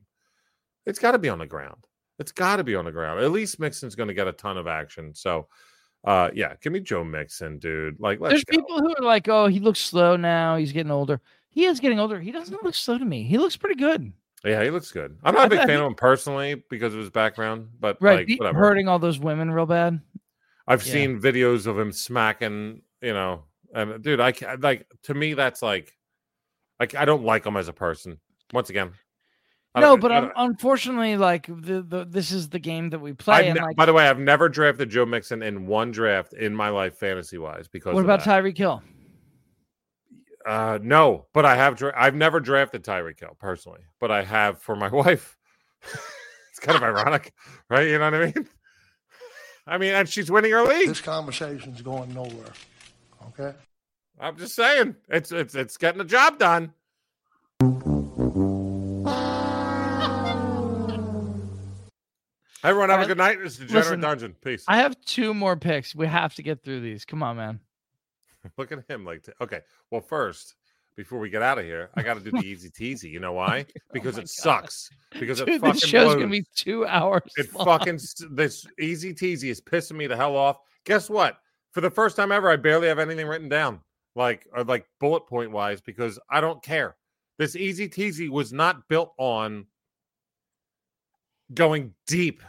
It's 0.85 0.97
got 0.97 1.11
to 1.11 1.19
be 1.19 1.27
on 1.27 1.39
the 1.39 1.45
ground. 1.45 1.85
It's 2.19 2.31
got 2.31 2.55
to 2.55 2.63
be 2.63 2.73
on 2.73 2.85
the 2.85 2.91
ground. 2.93 3.19
At 3.19 3.31
least 3.31 3.59
Mixon's 3.59 3.95
going 3.95 4.07
to 4.07 4.13
get 4.13 4.29
a 4.29 4.31
ton 4.31 4.57
of 4.57 4.65
action. 4.65 5.13
So, 5.13 5.47
uh, 6.05 6.29
yeah, 6.33 6.53
give 6.61 6.71
me 6.71 6.79
Joe 6.79 7.03
Mixon, 7.03 7.59
dude. 7.59 7.99
Like, 7.99 8.21
let's 8.21 8.31
There's 8.31 8.43
go. 8.45 8.59
people 8.59 8.79
who 8.79 8.95
are 8.97 9.03
like, 9.03 9.27
"Oh, 9.27 9.47
he 9.47 9.59
looks 9.59 9.81
slow 9.81 10.15
now. 10.15 10.55
He's 10.55 10.71
getting 10.71 10.89
older." 10.89 11.19
He 11.49 11.65
is 11.65 11.81
getting 11.81 11.99
older. 11.99 12.21
He 12.21 12.31
doesn't 12.31 12.63
look 12.63 12.75
slow 12.75 12.97
to 12.97 13.03
me. 13.03 13.23
He 13.23 13.37
looks 13.37 13.57
pretty 13.57 13.75
good. 13.75 14.13
Yeah, 14.45 14.63
he 14.63 14.69
looks 14.69 14.89
good. 14.89 15.17
I'm 15.21 15.35
not 15.35 15.47
a 15.47 15.49
big 15.49 15.67
fan 15.67 15.81
of 15.81 15.85
him 15.85 15.95
personally 15.95 16.63
because 16.69 16.93
of 16.93 17.01
his 17.01 17.09
background, 17.09 17.67
but 17.77 17.97
Right, 17.99 18.25
like 18.25 18.39
whatever. 18.39 18.57
hurting 18.57 18.87
all 18.87 18.99
those 18.99 19.19
women 19.19 19.51
real 19.51 19.65
bad. 19.65 19.99
I've 20.65 20.85
yeah. 20.87 20.93
seen 20.93 21.19
videos 21.19 21.67
of 21.67 21.77
him 21.77 21.91
smacking, 21.91 22.83
you 23.01 23.13
know, 23.13 23.43
and 23.73 24.01
dude, 24.03 24.19
I 24.21 24.31
ca- 24.31 24.55
like 24.59 24.87
to 25.03 25.13
me 25.13 25.33
that's 25.33 25.61
like, 25.61 25.93
like 26.79 26.95
I 26.95 27.05
don't 27.05 27.23
like 27.23 27.45
him 27.45 27.57
as 27.57 27.67
a 27.67 27.73
person. 27.73 28.19
Once 28.53 28.69
again, 28.69 28.91
No, 29.75 29.97
but 29.97 30.11
I 30.11 30.17
un- 30.17 30.31
unfortunately, 30.35 31.17
like 31.17 31.47
the, 31.47 31.81
the 31.81 32.05
this 32.07 32.31
is 32.31 32.49
the 32.49 32.59
game 32.59 32.91
that 32.91 32.99
we 32.99 33.11
I've 33.11 33.17
play. 33.17 33.47
and 33.49 33.57
ne- 33.59 33.65
like, 33.65 33.75
by 33.75 33.85
the 33.87 33.93
way, 33.93 34.07
I've 34.07 34.19
never 34.19 34.47
drafted 34.47 34.89
Joe 34.89 35.05
Mixon 35.05 35.41
in 35.41 35.65
one 35.65 35.91
draft 35.91 36.33
in 36.33 36.53
my 36.55 36.69
life, 36.69 36.95
fantasy 36.97 37.37
wise. 37.39 37.67
Because 37.67 37.95
what 37.95 38.03
about 38.03 38.23
that. 38.23 38.43
Tyreek 38.43 38.57
Hill? 38.57 38.83
Uh, 40.45 40.77
no, 40.81 41.25
but 41.33 41.45
I 41.45 41.55
have. 41.55 41.75
Dra- 41.77 41.93
I've 41.95 42.15
never 42.15 42.39
drafted 42.39 42.83
Tyreek 42.83 43.19
Hill 43.19 43.35
personally, 43.39 43.81
but 43.99 44.11
I 44.11 44.23
have 44.23 44.61
for 44.61 44.75
my 44.75 44.89
wife. 44.93 45.37
it's 46.51 46.59
kind 46.59 46.75
of 46.75 46.83
ironic, 46.83 47.33
right? 47.69 47.87
You 47.87 47.97
know 47.97 48.11
what 48.11 48.13
I 48.15 48.25
mean? 48.25 48.47
I 49.67 49.77
mean, 49.77 49.93
and 49.93 50.09
she's 50.09 50.29
winning 50.29 50.51
her 50.51 50.63
league. 50.63 50.89
This 50.89 50.99
conversation's 50.99 51.81
going 51.81 52.13
nowhere. 52.13 52.51
Okay? 53.29 53.55
I'm 54.19 54.37
just 54.37 54.55
saying, 54.55 54.95
it's 55.09 55.31
it's 55.31 55.55
it's 55.55 55.77
getting 55.77 55.97
the 55.97 56.05
job 56.05 56.37
done. 56.39 56.73
Everyone 62.63 62.89
have 62.89 63.01
a 63.01 63.05
good 63.05 63.17
night. 63.17 63.39
This 63.39 63.53
is 63.53 63.59
Degenerate 63.59 63.83
listen, 63.85 63.99
Dungeon. 63.99 64.35
Peace. 64.41 64.63
I 64.69 64.77
have 64.77 64.99
two 65.01 65.33
more 65.33 65.57
picks. 65.57 65.93
We 65.93 66.07
have 66.07 66.33
to 66.35 66.43
get 66.43 66.63
through 66.63 66.79
these. 66.79 67.03
Come 67.03 67.21
on, 67.21 67.35
man. 67.35 67.59
Look 68.57 68.71
at 68.71 68.89
him 68.89 69.03
like 69.05 69.23
t- 69.23 69.33
okay. 69.41 69.61
Well, 69.91 69.99
first, 69.99 70.55
before 70.95 71.19
we 71.19 71.29
get 71.29 71.41
out 71.41 71.57
of 71.59 71.65
here, 71.65 71.89
I 71.95 72.03
got 72.03 72.13
to 72.13 72.19
do 72.21 72.31
the 72.31 72.37
easy 72.45 72.69
teasy. 72.69 73.11
You 73.11 73.19
know 73.19 73.33
why? 73.33 73.65
Oh 73.75 73.79
because 73.93 74.15
Oh 74.17 74.21
it 74.21 74.23
God. 74.23 74.29
sucks. 74.29 74.89
Because 75.19 75.41
it 75.41 75.47
fucking 75.59 75.73
this 75.73 75.81
show's 75.83 76.15
gonna 76.15 76.27
be 76.27 76.45
two 76.55 76.85
hours. 76.87 77.21
It 77.37 77.53
long. 77.53 77.65
fucking 77.65 77.99
this 78.31 78.65
easy 78.79 79.13
teasy 79.13 79.49
is 79.51 79.59
pissing 79.61 79.97
me 79.97 80.07
the 80.07 80.15
hell 80.15 80.35
off. 80.35 80.57
Guess 80.85 81.09
what? 81.09 81.37
For 81.73 81.81
the 81.81 81.89
first 81.89 82.15
time 82.15 82.31
ever, 82.31 82.49
I 82.49 82.55
barely 82.55 82.87
have 82.87 82.99
anything 82.99 83.27
written 83.27 83.49
down, 83.49 83.81
like 84.15 84.47
or 84.53 84.63
like 84.63 84.85
bullet 84.99 85.27
point 85.27 85.51
wise, 85.51 85.81
because 85.81 86.17
I 86.29 86.39
don't 86.39 86.63
care. 86.63 86.95
This 87.37 87.55
easy 87.55 87.89
teasy 87.89 88.29
was 88.29 88.53
not 88.53 88.87
built 88.87 89.13
on 89.17 89.65
going 91.53 91.93
deep 92.07 92.41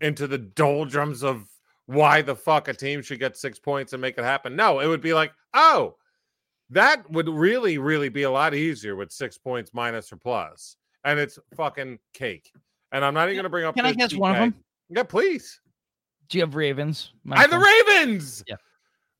into 0.00 0.26
the 0.26 0.38
doldrums 0.38 1.22
of 1.22 1.48
why 1.86 2.22
the 2.22 2.34
fuck 2.34 2.68
a 2.68 2.74
team 2.74 3.02
should 3.02 3.18
get 3.20 3.36
six 3.36 3.58
points 3.58 3.92
and 3.92 4.02
make 4.02 4.18
it 4.18 4.24
happen. 4.24 4.56
No, 4.56 4.80
it 4.80 4.86
would 4.88 5.00
be 5.00 5.14
like, 5.14 5.32
oh, 5.54 5.96
that 6.70 7.08
would 7.10 7.28
really, 7.28 7.78
really 7.78 8.08
be 8.08 8.24
a 8.24 8.30
lot 8.30 8.54
easier 8.54 8.96
with 8.96 9.12
six 9.12 9.38
points 9.38 9.72
minus 9.72 10.12
or 10.12 10.16
plus. 10.16 10.76
and 11.04 11.18
it's 11.18 11.38
fucking 11.56 11.98
cake. 12.14 12.52
And 12.92 13.04
I'm 13.04 13.14
not 13.14 13.24
even 13.24 13.36
going 13.36 13.44
to 13.44 13.50
bring 13.50 13.64
up. 13.64 13.74
Can 13.74 13.86
I 13.86 13.92
guess 13.92 14.14
one 14.14 14.32
of 14.32 14.38
them? 14.38 14.54
Yeah, 14.90 15.02
please. 15.04 15.60
Do 16.28 16.38
you 16.38 16.44
have 16.44 16.54
Ravens? 16.54 17.12
I 17.30 17.40
have 17.40 17.50
the 17.50 17.58
Ravens. 17.58 18.44
Yeah. 18.46 18.56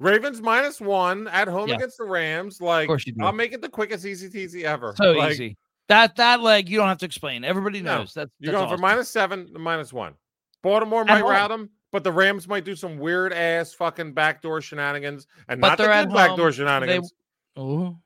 Ravens 0.03 0.43
minus 0.43 0.81
one 0.81 1.29
at 1.29 1.49
home 1.49 1.69
Yeah. 1.69 1.77
against 1.77 1.99
the 1.99 2.05
Rams. 2.05 2.61
Like, 2.61 2.89
course 2.89 3.07
you 3.07 3.13
do. 3.13 3.25
I'll 3.25 3.33
make 3.33 3.53
it 3.53 3.63
the 3.63 3.69
quickest 3.69 4.05
easy 4.05 4.29
teasy 4.29 4.65
ever. 4.65 4.95
So 4.97 5.13
Like, 5.13 5.33
easy. 5.33 5.57
That 5.89 6.17
that 6.17 6.41
leg 6.41 6.69
you 6.69 6.79
don't 6.79 6.89
have 6.89 6.99
to 6.99 7.07
explain. 7.07 7.45
Everybody 7.45 7.81
No, 7.83 7.99
knows. 7.99 8.15
That's 8.15 8.31
You're 8.39 8.53
that's 8.53 8.61
going 8.61 8.67
awesome. 8.67 8.79
for 8.79 8.83
minus 8.83 9.09
seven 9.11 9.53
to 9.53 9.59
minus 9.59 9.93
one. 9.93 10.15
Baltimore 10.63 11.03
At 11.03 11.09
might 11.09 11.21
home. 11.23 11.31
route 11.31 11.49
them, 11.51 11.71
but 11.91 12.05
the 12.05 12.13
Rams 12.13 12.47
might 12.49 12.65
do 12.65 12.75
some 12.77 12.99
weird 12.99 13.33
ass 13.33 13.73
fucking 13.75 14.13
backdoor 14.13 14.61
shenanigans 14.61 15.27
and 15.49 15.61
But 15.61 15.69
not 15.69 15.79
the 15.79 15.85
they're 15.85 15.93
at 15.93 16.09
good 16.09 16.15
backdoor 16.15 16.47
home. 16.47 16.53
shenanigans. 16.53 17.13
Oh, 17.57 17.99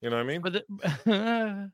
you 0.00 0.10
know 0.10 0.16
what 0.16 0.22
I 0.22 0.26
mean? 0.26 0.40
but 0.40 0.52
the, 0.52 1.70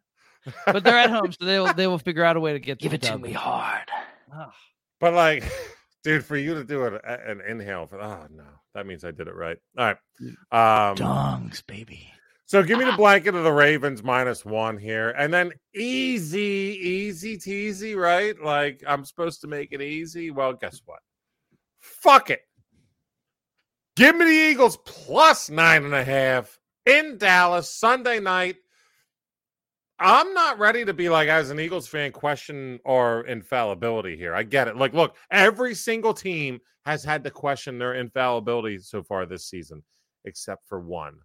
but 0.66 0.82
they're 0.84 0.96
at 0.98 1.10
home, 1.10 1.32
so 1.32 1.44
they 1.44 1.58
will 1.60 1.72
they 1.74 1.86
will 1.86 1.98
figure 1.98 2.24
out 2.24 2.36
a 2.36 2.40
way 2.40 2.52
to 2.54 2.58
get 2.60 2.78
Give 2.78 2.90
the 2.90 2.96
it 2.96 3.02
to 3.02 3.08
dub. 3.10 3.20
me 3.20 3.32
hard. 3.32 3.88
Ah. 4.32 4.52
But 4.98 5.12
like, 5.14 5.44
dude, 6.04 6.24
for 6.24 6.36
you 6.36 6.54
to 6.54 6.64
do 6.64 6.84
an, 6.86 6.98
an 7.04 7.40
inhale 7.42 7.86
for 7.86 8.00
oh 8.00 8.26
no, 8.30 8.44
that 8.74 8.86
means 8.86 9.04
I 9.04 9.10
did 9.10 9.28
it 9.28 9.34
right. 9.34 9.58
All 9.76 9.86
right. 9.86 10.90
Um, 10.90 10.96
Dongs, 10.96 11.64
baby. 11.66 12.12
So 12.46 12.64
give 12.64 12.80
me 12.80 12.84
the 12.84 12.92
blanket 12.92 13.36
of 13.36 13.44
the 13.44 13.52
Ravens 13.52 14.02
minus 14.02 14.44
one 14.44 14.76
here, 14.76 15.10
and 15.10 15.32
then 15.32 15.52
easy, 15.72 16.40
easy 16.82 17.38
teasy, 17.38 17.96
right? 17.96 18.34
Like 18.42 18.82
I'm 18.86 19.04
supposed 19.04 19.42
to 19.42 19.46
make 19.46 19.68
it 19.70 19.80
easy. 19.80 20.32
Well, 20.32 20.54
guess 20.54 20.80
what? 20.84 20.98
Fuck 21.78 22.30
it. 22.30 22.40
Give 23.94 24.16
me 24.16 24.24
the 24.24 24.50
Eagles 24.50 24.78
plus 24.84 25.48
nine 25.48 25.84
and 25.84 25.94
a 25.94 26.02
half 26.02 26.58
in 26.86 27.18
Dallas 27.18 27.70
Sunday 27.70 28.18
night. 28.18 28.56
I'm 30.02 30.32
not 30.32 30.58
ready 30.58 30.86
to 30.86 30.94
be 30.94 31.10
like, 31.10 31.28
as 31.28 31.50
an 31.50 31.60
Eagles 31.60 31.86
fan, 31.86 32.10
question 32.10 32.80
our 32.86 33.20
infallibility 33.26 34.16
here. 34.16 34.34
I 34.34 34.42
get 34.44 34.66
it. 34.66 34.76
Like, 34.76 34.94
look, 34.94 35.14
every 35.30 35.74
single 35.74 36.14
team 36.14 36.58
has 36.86 37.04
had 37.04 37.22
to 37.24 37.30
question 37.30 37.78
their 37.78 37.94
infallibility 37.94 38.78
so 38.78 39.02
far 39.02 39.26
this 39.26 39.46
season, 39.46 39.82
except 40.24 40.66
for 40.66 40.80
one. 40.80 41.18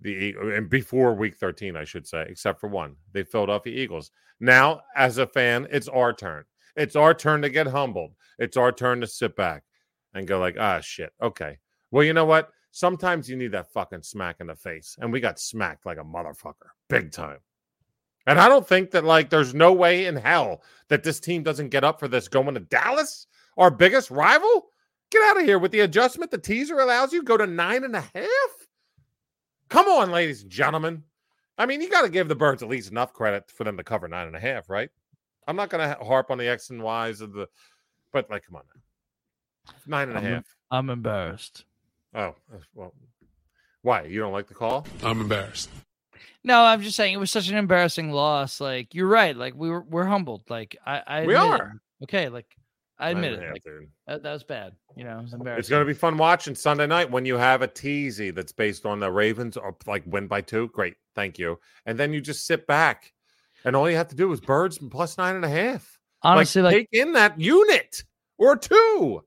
The 0.00 0.34
and 0.38 0.68
before 0.68 1.14
week 1.14 1.38
13 1.38 1.74
i 1.74 1.84
should 1.84 2.06
say 2.06 2.26
except 2.28 2.60
for 2.60 2.68
one 2.68 2.96
the 3.14 3.24
philadelphia 3.24 3.72
eagles. 3.72 4.10
Now 4.40 4.82
as 4.94 5.16
a 5.16 5.26
fan 5.26 5.66
it's 5.70 5.88
our 5.88 6.12
turn. 6.12 6.44
It's 6.76 6.96
our 6.96 7.14
turn 7.14 7.40
to 7.40 7.48
get 7.48 7.66
humbled. 7.66 8.12
It's 8.38 8.58
our 8.58 8.72
turn 8.72 9.00
to 9.00 9.06
sit 9.06 9.34
back 9.36 9.62
and 10.12 10.26
go 10.26 10.38
like 10.38 10.56
ah 10.60 10.80
shit 10.80 11.14
okay. 11.22 11.56
Well 11.90 12.04
you 12.04 12.12
know 12.12 12.26
what? 12.26 12.50
Sometimes 12.72 13.30
you 13.30 13.36
need 13.36 13.52
that 13.52 13.72
fucking 13.72 14.02
smack 14.02 14.36
in 14.40 14.48
the 14.48 14.54
face 14.54 14.96
and 15.00 15.10
we 15.10 15.20
got 15.20 15.40
smacked 15.40 15.86
like 15.86 15.96
a 15.96 16.04
motherfucker 16.04 16.72
big 16.90 17.10
time 17.10 17.38
and 18.26 18.38
i 18.40 18.48
don't 18.48 18.66
think 18.66 18.90
that 18.90 19.04
like 19.04 19.30
there's 19.30 19.54
no 19.54 19.72
way 19.72 20.06
in 20.06 20.16
hell 20.16 20.62
that 20.88 21.02
this 21.02 21.20
team 21.20 21.42
doesn't 21.42 21.68
get 21.70 21.84
up 21.84 21.98
for 22.00 22.08
this 22.08 22.28
going 22.28 22.54
to 22.54 22.60
dallas 22.60 23.26
our 23.56 23.70
biggest 23.70 24.10
rival 24.10 24.66
get 25.10 25.22
out 25.30 25.38
of 25.40 25.44
here 25.44 25.58
with 25.58 25.72
the 25.72 25.80
adjustment 25.80 26.30
the 26.30 26.38
teaser 26.38 26.78
allows 26.78 27.12
you 27.12 27.22
go 27.22 27.36
to 27.36 27.46
nine 27.46 27.84
and 27.84 27.96
a 27.96 28.00
half 28.14 28.28
Come 29.68 29.88
on, 29.88 30.12
ladies 30.12 30.42
and 30.42 30.50
gentlemen. 30.50 31.02
I 31.58 31.66
mean, 31.66 31.80
you 31.80 31.90
got 31.90 32.02
to 32.02 32.08
give 32.08 32.28
the 32.28 32.36
birds 32.36 32.62
at 32.62 32.68
least 32.68 32.88
enough 32.92 33.12
credit 33.12 33.50
for 33.50 33.64
them 33.64 33.76
to 33.78 33.82
cover 33.82 34.06
nine 34.06 34.28
and 34.28 34.36
a 34.36 34.38
half, 34.38 34.70
right? 34.70 34.90
I'm 35.48 35.56
not 35.56 35.70
going 35.70 35.88
to 35.88 36.04
harp 36.04 36.30
on 36.30 36.38
the 36.38 36.46
X 36.46 36.70
and 36.70 36.80
Y's 36.84 37.20
of 37.20 37.32
the, 37.32 37.48
but 38.12 38.30
like, 38.30 38.44
come 38.46 38.54
on 38.54 38.62
now. 38.72 39.72
Nine 39.88 40.08
and 40.10 40.18
a 40.18 40.20
I'm- 40.20 40.32
half. 40.34 40.44
I'm 40.70 40.88
embarrassed. 40.88 41.64
Oh, 42.14 42.36
uh, 42.54 42.58
well, 42.74 42.94
why? 43.82 44.04
You 44.04 44.20
don't 44.20 44.32
like 44.32 44.46
the 44.46 44.54
call? 44.54 44.86
I'm 45.02 45.20
embarrassed. 45.20 45.68
No, 46.46 46.62
I'm 46.62 46.80
just 46.80 46.96
saying 46.96 47.12
it 47.12 47.16
was 47.16 47.32
such 47.32 47.48
an 47.48 47.56
embarrassing 47.56 48.12
loss. 48.12 48.60
Like 48.60 48.94
you're 48.94 49.08
right. 49.08 49.36
Like 49.36 49.54
we 49.56 49.68
were 49.68 49.82
we're 49.82 50.04
humbled. 50.04 50.42
Like 50.48 50.76
I, 50.86 51.02
I 51.04 51.26
We 51.26 51.34
admit 51.34 51.54
it. 51.54 51.60
are. 51.60 51.80
Okay, 52.04 52.28
like 52.28 52.46
I 53.00 53.10
admit 53.10 53.32
and 53.32 53.42
a 53.42 53.46
it. 53.48 53.52
Like 53.52 53.62
that, 54.06 54.22
that 54.22 54.32
was 54.32 54.44
bad. 54.44 54.72
You 54.94 55.02
know, 55.02 55.18
it 55.18 55.22
was 55.22 55.32
embarrassing. 55.32 55.58
It's 55.58 55.68
going 55.68 55.82
to 55.82 55.86
be 55.86 55.92
fun 55.92 56.16
watching 56.16 56.54
Sunday 56.54 56.86
night 56.86 57.10
when 57.10 57.26
you 57.26 57.36
have 57.36 57.62
a 57.62 57.68
teasy 57.68 58.32
that's 58.32 58.52
based 58.52 58.86
on 58.86 59.00
the 59.00 59.10
Ravens 59.10 59.56
or 59.56 59.76
like 59.88 60.04
win 60.06 60.28
by 60.28 60.40
two. 60.40 60.68
Great. 60.68 60.94
Thank 61.16 61.36
you. 61.36 61.58
And 61.84 61.98
then 61.98 62.12
you 62.12 62.20
just 62.20 62.46
sit 62.46 62.64
back 62.68 63.12
and 63.64 63.74
all 63.74 63.90
you 63.90 63.96
have 63.96 64.08
to 64.08 64.16
do 64.16 64.32
is 64.32 64.40
birds 64.40 64.78
plus 64.78 65.18
nine 65.18 65.34
and 65.34 65.44
a 65.44 65.48
half. 65.48 65.98
honestly 66.22 66.62
like, 66.62 66.76
take 66.76 66.88
in 66.92 67.12
that 67.14 67.40
unit 67.40 68.04
or 68.38 68.56
two. 68.56 69.24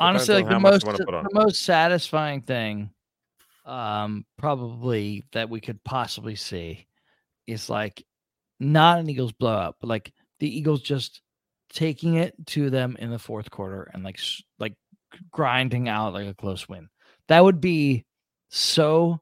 honestly 0.00 0.36
Depends 0.42 0.50
like 0.50 0.62
the 0.62 0.70
most 0.70 0.82
you 0.82 0.86
wanna 0.86 1.04
put 1.04 1.14
on 1.14 1.24
the 1.24 1.40
most 1.44 1.60
satisfying 1.62 2.40
thing 2.40 2.90
um 3.66 4.24
probably 4.38 5.24
that 5.32 5.50
we 5.50 5.60
could 5.60 5.82
possibly 5.84 6.36
see 6.36 6.86
is 7.46 7.68
like 7.68 8.04
not 8.58 8.98
an 8.98 9.10
Eagles 9.10 9.32
blowout, 9.32 9.76
but 9.80 9.88
like 9.88 10.12
the 10.40 10.56
Eagles 10.56 10.82
just 10.82 11.20
taking 11.72 12.14
it 12.14 12.34
to 12.46 12.70
them 12.70 12.96
in 12.98 13.10
the 13.10 13.18
fourth 13.18 13.50
quarter 13.50 13.90
and 13.92 14.04
like 14.04 14.18
like 14.58 14.74
grinding 15.30 15.88
out 15.88 16.14
like 16.14 16.26
a 16.26 16.34
close 16.34 16.68
win. 16.68 16.88
That 17.28 17.42
would 17.42 17.60
be 17.60 18.04
so 18.48 19.20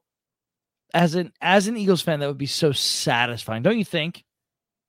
as 0.93 1.15
an 1.15 1.33
as 1.41 1.67
an 1.67 1.77
Eagles 1.77 2.01
fan 2.01 2.19
that 2.19 2.27
would 2.27 2.37
be 2.37 2.45
so 2.45 2.71
satisfying. 2.71 3.63
Don't 3.63 3.77
you 3.77 3.85
think? 3.85 4.23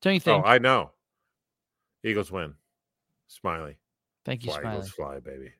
Don't 0.02 0.14
you 0.14 0.20
think? 0.20 0.44
Oh. 0.44 0.48
I 0.48 0.58
know. 0.58 0.92
Eagles 2.04 2.30
win. 2.30 2.54
Smiley. 3.28 3.78
Thank 4.24 4.44
you, 4.44 4.52
Fly, 4.52 4.60
Smiley. 4.60 4.76
Eagles 4.76 4.90
fly, 4.90 5.20
baby. 5.20 5.52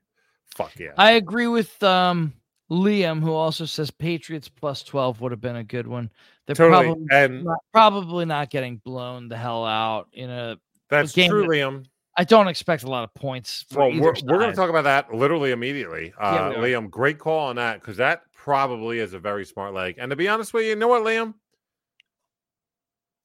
Fuck 0.55 0.79
yeah. 0.79 0.91
I 0.97 1.11
agree 1.11 1.47
with 1.47 1.81
um 1.83 2.33
Liam, 2.69 3.21
who 3.21 3.33
also 3.33 3.65
says 3.65 3.91
Patriots 3.91 4.49
plus 4.49 4.83
12 4.83 5.21
would 5.21 5.31
have 5.31 5.41
been 5.41 5.55
a 5.55 5.63
good 5.63 5.87
one. 5.87 6.09
They're 6.45 6.55
Totally. 6.55 6.85
probably 6.85 7.05
And 7.11 7.43
not, 7.43 7.57
probably 7.73 8.25
not 8.25 8.49
getting 8.49 8.77
blown 8.77 9.29
the 9.29 9.37
hell 9.37 9.65
out 9.65 10.07
in 10.13 10.29
a 10.29 10.57
that's 10.89 11.13
game 11.13 11.29
true, 11.29 11.43
that- 11.43 11.49
Liam. 11.49 11.85
I 12.19 12.23
don't 12.23 12.47
expect 12.47 12.81
a 12.81 12.89
lot 12.89 13.03
of 13.03 13.13
points. 13.13 13.63
For 13.69 13.77
Well, 13.77 13.91
we're, 13.91 14.13
we're 14.25 14.39
going 14.39 14.49
to 14.49 14.55
talk 14.55 14.71
about 14.71 14.85
that 14.85 15.13
literally 15.13 15.51
immediately. 15.51 16.13
Uh, 16.19 16.23
are. 16.23 16.53
Liam, 16.55 16.89
great 16.89 17.19
call 17.19 17.49
on 17.49 17.57
that 17.57 17.79
because 17.79 17.97
that 17.97 18.23
probably 18.33 18.97
is 18.99 19.13
a 19.13 19.19
very 19.19 19.45
smart 19.45 19.75
leg. 19.75 19.97
And 19.99 20.09
to 20.09 20.15
be 20.15 20.27
honest 20.27 20.51
with 20.51 20.63
you, 20.63 20.69
you 20.69 20.75
know 20.75 20.87
what, 20.87 21.03
Liam? 21.03 21.35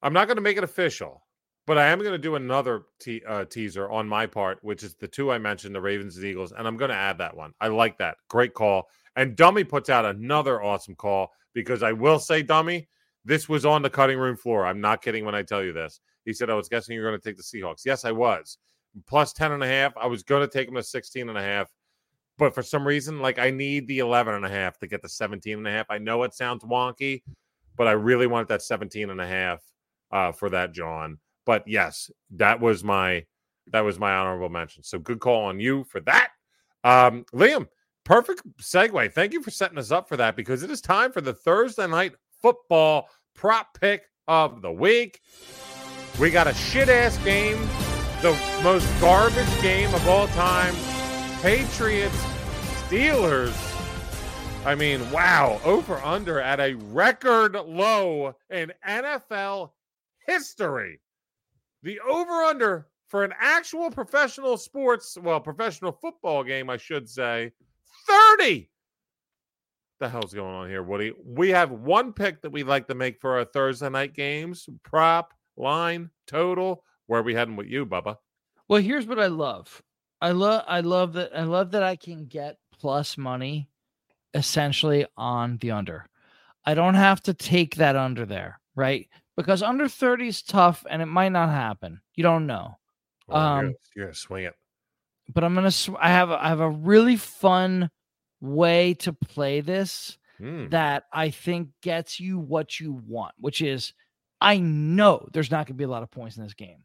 I'm 0.02 0.12
not 0.12 0.26
going 0.26 0.36
to 0.36 0.42
make 0.42 0.58
it 0.58 0.64
official, 0.64 1.22
but 1.66 1.78
I 1.78 1.86
am 1.86 2.00
going 2.00 2.12
to 2.12 2.18
do 2.18 2.34
another 2.34 2.82
te- 3.00 3.22
uh, 3.26 3.46
teaser 3.46 3.88
on 3.90 4.06
my 4.06 4.26
part, 4.26 4.58
which 4.62 4.82
is 4.82 4.94
the 4.96 5.08
two 5.08 5.30
I 5.32 5.38
mentioned, 5.38 5.74
the 5.74 5.80
Ravens 5.80 6.16
and 6.16 6.26
Eagles, 6.26 6.52
and 6.52 6.66
I'm 6.66 6.76
going 6.76 6.90
to 6.90 6.96
add 6.96 7.16
that 7.18 7.34
one. 7.36 7.54
I 7.60 7.68
like 7.68 7.96
that. 7.98 8.16
Great 8.28 8.52
call. 8.52 8.88
And 9.16 9.36
Dummy 9.36 9.64
puts 9.64 9.90
out 9.90 10.04
another 10.04 10.62
awesome 10.62 10.94
call 10.94 11.32
because 11.54 11.82
I 11.82 11.92
will 11.92 12.18
say, 12.18 12.42
Dummy, 12.42 12.88
this 13.24 13.48
was 13.48 13.66
on 13.66 13.82
the 13.82 13.90
cutting 13.90 14.18
room 14.18 14.36
floor. 14.36 14.66
I'm 14.66 14.80
not 14.80 15.02
kidding 15.02 15.24
when 15.24 15.34
I 15.34 15.42
tell 15.42 15.62
you 15.62 15.72
this. 15.72 16.00
He 16.24 16.32
said, 16.32 16.50
I 16.50 16.54
was 16.54 16.68
guessing 16.68 16.94
you're 16.94 17.08
going 17.08 17.20
to 17.20 17.28
take 17.28 17.36
the 17.36 17.42
Seahawks. 17.42 17.82
Yes, 17.84 18.04
I 18.04 18.12
was. 18.12 18.58
Plus 19.06 19.32
10 19.32 19.52
and 19.52 19.62
a 19.62 19.66
half. 19.66 19.96
I 19.96 20.06
was 20.06 20.22
going 20.22 20.46
to 20.46 20.52
take 20.52 20.68
them 20.68 20.76
to 20.76 20.82
16 20.82 21.28
and 21.28 21.38
a 21.38 21.42
half. 21.42 21.68
But 22.38 22.54
for 22.54 22.62
some 22.62 22.86
reason, 22.86 23.20
like 23.20 23.38
I 23.38 23.50
need 23.50 23.86
the 23.86 23.98
11 23.98 24.34
and 24.34 24.44
a 24.44 24.48
half 24.48 24.78
to 24.78 24.86
get 24.86 25.02
the 25.02 25.08
17 25.08 25.58
and 25.58 25.68
a 25.68 25.70
half. 25.70 25.86
I 25.90 25.98
know 25.98 26.22
it 26.22 26.34
sounds 26.34 26.64
wonky, 26.64 27.22
but 27.76 27.86
I 27.86 27.92
really 27.92 28.26
wanted 28.26 28.48
that 28.48 28.62
17 28.62 29.10
and 29.10 29.20
a 29.20 29.26
half 29.26 29.60
uh, 30.10 30.32
for 30.32 30.48
that, 30.50 30.72
John. 30.72 31.18
But 31.44 31.66
yes, 31.66 32.10
that 32.30 32.60
was 32.60 32.82
my 32.82 33.24
that 33.68 33.80
was 33.80 33.98
my 33.98 34.12
honorable 34.12 34.48
mention. 34.48 34.82
So 34.82 34.98
good 34.98 35.20
call 35.20 35.44
on 35.44 35.60
you 35.60 35.84
for 35.84 36.00
that. 36.00 36.30
Um, 36.84 37.24
Liam, 37.32 37.68
perfect 38.04 38.42
segue. 38.60 39.12
Thank 39.12 39.32
you 39.32 39.42
for 39.42 39.50
setting 39.50 39.78
us 39.78 39.90
up 39.90 40.08
for 40.08 40.16
that 40.16 40.36
because 40.36 40.62
it 40.62 40.70
is 40.70 40.80
time 40.80 41.12
for 41.12 41.20
the 41.20 41.34
Thursday 41.34 41.86
night 41.86 42.12
football 42.40 43.08
prop 43.34 43.78
pick 43.80 44.02
of 44.28 44.62
the 44.62 44.72
week. 44.72 45.20
We 46.20 46.30
got 46.30 46.46
a 46.46 46.54
shit 46.54 46.88
ass 46.88 47.16
game, 47.24 47.58
the 48.20 48.38
most 48.62 48.88
garbage 49.00 49.62
game 49.62 49.92
of 49.94 50.06
all 50.08 50.28
time. 50.28 50.74
Patriots, 51.40 52.16
Steelers. 52.86 53.56
I 54.64 54.76
mean, 54.76 55.10
wow, 55.10 55.60
over 55.64 55.96
under 56.04 56.40
at 56.40 56.60
a 56.60 56.74
record 56.74 57.54
low 57.54 58.36
in 58.50 58.72
NFL 58.86 59.70
history. 60.26 61.00
The 61.82 61.98
over 62.00 62.32
under 62.32 62.86
for 63.08 63.24
an 63.24 63.32
actual 63.40 63.90
professional 63.90 64.56
sports, 64.56 65.18
well, 65.20 65.40
professional 65.40 65.92
football 65.92 66.44
game, 66.44 66.70
I 66.70 66.76
should 66.76 67.08
say, 67.08 67.52
30. 68.06 68.68
The 70.00 70.08
hell's 70.08 70.34
going 70.34 70.54
on 70.54 70.68
here, 70.68 70.82
Woody? 70.82 71.12
We 71.24 71.50
have 71.50 71.70
one 71.70 72.12
pick 72.12 72.42
that 72.42 72.50
we'd 72.50 72.64
like 72.64 72.88
to 72.88 72.94
make 72.94 73.20
for 73.20 73.38
our 73.38 73.44
Thursday 73.44 73.88
night 73.88 74.14
games 74.14 74.68
prop, 74.82 75.32
line, 75.56 76.10
total. 76.26 76.84
Where 77.06 77.20
are 77.20 77.24
we 77.24 77.34
heading 77.34 77.56
with 77.56 77.68
you, 77.68 77.86
Bubba? 77.86 78.16
Well, 78.68 78.82
here's 78.82 79.06
what 79.06 79.20
I 79.20 79.26
love. 79.26 79.82
I 80.20 80.30
love 80.32 80.64
I 80.66 80.80
love 80.80 81.12
that 81.14 81.36
I 81.36 81.42
love 81.42 81.72
that 81.72 81.82
I 81.82 81.96
can 81.96 82.26
get 82.26 82.56
plus 82.80 83.18
money 83.18 83.68
essentially 84.34 85.06
on 85.16 85.58
the 85.58 85.72
under. 85.72 86.06
I 86.64 86.74
don't 86.74 86.94
have 86.94 87.20
to 87.24 87.34
take 87.34 87.76
that 87.76 87.96
under 87.96 88.24
there, 88.24 88.60
right? 88.74 89.08
Because 89.36 89.62
under 89.62 89.88
30 89.88 90.28
is 90.28 90.42
tough 90.42 90.84
and 90.88 91.02
it 91.02 91.06
might 91.06 91.32
not 91.32 91.48
happen. 91.48 92.00
You 92.14 92.22
don't 92.22 92.46
know. 92.46 92.78
You're, 93.28 93.36
Um, 93.36 93.74
you're 93.94 94.06
gonna 94.06 94.14
swing 94.14 94.44
it. 94.44 94.54
But 95.32 95.44
I'm 95.44 95.54
going 95.54 95.64
to 95.64 95.70
sw- 95.70 95.90
I 96.00 96.10
have 96.10 96.30
a, 96.30 96.42
I 96.44 96.48
have 96.48 96.60
a 96.60 96.70
really 96.70 97.16
fun 97.16 97.90
way 98.40 98.94
to 98.94 99.12
play 99.12 99.60
this 99.60 100.18
Hmm. 100.38 100.68
that 100.70 101.04
I 101.12 101.30
think 101.30 101.68
gets 101.82 102.18
you 102.18 102.38
what 102.38 102.80
you 102.80 103.00
want, 103.06 103.34
which 103.38 103.60
is 103.62 103.92
I 104.40 104.58
know 104.58 105.28
there's 105.32 105.50
not 105.52 105.66
going 105.66 105.74
to 105.74 105.78
be 105.78 105.84
a 105.84 105.88
lot 105.88 106.02
of 106.02 106.10
points 106.10 106.36
in 106.36 106.42
this 106.42 106.54
game. 106.54 106.78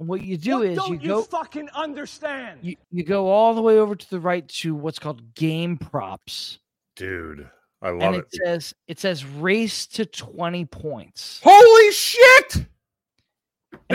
And 0.00 0.08
what 0.08 0.22
you 0.24 0.36
do 0.36 0.62
is 0.62 0.78
you 0.88 0.96
go 0.96 1.22
fucking 1.22 1.68
understand? 1.74 2.60
you, 2.62 2.76
you 2.90 3.04
go 3.04 3.28
all 3.28 3.54
the 3.54 3.62
way 3.62 3.78
over 3.78 3.94
to 3.94 4.10
the 4.10 4.18
right 4.18 4.48
to 4.48 4.74
what's 4.74 4.98
called 4.98 5.34
game 5.34 5.76
props. 5.76 6.58
Dude, 6.96 7.48
I 7.82 7.90
love 7.90 8.02
and 8.02 8.16
it. 8.16 8.26
it 8.32 8.40
says 8.44 8.74
it 8.88 8.98
says 8.98 9.24
race 9.24 9.86
to 9.88 10.04
20 10.06 10.64
points. 10.64 11.40
Holy 11.44 11.92
shit! 11.92 12.54
And 12.56 12.66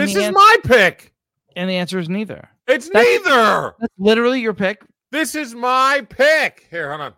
This 0.08 0.14
is 0.16 0.28
an- 0.28 0.34
my 0.34 0.56
pick. 0.64 1.12
And 1.56 1.68
the 1.68 1.74
answer 1.74 1.98
is 1.98 2.08
neither. 2.08 2.48
It's 2.66 2.88
That's- 2.88 3.20
neither. 3.24 3.74
That's 3.78 3.92
literally 3.98 4.40
your 4.40 4.54
pick. 4.54 4.82
This 5.10 5.34
is 5.34 5.54
my 5.54 6.04
pick. 6.08 6.66
Here, 6.70 6.88
hold 6.88 7.00
on. 7.02 7.14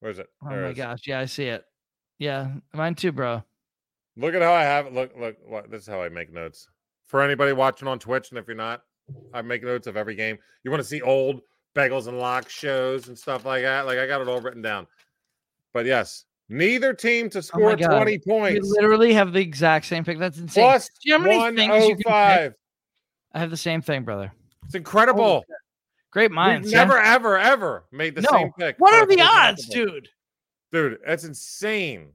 Where 0.00 0.10
is 0.10 0.18
it? 0.18 0.28
Oh 0.44 0.48
There 0.48 0.64
it 0.64 0.68
my 0.68 0.72
gosh. 0.72 1.00
Yeah, 1.06 1.20
I 1.20 1.26
see 1.26 1.46
it. 1.46 1.64
Yeah, 2.18 2.52
mine 2.72 2.94
too, 2.94 3.12
bro. 3.12 3.42
Look 4.16 4.34
at 4.34 4.42
how 4.42 4.52
I 4.52 4.62
have 4.62 4.86
it. 4.86 4.92
Look, 4.94 5.12
look. 5.16 5.36
What? 5.46 5.70
This 5.70 5.82
is 5.82 5.88
how 5.88 6.02
I 6.02 6.08
make 6.08 6.32
notes. 6.32 6.68
For 7.06 7.22
anybody 7.22 7.52
watching 7.52 7.88
on 7.88 7.98
Twitch, 7.98 8.30
and 8.30 8.38
if 8.38 8.46
you're 8.46 8.56
not, 8.56 8.82
I 9.34 9.42
make 9.42 9.62
notes 9.62 9.86
of 9.86 9.96
every 9.96 10.14
game. 10.14 10.38
You 10.64 10.70
want 10.70 10.82
to 10.82 10.88
see 10.88 11.00
old 11.02 11.40
Bagels 11.74 12.06
and 12.08 12.18
Locks 12.18 12.52
shows 12.52 13.08
and 13.08 13.18
stuff 13.18 13.44
like 13.44 13.62
that? 13.62 13.86
Like 13.86 13.98
I 13.98 14.06
got 14.06 14.20
it 14.20 14.28
all 14.28 14.40
written 14.40 14.62
down. 14.62 14.86
But 15.72 15.86
yes, 15.86 16.24
neither 16.50 16.92
team 16.92 17.30
to 17.30 17.38
oh 17.38 17.40
score 17.40 17.72
Oh 17.72 17.76
God. 17.76 17.88
20 17.88 18.12
You 18.12 18.20
points. 18.26 18.68
literally 18.68 19.14
have 19.14 19.32
the 19.32 19.40
exact 19.40 19.86
same 19.86 20.04
pick. 20.04 20.18
That's 20.18 20.36
insane. 20.38 20.64
Plus 20.64 20.88
Do 20.88 20.94
you 21.10 21.18
know 21.18 21.38
how 21.38 21.50
many 21.50 21.56
things 21.56 21.88
you 21.88 21.96
can 21.96 21.96
pick? 21.96 22.04
105. 22.04 22.54
I 23.32 23.38
have 23.38 23.50
the 23.50 23.56
same 23.56 23.80
thing, 23.80 24.02
brother. 24.04 24.32
It's 24.66 24.74
incredible. 24.74 25.44
Great 26.12 26.32
minds. 26.32 26.66
We've 26.66 26.72
yeah? 26.72 26.80
never, 26.84 26.98
ever, 26.98 27.38
ever 27.38 27.84
made 27.92 28.14
the 28.16 28.22
No. 28.22 28.28
same 28.30 28.52
pick. 28.58 28.76
What 28.78 28.92
are 28.94 29.06
the 29.06 29.22
odds, 29.22 29.66
dude? 29.68 30.08
Dude, 30.72 30.98
that's 31.06 31.24
insane. 31.24 32.12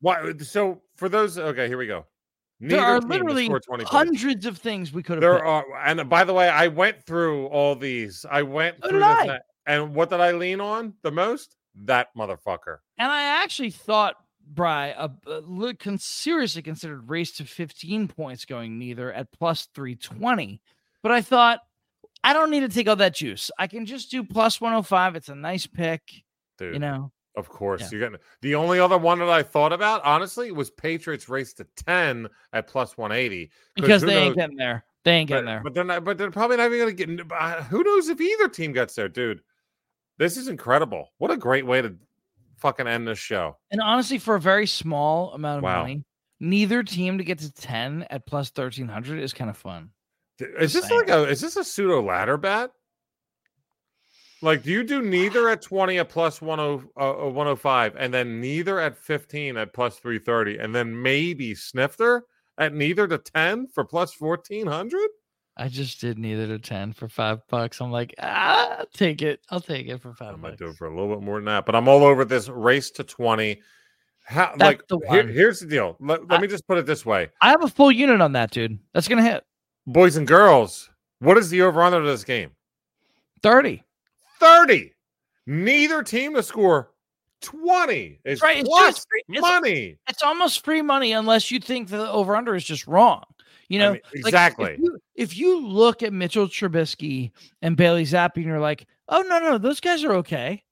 Why? 0.00 0.32
So 0.38 0.80
for 0.96 1.08
those, 1.08 1.38
okay, 1.38 1.68
here 1.68 1.78
we 1.78 1.86
go. 1.86 2.06
There 2.60 2.80
are 2.80 3.00
literally 3.00 3.46
score 3.46 3.60
20 3.60 3.84
points. 3.84 3.90
hundreds 3.90 4.44
of 4.46 4.58
things 4.58 4.92
we 4.92 5.02
could 5.02 5.14
have 5.14 5.20
There 5.22 5.34
picked. 5.36 5.46
are, 5.46 5.64
and 5.84 6.08
by 6.10 6.24
the 6.24 6.34
way, 6.34 6.48
I 6.48 6.68
went 6.68 7.02
through 7.02 7.46
all 7.46 7.74
these. 7.74 8.26
I 8.30 8.42
went 8.42 8.76
So 8.82 8.88
through 8.90 8.98
this, 9.00 9.28
I. 9.28 9.38
and 9.66 9.94
what 9.94 10.10
did 10.10 10.20
I 10.20 10.32
lean 10.32 10.60
on 10.60 10.94
the 11.02 11.10
most? 11.10 11.56
That 11.74 12.08
motherfucker. 12.16 12.78
And 12.98 13.10
I 13.10 13.42
actually 13.42 13.70
thought, 13.70 14.16
Bry, 14.52 14.92
uh, 14.92 15.08
uh, 15.26 15.40
look, 15.44 15.78
con- 15.78 15.98
seriously 15.98 16.62
considered 16.62 17.08
race 17.08 17.32
to 17.36 17.44
15 17.44 18.08
points 18.08 18.44
going 18.44 18.78
neither 18.78 19.12
at 19.12 19.30
plus 19.32 19.68
320. 19.74 20.60
But 21.02 21.12
I 21.12 21.20
thought, 21.22 21.60
I 22.24 22.32
don't 22.32 22.50
need 22.50 22.60
to 22.60 22.68
take 22.68 22.88
all 22.88 22.96
that 22.96 23.14
juice. 23.14 23.50
I 23.58 23.66
can 23.66 23.86
just 23.86 24.10
do 24.10 24.24
plus 24.24 24.60
105. 24.60 25.16
It's 25.16 25.28
a 25.28 25.34
nice 25.34 25.66
pick, 25.66 26.02
Dude, 26.58 26.74
you 26.74 26.80
know. 26.80 27.12
of 27.36 27.48
course. 27.48 27.80
Yeah. 27.80 27.88
You're 27.92 28.00
getting 28.00 28.18
the 28.42 28.54
only 28.56 28.80
other 28.80 28.98
one 28.98 29.20
that 29.20 29.30
I 29.30 29.42
thought 29.42 29.72
about, 29.72 30.02
honestly, 30.04 30.50
was 30.50 30.70
Patriots 30.70 31.28
race 31.28 31.54
to 31.54 31.66
10 31.86 32.28
at 32.52 32.66
plus 32.66 32.98
180. 32.98 33.50
Because 33.76 34.02
they 34.02 34.16
ain't 34.16 34.36
getting 34.36 34.56
there. 34.56 34.84
They 35.04 35.12
ain't 35.12 35.28
getting 35.28 35.44
but, 35.46 35.50
there. 35.50 35.60
But 35.62 35.74
they're 35.74 35.84
not, 35.84 36.04
but 36.04 36.18
they're 36.18 36.30
probably 36.30 36.56
not 36.58 36.66
even 36.72 36.78
going 36.78 36.96
to 36.96 37.06
get. 37.06 37.32
uh, 37.32 37.62
Who 37.64 37.82
knows 37.84 38.08
if 38.08 38.20
either 38.20 38.48
team 38.48 38.72
gets 38.72 38.94
there, 38.94 39.08
dude? 39.08 39.40
This 40.20 40.36
is 40.36 40.48
incredible. 40.48 41.14
What 41.16 41.30
a 41.30 41.36
great 41.38 41.64
way 41.64 41.80
to 41.80 41.96
fucking 42.58 42.86
end 42.86 43.08
this 43.08 43.18
show. 43.18 43.56
And 43.70 43.80
honestly, 43.80 44.18
for 44.18 44.34
a 44.34 44.40
very 44.40 44.66
small 44.66 45.32
amount 45.32 45.58
of 45.58 45.64
Wow. 45.64 45.80
money, 45.80 46.04
neither 46.38 46.82
team 46.82 47.16
to 47.16 47.24
get 47.24 47.38
to 47.38 47.50
10 47.50 48.06
at 48.10 48.26
plus 48.26 48.50
1300 48.54 49.18
is 49.18 49.32
kind 49.32 49.48
of 49.48 49.56
fun. 49.56 49.88
Is 50.38 50.74
this 50.74 50.86
saying. 50.86 51.00
like 51.00 51.08
a 51.08 51.26
is 51.26 51.40
this 51.40 51.56
a 51.56 51.64
pseudo 51.64 52.02
ladder 52.02 52.36
bet? 52.36 52.70
Like, 54.42 54.62
do 54.62 54.70
you 54.70 54.84
do 54.84 55.00
neither 55.00 55.48
at 55.48 55.62
20 55.62 55.98
at 55.98 56.10
plus 56.10 56.40
10, 56.40 56.50
uh, 56.50 56.78
uh, 56.98 57.30
105 57.30 57.96
and 57.96 58.12
then 58.12 58.42
neither 58.42 58.78
at 58.78 58.98
15 58.98 59.56
at 59.56 59.72
plus 59.72 59.96
330 59.98 60.58
and 60.58 60.74
then 60.74 61.02
maybe 61.02 61.54
snifter 61.54 62.24
at 62.58 62.74
neither 62.74 63.08
to 63.08 63.16
10 63.16 63.68
for 63.68 63.84
plus 63.84 64.20
1400? 64.20 65.00
I 65.60 65.68
just 65.68 66.00
did 66.00 66.18
neither 66.18 66.46
to 66.46 66.58
10 66.58 66.94
for 66.94 67.06
five 67.06 67.46
bucks. 67.48 67.80
I'm 67.82 67.90
like, 67.92 68.14
ah, 68.18 68.76
I'll 68.78 68.86
take 68.94 69.20
it. 69.20 69.40
I'll 69.50 69.60
take 69.60 69.88
it 69.88 70.00
for 70.00 70.14
five. 70.14 70.32
I 70.32 70.36
might 70.36 70.48
bucks. 70.52 70.58
do 70.58 70.68
it 70.68 70.76
for 70.76 70.86
a 70.86 70.90
little 70.90 71.14
bit 71.14 71.22
more 71.22 71.36
than 71.36 71.44
that, 71.44 71.66
but 71.66 71.74
I'm 71.76 71.86
all 71.86 72.02
over 72.02 72.24
this 72.24 72.48
race 72.48 72.90
to 72.92 73.04
20. 73.04 73.60
How, 74.24 74.54
like, 74.58 74.86
the 74.88 74.98
here- 75.10 75.26
here's 75.26 75.60
the 75.60 75.66
deal. 75.66 75.96
Let, 76.00 76.26
let 76.28 76.38
I- 76.38 76.42
me 76.42 76.48
just 76.48 76.66
put 76.66 76.78
it 76.78 76.86
this 76.86 77.04
way. 77.04 77.28
I 77.42 77.50
have 77.50 77.62
a 77.62 77.68
full 77.68 77.92
unit 77.92 78.20
on 78.22 78.32
that, 78.32 78.50
dude. 78.52 78.78
That's 78.94 79.06
going 79.06 79.22
to 79.22 79.30
hit 79.30 79.44
Boys 79.86 80.16
and 80.16 80.26
girls, 80.26 80.88
what 81.18 81.36
is 81.36 81.50
the 81.50 81.60
over 81.62 81.82
under 81.82 81.98
of 81.98 82.06
this 82.06 82.24
game? 82.24 82.52
30. 83.42 83.82
30. 84.38 84.94
Neither 85.46 86.02
team 86.02 86.34
to 86.36 86.42
score 86.42 86.92
20 87.42 88.20
is 88.24 88.40
right, 88.42 88.58
it's 88.60 88.68
just 88.68 89.06
free- 89.10 89.36
it's- 89.36 89.42
money. 89.42 89.98
It's 90.08 90.22
almost 90.22 90.64
free 90.64 90.82
money 90.82 91.12
unless 91.12 91.50
you 91.50 91.60
think 91.60 91.88
the 91.88 92.08
over 92.10 92.34
under 92.36 92.54
is 92.54 92.64
just 92.64 92.86
wrong. 92.86 93.24
You 93.70 93.78
I 93.80 93.82
know, 93.84 93.92
mean, 93.92 94.00
like, 94.16 94.24
exactly. 94.26 94.72
if, 94.72 94.78
you, 94.80 94.98
if 95.14 95.36
you 95.38 95.66
look 95.66 96.02
at 96.02 96.12
Mitchell 96.12 96.46
Trubisky 96.48 97.30
and 97.62 97.76
Bailey 97.76 98.04
Zappe 98.04 98.36
and 98.36 98.44
you're 98.44 98.60
like, 98.60 98.86
oh, 99.08 99.22
no, 99.22 99.38
no, 99.38 99.56
those 99.56 99.80
guys 99.80 100.04
are 100.04 100.12
okay, 100.16 100.62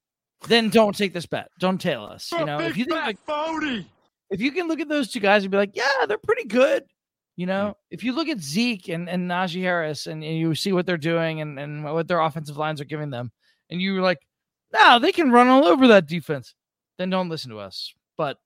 then 0.48 0.68
don't 0.68 0.94
take 0.94 1.14
this 1.14 1.24
bet. 1.24 1.48
Don't 1.58 1.80
tail 1.80 2.04
us. 2.04 2.30
You 2.32 2.44
know, 2.44 2.58
if 2.60 2.76
you 2.76 2.84
think 2.84 3.00
like, 3.00 3.18
phony. 3.24 3.90
if 4.30 4.40
you 4.40 4.52
can 4.52 4.68
look 4.68 4.80
at 4.80 4.88
those 4.88 5.10
two 5.10 5.20
guys 5.20 5.44
and 5.44 5.50
be 5.50 5.56
like, 5.56 5.70
yeah, 5.74 6.04
they're 6.06 6.18
pretty 6.18 6.44
good, 6.44 6.84
You 7.36 7.46
know, 7.46 7.76
if 7.92 8.02
you 8.02 8.12
look 8.12 8.26
at 8.28 8.40
Zeke 8.40 8.88
and, 8.88 9.08
and 9.08 9.30
Najee 9.30 9.62
Harris 9.62 10.08
and, 10.08 10.24
and 10.24 10.36
you 10.36 10.56
see 10.56 10.72
what 10.72 10.84
they're 10.86 10.96
doing 10.96 11.40
and, 11.40 11.56
and 11.56 11.84
what 11.84 12.08
their 12.08 12.18
offensive 12.20 12.56
lines 12.56 12.80
are 12.80 12.84
giving 12.84 13.10
them, 13.10 13.30
and 13.70 13.80
you're 13.80 14.02
like, 14.02 14.18
no, 14.74 14.98
they 14.98 15.12
can 15.12 15.30
run 15.30 15.46
all 15.46 15.64
over 15.64 15.86
that 15.86 16.08
defense, 16.08 16.56
then 16.98 17.10
don't 17.10 17.28
listen 17.28 17.52
to 17.52 17.60
us. 17.60 17.94
But 18.16 18.38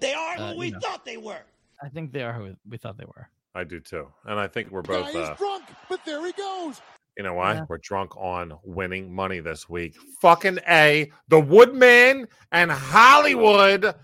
They 0.00 0.12
are 0.12 0.34
Uh, 0.38 0.52
who 0.54 0.58
we 0.58 0.70
know. 0.72 0.80
thought 0.80 1.04
they 1.04 1.18
were. 1.18 1.44
I 1.80 1.88
think 1.88 2.10
they 2.12 2.24
are 2.24 2.32
who 2.32 2.56
we 2.68 2.78
thought 2.78 2.98
they 2.98 3.04
were. 3.06 3.28
I 3.54 3.64
do 3.64 3.80
too. 3.80 4.06
And 4.24 4.38
I 4.38 4.46
think 4.46 4.70
we're 4.70 4.82
both 4.82 5.14
uh, 5.14 5.34
drunk, 5.34 5.64
but 5.88 6.04
there 6.04 6.24
he 6.24 6.32
goes. 6.32 6.80
You 7.16 7.24
know 7.24 7.34
why? 7.34 7.54
Yeah. 7.54 7.64
We're 7.68 7.78
drunk 7.78 8.16
on 8.16 8.56
winning 8.62 9.12
money 9.12 9.40
this 9.40 9.68
week. 9.68 9.96
Fucking 10.20 10.58
A. 10.68 11.10
The 11.28 11.40
Woodman 11.40 12.28
and 12.52 12.70
Hollywood 12.70 13.94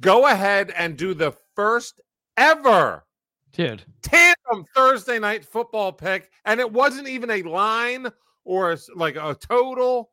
go 0.00 0.26
ahead 0.26 0.72
and 0.76 0.96
do 0.96 1.14
the 1.14 1.32
first 1.54 2.00
ever 2.36 3.04
Dude, 3.52 3.82
tandem 4.02 4.64
Thursday 4.74 5.18
night 5.18 5.44
football 5.44 5.92
pick. 5.92 6.30
And 6.44 6.60
it 6.60 6.70
wasn't 6.70 7.08
even 7.08 7.30
a 7.30 7.42
line 7.42 8.08
or 8.44 8.70
a 8.70 8.74
s 8.74 8.88
like 8.94 9.16
a 9.16 9.34
total, 9.34 10.10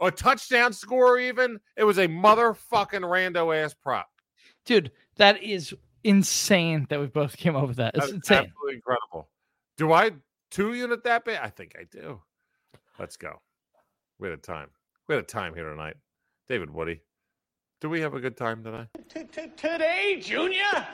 a 0.00 0.10
touchdown 0.10 0.72
score, 0.72 1.18
even. 1.18 1.60
It 1.76 1.84
was 1.84 1.98
a 1.98 2.08
motherfucking 2.08 3.02
rando 3.02 3.56
ass 3.56 3.74
prop. 3.74 4.08
dude, 4.64 4.90
that 5.16 5.42
is 5.42 5.74
insane 6.04 6.86
that 6.90 7.00
we 7.00 7.06
both 7.06 7.36
came 7.36 7.56
up 7.56 7.68
with 7.68 7.76
that. 7.76 7.94
It's 7.94 8.06
That's 8.06 8.12
insane. 8.16 8.38
absolutely 8.38 8.74
incredible. 8.74 9.28
Do 9.76 9.92
I 9.92 10.12
two 10.50 10.74
unit 10.74 11.04
that 11.04 11.24
bit? 11.24 11.40
I 11.42 11.48
think 11.48 11.74
I 11.78 11.84
do. 11.84 12.20
Let's 12.98 13.16
go. 13.16 13.40
We 14.18 14.28
had 14.28 14.38
a 14.38 14.40
time. 14.40 14.68
We 15.08 15.14
had 15.14 15.24
a 15.24 15.26
time 15.26 15.54
here 15.54 15.68
tonight. 15.68 15.96
David 16.48 16.70
Woody. 16.70 17.00
Do 17.80 17.88
we 17.88 18.00
have 18.00 18.14
a 18.14 18.20
good 18.20 18.36
time 18.36 18.62
tonight? 18.62 18.88
Today, 19.56 20.20
Junior? 20.22 20.86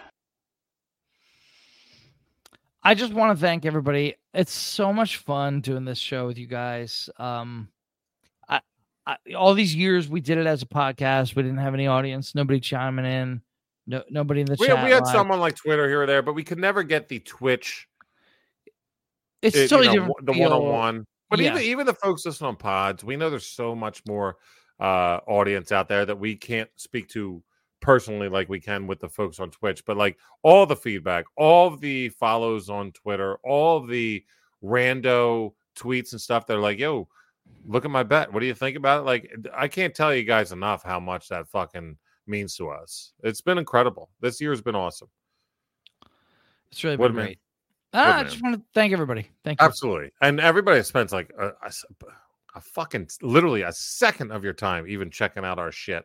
I 2.83 2.95
just 2.95 3.13
want 3.13 3.37
to 3.37 3.41
thank 3.41 3.67
everybody. 3.67 4.15
It's 4.33 4.53
so 4.53 4.93
much 4.93 5.19
fun 5.19 5.61
doing 5.61 5.85
this 5.85 5.99
show 5.99 6.27
with 6.27 6.39
you 6.39 6.47
guys. 6.47 7.11
Um, 7.19 7.69
I, 8.49 8.61
I 9.07 9.17
all 9.37 9.53
these 9.53 9.75
years 9.75 10.09
we 10.09 10.21
did 10.21 10.39
it 10.39 10.47
as 10.47 10.63
a 10.63 10.67
podcast. 10.67 11.35
We 11.35 11.43
didn't 11.43 11.59
have 11.59 11.75
any 11.75 11.87
audience, 11.87 12.35
nobody 12.35 12.61
chiming 12.61 13.05
in, 13.05 13.43
no 13.89 14.05
nobody 14.11 14.41
in 14.43 14.47
the 14.47 14.57
We, 14.61 14.69
chat. 14.69 14.85
we 14.85 14.91
had 14.93 15.03
live. 15.05 15.13
someone 15.13 15.41
like 15.41 15.57
Twitter 15.57 15.89
here 15.89 16.03
or 16.03 16.07
there, 16.07 16.23
but 16.23 16.35
we 16.35 16.45
could 16.45 16.59
never 16.59 16.83
get 16.85 17.09
the 17.09 17.19
Twitch, 17.19 17.89
It's 19.43 19.57
it- 19.57 19.63
you 19.63 19.69
totally 19.69 19.87
know, 19.97 20.07
different. 20.07 20.27
the 20.27 20.33
one 20.43 20.53
on 20.53 20.63
one. 20.65 21.07
But 21.31 21.41
Yeah. 21.41 21.51
even 21.53 21.63
even 21.63 21.87
the 21.87 21.95
folks 21.95 22.25
listening 22.25 22.49
on 22.49 22.57
pods, 22.57 23.03
we 23.05 23.17
know 23.17 23.31
there's 23.31 23.47
so 23.47 23.75
much 23.75 24.03
more 24.07 24.37
uh 24.81 25.19
audience 25.27 25.73
out 25.73 25.89
there 25.89 26.07
that 26.07 26.19
we 26.19 26.37
can't 26.37 26.71
speak 26.77 27.09
to 27.09 27.43
personally 27.81 28.29
like 28.29 28.49
we 28.49 28.61
can 28.61 28.87
with 28.87 29.01
the 29.01 29.09
folks 29.09 29.39
on 29.41 29.51
Twitch. 29.51 29.85
But 29.85 29.97
like 29.97 30.19
all 30.43 30.67
the 30.67 30.77
feedback, 30.77 31.25
all 31.37 31.77
the 31.77 32.09
follows 32.11 32.71
on 32.71 32.93
Twitter, 32.93 33.37
all 33.45 33.81
the 33.81 34.25
rando 34.63 35.55
tweets 35.77 36.13
and 36.13 36.21
stuff, 36.21 36.47
they're 36.47 36.59
like, 36.59 36.79
yo, 36.79 37.09
look 37.67 37.85
at 37.85 37.91
my 37.91 38.03
bet. 38.03 38.33
What 38.33 38.41
do 38.41 38.47
you 38.47 38.55
think 38.55 38.77
about 38.77 39.01
it? 39.01 39.05
Like, 39.05 39.33
I 39.55 39.69
can't 39.69 39.95
tell 39.95 40.15
you 40.15 40.25
guys 40.25 40.51
enough 40.53 40.83
how 40.83 40.99
much 40.99 41.29
that 41.29 41.47
fucking 41.49 41.97
means 42.29 42.57
to 42.57 42.69
us. 42.69 43.13
It's 43.23 43.41
been 43.41 43.59
incredible. 43.59 44.11
This 44.21 44.41
year's 44.41 44.61
been 44.61 44.75
awesome. 44.75 45.09
It's 46.71 46.85
really 46.85 46.97
been 46.97 47.13
great. 47.13 47.39
Ah, 47.95 48.19
I 48.19 48.25
just 48.25 48.43
want 48.43 48.55
to 48.57 48.63
thank 48.75 48.93
everybody. 48.93 49.31
Thank 49.45 49.61
you. 49.61 49.67
Absolutely. 49.67 50.13
And 50.21 50.41
everybody 50.41 50.83
spends 50.83 51.13
like 51.13 51.33
a 51.39 52.61
fucking 52.61 53.09
literally 53.23 53.63
a 53.63 53.73
second 53.73 54.31
of 54.33 54.45
your 54.45 54.53
time 54.53 54.87
even 54.87 55.11
checking 55.11 55.45
out 55.45 55.59
our 55.59 55.73
shit 55.73 56.05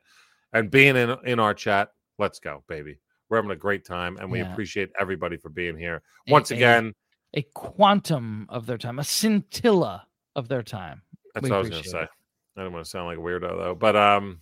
and 0.54 0.72
being 0.72 0.96
in 0.96 1.16
in 1.26 1.40
our 1.40 1.54
chat. 1.54 1.90
Let's 2.20 2.40
go, 2.40 2.64
baby. 2.70 3.00
We're 3.30 3.38
having 3.38 3.52
a 3.52 3.56
great 3.56 3.86
time 3.86 4.18
and 4.18 4.32
we 4.32 4.40
Yeah. 4.40 4.52
appreciate 4.52 4.92
everybody 5.00 5.36
for 5.38 5.50
being 5.50 5.78
here. 5.78 6.04
Once 6.28 6.52
a- 6.52 6.56
again, 6.56 6.94
a 7.34 7.42
quantum 7.54 8.46
of 8.50 8.66
their 8.66 8.78
time, 8.78 9.00
a 9.00 9.04
scintilla 9.04 10.08
of 10.36 10.48
their 10.48 10.64
time. 10.64 11.02
that's 11.34 11.44
we 11.44 11.50
what 11.50 11.56
I 11.56 11.60
was 11.60 11.70
going 11.72 11.84
to 11.84 11.90
say. 11.90 12.08
I 12.56 12.64
don't 12.64 12.72
want 12.72 12.86
to 12.86 12.90
sound 12.90 13.08
like 13.08 13.18
a 13.18 13.22
weirdo 13.22 13.58
though, 13.58 13.76
but 13.76 13.96
um 13.96 14.40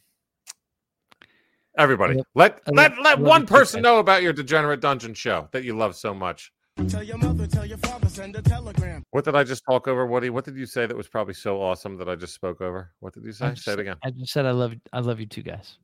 everybody, 1.78 2.16
love- 2.16 2.26
let 2.36 2.62
I 2.68 2.72
let 2.72 2.92
love- 2.92 3.00
let 3.04 3.20
love 3.20 3.28
one 3.28 3.42
you 3.42 3.48
too, 3.48 3.54
person 3.54 3.82
know 3.82 4.00
about 4.00 4.24
your 4.24 4.34
degenerate 4.34 4.82
dungeon 4.82 5.14
show 5.14 5.48
that 5.52 5.64
you 5.64 5.76
love 5.76 5.96
so 5.96 6.14
much. 6.14 6.52
Tell 6.90 7.04
your 7.04 7.18
mother, 7.18 7.46
tell 7.48 7.66
your 7.66 7.78
father, 7.80 8.08
send 8.10 8.36
a 8.38 8.42
telegram. 8.42 9.04
What 9.12 9.26
did 9.26 9.36
I 9.36 9.44
just 9.44 9.64
talk 9.70 9.88
over, 9.88 10.06
Woody? 10.08 10.30
What 10.30 10.46
did 10.46 10.56
you 10.56 10.66
say 10.66 10.86
that 10.86 10.96
was 10.96 11.08
probably 11.08 11.34
so 11.34 11.62
awesome 11.62 11.98
that 11.98 12.08
I 12.10 12.16
just 12.16 12.34
spoke 12.34 12.62
over? 12.62 12.92
What 13.02 13.14
did 13.14 13.24
you 13.26 13.34
say? 13.34 13.50
just, 13.52 13.64
Say 13.66 13.74
it 13.74 13.80
again. 13.80 13.98
I 14.04 14.12
just 14.12 14.32
said 14.32 14.46
I 14.46 14.52
love 14.52 14.74
I 14.94 15.00
love 15.00 15.20
you 15.20 15.26
too, 15.26 15.44
guys. 15.44 15.78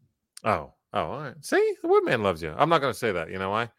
Oh, 0.44 0.74
oh, 0.94 1.00
all 1.02 1.20
right. 1.22 1.36
See, 1.42 1.74
the 1.82 1.88
Woodman 1.88 2.24
loves 2.24 2.42
you. 2.42 2.54
I'm 2.58 2.70
not 2.70 2.80
going 2.82 2.94
to 2.94 2.98
say 2.98 3.12
that. 3.12 3.30
You 3.30 3.38
know 3.38 3.50
why? 3.52 3.70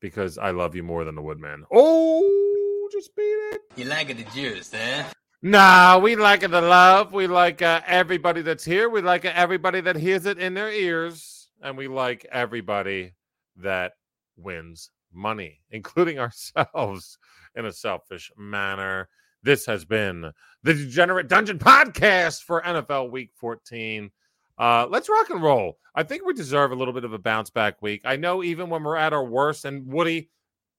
Because 0.00 0.38
I 0.38 0.50
love 0.52 0.74
you 0.74 0.82
more 0.82 1.04
than 1.04 1.14
the 1.14 1.22
Woodman. 1.22 1.64
Oh, 1.72 2.88
just 2.92 3.14
beat 3.16 3.22
it. 3.22 3.60
You 3.76 3.84
like 3.86 4.10
it 4.10 4.18
the 4.18 4.24
juice, 4.30 4.72
eh? 4.74 5.04
Nah, 5.42 5.98
we 5.98 6.14
like 6.14 6.42
it 6.44 6.52
the 6.52 6.60
love. 6.60 7.12
We 7.12 7.26
like 7.26 7.60
uh, 7.62 7.80
everybody 7.86 8.42
that's 8.42 8.64
here. 8.64 8.88
We 8.88 9.00
like 9.02 9.24
everybody 9.24 9.80
that 9.80 9.96
hears 9.96 10.26
it 10.26 10.38
in 10.38 10.54
their 10.54 10.70
ears, 10.70 11.41
and 11.62 11.76
we 11.76 11.88
like 11.88 12.26
everybody 12.30 13.12
that 13.56 13.92
wins 14.36 14.90
money, 15.12 15.60
including 15.70 16.18
ourselves, 16.18 17.18
in 17.54 17.66
a 17.66 17.72
selfish 17.72 18.30
manner. 18.36 19.08
This 19.42 19.66
has 19.66 19.84
been 19.84 20.30
the 20.62 20.74
Degenerate 20.74 21.28
Dungeon 21.28 21.58
podcast 21.58 22.44
for 22.44 22.62
NFL 22.62 23.10
Week 23.10 23.30
14. 23.34 24.10
Uh, 24.58 24.86
let's 24.88 25.08
rock 25.08 25.30
and 25.30 25.42
roll. 25.42 25.78
I 25.94 26.02
think 26.04 26.24
we 26.24 26.32
deserve 26.32 26.70
a 26.70 26.76
little 26.76 26.94
bit 26.94 27.04
of 27.04 27.12
a 27.12 27.18
bounce 27.18 27.50
back 27.50 27.82
week. 27.82 28.02
I 28.04 28.16
know 28.16 28.42
even 28.42 28.70
when 28.70 28.84
we're 28.84 28.96
at 28.96 29.12
our 29.12 29.24
worst, 29.24 29.64
and 29.64 29.86
Woody, 29.92 30.30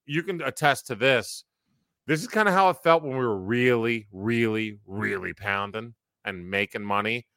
you 0.05 0.23
can 0.23 0.41
attest 0.41 0.87
to 0.87 0.95
this. 0.95 1.43
This 2.07 2.21
is 2.21 2.27
kind 2.27 2.47
of 2.47 2.53
how 2.53 2.69
it 2.69 2.77
felt 2.83 3.03
when 3.03 3.11
we 3.11 3.25
were 3.25 3.37
really, 3.37 4.07
really, 4.11 4.79
really 4.85 5.33
pounding 5.33 5.93
and 6.25 6.49
making 6.49 6.83
money. 6.83 7.27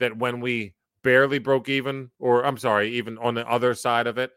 That 0.00 0.16
when 0.16 0.40
we 0.40 0.74
barely 1.02 1.38
broke 1.38 1.68
even, 1.68 2.10
or 2.18 2.44
I'm 2.44 2.58
sorry, 2.58 2.94
even 2.94 3.18
on 3.18 3.34
the 3.34 3.48
other 3.48 3.74
side 3.74 4.06
of 4.06 4.18
it, 4.18 4.30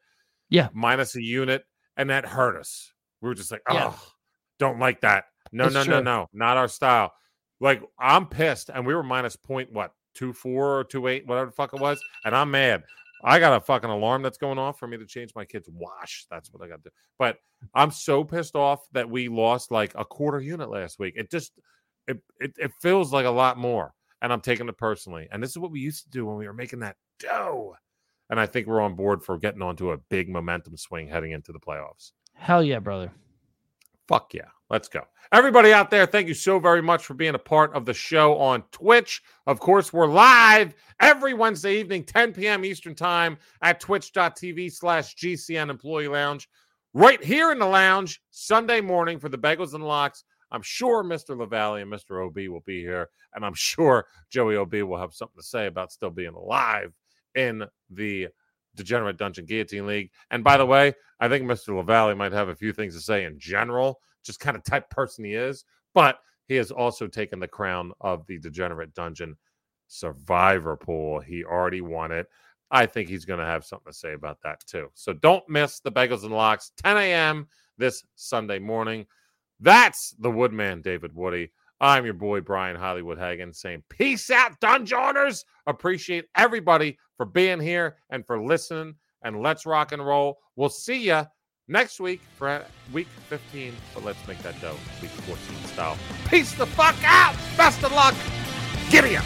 Yeah. 0.49 0.69
minus 0.73 1.15
a 1.15 1.21
unit, 1.21 1.65
and 1.97 2.09
that 2.09 2.25
hurt 2.25 2.57
us. 2.57 2.91
We 3.21 3.29
were 3.29 3.35
just 3.35 3.51
like, 3.51 3.61
oh, 3.69 3.73
Yeah. 3.75 3.93
don't 4.59 4.79
like 4.79 5.01
that. 5.01 5.25
No, 5.51 5.69
That's 5.69 5.87
no, 5.87 5.99
no, 5.99 6.01
no, 6.01 6.29
not 6.33 6.57
our 6.57 6.67
style. 6.67 7.13
Like 7.59 7.81
I'm 7.99 8.25
pissed, 8.27 8.69
and 8.69 8.85
we 8.85 8.93
were 8.93 9.03
minus 9.03 9.35
point 9.35 9.71
what 9.71 9.93
two 10.13 10.33
four 10.33 10.79
or 10.79 10.83
two 10.83 11.07
eight, 11.07 11.25
whatever 11.25 11.47
the 11.47 11.51
fuck 11.55 11.73
it 11.73 11.79
was, 11.79 12.03
and 12.25 12.35
I'm 12.35 12.51
mad. 12.51 12.83
I 13.23 13.39
got 13.39 13.55
a 13.55 13.59
fucking 13.61 13.89
alarm 13.89 14.21
that's 14.21 14.37
going 14.37 14.59
off 14.59 14.77
for 14.77 14.87
me 14.87 14.97
to 14.97 15.05
change 15.05 15.31
my 15.35 15.45
kid's 15.45 15.69
wash. 15.71 16.25
That's 16.29 16.51
what 16.53 16.61
I 16.63 16.67
got 16.67 16.83
to 16.83 16.89
do. 16.89 16.93
But 17.17 17.37
I'm 17.73 17.89
so 17.89 18.23
pissed 18.23 18.55
off 18.55 18.81
that 18.91 19.09
we 19.09 19.29
lost 19.29 19.71
like 19.71 19.93
a 19.95 20.05
quarter 20.05 20.39
unit 20.39 20.69
last 20.69 20.99
week. 20.99 21.13
It 21.17 21.31
just 21.31 21.53
it, 22.07 22.19
it 22.39 22.53
it 22.57 22.71
feels 22.81 23.13
like 23.13 23.25
a 23.25 23.29
lot 23.31 23.57
more, 23.57 23.93
and 24.25 24.33
I'm 24.33 24.41
taking 24.41 24.67
it 24.67 24.75
personally. 24.75 25.27
And 25.31 25.41
this 25.41 25.51
is 25.51 25.59
what 25.59 25.69
we 25.69 25.79
used 25.79 26.05
to 26.05 26.09
do 26.09 26.25
when 26.25 26.35
we 26.35 26.47
were 26.47 26.53
making 26.53 26.79
that 26.79 26.95
dough. 27.19 27.75
And 28.31 28.39
I 28.39 28.47
think 28.47 28.65
we're 28.65 28.81
on 28.81 28.95
board 28.95 29.21
for 29.21 29.37
getting 29.37 29.61
onto 29.61 29.91
a 29.91 29.97
big 29.97 30.29
momentum 30.29 30.77
swing 30.77 31.07
heading 31.07 31.31
into 31.31 31.51
the 31.51 31.59
playoffs. 31.59 32.13
Hell 32.33 32.63
yeah, 32.63 32.79
brother. 32.79 33.11
Fuck 34.07 34.33
yeah. 34.33 34.47
Let's 34.71 34.89
go. 34.89 35.01
Everybody 35.31 35.73
out 35.73 35.91
there, 35.91 36.07
thank 36.07 36.27
you 36.27 36.33
so 36.33 36.57
very 36.57 36.81
much 36.81 37.05
for 37.05 37.13
being 37.13 37.35
a 37.35 37.39
part 37.39 37.71
of 37.75 37.85
the 37.85 37.93
show 37.93 38.35
on 38.39 38.63
Twitch. 38.71 39.21
Of 39.45 39.59
course, 39.59 39.93
we're 39.93 40.07
live 40.07 40.73
every 40.99 41.35
Wednesday 41.35 41.77
evening, 41.79 42.03
10 42.03 42.33
p.m. 42.33 42.65
Eastern 42.65 42.95
Time 42.95 43.37
at 43.61 43.79
twitch.tv 43.79 44.73
slash 44.73 45.15
GCN 45.17 45.69
Employee 45.69 46.07
Lounge. 46.07 46.49
Right 46.95 47.23
here 47.23 47.51
in 47.51 47.59
the 47.59 47.67
lounge, 47.67 48.23
Sunday 48.31 48.81
morning 48.81 49.19
for 49.19 49.29
the 49.29 49.37
Bagels 49.37 49.75
and 49.75 49.85
Locks. 49.85 50.23
I'm 50.51 50.61
sure 50.61 51.03
Mr. 51.03 51.37
LaValle 51.37 51.81
and 51.81 51.91
Mr. 51.91 52.25
OB 52.25 52.51
will 52.51 52.63
be 52.65 52.81
here, 52.81 53.09
and 53.33 53.45
I'm 53.45 53.53
sure 53.55 54.05
Joey 54.29 54.57
OB 54.57 54.73
will 54.75 54.99
have 54.99 55.13
something 55.13 55.37
to 55.37 55.45
say 55.45 55.67
about 55.67 55.91
still 55.91 56.09
being 56.11 56.33
alive 56.33 56.93
in 57.35 57.63
the 57.89 58.27
Degenerate 58.75 59.17
Dungeon 59.17 59.45
Guillotine 59.45 59.87
League. 59.87 60.11
And 60.31 60.43
by 60.43 60.57
the 60.57 60.65
way, 60.65 60.93
I 61.19 61.27
think 61.27 61.45
Mr. 61.45 61.75
LaValle 61.75 62.15
might 62.15 62.33
have 62.33 62.49
a 62.49 62.55
few 62.55 62.73
things 62.73 62.93
to 62.95 63.01
say 63.01 63.23
in 63.23 63.39
general, 63.39 63.99
just 64.23 64.39
kind 64.39 64.57
of 64.57 64.63
type 64.63 64.89
person 64.89 65.25
he 65.25 65.33
is. 65.33 65.63
But 65.93 66.19
he 66.47 66.55
has 66.55 66.71
also 66.71 67.07
taken 67.07 67.39
the 67.39 67.47
crown 67.47 67.91
of 68.01 68.25
the 68.27 68.37
Degenerate 68.39 68.93
Dungeon 68.93 69.35
Survivor 69.87 70.75
Pool. 70.75 71.19
He 71.19 71.43
already 71.43 71.81
won 71.81 72.11
it. 72.11 72.27
I 72.71 72.85
think 72.85 73.09
he's 73.09 73.25
going 73.25 73.39
to 73.39 73.45
have 73.45 73.63
something 73.63 73.91
to 73.91 73.97
say 73.97 74.13
about 74.13 74.39
that 74.43 74.65
too. 74.65 74.89
So 74.93 75.13
don't 75.13 75.47
miss 75.47 75.79
the 75.79 75.91
Bagels 75.91 76.23
and 76.23 76.33
Locks, 76.33 76.71
10 76.83 76.97
a.m. 76.97 77.47
this 77.77 78.03
Sunday 78.15 78.59
morning. 78.59 79.05
That's 79.59 80.15
the 80.19 80.31
Woodman, 80.31 80.81
David 80.81 81.13
Woody. 81.13 81.51
I'm 81.81 82.05
your 82.05 82.13
boy, 82.13 82.41
Brian 82.41 82.75
Hollywood 82.75 83.17
Hagan, 83.17 83.53
saying 83.53 83.83
peace 83.89 84.29
out, 84.29 84.59
Dungeoners. 84.61 85.43
Appreciate 85.67 86.25
everybody 86.35 86.97
for 87.17 87.25
being 87.25 87.59
here 87.59 87.97
and 88.09 88.25
for 88.25 88.41
listening. 88.41 88.95
And 89.23 89.41
let's 89.41 89.65
rock 89.65 89.91
and 89.91 90.05
roll. 90.05 90.39
We'll 90.55 90.69
see 90.69 91.07
you 91.07 91.23
next 91.67 91.99
week 91.99 92.21
for 92.37 92.63
week 92.93 93.07
15. 93.27 93.73
But 93.93 94.03
let's 94.03 94.25
make 94.27 94.39
that 94.39 94.59
dough 94.61 94.77
week 95.01 95.11
14 95.11 95.37
style. 95.67 95.97
Peace 96.29 96.53
the 96.53 96.65
fuck 96.67 96.95
out. 97.03 97.35
Best 97.57 97.83
of 97.83 97.91
luck. 97.91 98.15
Give 98.89 99.03
me 99.03 99.15
up. 99.15 99.25